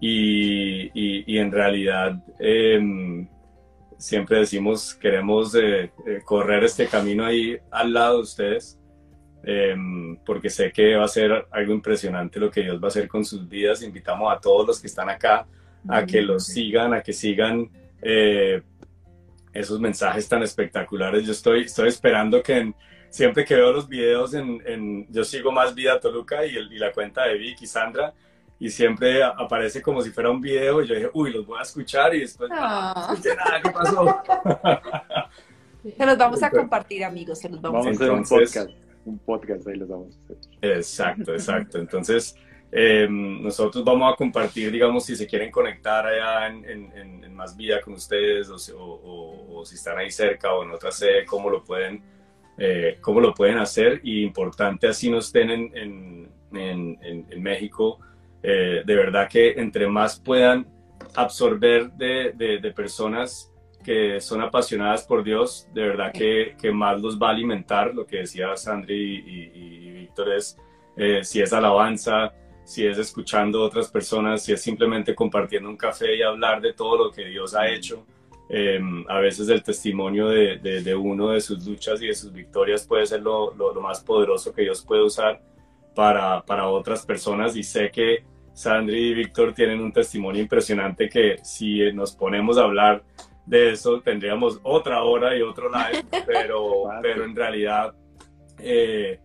y, 0.00 0.90
y, 0.94 1.38
en 1.38 1.50
realidad 1.52 2.22
em, 2.38 3.28
siempre 3.98 4.40
decimos, 4.40 4.94
queremos 4.94 5.54
eh, 5.54 5.90
eh, 6.06 6.20
correr 6.24 6.64
este 6.64 6.86
camino 6.86 7.24
ahí 7.24 7.56
al 7.70 7.92
lado 7.92 8.16
de 8.16 8.22
ustedes, 8.22 8.78
em, 9.46 10.16
porque 10.26 10.50
sé 10.50 10.72
que 10.72 10.96
va 10.96 11.04
a 11.04 11.08
ser 11.08 11.46
algo 11.52 11.72
impresionante 11.72 12.40
lo 12.40 12.50
que 12.50 12.62
Dios 12.62 12.82
va 12.82 12.86
a 12.86 12.88
hacer 12.88 13.06
con 13.06 13.24
sus 13.24 13.48
vidas. 13.48 13.82
Invitamos 13.82 14.36
a 14.36 14.40
todos 14.40 14.66
los 14.66 14.80
que 14.80 14.88
están 14.88 15.08
acá 15.08 15.46
a 15.88 16.04
que 16.04 16.20
los 16.20 16.44
sigan, 16.44 16.92
a 16.92 17.00
que 17.00 17.12
sigan 17.12 17.70
eh, 18.02 18.60
esos 19.52 19.78
mensajes 19.78 20.28
tan 20.28 20.42
espectaculares. 20.42 21.24
Yo 21.24 21.30
estoy, 21.30 21.62
estoy 21.62 21.88
esperando 21.88 22.42
que 22.42 22.74
siempre 23.08 23.44
que 23.44 23.54
veo 23.54 23.72
los 23.72 23.88
videos 23.88 24.34
en, 24.34 25.06
yo 25.10 25.24
sigo 25.24 25.52
más 25.52 25.74
Vida 25.74 26.00
Toluca 26.00 26.44
y, 26.44 26.56
y 26.56 26.78
la 26.78 26.92
cuenta 26.92 27.24
de 27.26 27.38
Vicky, 27.38 27.68
Sandra, 27.68 28.12
y 28.58 28.70
siempre 28.70 29.22
aparece 29.22 29.82
como 29.82 30.02
si 30.02 30.10
fuera 30.10 30.30
un 30.30 30.40
video 30.40 30.82
y 30.82 30.88
yo 30.88 30.94
dije, 30.94 31.10
uy, 31.12 31.32
los 31.32 31.46
voy 31.46 31.58
a 31.58 31.62
escuchar 31.62 32.14
y 32.14 32.20
después 32.20 32.50
no, 32.50 32.56
ah. 32.58 33.14
nada, 33.24 33.62
¿qué 33.62 33.70
pasó? 33.70 34.22
Se 35.96 36.04
los 36.04 36.18
vamos 36.18 36.42
a 36.42 36.50
compartir, 36.50 37.04
amigos, 37.04 37.38
se 37.38 37.48
los 37.48 37.60
vamos, 37.60 37.86
a 37.86 37.90
hacer 37.90 38.10
un 39.06 39.18
podcast, 39.18 39.66
ahí 39.68 39.76
los 39.76 39.88
vamos 39.88 40.16
a 40.16 40.32
hacer. 40.32 40.36
Exacto, 40.78 41.32
exacto. 41.32 41.78
Entonces, 41.78 42.36
em, 42.70 43.42
nosotros 43.42 43.84
vamos 43.84 44.12
a 44.12 44.16
compartir, 44.16 44.70
digamos, 44.70 45.04
si 45.04 45.16
se 45.16 45.26
quieren 45.26 45.50
conectar 45.50 46.06
allá 46.06 46.48
en, 46.48 47.34
Más 47.34 47.54
Vida 47.54 47.82
con 47.82 47.92
ustedes 47.94 48.48
o, 48.48 49.62
si 49.64 49.74
están 49.74 49.98
ahí 49.98 50.10
cerca 50.10 50.54
o 50.54 50.64
en 50.64 50.70
otra 50.70 50.90
sede, 50.90 51.26
cómo 51.26 51.50
lo 51.50 51.62
pueden, 51.62 52.02
eh, 52.56 52.96
cómo 53.02 53.20
lo 53.20 53.34
pueden 53.34 53.58
hacer. 53.58 54.00
Y 54.02 54.22
importante, 54.22 54.86
así 54.86 55.10
no 55.10 55.18
estén 55.18 55.50
en, 55.50 56.30
México, 57.42 57.98
eh, 58.42 58.82
de 58.84 58.94
verdad 58.96 59.28
que 59.28 59.52
entre 59.52 59.86
más 59.86 60.18
puedan 60.18 60.66
absorber 61.14 61.90
de, 61.92 62.72
personas 62.74 63.52
que 63.86 64.20
son 64.20 64.42
apasionadas 64.42 65.04
por 65.04 65.22
Dios, 65.22 65.68
de 65.72 65.82
verdad 65.82 66.12
que, 66.12 66.56
que, 66.60 66.72
más 66.72 67.00
los 67.00 67.16
va 67.22 67.28
a 67.28 67.30
alimentar, 67.30 67.94
lo 67.94 68.04
que 68.04 68.16
decía 68.16 68.56
Sandri 68.56 69.22
y, 69.24 69.90
Víctor 69.92 70.32
es, 70.32 70.58
eh, 70.96 71.20
si 71.22 71.40
es 71.40 71.52
alabanza, 71.52 72.34
si 72.64 72.84
es 72.84 72.98
escuchando 72.98 73.62
a 73.62 73.66
otras 73.66 73.88
personas, 73.88 74.42
si 74.42 74.52
es 74.52 74.60
simplemente 74.60 75.14
compartiendo 75.14 75.68
un 75.68 75.76
café 75.76 76.16
y 76.16 76.22
hablar 76.22 76.60
de 76.60 76.72
todo 76.72 76.96
lo 76.96 77.12
que 77.12 77.26
Dios 77.26 77.54
ha 77.54 77.68
hecho. 77.68 78.04
Eh, 78.48 78.80
a 79.08 79.20
veces 79.20 79.48
el 79.50 79.62
testimonio 79.62 80.30
de, 80.30 80.58
de, 80.58 80.94
uno 80.96 81.28
de 81.28 81.40
sus 81.40 81.64
luchas 81.64 82.02
y 82.02 82.08
de 82.08 82.14
sus 82.14 82.32
victorias 82.32 82.84
puede 82.84 83.06
ser 83.06 83.22
lo, 83.22 83.54
lo, 83.54 83.72
lo 83.72 83.80
más 83.80 84.00
poderoso 84.00 84.52
que 84.52 84.62
Dios 84.62 84.84
puede 84.84 85.04
usar 85.04 85.40
para, 85.94 86.44
para 86.44 86.66
otras 86.66 87.06
personas 87.06 87.54
y 87.54 87.62
sé 87.62 87.92
que 87.92 88.24
Sandri 88.52 89.10
y 89.10 89.14
Víctor 89.14 89.54
tienen 89.54 89.80
un 89.80 89.92
testimonio 89.92 90.42
impresionante 90.42 91.08
que 91.08 91.36
si 91.44 91.92
nos 91.92 92.16
ponemos 92.16 92.58
a 92.58 92.64
hablar 92.64 93.04
de 93.46 93.72
eso 93.72 94.00
tendríamos 94.00 94.60
otra 94.62 95.02
hora 95.02 95.36
y 95.36 95.42
otro 95.42 95.70
live, 95.70 96.04
pero, 96.26 96.84
pero 97.00 97.24
en 97.24 97.34
realidad 97.34 97.94
eh, 98.58 99.18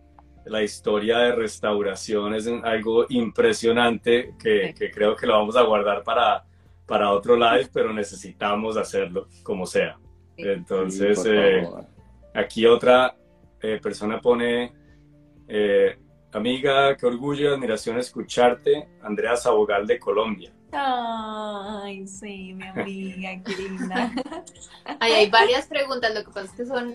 la 0.46 0.62
historia 0.62 1.18
de 1.18 1.32
restauración 1.32 2.34
es 2.34 2.46
algo 2.62 3.06
impresionante 3.08 4.34
que, 4.40 4.74
que, 4.76 4.90
creo 4.90 5.16
que 5.16 5.26
lo 5.26 5.34
vamos 5.34 5.56
a 5.56 5.62
guardar 5.62 6.02
para, 6.02 6.44
para 6.86 7.10
otro 7.10 7.36
live, 7.36 7.68
pero 7.72 7.92
necesitamos 7.92 8.76
hacerlo 8.76 9.28
como 9.42 9.66
sea. 9.66 9.98
Entonces, 10.36 11.24
eh, 11.26 11.68
aquí 12.34 12.66
otra 12.66 13.14
eh, 13.60 13.78
persona 13.82 14.20
pone 14.20 14.72
Amiga, 16.34 16.96
qué 16.96 17.04
orgullo 17.04 17.50
y 17.50 17.52
admiración 17.52 17.98
escucharte, 17.98 18.88
Andrea 19.02 19.36
Sabogal 19.36 19.86
de 19.86 19.98
Colombia. 19.98 20.50
Ay, 20.72 22.06
sí, 22.06 22.54
mi 22.54 22.66
amiga, 22.66 23.42
qué 23.44 23.56
linda. 23.56 24.10
hay 25.00 25.28
varias 25.30 25.66
preguntas, 25.66 26.14
lo 26.14 26.24
que 26.24 26.30
pasa 26.30 26.46
es 26.46 26.52
que 26.52 26.66
son... 26.66 26.94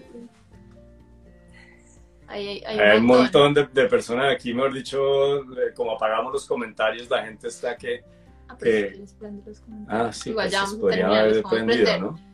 Hay, 2.29 2.61
un 2.97 3.05
montón, 3.05 3.53
de, 3.53 3.85
personas 3.85 4.33
aquí, 4.33 4.53
mejor 4.53 4.73
dicho, 4.73 4.99
como 5.75 5.91
apagamos 5.91 6.33
los 6.33 6.45
comentarios, 6.45 7.09
la 7.09 7.23
gente 7.23 7.47
está 7.47 7.77
que... 7.77 8.03
Ah, 8.49 8.57
que... 8.57 9.05
ah 9.87 10.11
sí, 10.11 10.31
Igual 10.31 10.49
pues, 10.49 10.73
podría 10.73 11.07
haber 11.07 11.35
dependido, 11.35 11.99
¿no? 11.99 12.27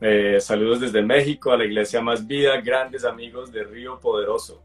Eh, 0.00 0.38
saludos 0.40 0.80
desde 0.80 1.02
México 1.02 1.52
a 1.52 1.56
la 1.56 1.64
Iglesia 1.64 2.00
Más 2.00 2.26
Vida, 2.26 2.60
grandes 2.60 3.04
amigos 3.04 3.52
de 3.52 3.64
Río 3.64 3.98
Poderoso. 4.00 4.62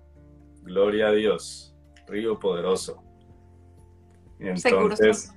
Gloria 0.62 1.08
a 1.08 1.12
Dios. 1.12 1.76
Río 2.08 2.40
Poderoso. 2.40 3.04
Entonces, 4.40 5.34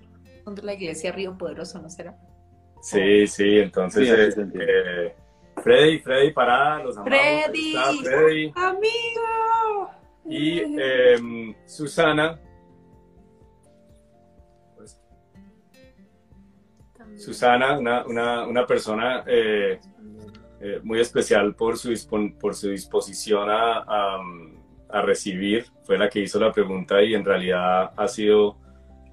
Seguro 0.47 0.63
la 0.63 0.75
iglesia 0.75 1.11
Río 1.11 1.37
Poderoso, 1.37 1.83
¿no 1.83 1.91
será? 1.91 2.17
Sí, 2.81 3.27
sí, 3.27 3.59
entonces 3.59 4.37
eh, 4.39 5.13
Freddy, 5.61 5.99
Freddy 5.99 6.33
Parada, 6.33 6.85
los 6.85 6.97
amamos. 6.97 7.19
Freddy, 7.19 7.75
Freddy. 8.05 8.53
amigo. 8.55 9.91
Y 10.25 10.61
em, 10.81 11.55
Susana. 11.67 12.39
Pues, 14.77 15.03
Susana, 17.17 17.77
una, 17.77 18.07
una, 18.07 18.47
una 18.47 18.67
persona 18.69 19.25
eh, 19.27 19.81
eh, 20.61 20.81
muy 20.85 21.01
especial 21.01 21.57
por 21.57 21.77
su, 21.77 21.93
por 22.39 22.55
su 22.55 22.69
disposición 22.69 23.51
a, 23.51 24.21
a, 24.91 25.03
recibir, 25.03 25.67
fue 25.83 25.99
la 25.99 26.09
que 26.09 26.21
hizo 26.21 26.39
la 26.39 26.53
pregunta 26.53 27.03
y 27.03 27.15
en 27.15 27.25
realidad 27.25 27.91
ha 27.97 28.07
sido 28.07 28.59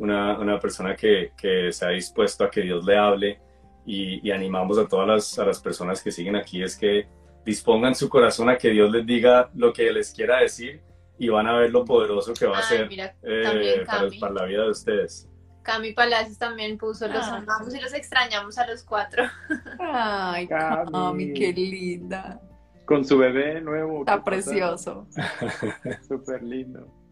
una, 0.04 0.38
una 0.38 0.60
persona 0.60 0.96
que, 0.96 1.32
que, 1.38 1.72
se 1.72 1.86
ha 1.86 1.90
dispuesto 1.90 2.44
a 2.44 2.52
que 2.52 2.62
Dios 2.62 2.84
le 2.84 2.98
hable 2.98 3.40
y, 3.86 4.30
animamos 4.32 4.78
a 4.78 4.88
todas 4.88 5.08
las, 5.08 5.40
a 5.40 5.46
las 5.46 5.60
personas 5.60 6.04
que 6.04 6.12
siguen 6.12 6.36
aquí 6.36 6.62
es 6.62 6.78
que 6.78 7.08
dispongan 7.46 7.96
su 7.96 8.10
corazón 8.10 8.50
a 8.50 8.58
que 8.58 8.70
Dios 8.70 8.92
les 8.92 9.06
diga 9.06 9.50
lo 9.56 9.72
que 9.72 9.92
les 9.92 10.14
quiera 10.14 10.40
decir 10.40 10.82
y 11.18 11.30
van 11.30 11.48
a 11.48 11.58
ver 11.58 11.72
lo 11.72 11.86
poderoso 11.86 12.34
que 12.34 12.46
va 12.46 12.60
a 12.60 12.64
ser 12.64 12.90
eh, 12.92 13.84
para, 13.86 14.34
la 14.34 14.46
vida 14.46 14.64
de 14.64 14.70
ustedes. 14.70 15.30
Cami 15.62 15.94
Palacios 15.94 16.38
también 16.38 16.78
puso, 16.78 17.08
los 17.08 17.26
ah. 17.26 17.38
amamos 17.38 17.74
y 17.74 17.80
los 17.80 17.94
extrañamos 17.94 18.58
a 18.58 18.68
los 18.68 18.84
cuatro. 18.84 19.24
Ay, 19.80 20.48
Cami, 20.48 21.34
qué 21.34 21.54
linda. 21.54 22.42
Con 22.86 23.06
su 23.06 23.18
bebé 23.18 23.62
nuevo. 23.62 24.00
Está 24.00 24.22
precioso. 24.22 25.08
Súper 26.08 26.44
lindo. 26.44 27.03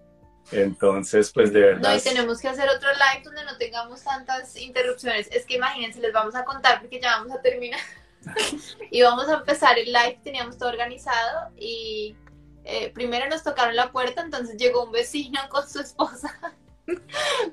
Entonces, 0.52 1.32
pues 1.34 1.54
de 1.54 1.62
verdad. 1.62 1.90
No, 1.90 1.96
y 1.96 2.02
tenemos 2.02 2.40
que 2.40 2.48
hacer 2.48 2.70
otro 2.70 2.90
live 2.92 3.24
donde 3.24 3.46
no 3.46 3.58
tengamos 3.58 4.04
tantas 4.04 4.56
interrupciones. 4.58 5.28
Es 5.32 5.46
que 5.46 5.56
imagínense, 5.56 6.00
les 6.00 6.14
vamos 6.14 6.36
a 6.36 6.44
contar 6.44 6.82
porque 6.82 7.00
ya 7.00 7.18
vamos 7.18 7.38
a 7.38 7.42
terminar. 7.42 7.80
y 8.92 9.02
vamos 9.02 9.28
a 9.30 9.36
empezar 9.36 9.80
el 9.80 9.92
live, 9.92 10.20
teníamos 10.24 10.58
todo 10.58 10.70
organizado 10.70 11.52
y 11.58 12.16
eh, 12.64 12.92
primero 12.94 13.28
nos 13.28 13.44
tocaron 13.44 13.76
la 13.76 13.92
puerta, 13.92 14.22
entonces 14.22 14.58
llegó 14.58 14.86
un 14.86 14.92
vecino 14.92 15.40
con 15.50 15.68
su 15.68 15.80
esposa. 15.80 16.38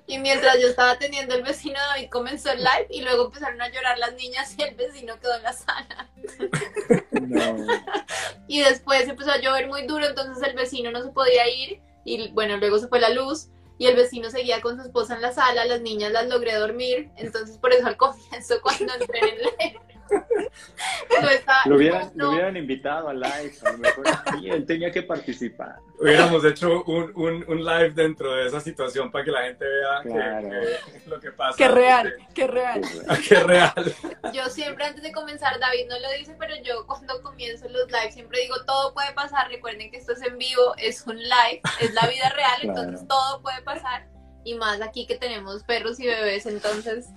y 0.07 0.19
mientras 0.19 0.61
yo 0.61 0.69
estaba 0.69 0.93
atendiendo 0.93 1.35
el 1.35 1.43
vecino, 1.43 1.79
David 1.79 2.09
comenzó 2.11 2.51
el 2.51 2.59
live 2.59 2.87
y 2.91 3.03
luego 3.03 3.27
empezaron 3.27 3.61
a 3.63 3.69
llorar 3.69 3.99
las 3.99 4.15
niñas 4.15 4.55
y 4.59 4.63
el 4.63 4.75
vecino 4.75 5.19
quedó 5.21 5.37
en 5.37 5.43
la 5.43 5.53
sala. 5.53 6.11
y 8.49 8.61
después 8.61 9.09
empezó 9.09 9.31
a 9.31 9.39
llover 9.39 9.69
muy 9.69 9.87
duro, 9.87 10.07
entonces 10.07 10.43
el 10.43 10.57
vecino 10.57 10.91
no 10.91 11.03
se 11.03 11.11
podía 11.11 11.49
ir 11.49 11.81
y 12.09 12.31
bueno, 12.33 12.57
luego 12.57 12.79
se 12.79 12.89
fue 12.89 13.01
la 13.01 13.11
luz 13.11 13.49
y 13.79 13.87
el 13.87 13.97
vecino 13.97 14.31
seguía 14.31 14.61
con 14.61 14.77
su 14.77 14.83
esposa 14.83 15.15
en 15.15 15.23
la 15.23 15.33
sala, 15.33 15.65
las 15.65 15.81
niñas 15.81 16.13
las 16.13 16.29
logré 16.29 16.55
dormir, 16.55 17.11
entonces 17.17 17.59
por 17.59 17.73
eso 17.73 17.87
al 17.87 17.97
comienzo 17.97 18.57
cuando 18.63 18.93
entré 18.95 19.21
en 19.21 19.98
el 21.21 21.71
lo, 21.71 21.77
hubieran, 21.77 22.11
lo, 22.15 22.31
hubieran, 22.31 22.57
invitado 22.57 23.09
al 23.09 23.21
live, 23.21 23.53
a 23.65 23.73
lo 23.73 23.79
mejor 23.79 24.05
él 24.45 24.67
tenía 24.67 24.91
que 24.91 25.03
participar. 25.03 25.77
Hubiéramos 26.01 26.45
hecho 26.45 26.85
un, 26.85 27.13
un, 27.15 27.45
un, 27.49 27.65
live 27.65 27.91
dentro 27.91 28.35
de 28.35 28.47
esa 28.47 28.61
situación 28.61 29.11
para 29.11 29.25
que 29.25 29.31
la 29.31 29.43
gente 29.43 29.65
vea 29.65 30.03
que, 30.03 31.09
lo 31.09 31.21
que 31.21 31.33
pasa. 31.33 31.57
Qué 31.57 31.69
real, 31.69 32.15
qué 32.35 32.47
real. 32.47 32.81
Qué 33.29 33.41
real. 33.41 33.95
Yo 34.33 34.49
siempre 34.49 34.85
antes 34.85 35.03
de 35.03 35.13
comenzar, 35.13 35.59
David 35.59 35.87
no 35.89 35.99
lo 35.99 36.11
dice, 36.19 36.37
pero 36.39 36.55
yo 36.63 36.87
cuando 36.87 37.21
comienzo 37.23 37.69
los 37.69 37.91
lives 37.91 38.15
siempre 38.15 38.41
digo, 38.41 38.57
todo 38.65 38.95
puede 38.95 39.13
pasar, 39.13 39.49
recuerden 39.49 39.91
que 39.91 39.99
esto 39.99 40.13
es 40.13 40.23
en 40.23 40.39
vivo, 40.39 40.75
es 40.77 41.07
un 41.07 41.17
live, 41.17 41.61
es 41.81 41.93
la 41.95 42.07
vida 42.07 42.31
real, 42.31 42.61
entonces 42.63 43.07
todo 43.09 43.43
puede 43.43 43.61
pasar. 43.63 44.07
Y 44.45 44.55
más 44.55 44.81
aquí 44.81 45.07
que 45.07 45.19
tenemos 45.19 45.65
perros 45.65 46.01
y 46.01 46.07
bebés, 46.07 46.47
entonces 46.47 47.09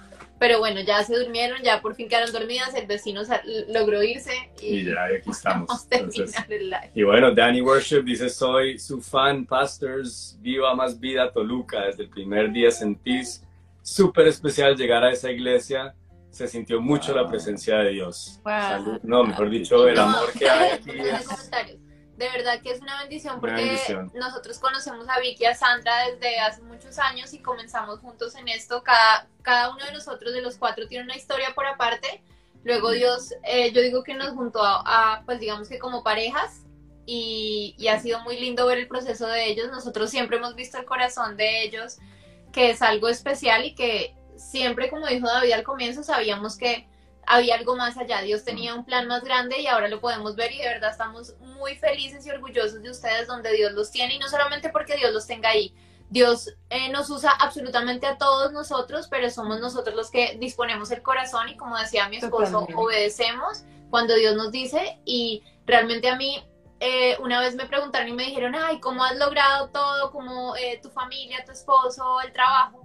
pero 0.42 0.58
bueno, 0.58 0.82
ya 0.82 1.04
se 1.04 1.16
durmieron, 1.16 1.62
ya 1.62 1.84
por 1.84 1.94
fin 1.94 2.10
quedaron 2.10 2.32
dormidas, 2.32 2.74
el 2.74 2.88
vecino 2.88 3.22
logró 3.68 4.02
irse 4.02 4.32
y, 4.60 4.86
ya 4.86 5.04
aquí 5.04 5.30
estamos. 5.30 5.70
y 6.96 7.04
bueno, 7.04 7.32
Danny 7.32 7.62
Worship 7.62 8.02
dice, 8.02 8.28
soy 8.28 8.80
su 8.80 9.00
fan, 9.00 9.46
pastors, 9.46 10.40
viva 10.42 10.74
más 10.74 11.00
vida 11.00 11.32
Toluca, 11.32 11.86
desde 11.86 12.06
el 12.06 12.10
primer 12.10 12.52
día 12.52 12.72
sentís 12.72 13.44
súper 13.84 14.30
especial 14.30 14.76
llegar 14.76 15.04
a 15.04 15.12
esa 15.12 15.30
iglesia, 15.30 15.94
se 16.32 16.48
sintió 16.48 16.82
mucho 16.82 17.14
la 17.14 17.30
presencia 17.30 17.78
de 17.78 17.92
Dios. 17.92 18.42
No, 19.04 19.24
mejor 19.24 19.48
dicho, 19.48 19.88
el 19.88 20.00
amor 20.00 20.34
que 20.34 20.50
hay 20.50 20.72
aquí 20.72 20.92
de 22.22 22.30
verdad 22.30 22.62
que 22.62 22.72
es 22.72 22.82
una 22.82 23.00
bendición 23.02 23.40
porque 23.42 23.80
nosotros 24.14 24.60
conocemos 24.60 25.10
a 25.10 25.20
Vicky 25.20 25.44
y 25.44 25.46
a 25.48 25.56
Sandra 25.56 26.08
desde 26.08 26.40
hace 26.40 26.62
muchos 26.62 27.00
años 27.00 27.34
y 27.34 27.40
comenzamos 27.40 28.00
juntos 28.00 28.36
en 28.36 28.48
esto. 28.48 28.84
Cada, 28.84 29.28
cada 29.42 29.72
uno 29.72 29.84
de 29.84 29.92
nosotros, 29.92 30.32
de 30.32 30.42
los 30.44 30.58
cuatro, 30.58 30.88
tiene 30.88 31.06
una 31.06 31.16
historia 31.16 31.56
por 31.56 31.66
aparte. 31.66 32.22
Luego 32.64 32.92
Dios, 32.92 33.34
eh, 33.44 33.72
yo 33.72 33.82
digo 33.82 34.04
que 34.04 34.14
nos 34.14 34.30
juntó 34.36 34.60
a, 34.64 35.24
pues 35.26 35.40
digamos 35.40 35.68
que 35.68 35.80
como 35.80 36.04
parejas 36.04 36.62
y, 37.08 37.74
y 37.80 37.88
ha 37.88 38.00
sido 38.00 38.20
muy 38.20 38.40
lindo 38.40 38.68
ver 38.68 38.78
el 38.78 38.88
proceso 38.88 39.26
de 39.26 39.48
ellos. 39.48 39.72
Nosotros 39.72 40.12
siempre 40.12 40.38
hemos 40.38 40.54
visto 40.54 40.78
el 40.78 40.86
corazón 40.86 41.38
de 41.38 41.64
ellos, 41.64 41.98
que 42.54 42.70
es 42.70 42.84
algo 42.84 43.10
especial 43.10 43.66
y 43.66 43.74
que 43.74 44.16
siempre, 44.38 44.92
como 44.92 45.08
dijo 45.08 45.26
David 45.28 45.54
al 45.54 45.64
comienzo, 45.64 46.04
sabíamos 46.04 46.56
que 46.56 46.88
había 47.32 47.56
algo 47.56 47.78
más 47.78 47.98
allá, 47.98 48.22
Dios 48.22 48.44
tenía 48.44 48.76
un 48.76 48.84
plan 48.84 49.08
más 49.08 49.24
grande 49.24 49.60
y 49.62 49.68
ahora 49.68 49.88
lo 49.88 50.02
podemos 50.02 50.36
ver 50.36 50.52
y 50.52 50.58
de 50.58 50.68
verdad 50.68 50.92
estamos 50.92 51.34
muy 51.40 51.76
felices 51.76 52.26
y 52.26 52.30
orgullosos 52.30 52.84
de 52.84 52.90
ustedes 52.90 53.26
donde 53.26 53.54
Dios 53.54 53.72
los 53.72 53.90
tiene 53.90 54.16
y 54.16 54.20
no 54.20 54.28
solamente 54.28 54.70
porque 54.70 54.98
Dios 54.98 55.14
los 55.14 55.26
tenga 55.26 55.50
ahí, 55.50 55.74
Dios 56.10 56.54
eh, 56.70 56.90
nos 56.90 57.10
usa 57.10 57.32
absolutamente 57.32 58.06
a 58.06 58.18
todos 58.18 58.52
nosotros, 58.52 59.08
pero 59.10 59.30
somos 59.30 59.62
nosotros 59.62 59.96
los 59.96 60.12
que 60.12 60.38
disponemos 60.42 60.92
el 60.92 61.02
corazón 61.02 61.48
y 61.48 61.56
como 61.56 61.78
decía 61.78 62.10
mi 62.10 62.18
esposo, 62.18 62.68
obedecemos 62.76 63.64
cuando 63.90 64.16
Dios 64.16 64.36
nos 64.36 64.52
dice. 64.52 65.00
Y 65.06 65.42
realmente 65.66 66.10
a 66.10 66.18
mí 66.18 66.44
eh, 66.82 67.16
una 67.22 67.40
vez 67.40 67.56
me 67.56 67.66
preguntaron 67.66 68.10
y 68.10 68.12
me 68.12 68.26
dijeron, 68.26 68.56
ay, 68.56 68.82
¿cómo 68.82 69.06
has 69.06 69.16
logrado 69.18 69.70
todo? 69.70 70.12
como 70.12 70.54
eh, 70.58 70.82
tu 70.84 70.90
familia, 70.90 71.46
tu 71.46 71.54
esposo, 71.54 72.20
el 72.20 72.34
trabajo? 72.34 72.84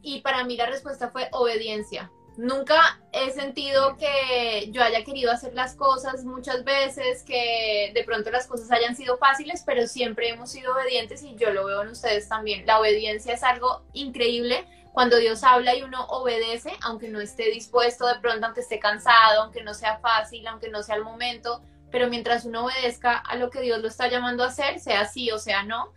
Y 0.00 0.20
para 0.20 0.44
mí 0.44 0.56
la 0.56 0.66
respuesta 0.66 1.10
fue 1.10 1.28
obediencia 1.32 2.08
Nunca 2.36 3.00
he 3.12 3.30
sentido 3.30 3.96
que 3.96 4.68
yo 4.72 4.82
haya 4.82 5.04
querido 5.04 5.30
hacer 5.30 5.54
las 5.54 5.76
cosas 5.76 6.24
muchas 6.24 6.64
veces, 6.64 7.22
que 7.22 7.92
de 7.94 8.02
pronto 8.04 8.30
las 8.30 8.48
cosas 8.48 8.72
hayan 8.72 8.96
sido 8.96 9.18
fáciles, 9.18 9.62
pero 9.64 9.86
siempre 9.86 10.30
hemos 10.30 10.50
sido 10.50 10.72
obedientes 10.72 11.22
y 11.22 11.36
yo 11.36 11.50
lo 11.52 11.64
veo 11.64 11.82
en 11.82 11.88
ustedes 11.88 12.28
también. 12.28 12.66
La 12.66 12.80
obediencia 12.80 13.34
es 13.34 13.44
algo 13.44 13.82
increíble 13.92 14.66
cuando 14.92 15.16
Dios 15.16 15.44
habla 15.44 15.76
y 15.76 15.82
uno 15.82 16.06
obedece, 16.06 16.72
aunque 16.82 17.08
no 17.08 17.20
esté 17.20 17.50
dispuesto 17.50 18.06
de 18.06 18.18
pronto, 18.20 18.46
aunque 18.46 18.60
esté 18.62 18.80
cansado, 18.80 19.42
aunque 19.42 19.62
no 19.62 19.74
sea 19.74 19.98
fácil, 19.98 20.46
aunque 20.48 20.68
no 20.68 20.82
sea 20.82 20.96
el 20.96 21.04
momento, 21.04 21.62
pero 21.92 22.08
mientras 22.08 22.44
uno 22.44 22.64
obedezca 22.64 23.16
a 23.16 23.36
lo 23.36 23.50
que 23.50 23.60
Dios 23.60 23.80
lo 23.80 23.86
está 23.86 24.08
llamando 24.08 24.42
a 24.42 24.48
hacer, 24.48 24.80
sea 24.80 25.04
sí 25.06 25.30
o 25.30 25.38
sea 25.38 25.62
no, 25.62 25.92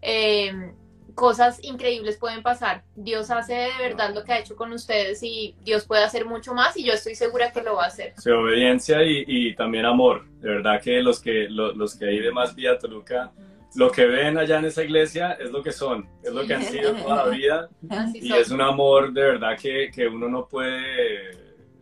eh, 0.00 0.74
cosas 1.14 1.62
increíbles 1.62 2.16
pueden 2.16 2.42
pasar. 2.42 2.84
Dios 2.94 3.30
hace 3.30 3.54
de 3.54 3.70
verdad 3.80 4.14
lo 4.14 4.24
que 4.24 4.32
ha 4.32 4.38
hecho 4.38 4.56
con 4.56 4.72
ustedes 4.72 5.22
y 5.22 5.54
Dios 5.62 5.84
puede 5.84 6.04
hacer 6.04 6.24
mucho 6.24 6.54
más 6.54 6.76
y 6.76 6.84
yo 6.84 6.92
estoy 6.92 7.14
segura 7.14 7.52
que 7.52 7.62
lo 7.62 7.76
va 7.76 7.84
a 7.84 7.86
hacer. 7.88 8.14
Sí, 8.18 8.30
obediencia 8.30 9.02
y, 9.02 9.24
y 9.26 9.54
también 9.54 9.84
amor. 9.84 10.26
De 10.40 10.48
verdad 10.48 10.80
que 10.80 11.02
los 11.02 11.20
que, 11.20 11.48
los, 11.48 11.96
que 11.96 12.06
hay 12.06 12.20
de 12.20 12.32
más 12.32 12.54
Vía 12.54 12.78
Toluca, 12.78 13.32
lo 13.74 13.90
que 13.90 14.06
ven 14.06 14.38
allá 14.38 14.58
en 14.58 14.66
esa 14.66 14.82
iglesia 14.82 15.32
es 15.32 15.50
lo 15.50 15.62
que 15.62 15.72
son, 15.72 16.08
es 16.22 16.32
lo 16.32 16.46
que 16.46 16.54
han 16.54 16.62
sido 16.62 16.94
toda 16.94 17.26
la 17.26 17.30
vida 17.30 17.68
y 18.14 18.32
es 18.32 18.50
un 18.50 18.60
amor 18.60 19.12
de 19.12 19.22
verdad 19.22 19.56
que, 19.58 19.90
que 19.94 20.06
uno 20.06 20.28
no 20.28 20.46
puede 20.46 21.30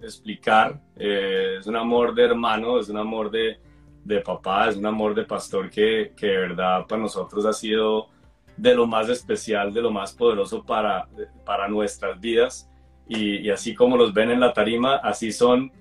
explicar. 0.03 0.81
Eh, 0.97 1.57
es 1.59 1.67
un 1.67 1.77
amor 1.77 2.15
de 2.15 2.25
hermano, 2.25 2.79
es 2.79 2.89
un 2.89 2.97
amor 2.97 3.31
de, 3.31 3.59
de 4.05 4.21
papá, 4.21 4.69
es 4.69 4.77
un 4.77 4.87
amor 4.87 5.15
de 5.15 5.25
pastor 5.25 5.71
que, 5.71 6.13
que 6.17 6.27
de 6.27 6.37
verdad 6.37 6.87
para 6.87 7.03
nosotros 7.03 7.45
ha 7.45 7.53
sido 7.53 8.09
de 8.61 8.75
lo 8.75 8.87
más 8.87 9.09
especial, 9.09 9.73
de 9.73 9.81
lo 9.81 9.91
más 9.91 10.13
poderoso 10.13 10.63
para, 10.63 11.09
para 11.45 11.67
nuestras 11.67 12.21
vidas. 12.21 12.69
Y, 13.09 13.51
así 13.51 13.75
como 13.75 13.97
los 13.97 14.13
ven 14.13 14.31
en 14.31 14.39
la 14.39 14.53
tarima, 14.53 14.97
así 14.97 15.33
son 15.33 15.73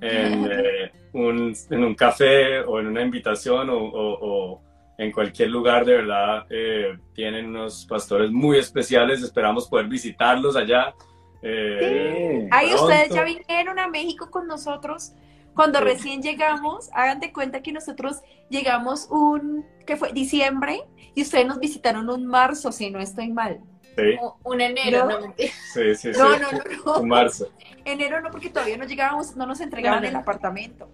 en, 0.00 0.44
eh, 0.50 0.92
un, 1.14 1.54
en 1.70 1.84
un, 1.84 1.94
café 1.94 2.60
o 2.60 2.78
en 2.78 2.88
una 2.88 3.02
invitación 3.02 3.68
o, 3.70 4.60
en 4.98 5.12
cualquier 5.12 5.50
lugar, 5.50 5.84
de 5.84 5.94
verdad, 5.94 6.46
eh, 6.48 6.98
tienen 7.14 7.46
unos 7.46 7.86
pastores 7.86 8.30
muy 8.30 8.58
especiales. 8.58 9.22
Esperamos 9.22 9.68
poder 9.68 9.86
visitarlos 9.86 10.56
allá. 10.56 10.94
Eh, 11.42 12.48
Ahí 12.50 12.74
ustedes 12.74 13.10
ya 13.10 13.24
vinieron 13.24 13.78
a 13.78 13.88
México 13.88 14.30
con 14.30 14.46
nosotros 14.46 15.12
cuando 15.56 15.80
recién 15.80 16.22
llegamos, 16.22 16.90
hagan 16.92 17.18
de 17.18 17.32
cuenta 17.32 17.62
que 17.62 17.72
nosotros 17.72 18.20
llegamos 18.50 19.08
un, 19.10 19.64
que 19.86 19.96
fue 19.96 20.12
diciembre, 20.12 20.82
y 21.14 21.22
ustedes 21.22 21.46
nos 21.46 21.58
visitaron 21.58 22.10
un 22.10 22.26
marzo, 22.26 22.70
si 22.70 22.90
no 22.90 23.00
estoy 23.00 23.32
mal. 23.32 23.60
Sí. 23.96 24.18
un 24.44 24.60
enero, 24.60 25.08
¿no? 25.08 25.34
Sí, 25.72 25.94
sí, 25.94 26.10
no, 26.10 26.38
No, 26.38 26.38
no, 26.38 26.48
no. 26.84 27.00
Un 27.00 27.08
marzo. 27.08 27.48
Enero 27.86 28.20
no, 28.20 28.30
porque 28.30 28.50
todavía 28.50 28.76
no 28.76 28.84
llegábamos, 28.84 29.34
no 29.34 29.46
nos 29.46 29.60
entregaban 29.62 30.04
el 30.04 30.14
apartamento. 30.14 30.90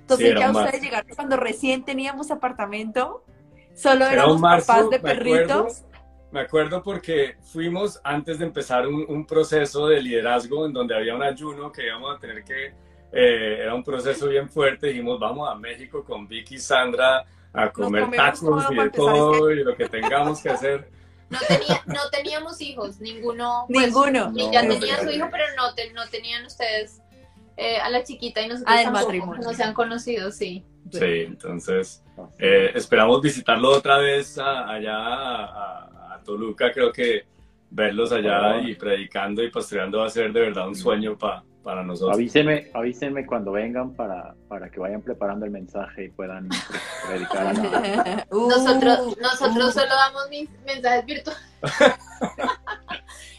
Entonces 0.00 0.34
ya 0.36 0.50
ustedes 0.50 0.82
llegaron 0.82 1.14
cuando 1.14 1.36
recién 1.36 1.84
teníamos 1.84 2.32
apartamento, 2.32 3.24
solo 3.74 4.04
éramos 4.04 4.40
papás 4.40 4.90
de 4.90 4.98
perritos. 4.98 5.84
me 6.32 6.40
acuerdo 6.40 6.82
porque 6.82 7.36
fuimos 7.40 8.00
antes 8.02 8.40
de 8.40 8.46
empezar 8.46 8.88
un, 8.88 9.24
proceso 9.24 9.86
de 9.86 10.02
liderazgo 10.02 10.66
en 10.66 10.72
donde 10.72 10.96
había 10.96 11.14
un 11.14 11.22
ayuno 11.22 11.70
que 11.70 11.86
íbamos 11.86 12.16
a 12.16 12.18
tener 12.18 12.42
que, 12.42 12.74
eh, 13.12 13.58
era 13.60 13.74
un 13.74 13.84
proceso 13.84 14.28
bien 14.28 14.48
fuerte, 14.48 14.88
dijimos, 14.88 15.20
vamos 15.20 15.48
a 15.50 15.54
México 15.54 16.02
con 16.04 16.26
Vicky 16.26 16.54
y 16.56 16.58
Sandra 16.58 17.24
a 17.52 17.70
comer 17.70 18.10
tacos 18.10 18.64
y 18.70 18.74
de 18.74 18.90
todo 18.90 19.50
y 19.50 19.62
lo 19.62 19.76
que 19.76 19.88
tengamos 19.88 20.42
que 20.42 20.50
hacer. 20.50 20.90
No, 21.32 21.38
tenía, 21.48 21.82
no 21.86 22.10
teníamos 22.10 22.60
hijos, 22.60 23.00
ninguno. 23.00 23.64
Pues, 23.66 23.86
ninguno. 23.86 24.30
Y 24.36 24.52
ya 24.52 24.68
tenía 24.68 25.00
su 25.00 25.08
hijo, 25.08 25.28
pero 25.30 25.44
no, 25.56 25.68
no 25.94 26.10
tenían 26.10 26.44
ustedes 26.44 27.00
eh, 27.56 27.78
a 27.78 27.88
la 27.88 28.04
chiquita 28.04 28.42
y 28.42 28.48
nosotros 28.48 28.76
ah, 28.78 28.92
tampoco 28.92 29.36
no 29.36 29.54
se 29.54 29.62
han 29.62 29.72
conocido, 29.72 30.30
sí. 30.30 30.62
Sí, 30.90 31.22
entonces 31.26 32.04
eh, 32.38 32.72
esperamos 32.74 33.22
visitarlo 33.22 33.70
otra 33.70 33.96
vez 33.96 34.36
allá 34.38 34.94
a, 34.94 36.20
Toluca. 36.22 36.70
Creo 36.70 36.92
que 36.92 37.24
verlos 37.70 38.12
allá 38.12 38.60
y 38.60 38.74
predicando 38.74 39.42
y 39.42 39.50
pastoreando 39.50 40.00
va 40.00 40.06
a 40.06 40.10
ser 40.10 40.32
de 40.32 40.40
verdad 40.40 40.68
un 40.68 40.76
sueño 40.76 41.16
para 41.16 41.42
nosotros. 41.64 42.16
Avísenme, 42.16 42.70
avísenme 42.74 43.26
cuando 43.26 43.52
vengan 43.52 43.94
para, 43.94 44.34
para 44.48 44.70
que 44.70 44.80
vayan 44.80 45.02
preparando 45.02 45.46
el 45.46 45.52
mensaje 45.52 46.04
y 46.04 46.08
puedan 46.08 46.48
predicar. 47.06 47.54
nosotros 48.30 49.16
nosotros 49.20 49.68
uh. 49.68 49.72
solo 49.72 49.94
damos 49.94 50.28
mis 50.28 50.50
mensajes 50.66 51.06
virtuales. 51.06 51.42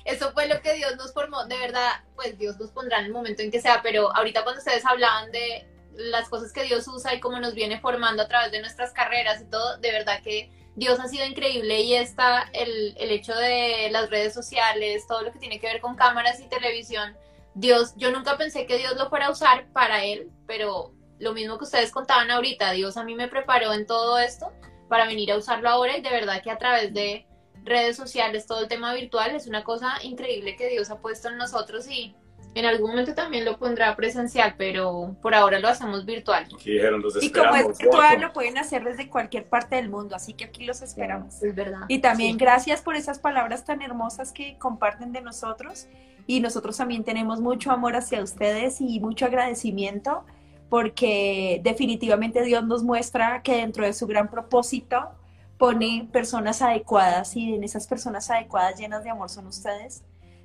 Eso 0.05 0.31
fue 0.31 0.47
lo 0.47 0.61
que 0.61 0.73
Dios 0.73 0.95
nos 0.97 1.13
formó. 1.13 1.45
De 1.45 1.57
verdad, 1.57 1.91
pues 2.15 2.37
Dios 2.37 2.59
nos 2.59 2.71
pondrá 2.71 2.99
en 2.99 3.05
el 3.05 3.11
momento 3.11 3.41
en 3.41 3.51
que 3.51 3.61
sea, 3.61 3.81
pero 3.81 4.15
ahorita 4.15 4.43
cuando 4.43 4.59
ustedes 4.59 4.85
hablaban 4.85 5.31
de 5.31 5.67
las 5.95 6.27
cosas 6.29 6.51
que 6.51 6.63
Dios 6.63 6.87
usa 6.87 7.13
y 7.13 7.19
cómo 7.19 7.39
nos 7.39 7.53
viene 7.53 7.79
formando 7.79 8.23
a 8.23 8.27
través 8.27 8.51
de 8.51 8.59
nuestras 8.59 8.91
carreras 8.91 9.41
y 9.41 9.45
todo, 9.45 9.77
de 9.77 9.91
verdad 9.91 10.21
que 10.23 10.49
Dios 10.75 10.99
ha 10.99 11.07
sido 11.07 11.25
increíble 11.25 11.81
y 11.81 11.93
está 11.93 12.49
el, 12.53 12.95
el 12.97 13.11
hecho 13.11 13.35
de 13.35 13.89
las 13.91 14.09
redes 14.09 14.33
sociales, 14.33 15.05
todo 15.07 15.21
lo 15.21 15.31
que 15.31 15.39
tiene 15.39 15.59
que 15.59 15.67
ver 15.67 15.81
con 15.81 15.95
cámaras 15.95 16.39
y 16.39 16.47
televisión. 16.47 17.15
Dios, 17.55 17.93
yo 17.97 18.11
nunca 18.11 18.37
pensé 18.37 18.65
que 18.65 18.77
Dios 18.77 18.95
lo 18.95 19.09
fuera 19.09 19.27
a 19.27 19.31
usar 19.31 19.67
para 19.73 20.03
Él, 20.03 20.31
pero 20.47 20.93
lo 21.19 21.33
mismo 21.33 21.57
que 21.57 21.65
ustedes 21.65 21.91
contaban 21.91 22.31
ahorita, 22.31 22.71
Dios 22.71 22.97
a 22.97 23.03
mí 23.03 23.15
me 23.15 23.27
preparó 23.27 23.73
en 23.73 23.85
todo 23.85 24.17
esto 24.17 24.51
para 24.89 25.05
venir 25.05 25.31
a 25.31 25.37
usarlo 25.37 25.69
ahora 25.69 25.97
y 25.97 26.01
de 26.01 26.09
verdad 26.09 26.41
que 26.41 26.51
a 26.51 26.57
través 26.57 26.93
de 26.93 27.27
redes 27.63 27.95
sociales, 27.95 28.45
todo 28.45 28.61
el 28.61 28.67
tema 28.67 28.93
virtual 28.93 29.35
es 29.35 29.47
una 29.47 29.63
cosa 29.63 29.97
increíble 30.03 30.55
que 30.55 30.69
Dios 30.69 30.89
ha 30.89 30.99
puesto 30.99 31.29
en 31.29 31.37
nosotros 31.37 31.87
y 31.89 32.15
en 32.55 32.65
algún 32.65 32.91
momento 32.91 33.13
también 33.15 33.45
lo 33.45 33.57
pondrá 33.57 33.95
presencial, 33.95 34.55
pero 34.57 35.15
por 35.21 35.33
ahora 35.33 35.59
lo 35.59 35.67
hacemos 35.67 36.05
virtual. 36.05 36.47
y 36.65 37.31
como 37.31 37.55
es 37.55 37.77
virtual, 37.77 38.21
lo 38.21 38.33
pueden 38.33 38.57
hacer 38.57 38.83
desde 38.83 39.09
cualquier 39.09 39.45
parte 39.47 39.75
del 39.75 39.89
mundo, 39.89 40.15
así 40.15 40.33
que 40.33 40.45
aquí 40.45 40.65
los 40.65 40.81
esperamos. 40.81 41.41
Es 41.41 41.55
verdad. 41.55 41.81
Y 41.87 41.99
también 41.99 42.37
gracias 42.37 42.81
por 42.81 42.95
esas 42.95 43.19
palabras 43.19 43.65
tan 43.65 43.81
hermosas 43.81 44.31
que 44.31 44.57
comparten 44.59 45.11
de 45.11 45.21
nosotros. 45.21 45.87
Y 46.25 46.39
nosotros 46.39 46.77
también 46.77 47.03
tenemos 47.03 47.41
mucho 47.41 47.71
amor 47.71 47.95
hacia 47.95 48.21
ustedes 48.21 48.79
y 48.79 48.99
mucho 48.99 49.25
agradecimiento 49.25 50.23
porque 50.69 51.59
definitivamente 51.63 52.43
Dios 52.43 52.65
nos 52.65 52.81
muestra 52.83 53.41
que 53.43 53.57
dentro 53.57 53.85
de 53.85 53.93
su 53.93 54.07
gran 54.07 54.29
propósito 54.29 55.11
pone 55.57 56.07
personas 56.11 56.61
adecuadas 56.61 57.35
y 57.35 57.55
en 57.55 57.63
esas 57.63 57.87
personas 57.87 58.29
adecuadas 58.31 58.79
llenas 58.79 59.03
de 59.03 59.09
amor 59.09 59.29
son 59.29 59.47
ustedes 59.47 60.03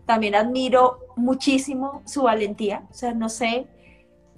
también 0.08 0.34
admiro 0.34 1.00
muchísimo 1.16 2.02
su 2.06 2.22
valentía. 2.22 2.82
O 2.90 2.94
sea, 2.94 3.12
no 3.12 3.28
sé, 3.28 3.66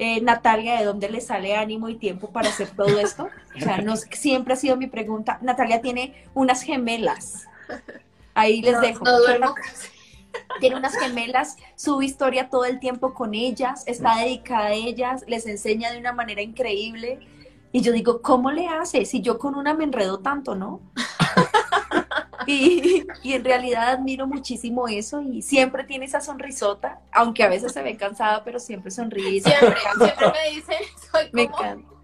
eh, 0.01 0.21
Natalia, 0.21 0.77
¿de 0.77 0.85
dónde 0.85 1.09
le 1.09 1.21
sale 1.21 1.55
ánimo 1.55 1.89
y 1.89 1.95
tiempo 1.95 2.33
para 2.33 2.49
hacer 2.49 2.71
todo 2.71 2.99
esto? 2.99 3.29
O 3.57 3.61
sea, 3.61 3.79
no, 3.79 3.97
siempre 3.97 4.55
ha 4.55 4.57
sido 4.57 4.77
mi 4.77 4.89
pregunta. 4.89 5.39
Natalia 5.43 5.81
tiene 5.81 6.25
unas 6.35 6.63
gemelas. 6.63 7.47
Ahí 8.35 8.63
les 8.63 8.81
dejo. 8.81 9.05
tiene 10.59 10.75
unas 10.75 10.97
gemelas, 10.97 11.57
sube 11.77 12.05
historia 12.05 12.51
todo 12.51 12.65
el 12.65 12.81
tiempo 12.81 13.15
con 13.15 13.35
ellas, 13.35 13.85
está 13.87 14.17
dedicada 14.17 14.67
a 14.67 14.73
ellas, 14.73 15.25
les 15.29 15.47
enseña 15.47 15.93
de 15.93 15.99
una 15.99 16.13
manera 16.13 16.43
increíble. 16.43 17.21
Y 17.71 17.83
yo 17.83 17.93
digo, 17.93 18.23
¿cómo 18.23 18.51
le 18.51 18.67
hace? 18.67 19.05
Si 19.05 19.21
yo 19.21 19.39
con 19.39 19.55
una 19.55 19.73
me 19.75 19.85
enredo 19.85 20.19
tanto, 20.19 20.57
¿no? 20.57 20.81
Y, 22.47 23.05
en 23.25 23.45
realidad 23.45 23.91
admiro 23.91 24.27
muchísimo 24.27 24.89
eso 24.89 25.21
y 25.21 25.43
siempre 25.43 25.85
tiene 25.85 26.07
esa 26.07 26.21
sonrisota, 26.21 27.01
aunque 27.13 27.43
a 27.43 27.49
veces 27.49 27.73
se 27.73 27.83
ve 27.83 27.97
cansada, 27.97 28.43
pero 28.45 28.59
siempre 28.59 28.91
sonríe. 28.91 29.41
Siempre, 29.41 29.77
siempre 29.99 30.33
me 30.33 30.55
dicen, 30.55 30.77
soy 31.11 31.31
como 31.31 32.01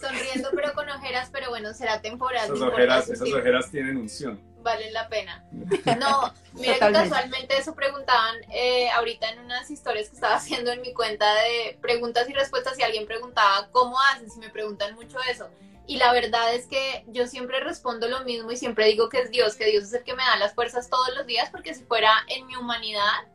sonriendo 0.00 0.50
pero 0.54 0.72
con 0.74 0.88
ojeras, 0.88 1.28
pero 1.32 1.48
bueno, 1.50 1.74
será 1.74 2.00
temporal. 2.00 2.44
Esas 2.46 2.60
ojeras, 2.60 3.08
esas 3.08 3.32
ojeras 3.32 3.70
tienen 3.70 3.96
unción. 3.96 4.40
Valen 4.62 4.92
la 4.92 5.08
pena. 5.08 5.44
No, 5.98 6.32
mira 6.52 6.74
que 6.74 6.92
casualmente 6.92 7.56
eso 7.56 7.74
preguntaban 7.74 8.36
eh, 8.52 8.90
ahorita 8.90 9.30
en 9.30 9.40
unas 9.40 9.70
historias 9.70 10.08
que 10.08 10.16
estaba 10.16 10.36
haciendo 10.36 10.70
en 10.70 10.80
mi 10.80 10.92
cuenta 10.92 11.26
de 11.34 11.78
preguntas 11.80 12.28
y 12.28 12.32
respuestas 12.32 12.78
y 12.78 12.82
alguien 12.82 13.06
preguntaba, 13.06 13.68
¿cómo 13.72 13.96
haces? 14.12 14.36
Y 14.36 14.40
me 14.40 14.50
preguntan 14.50 14.94
mucho 14.94 15.18
eso. 15.30 15.48
Y 15.88 15.96
la 15.96 16.12
verdad 16.12 16.54
es 16.54 16.66
que 16.66 17.02
yo 17.06 17.26
siempre 17.26 17.60
respondo 17.60 18.08
lo 18.08 18.22
mismo 18.22 18.52
y 18.52 18.58
siempre 18.58 18.84
digo 18.84 19.08
que 19.08 19.20
es 19.20 19.30
Dios, 19.30 19.56
que 19.56 19.64
Dios 19.64 19.84
es 19.84 19.94
el 19.94 20.04
que 20.04 20.14
me 20.14 20.22
da 20.22 20.36
las 20.36 20.54
fuerzas 20.54 20.90
todos 20.90 21.16
los 21.16 21.26
días, 21.26 21.48
porque 21.48 21.72
si 21.72 21.82
fuera 21.82 22.10
en 22.28 22.46
mi 22.46 22.56
humanidad, 22.56 23.26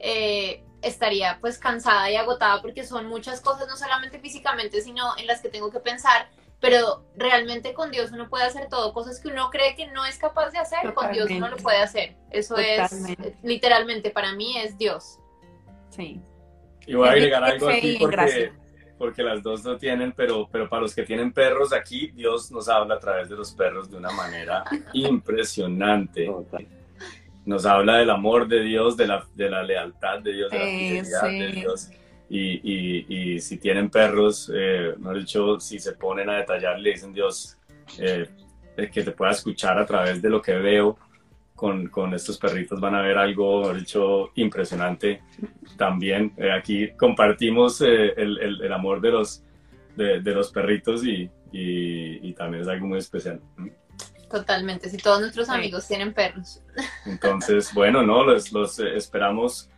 eh, 0.00 0.64
estaría 0.82 1.38
pues 1.40 1.56
cansada 1.56 2.10
y 2.10 2.16
agotada 2.16 2.60
porque 2.62 2.82
son 2.82 3.06
muchas 3.06 3.40
cosas, 3.40 3.68
no 3.68 3.76
solamente 3.76 4.18
físicamente, 4.18 4.82
sino 4.82 5.16
en 5.18 5.28
las 5.28 5.40
que 5.40 5.50
tengo 5.50 5.70
que 5.70 5.78
pensar. 5.78 6.28
Pero 6.58 7.04
realmente 7.16 7.74
con 7.74 7.92
Dios 7.92 8.10
uno 8.10 8.28
puede 8.28 8.42
hacer 8.42 8.68
todo, 8.68 8.92
cosas 8.92 9.20
que 9.20 9.28
uno 9.28 9.48
cree 9.48 9.76
que 9.76 9.86
no 9.86 10.04
es 10.04 10.18
capaz 10.18 10.50
de 10.50 10.58
hacer, 10.58 10.92
con 10.94 11.12
Dios 11.12 11.30
uno 11.30 11.48
lo 11.48 11.58
puede 11.58 11.78
hacer. 11.78 12.16
Eso 12.32 12.58
es, 12.58 12.90
literalmente, 13.44 14.10
para 14.10 14.34
mí 14.34 14.58
es 14.58 14.76
Dios. 14.76 15.20
Sí. 15.90 16.20
Y 16.88 16.94
voy 16.94 17.08
a 17.08 17.12
agregar 17.12 17.44
algo 17.44 17.68
aquí 17.68 17.98
porque 18.00 18.52
porque 19.00 19.22
las 19.22 19.42
dos 19.42 19.64
no 19.64 19.78
tienen, 19.78 20.12
pero, 20.12 20.46
pero 20.52 20.68
para 20.68 20.82
los 20.82 20.94
que 20.94 21.04
tienen 21.04 21.32
perros 21.32 21.72
aquí, 21.72 22.08
Dios 22.08 22.52
nos 22.52 22.68
habla 22.68 22.96
a 22.96 22.98
través 22.98 23.30
de 23.30 23.34
los 23.34 23.50
perros 23.50 23.90
de 23.90 23.96
una 23.96 24.10
manera 24.10 24.62
impresionante. 24.92 26.30
Nos 27.46 27.64
habla 27.64 27.96
del 27.96 28.10
amor 28.10 28.46
de 28.46 28.60
Dios, 28.60 28.98
de 28.98 29.06
la, 29.06 29.26
de 29.34 29.48
la 29.48 29.62
lealtad 29.62 30.18
de 30.18 30.34
Dios, 30.34 30.50
de 30.50 30.58
la 30.58 30.64
fidelidad 30.66 31.22
de 31.22 31.48
Dios. 31.48 31.90
Y, 32.28 32.60
y, 32.62 33.06
y, 33.08 33.40
si 33.40 33.56
tienen 33.56 33.88
perros, 33.88 34.52
eh, 34.54 34.92
no 34.98 35.14
dicho, 35.14 35.58
si 35.58 35.78
se 35.78 35.92
ponen 35.92 36.28
a 36.28 36.36
detallar, 36.36 36.78
le 36.78 36.90
dicen 36.90 37.14
Dios, 37.14 37.56
eh, 37.98 38.28
que 38.76 39.02
te 39.02 39.12
pueda 39.12 39.30
escuchar 39.30 39.78
a 39.78 39.86
través 39.86 40.20
de 40.20 40.28
lo 40.28 40.42
que 40.42 40.56
veo, 40.56 40.98
con, 41.60 41.88
con, 41.88 42.14
estos 42.14 42.38
perritos 42.38 42.80
van 42.80 42.94
a 42.94 43.02
ver 43.02 43.18
algo, 43.18 43.74
dicho, 43.74 44.30
impresionante 44.36 45.20
también. 45.76 46.32
Eh, 46.38 46.50
aquí 46.50 46.88
compartimos 46.92 47.82
eh, 47.82 48.14
el, 48.16 48.62
el, 48.62 48.72
amor 48.72 49.02
de 49.02 49.10
los, 49.10 49.44
de, 49.94 50.22
de 50.22 50.34
los 50.34 50.50
perritos 50.50 51.04
y, 51.04 51.30
y, 51.52 52.32
también 52.32 52.62
es 52.62 52.68
algo 52.68 52.86
muy 52.86 52.98
especial. 52.98 53.42
Totalmente, 54.30 54.88
si 54.88 54.96
todos 54.96 55.20
nuestros 55.20 55.50
amigos 55.50 55.86
tienen 55.86 56.14
perros. 56.14 56.62
Entonces, 57.04 57.74
bueno, 57.74 58.02
¿no? 58.02 58.24
Los, 58.24 58.50
los 58.52 58.78
eh, 58.78 58.96
esperamos 58.96 59.68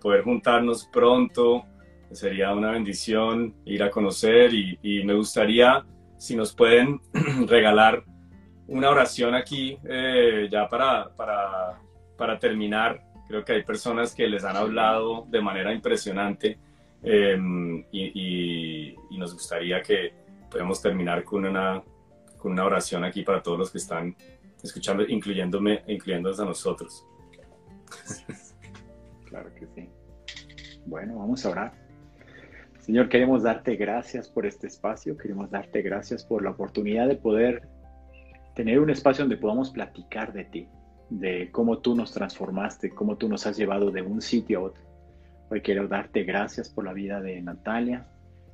poder 0.00 0.22
juntarnos 0.22 0.86
pronto. 0.92 1.64
Sería 2.12 2.54
una 2.54 2.70
bendición 2.70 3.56
ir 3.64 3.82
a 3.82 3.90
conocer 3.90 4.54
y, 4.54 4.78
y 4.84 5.02
me 5.02 5.14
gustaría, 5.14 5.84
si 6.16 6.36
nos 6.36 6.54
pueden 6.54 7.00
regalar 7.48 8.04
una 8.72 8.90
oración 8.90 9.34
aquí 9.34 9.78
eh, 9.84 10.48
ya 10.50 10.68
para, 10.68 11.10
para, 11.14 11.78
para, 12.16 12.38
terminar. 12.38 13.02
Creo 13.28 13.44
que 13.44 13.52
hay 13.52 13.62
personas 13.62 14.14
que 14.14 14.26
les 14.26 14.44
han 14.44 14.56
hablado 14.56 15.26
de 15.28 15.40
manera 15.40 15.72
impresionante 15.72 16.58
em, 17.02 17.84
y, 17.92 18.94
y, 19.10 19.18
nos 19.18 19.34
gustaría 19.34 19.80
que 19.82 20.12
podamos 20.50 20.80
terminar 20.80 21.22
con 21.22 21.44
una, 21.44 21.82
con 22.38 22.52
una 22.52 22.64
oración 22.64 23.04
aquí 23.04 23.22
para 23.22 23.42
todos 23.42 23.58
los 23.58 23.70
que 23.70 23.78
están 23.78 24.16
escuchando, 24.62 25.04
incluyéndome, 25.06 25.82
incluyéndonos 25.86 26.40
a 26.40 26.44
nosotros. 26.44 27.06
Claro 29.32 29.48
que 29.54 29.66
sí. 29.74 29.88
Bueno, 30.84 31.16
vamos 31.16 31.46
a 31.46 31.48
orar. 31.48 31.72
Señor, 32.80 33.08
queremos 33.08 33.44
darte 33.44 33.76
gracias 33.76 34.28
por 34.28 34.44
este 34.44 34.66
espacio, 34.66 35.16
queremos 35.16 35.50
darte 35.50 35.80
gracias 35.80 36.22
por 36.22 36.42
la 36.42 36.50
oportunidad 36.50 37.08
de 37.08 37.16
poder 37.16 37.62
tener 38.54 38.80
un 38.80 38.90
espacio 38.90 39.24
donde 39.24 39.36
podamos 39.36 39.70
platicar 39.70 40.32
de 40.32 40.44
ti, 40.44 40.68
de 41.10 41.50
cómo 41.50 41.78
tú 41.78 41.94
nos 41.94 42.12
transformaste, 42.12 42.90
cómo 42.90 43.16
tú 43.16 43.28
nos 43.28 43.46
has 43.46 43.56
llevado 43.56 43.90
de 43.90 44.02
un 44.02 44.20
sitio 44.20 44.58
a 44.58 44.62
otro. 44.62 44.82
Hoy 45.50 45.60
quiero 45.60 45.88
darte 45.88 46.24
gracias 46.24 46.68
por 46.68 46.84
la 46.84 46.92
vida 46.92 47.20
de 47.20 47.40
Natalia, 47.42 48.06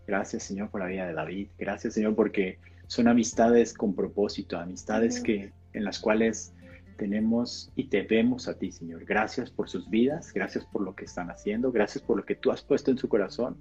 gracias 0.06 0.42
Señor 0.42 0.70
por 0.70 0.80
la 0.80 0.86
vida 0.86 1.06
de 1.06 1.14
David, 1.14 1.48
gracias 1.58 1.94
Señor 1.94 2.14
porque 2.14 2.58
son 2.86 3.08
amistades 3.08 3.74
con 3.74 3.94
propósito, 3.94 4.58
amistades 4.58 5.20
que 5.20 5.52
en 5.72 5.84
las 5.84 5.98
cuales 5.98 6.54
tenemos 6.96 7.70
y 7.76 7.84
te 7.84 8.02
vemos 8.02 8.48
a 8.48 8.58
ti, 8.58 8.72
Señor. 8.72 9.04
Gracias 9.04 9.50
por 9.50 9.68
sus 9.68 9.88
vidas, 9.88 10.32
gracias 10.32 10.64
por 10.66 10.82
lo 10.82 10.96
que 10.96 11.04
están 11.04 11.30
haciendo, 11.30 11.70
gracias 11.70 12.02
por 12.02 12.16
lo 12.16 12.24
que 12.24 12.34
tú 12.34 12.50
has 12.50 12.62
puesto 12.62 12.90
en 12.90 12.98
su 12.98 13.08
corazón 13.08 13.56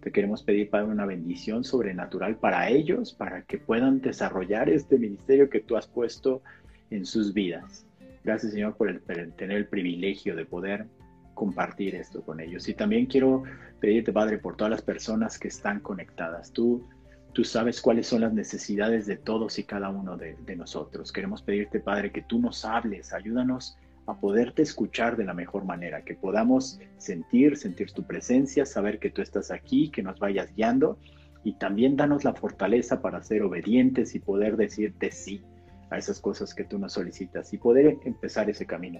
te 0.00 0.12
queremos 0.12 0.42
pedir, 0.42 0.70
Padre, 0.70 0.86
una 0.86 1.06
bendición 1.06 1.64
sobrenatural 1.64 2.36
para 2.36 2.68
ellos, 2.68 3.12
para 3.12 3.42
que 3.42 3.58
puedan 3.58 4.00
desarrollar 4.00 4.68
este 4.68 4.98
ministerio 4.98 5.50
que 5.50 5.60
tú 5.60 5.76
has 5.76 5.86
puesto 5.86 6.42
en 6.90 7.04
sus 7.04 7.34
vidas. 7.34 7.86
Gracias, 8.24 8.52
Señor, 8.52 8.76
por, 8.76 8.88
el, 8.88 9.00
tener 9.32 9.56
el 9.56 9.66
privilegio 9.66 10.36
de 10.36 10.44
poder 10.44 10.86
compartir 11.34 11.94
esto 11.94 12.22
con 12.22 12.40
ellos. 12.40 12.68
Y 12.68 12.74
también 12.74 13.06
quiero 13.06 13.42
pedirte, 13.80 14.12
Padre, 14.12 14.38
por 14.38 14.56
todas 14.56 14.70
las 14.70 14.82
personas 14.82 15.38
que 15.38 15.48
están 15.48 15.80
conectadas. 15.80 16.52
Tú, 16.52 16.86
tú 17.32 17.44
sabes 17.44 17.80
cuáles 17.80 18.06
son 18.06 18.20
las 18.20 18.32
necesidades 18.32 19.06
de 19.06 19.16
todos 19.16 19.58
y 19.58 19.64
cada 19.64 19.88
uno 19.88 20.16
de, 20.16 20.36
de 20.44 20.56
nosotros. 20.56 21.12
Queremos 21.12 21.42
pedirte, 21.42 21.80
Padre, 21.80 22.12
que 22.12 22.22
tú 22.22 22.38
nos 22.38 22.64
hables, 22.64 23.12
ayúdanos 23.12 23.76
a 24.08 24.18
poderte 24.18 24.62
escuchar 24.62 25.18
de 25.18 25.24
la 25.24 25.34
mejor 25.34 25.64
manera, 25.66 26.02
que 26.02 26.14
podamos 26.14 26.80
sentir, 26.96 27.58
sentir 27.58 27.92
tu 27.92 28.04
presencia, 28.04 28.64
saber 28.64 28.98
que 28.98 29.10
tú 29.10 29.20
estás 29.20 29.50
aquí, 29.50 29.90
que 29.90 30.02
nos 30.02 30.18
vayas 30.18 30.54
guiando 30.54 30.98
y 31.44 31.52
también 31.58 31.94
danos 31.94 32.24
la 32.24 32.32
fortaleza 32.32 33.02
para 33.02 33.22
ser 33.22 33.42
obedientes 33.42 34.14
y 34.14 34.18
poder 34.18 34.56
decirte 34.56 35.10
sí 35.10 35.42
a 35.90 35.98
esas 35.98 36.20
cosas 36.20 36.54
que 36.54 36.64
tú 36.64 36.78
nos 36.78 36.94
solicitas 36.94 37.52
y 37.52 37.58
poder 37.58 37.98
empezar 38.06 38.48
ese 38.48 38.64
camino. 38.64 38.98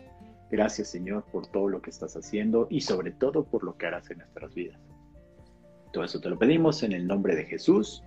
Gracias 0.50 0.88
Señor 0.88 1.24
por 1.32 1.46
todo 1.46 1.68
lo 1.68 1.80
que 1.80 1.88
estás 1.88 2.14
haciendo 2.14 2.66
y 2.68 2.82
sobre 2.82 3.10
todo 3.10 3.44
por 3.44 3.64
lo 3.64 3.78
que 3.78 3.86
harás 3.86 4.10
en 4.10 4.18
nuestras 4.18 4.54
vidas. 4.54 4.78
Todo 5.94 6.04
eso 6.04 6.20
te 6.20 6.28
lo 6.28 6.38
pedimos 6.38 6.82
en 6.82 6.92
el 6.92 7.06
nombre 7.06 7.34
de 7.34 7.46
Jesús. 7.46 8.04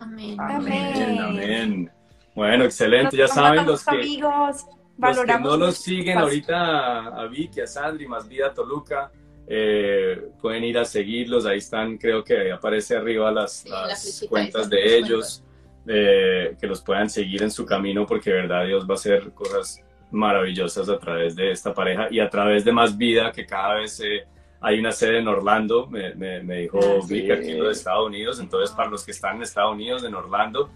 Amén. 0.00 0.36
Amén. 0.40 1.18
Amén. 1.18 1.90
Bueno, 2.34 2.64
excelente. 2.64 3.16
ya 3.18 3.28
saben 3.28 3.66
los 3.66 3.84
que, 3.84 3.96
amigos, 3.96 4.64
los 4.98 5.24
que 5.24 5.38
no 5.38 5.56
los 5.56 5.76
siguen 5.76 6.18
ahorita 6.18 7.08
a 7.08 7.26
Vicky, 7.26 7.60
a 7.60 7.66
Sandri, 7.66 8.06
más 8.06 8.28
vida 8.28 8.52
Toluca, 8.52 9.10
eh, 9.46 10.30
pueden 10.40 10.64
ir 10.64 10.78
a 10.78 10.84
seguirlos. 10.84 11.46
Ahí 11.46 11.58
están, 11.58 11.96
creo 11.96 12.22
que 12.22 12.52
aparece 12.52 12.96
arriba 12.96 13.30
las, 13.30 13.64
las 13.66 14.26
cuentas 14.28 14.68
de 14.68 14.98
ellos 14.98 15.42
que 15.86 16.66
los 16.66 16.82
puedan 16.82 17.08
seguir 17.08 17.42
en 17.42 17.50
su 17.50 17.64
camino 17.64 18.04
porque 18.04 18.28
de 18.28 18.42
verdad 18.42 18.66
Dios 18.66 18.84
va 18.84 18.92
a 18.92 18.96
hacer 18.96 19.32
cosas 19.32 19.82
maravillosas 20.10 20.88
a 20.88 20.98
través 20.98 21.36
de 21.36 21.50
esta 21.50 21.74
pareja 21.74 22.08
y 22.10 22.20
a 22.20 22.28
través 22.28 22.64
de 22.64 22.72
más 22.72 22.96
vida 22.96 23.32
que 23.32 23.46
cada 23.46 23.74
vez 23.74 24.00
eh, 24.00 24.24
hay 24.60 24.78
una 24.78 24.90
sede 24.90 25.18
en 25.18 25.28
Orlando, 25.28 25.86
me, 25.86 26.14
me, 26.14 26.56
dijo 26.56 26.80
Vic 27.06 27.30
aquí 27.30 27.50
en 27.52 27.62
los 27.62 27.78
Estados 27.78 28.06
Unidos, 28.06 28.40
entonces 28.40 28.74
para 28.74 28.90
los 28.90 29.04
que 29.04 29.12
están 29.12 29.36
en 29.36 29.42
Estados 29.42 29.72
Unidos, 29.72 30.02
en 30.04 30.14
Orlando, 30.14 30.70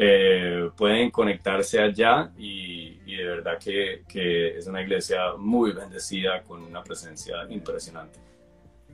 eh, 0.00 0.70
pueden 0.76 1.10
conectarse 1.10 1.80
allá 1.80 2.30
y, 2.38 2.98
de 3.04 3.24
verdad 3.24 3.58
que, 3.58 4.04
que, 4.06 4.56
es 4.56 4.66
una 4.68 4.80
iglesia 4.80 5.34
muy 5.36 5.72
bendecida 5.72 6.42
con 6.42 6.62
una 6.62 6.84
presencia 6.84 7.34
impresionante. 7.48 8.20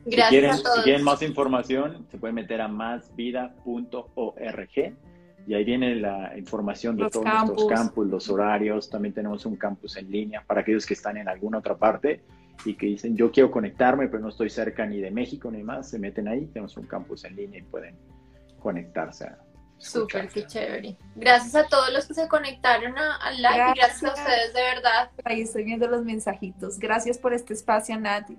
Gracias 0.06 0.28
si, 0.28 0.30
quieren, 0.30 0.56
si 0.56 0.82
quieren 0.82 1.02
más 1.04 1.20
información, 1.22 2.06
se 2.10 2.16
pueden 2.18 2.34
meter 2.34 2.60
a 2.60 2.68
másvida.org 2.68 3.94
y 5.46 5.54
ahí 5.54 5.64
viene 5.64 5.94
la 5.96 6.36
información 6.38 6.96
de 6.96 7.10
todos 7.10 7.26
nuestros 7.26 7.68
campus, 7.68 8.06
los 8.06 8.30
horarios. 8.30 8.88
También 8.88 9.12
tenemos 9.14 9.44
un 9.44 9.56
campus 9.56 9.96
en 9.96 10.10
línea 10.10 10.42
para 10.46 10.62
aquellos 10.62 10.86
que 10.86 10.94
están 10.94 11.18
en 11.18 11.28
alguna 11.28 11.58
otra 11.58 11.76
parte 11.76 12.22
y 12.64 12.74
que 12.74 12.86
dicen, 12.86 13.16
yo 13.16 13.30
quiero 13.30 13.50
conectarme, 13.50 14.08
pero 14.08 14.22
no 14.22 14.30
estoy 14.30 14.48
cerca 14.48 14.86
ni 14.86 15.00
de 15.00 15.10
México 15.10 15.50
ni 15.50 15.62
más. 15.62 15.90
Se 15.90 15.98
meten 15.98 16.28
ahí, 16.28 16.46
tenemos 16.46 16.76
un 16.76 16.86
campus 16.86 17.24
en 17.24 17.36
línea 17.36 17.60
y 17.60 17.62
pueden 17.62 17.96
conectarse. 18.58 19.28
Súper, 19.78 20.28
qué 20.28 20.46
chévere. 20.46 20.96
Gracias 21.14 21.54
a 21.54 21.66
todos 21.68 21.92
los 21.92 22.06
que 22.06 22.14
se 22.14 22.26
conectaron 22.28 22.94
al 22.96 23.36
live 23.36 23.54
gracias. 23.54 23.76
y 23.76 23.80
gracias 23.80 24.04
a 24.04 24.14
ustedes 24.14 24.54
de 24.54 24.60
verdad. 24.62 25.10
Ahí 25.24 25.42
estoy 25.42 25.64
viendo 25.64 25.86
los 25.88 26.04
mensajitos. 26.04 26.78
Gracias 26.78 27.18
por 27.18 27.34
este 27.34 27.52
espacio, 27.52 27.98
Nati. 27.98 28.38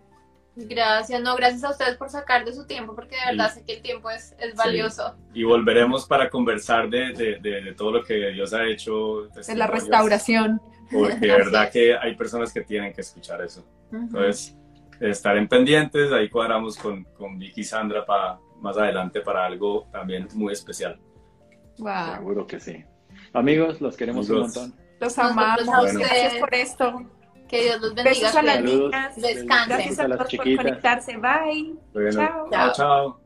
Gracias, 0.55 1.21
no, 1.21 1.35
gracias 1.35 1.65
a 1.65 1.71
ustedes 1.71 1.97
por 1.97 2.09
sacar 2.09 2.45
de 2.45 2.53
su 2.53 2.65
tiempo, 2.65 2.95
porque 2.95 3.17
de 3.17 3.35
verdad 3.35 3.53
sé 3.53 3.65
que 3.65 3.73
el 3.73 3.81
tiempo 3.81 4.09
es, 4.09 4.33
es 4.39 4.55
valioso. 4.55 5.15
Y 5.33 5.43
volveremos 5.43 6.05
para 6.05 6.29
conversar 6.29 6.89
de, 6.89 7.11
de, 7.11 7.39
de, 7.41 7.73
todo 7.73 7.91
lo 7.91 8.03
que 8.03 8.31
Dios 8.31 8.53
ha 8.53 8.65
hecho. 8.65 9.27
De 9.27 9.55
la 9.55 9.67
restauración. 9.67 10.61
Porque 10.89 11.15
de 11.15 11.27
verdad 11.27 11.69
que 11.69 11.97
hay 11.97 12.15
personas 12.15 12.53
que 12.53 12.61
tienen 12.61 12.93
que 12.93 13.01
escuchar 13.01 13.41
eso. 13.41 13.65
Entonces, 13.91 14.55
estar 15.01 15.35
en 15.35 15.47
pendientes, 15.47 16.11
ahí 16.13 16.29
cuadramos 16.29 16.77
con, 16.77 17.03
con 17.03 17.37
Vicky 17.37 17.61
y 17.61 17.63
Sandra 17.65 18.05
para 18.05 18.39
más 18.61 18.77
adelante 18.77 19.21
para 19.21 19.45
algo 19.45 19.87
también 19.91 20.27
muy 20.35 20.53
especial. 20.53 20.97
Wow. 21.77 22.15
Seguro 22.15 22.47
que 22.47 22.59
sí. 22.59 22.83
Amigos, 23.33 23.81
los 23.81 23.97
queremos 23.97 24.29
un 24.29 24.41
montón. 24.41 24.73
Los 24.99 25.17
amamos. 25.19 25.65
Gracias 25.93 26.35
por 26.35 26.53
esto. 26.53 27.05
Que 27.47 27.63
Dios 27.63 27.81
los 27.81 27.93
bendiga. 27.93 28.09
Besos 28.09 28.35
a 28.35 28.41
las 28.41 28.63
niñas. 28.63 29.15
Descansen. 29.15 29.69
Gracias 29.69 29.99
a, 29.99 30.07
todos 30.07 30.35
por 30.35 30.55
conectarse. 30.55 31.17
Bye. 31.17 31.75
chao. 32.11 32.49
Chao. 32.49 32.73
chao. 32.73 33.25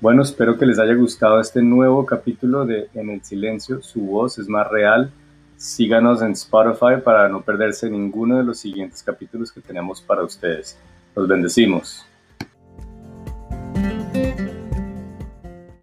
Bueno, 0.00 0.22
espero 0.22 0.56
que 0.56 0.66
les 0.66 0.78
haya 0.78 0.94
gustado 0.94 1.40
este 1.40 1.62
nuevo 1.62 2.06
capítulo 2.06 2.64
de 2.64 2.88
En 2.94 3.10
el 3.10 3.24
Silencio, 3.24 3.82
su 3.82 4.02
voz 4.02 4.38
es 4.38 4.48
más 4.48 4.68
real. 4.68 5.10
Síganos 5.56 6.20
en 6.22 6.32
Spotify 6.32 7.00
para 7.02 7.28
no 7.28 7.40
perderse 7.42 7.88
ninguno 7.88 8.36
de 8.36 8.44
los 8.44 8.58
siguientes 8.58 9.02
capítulos 9.02 9.50
que 9.50 9.60
tenemos 9.60 10.02
para 10.02 10.22
ustedes. 10.22 10.76
Los 11.14 11.26
bendecimos. 11.26 12.06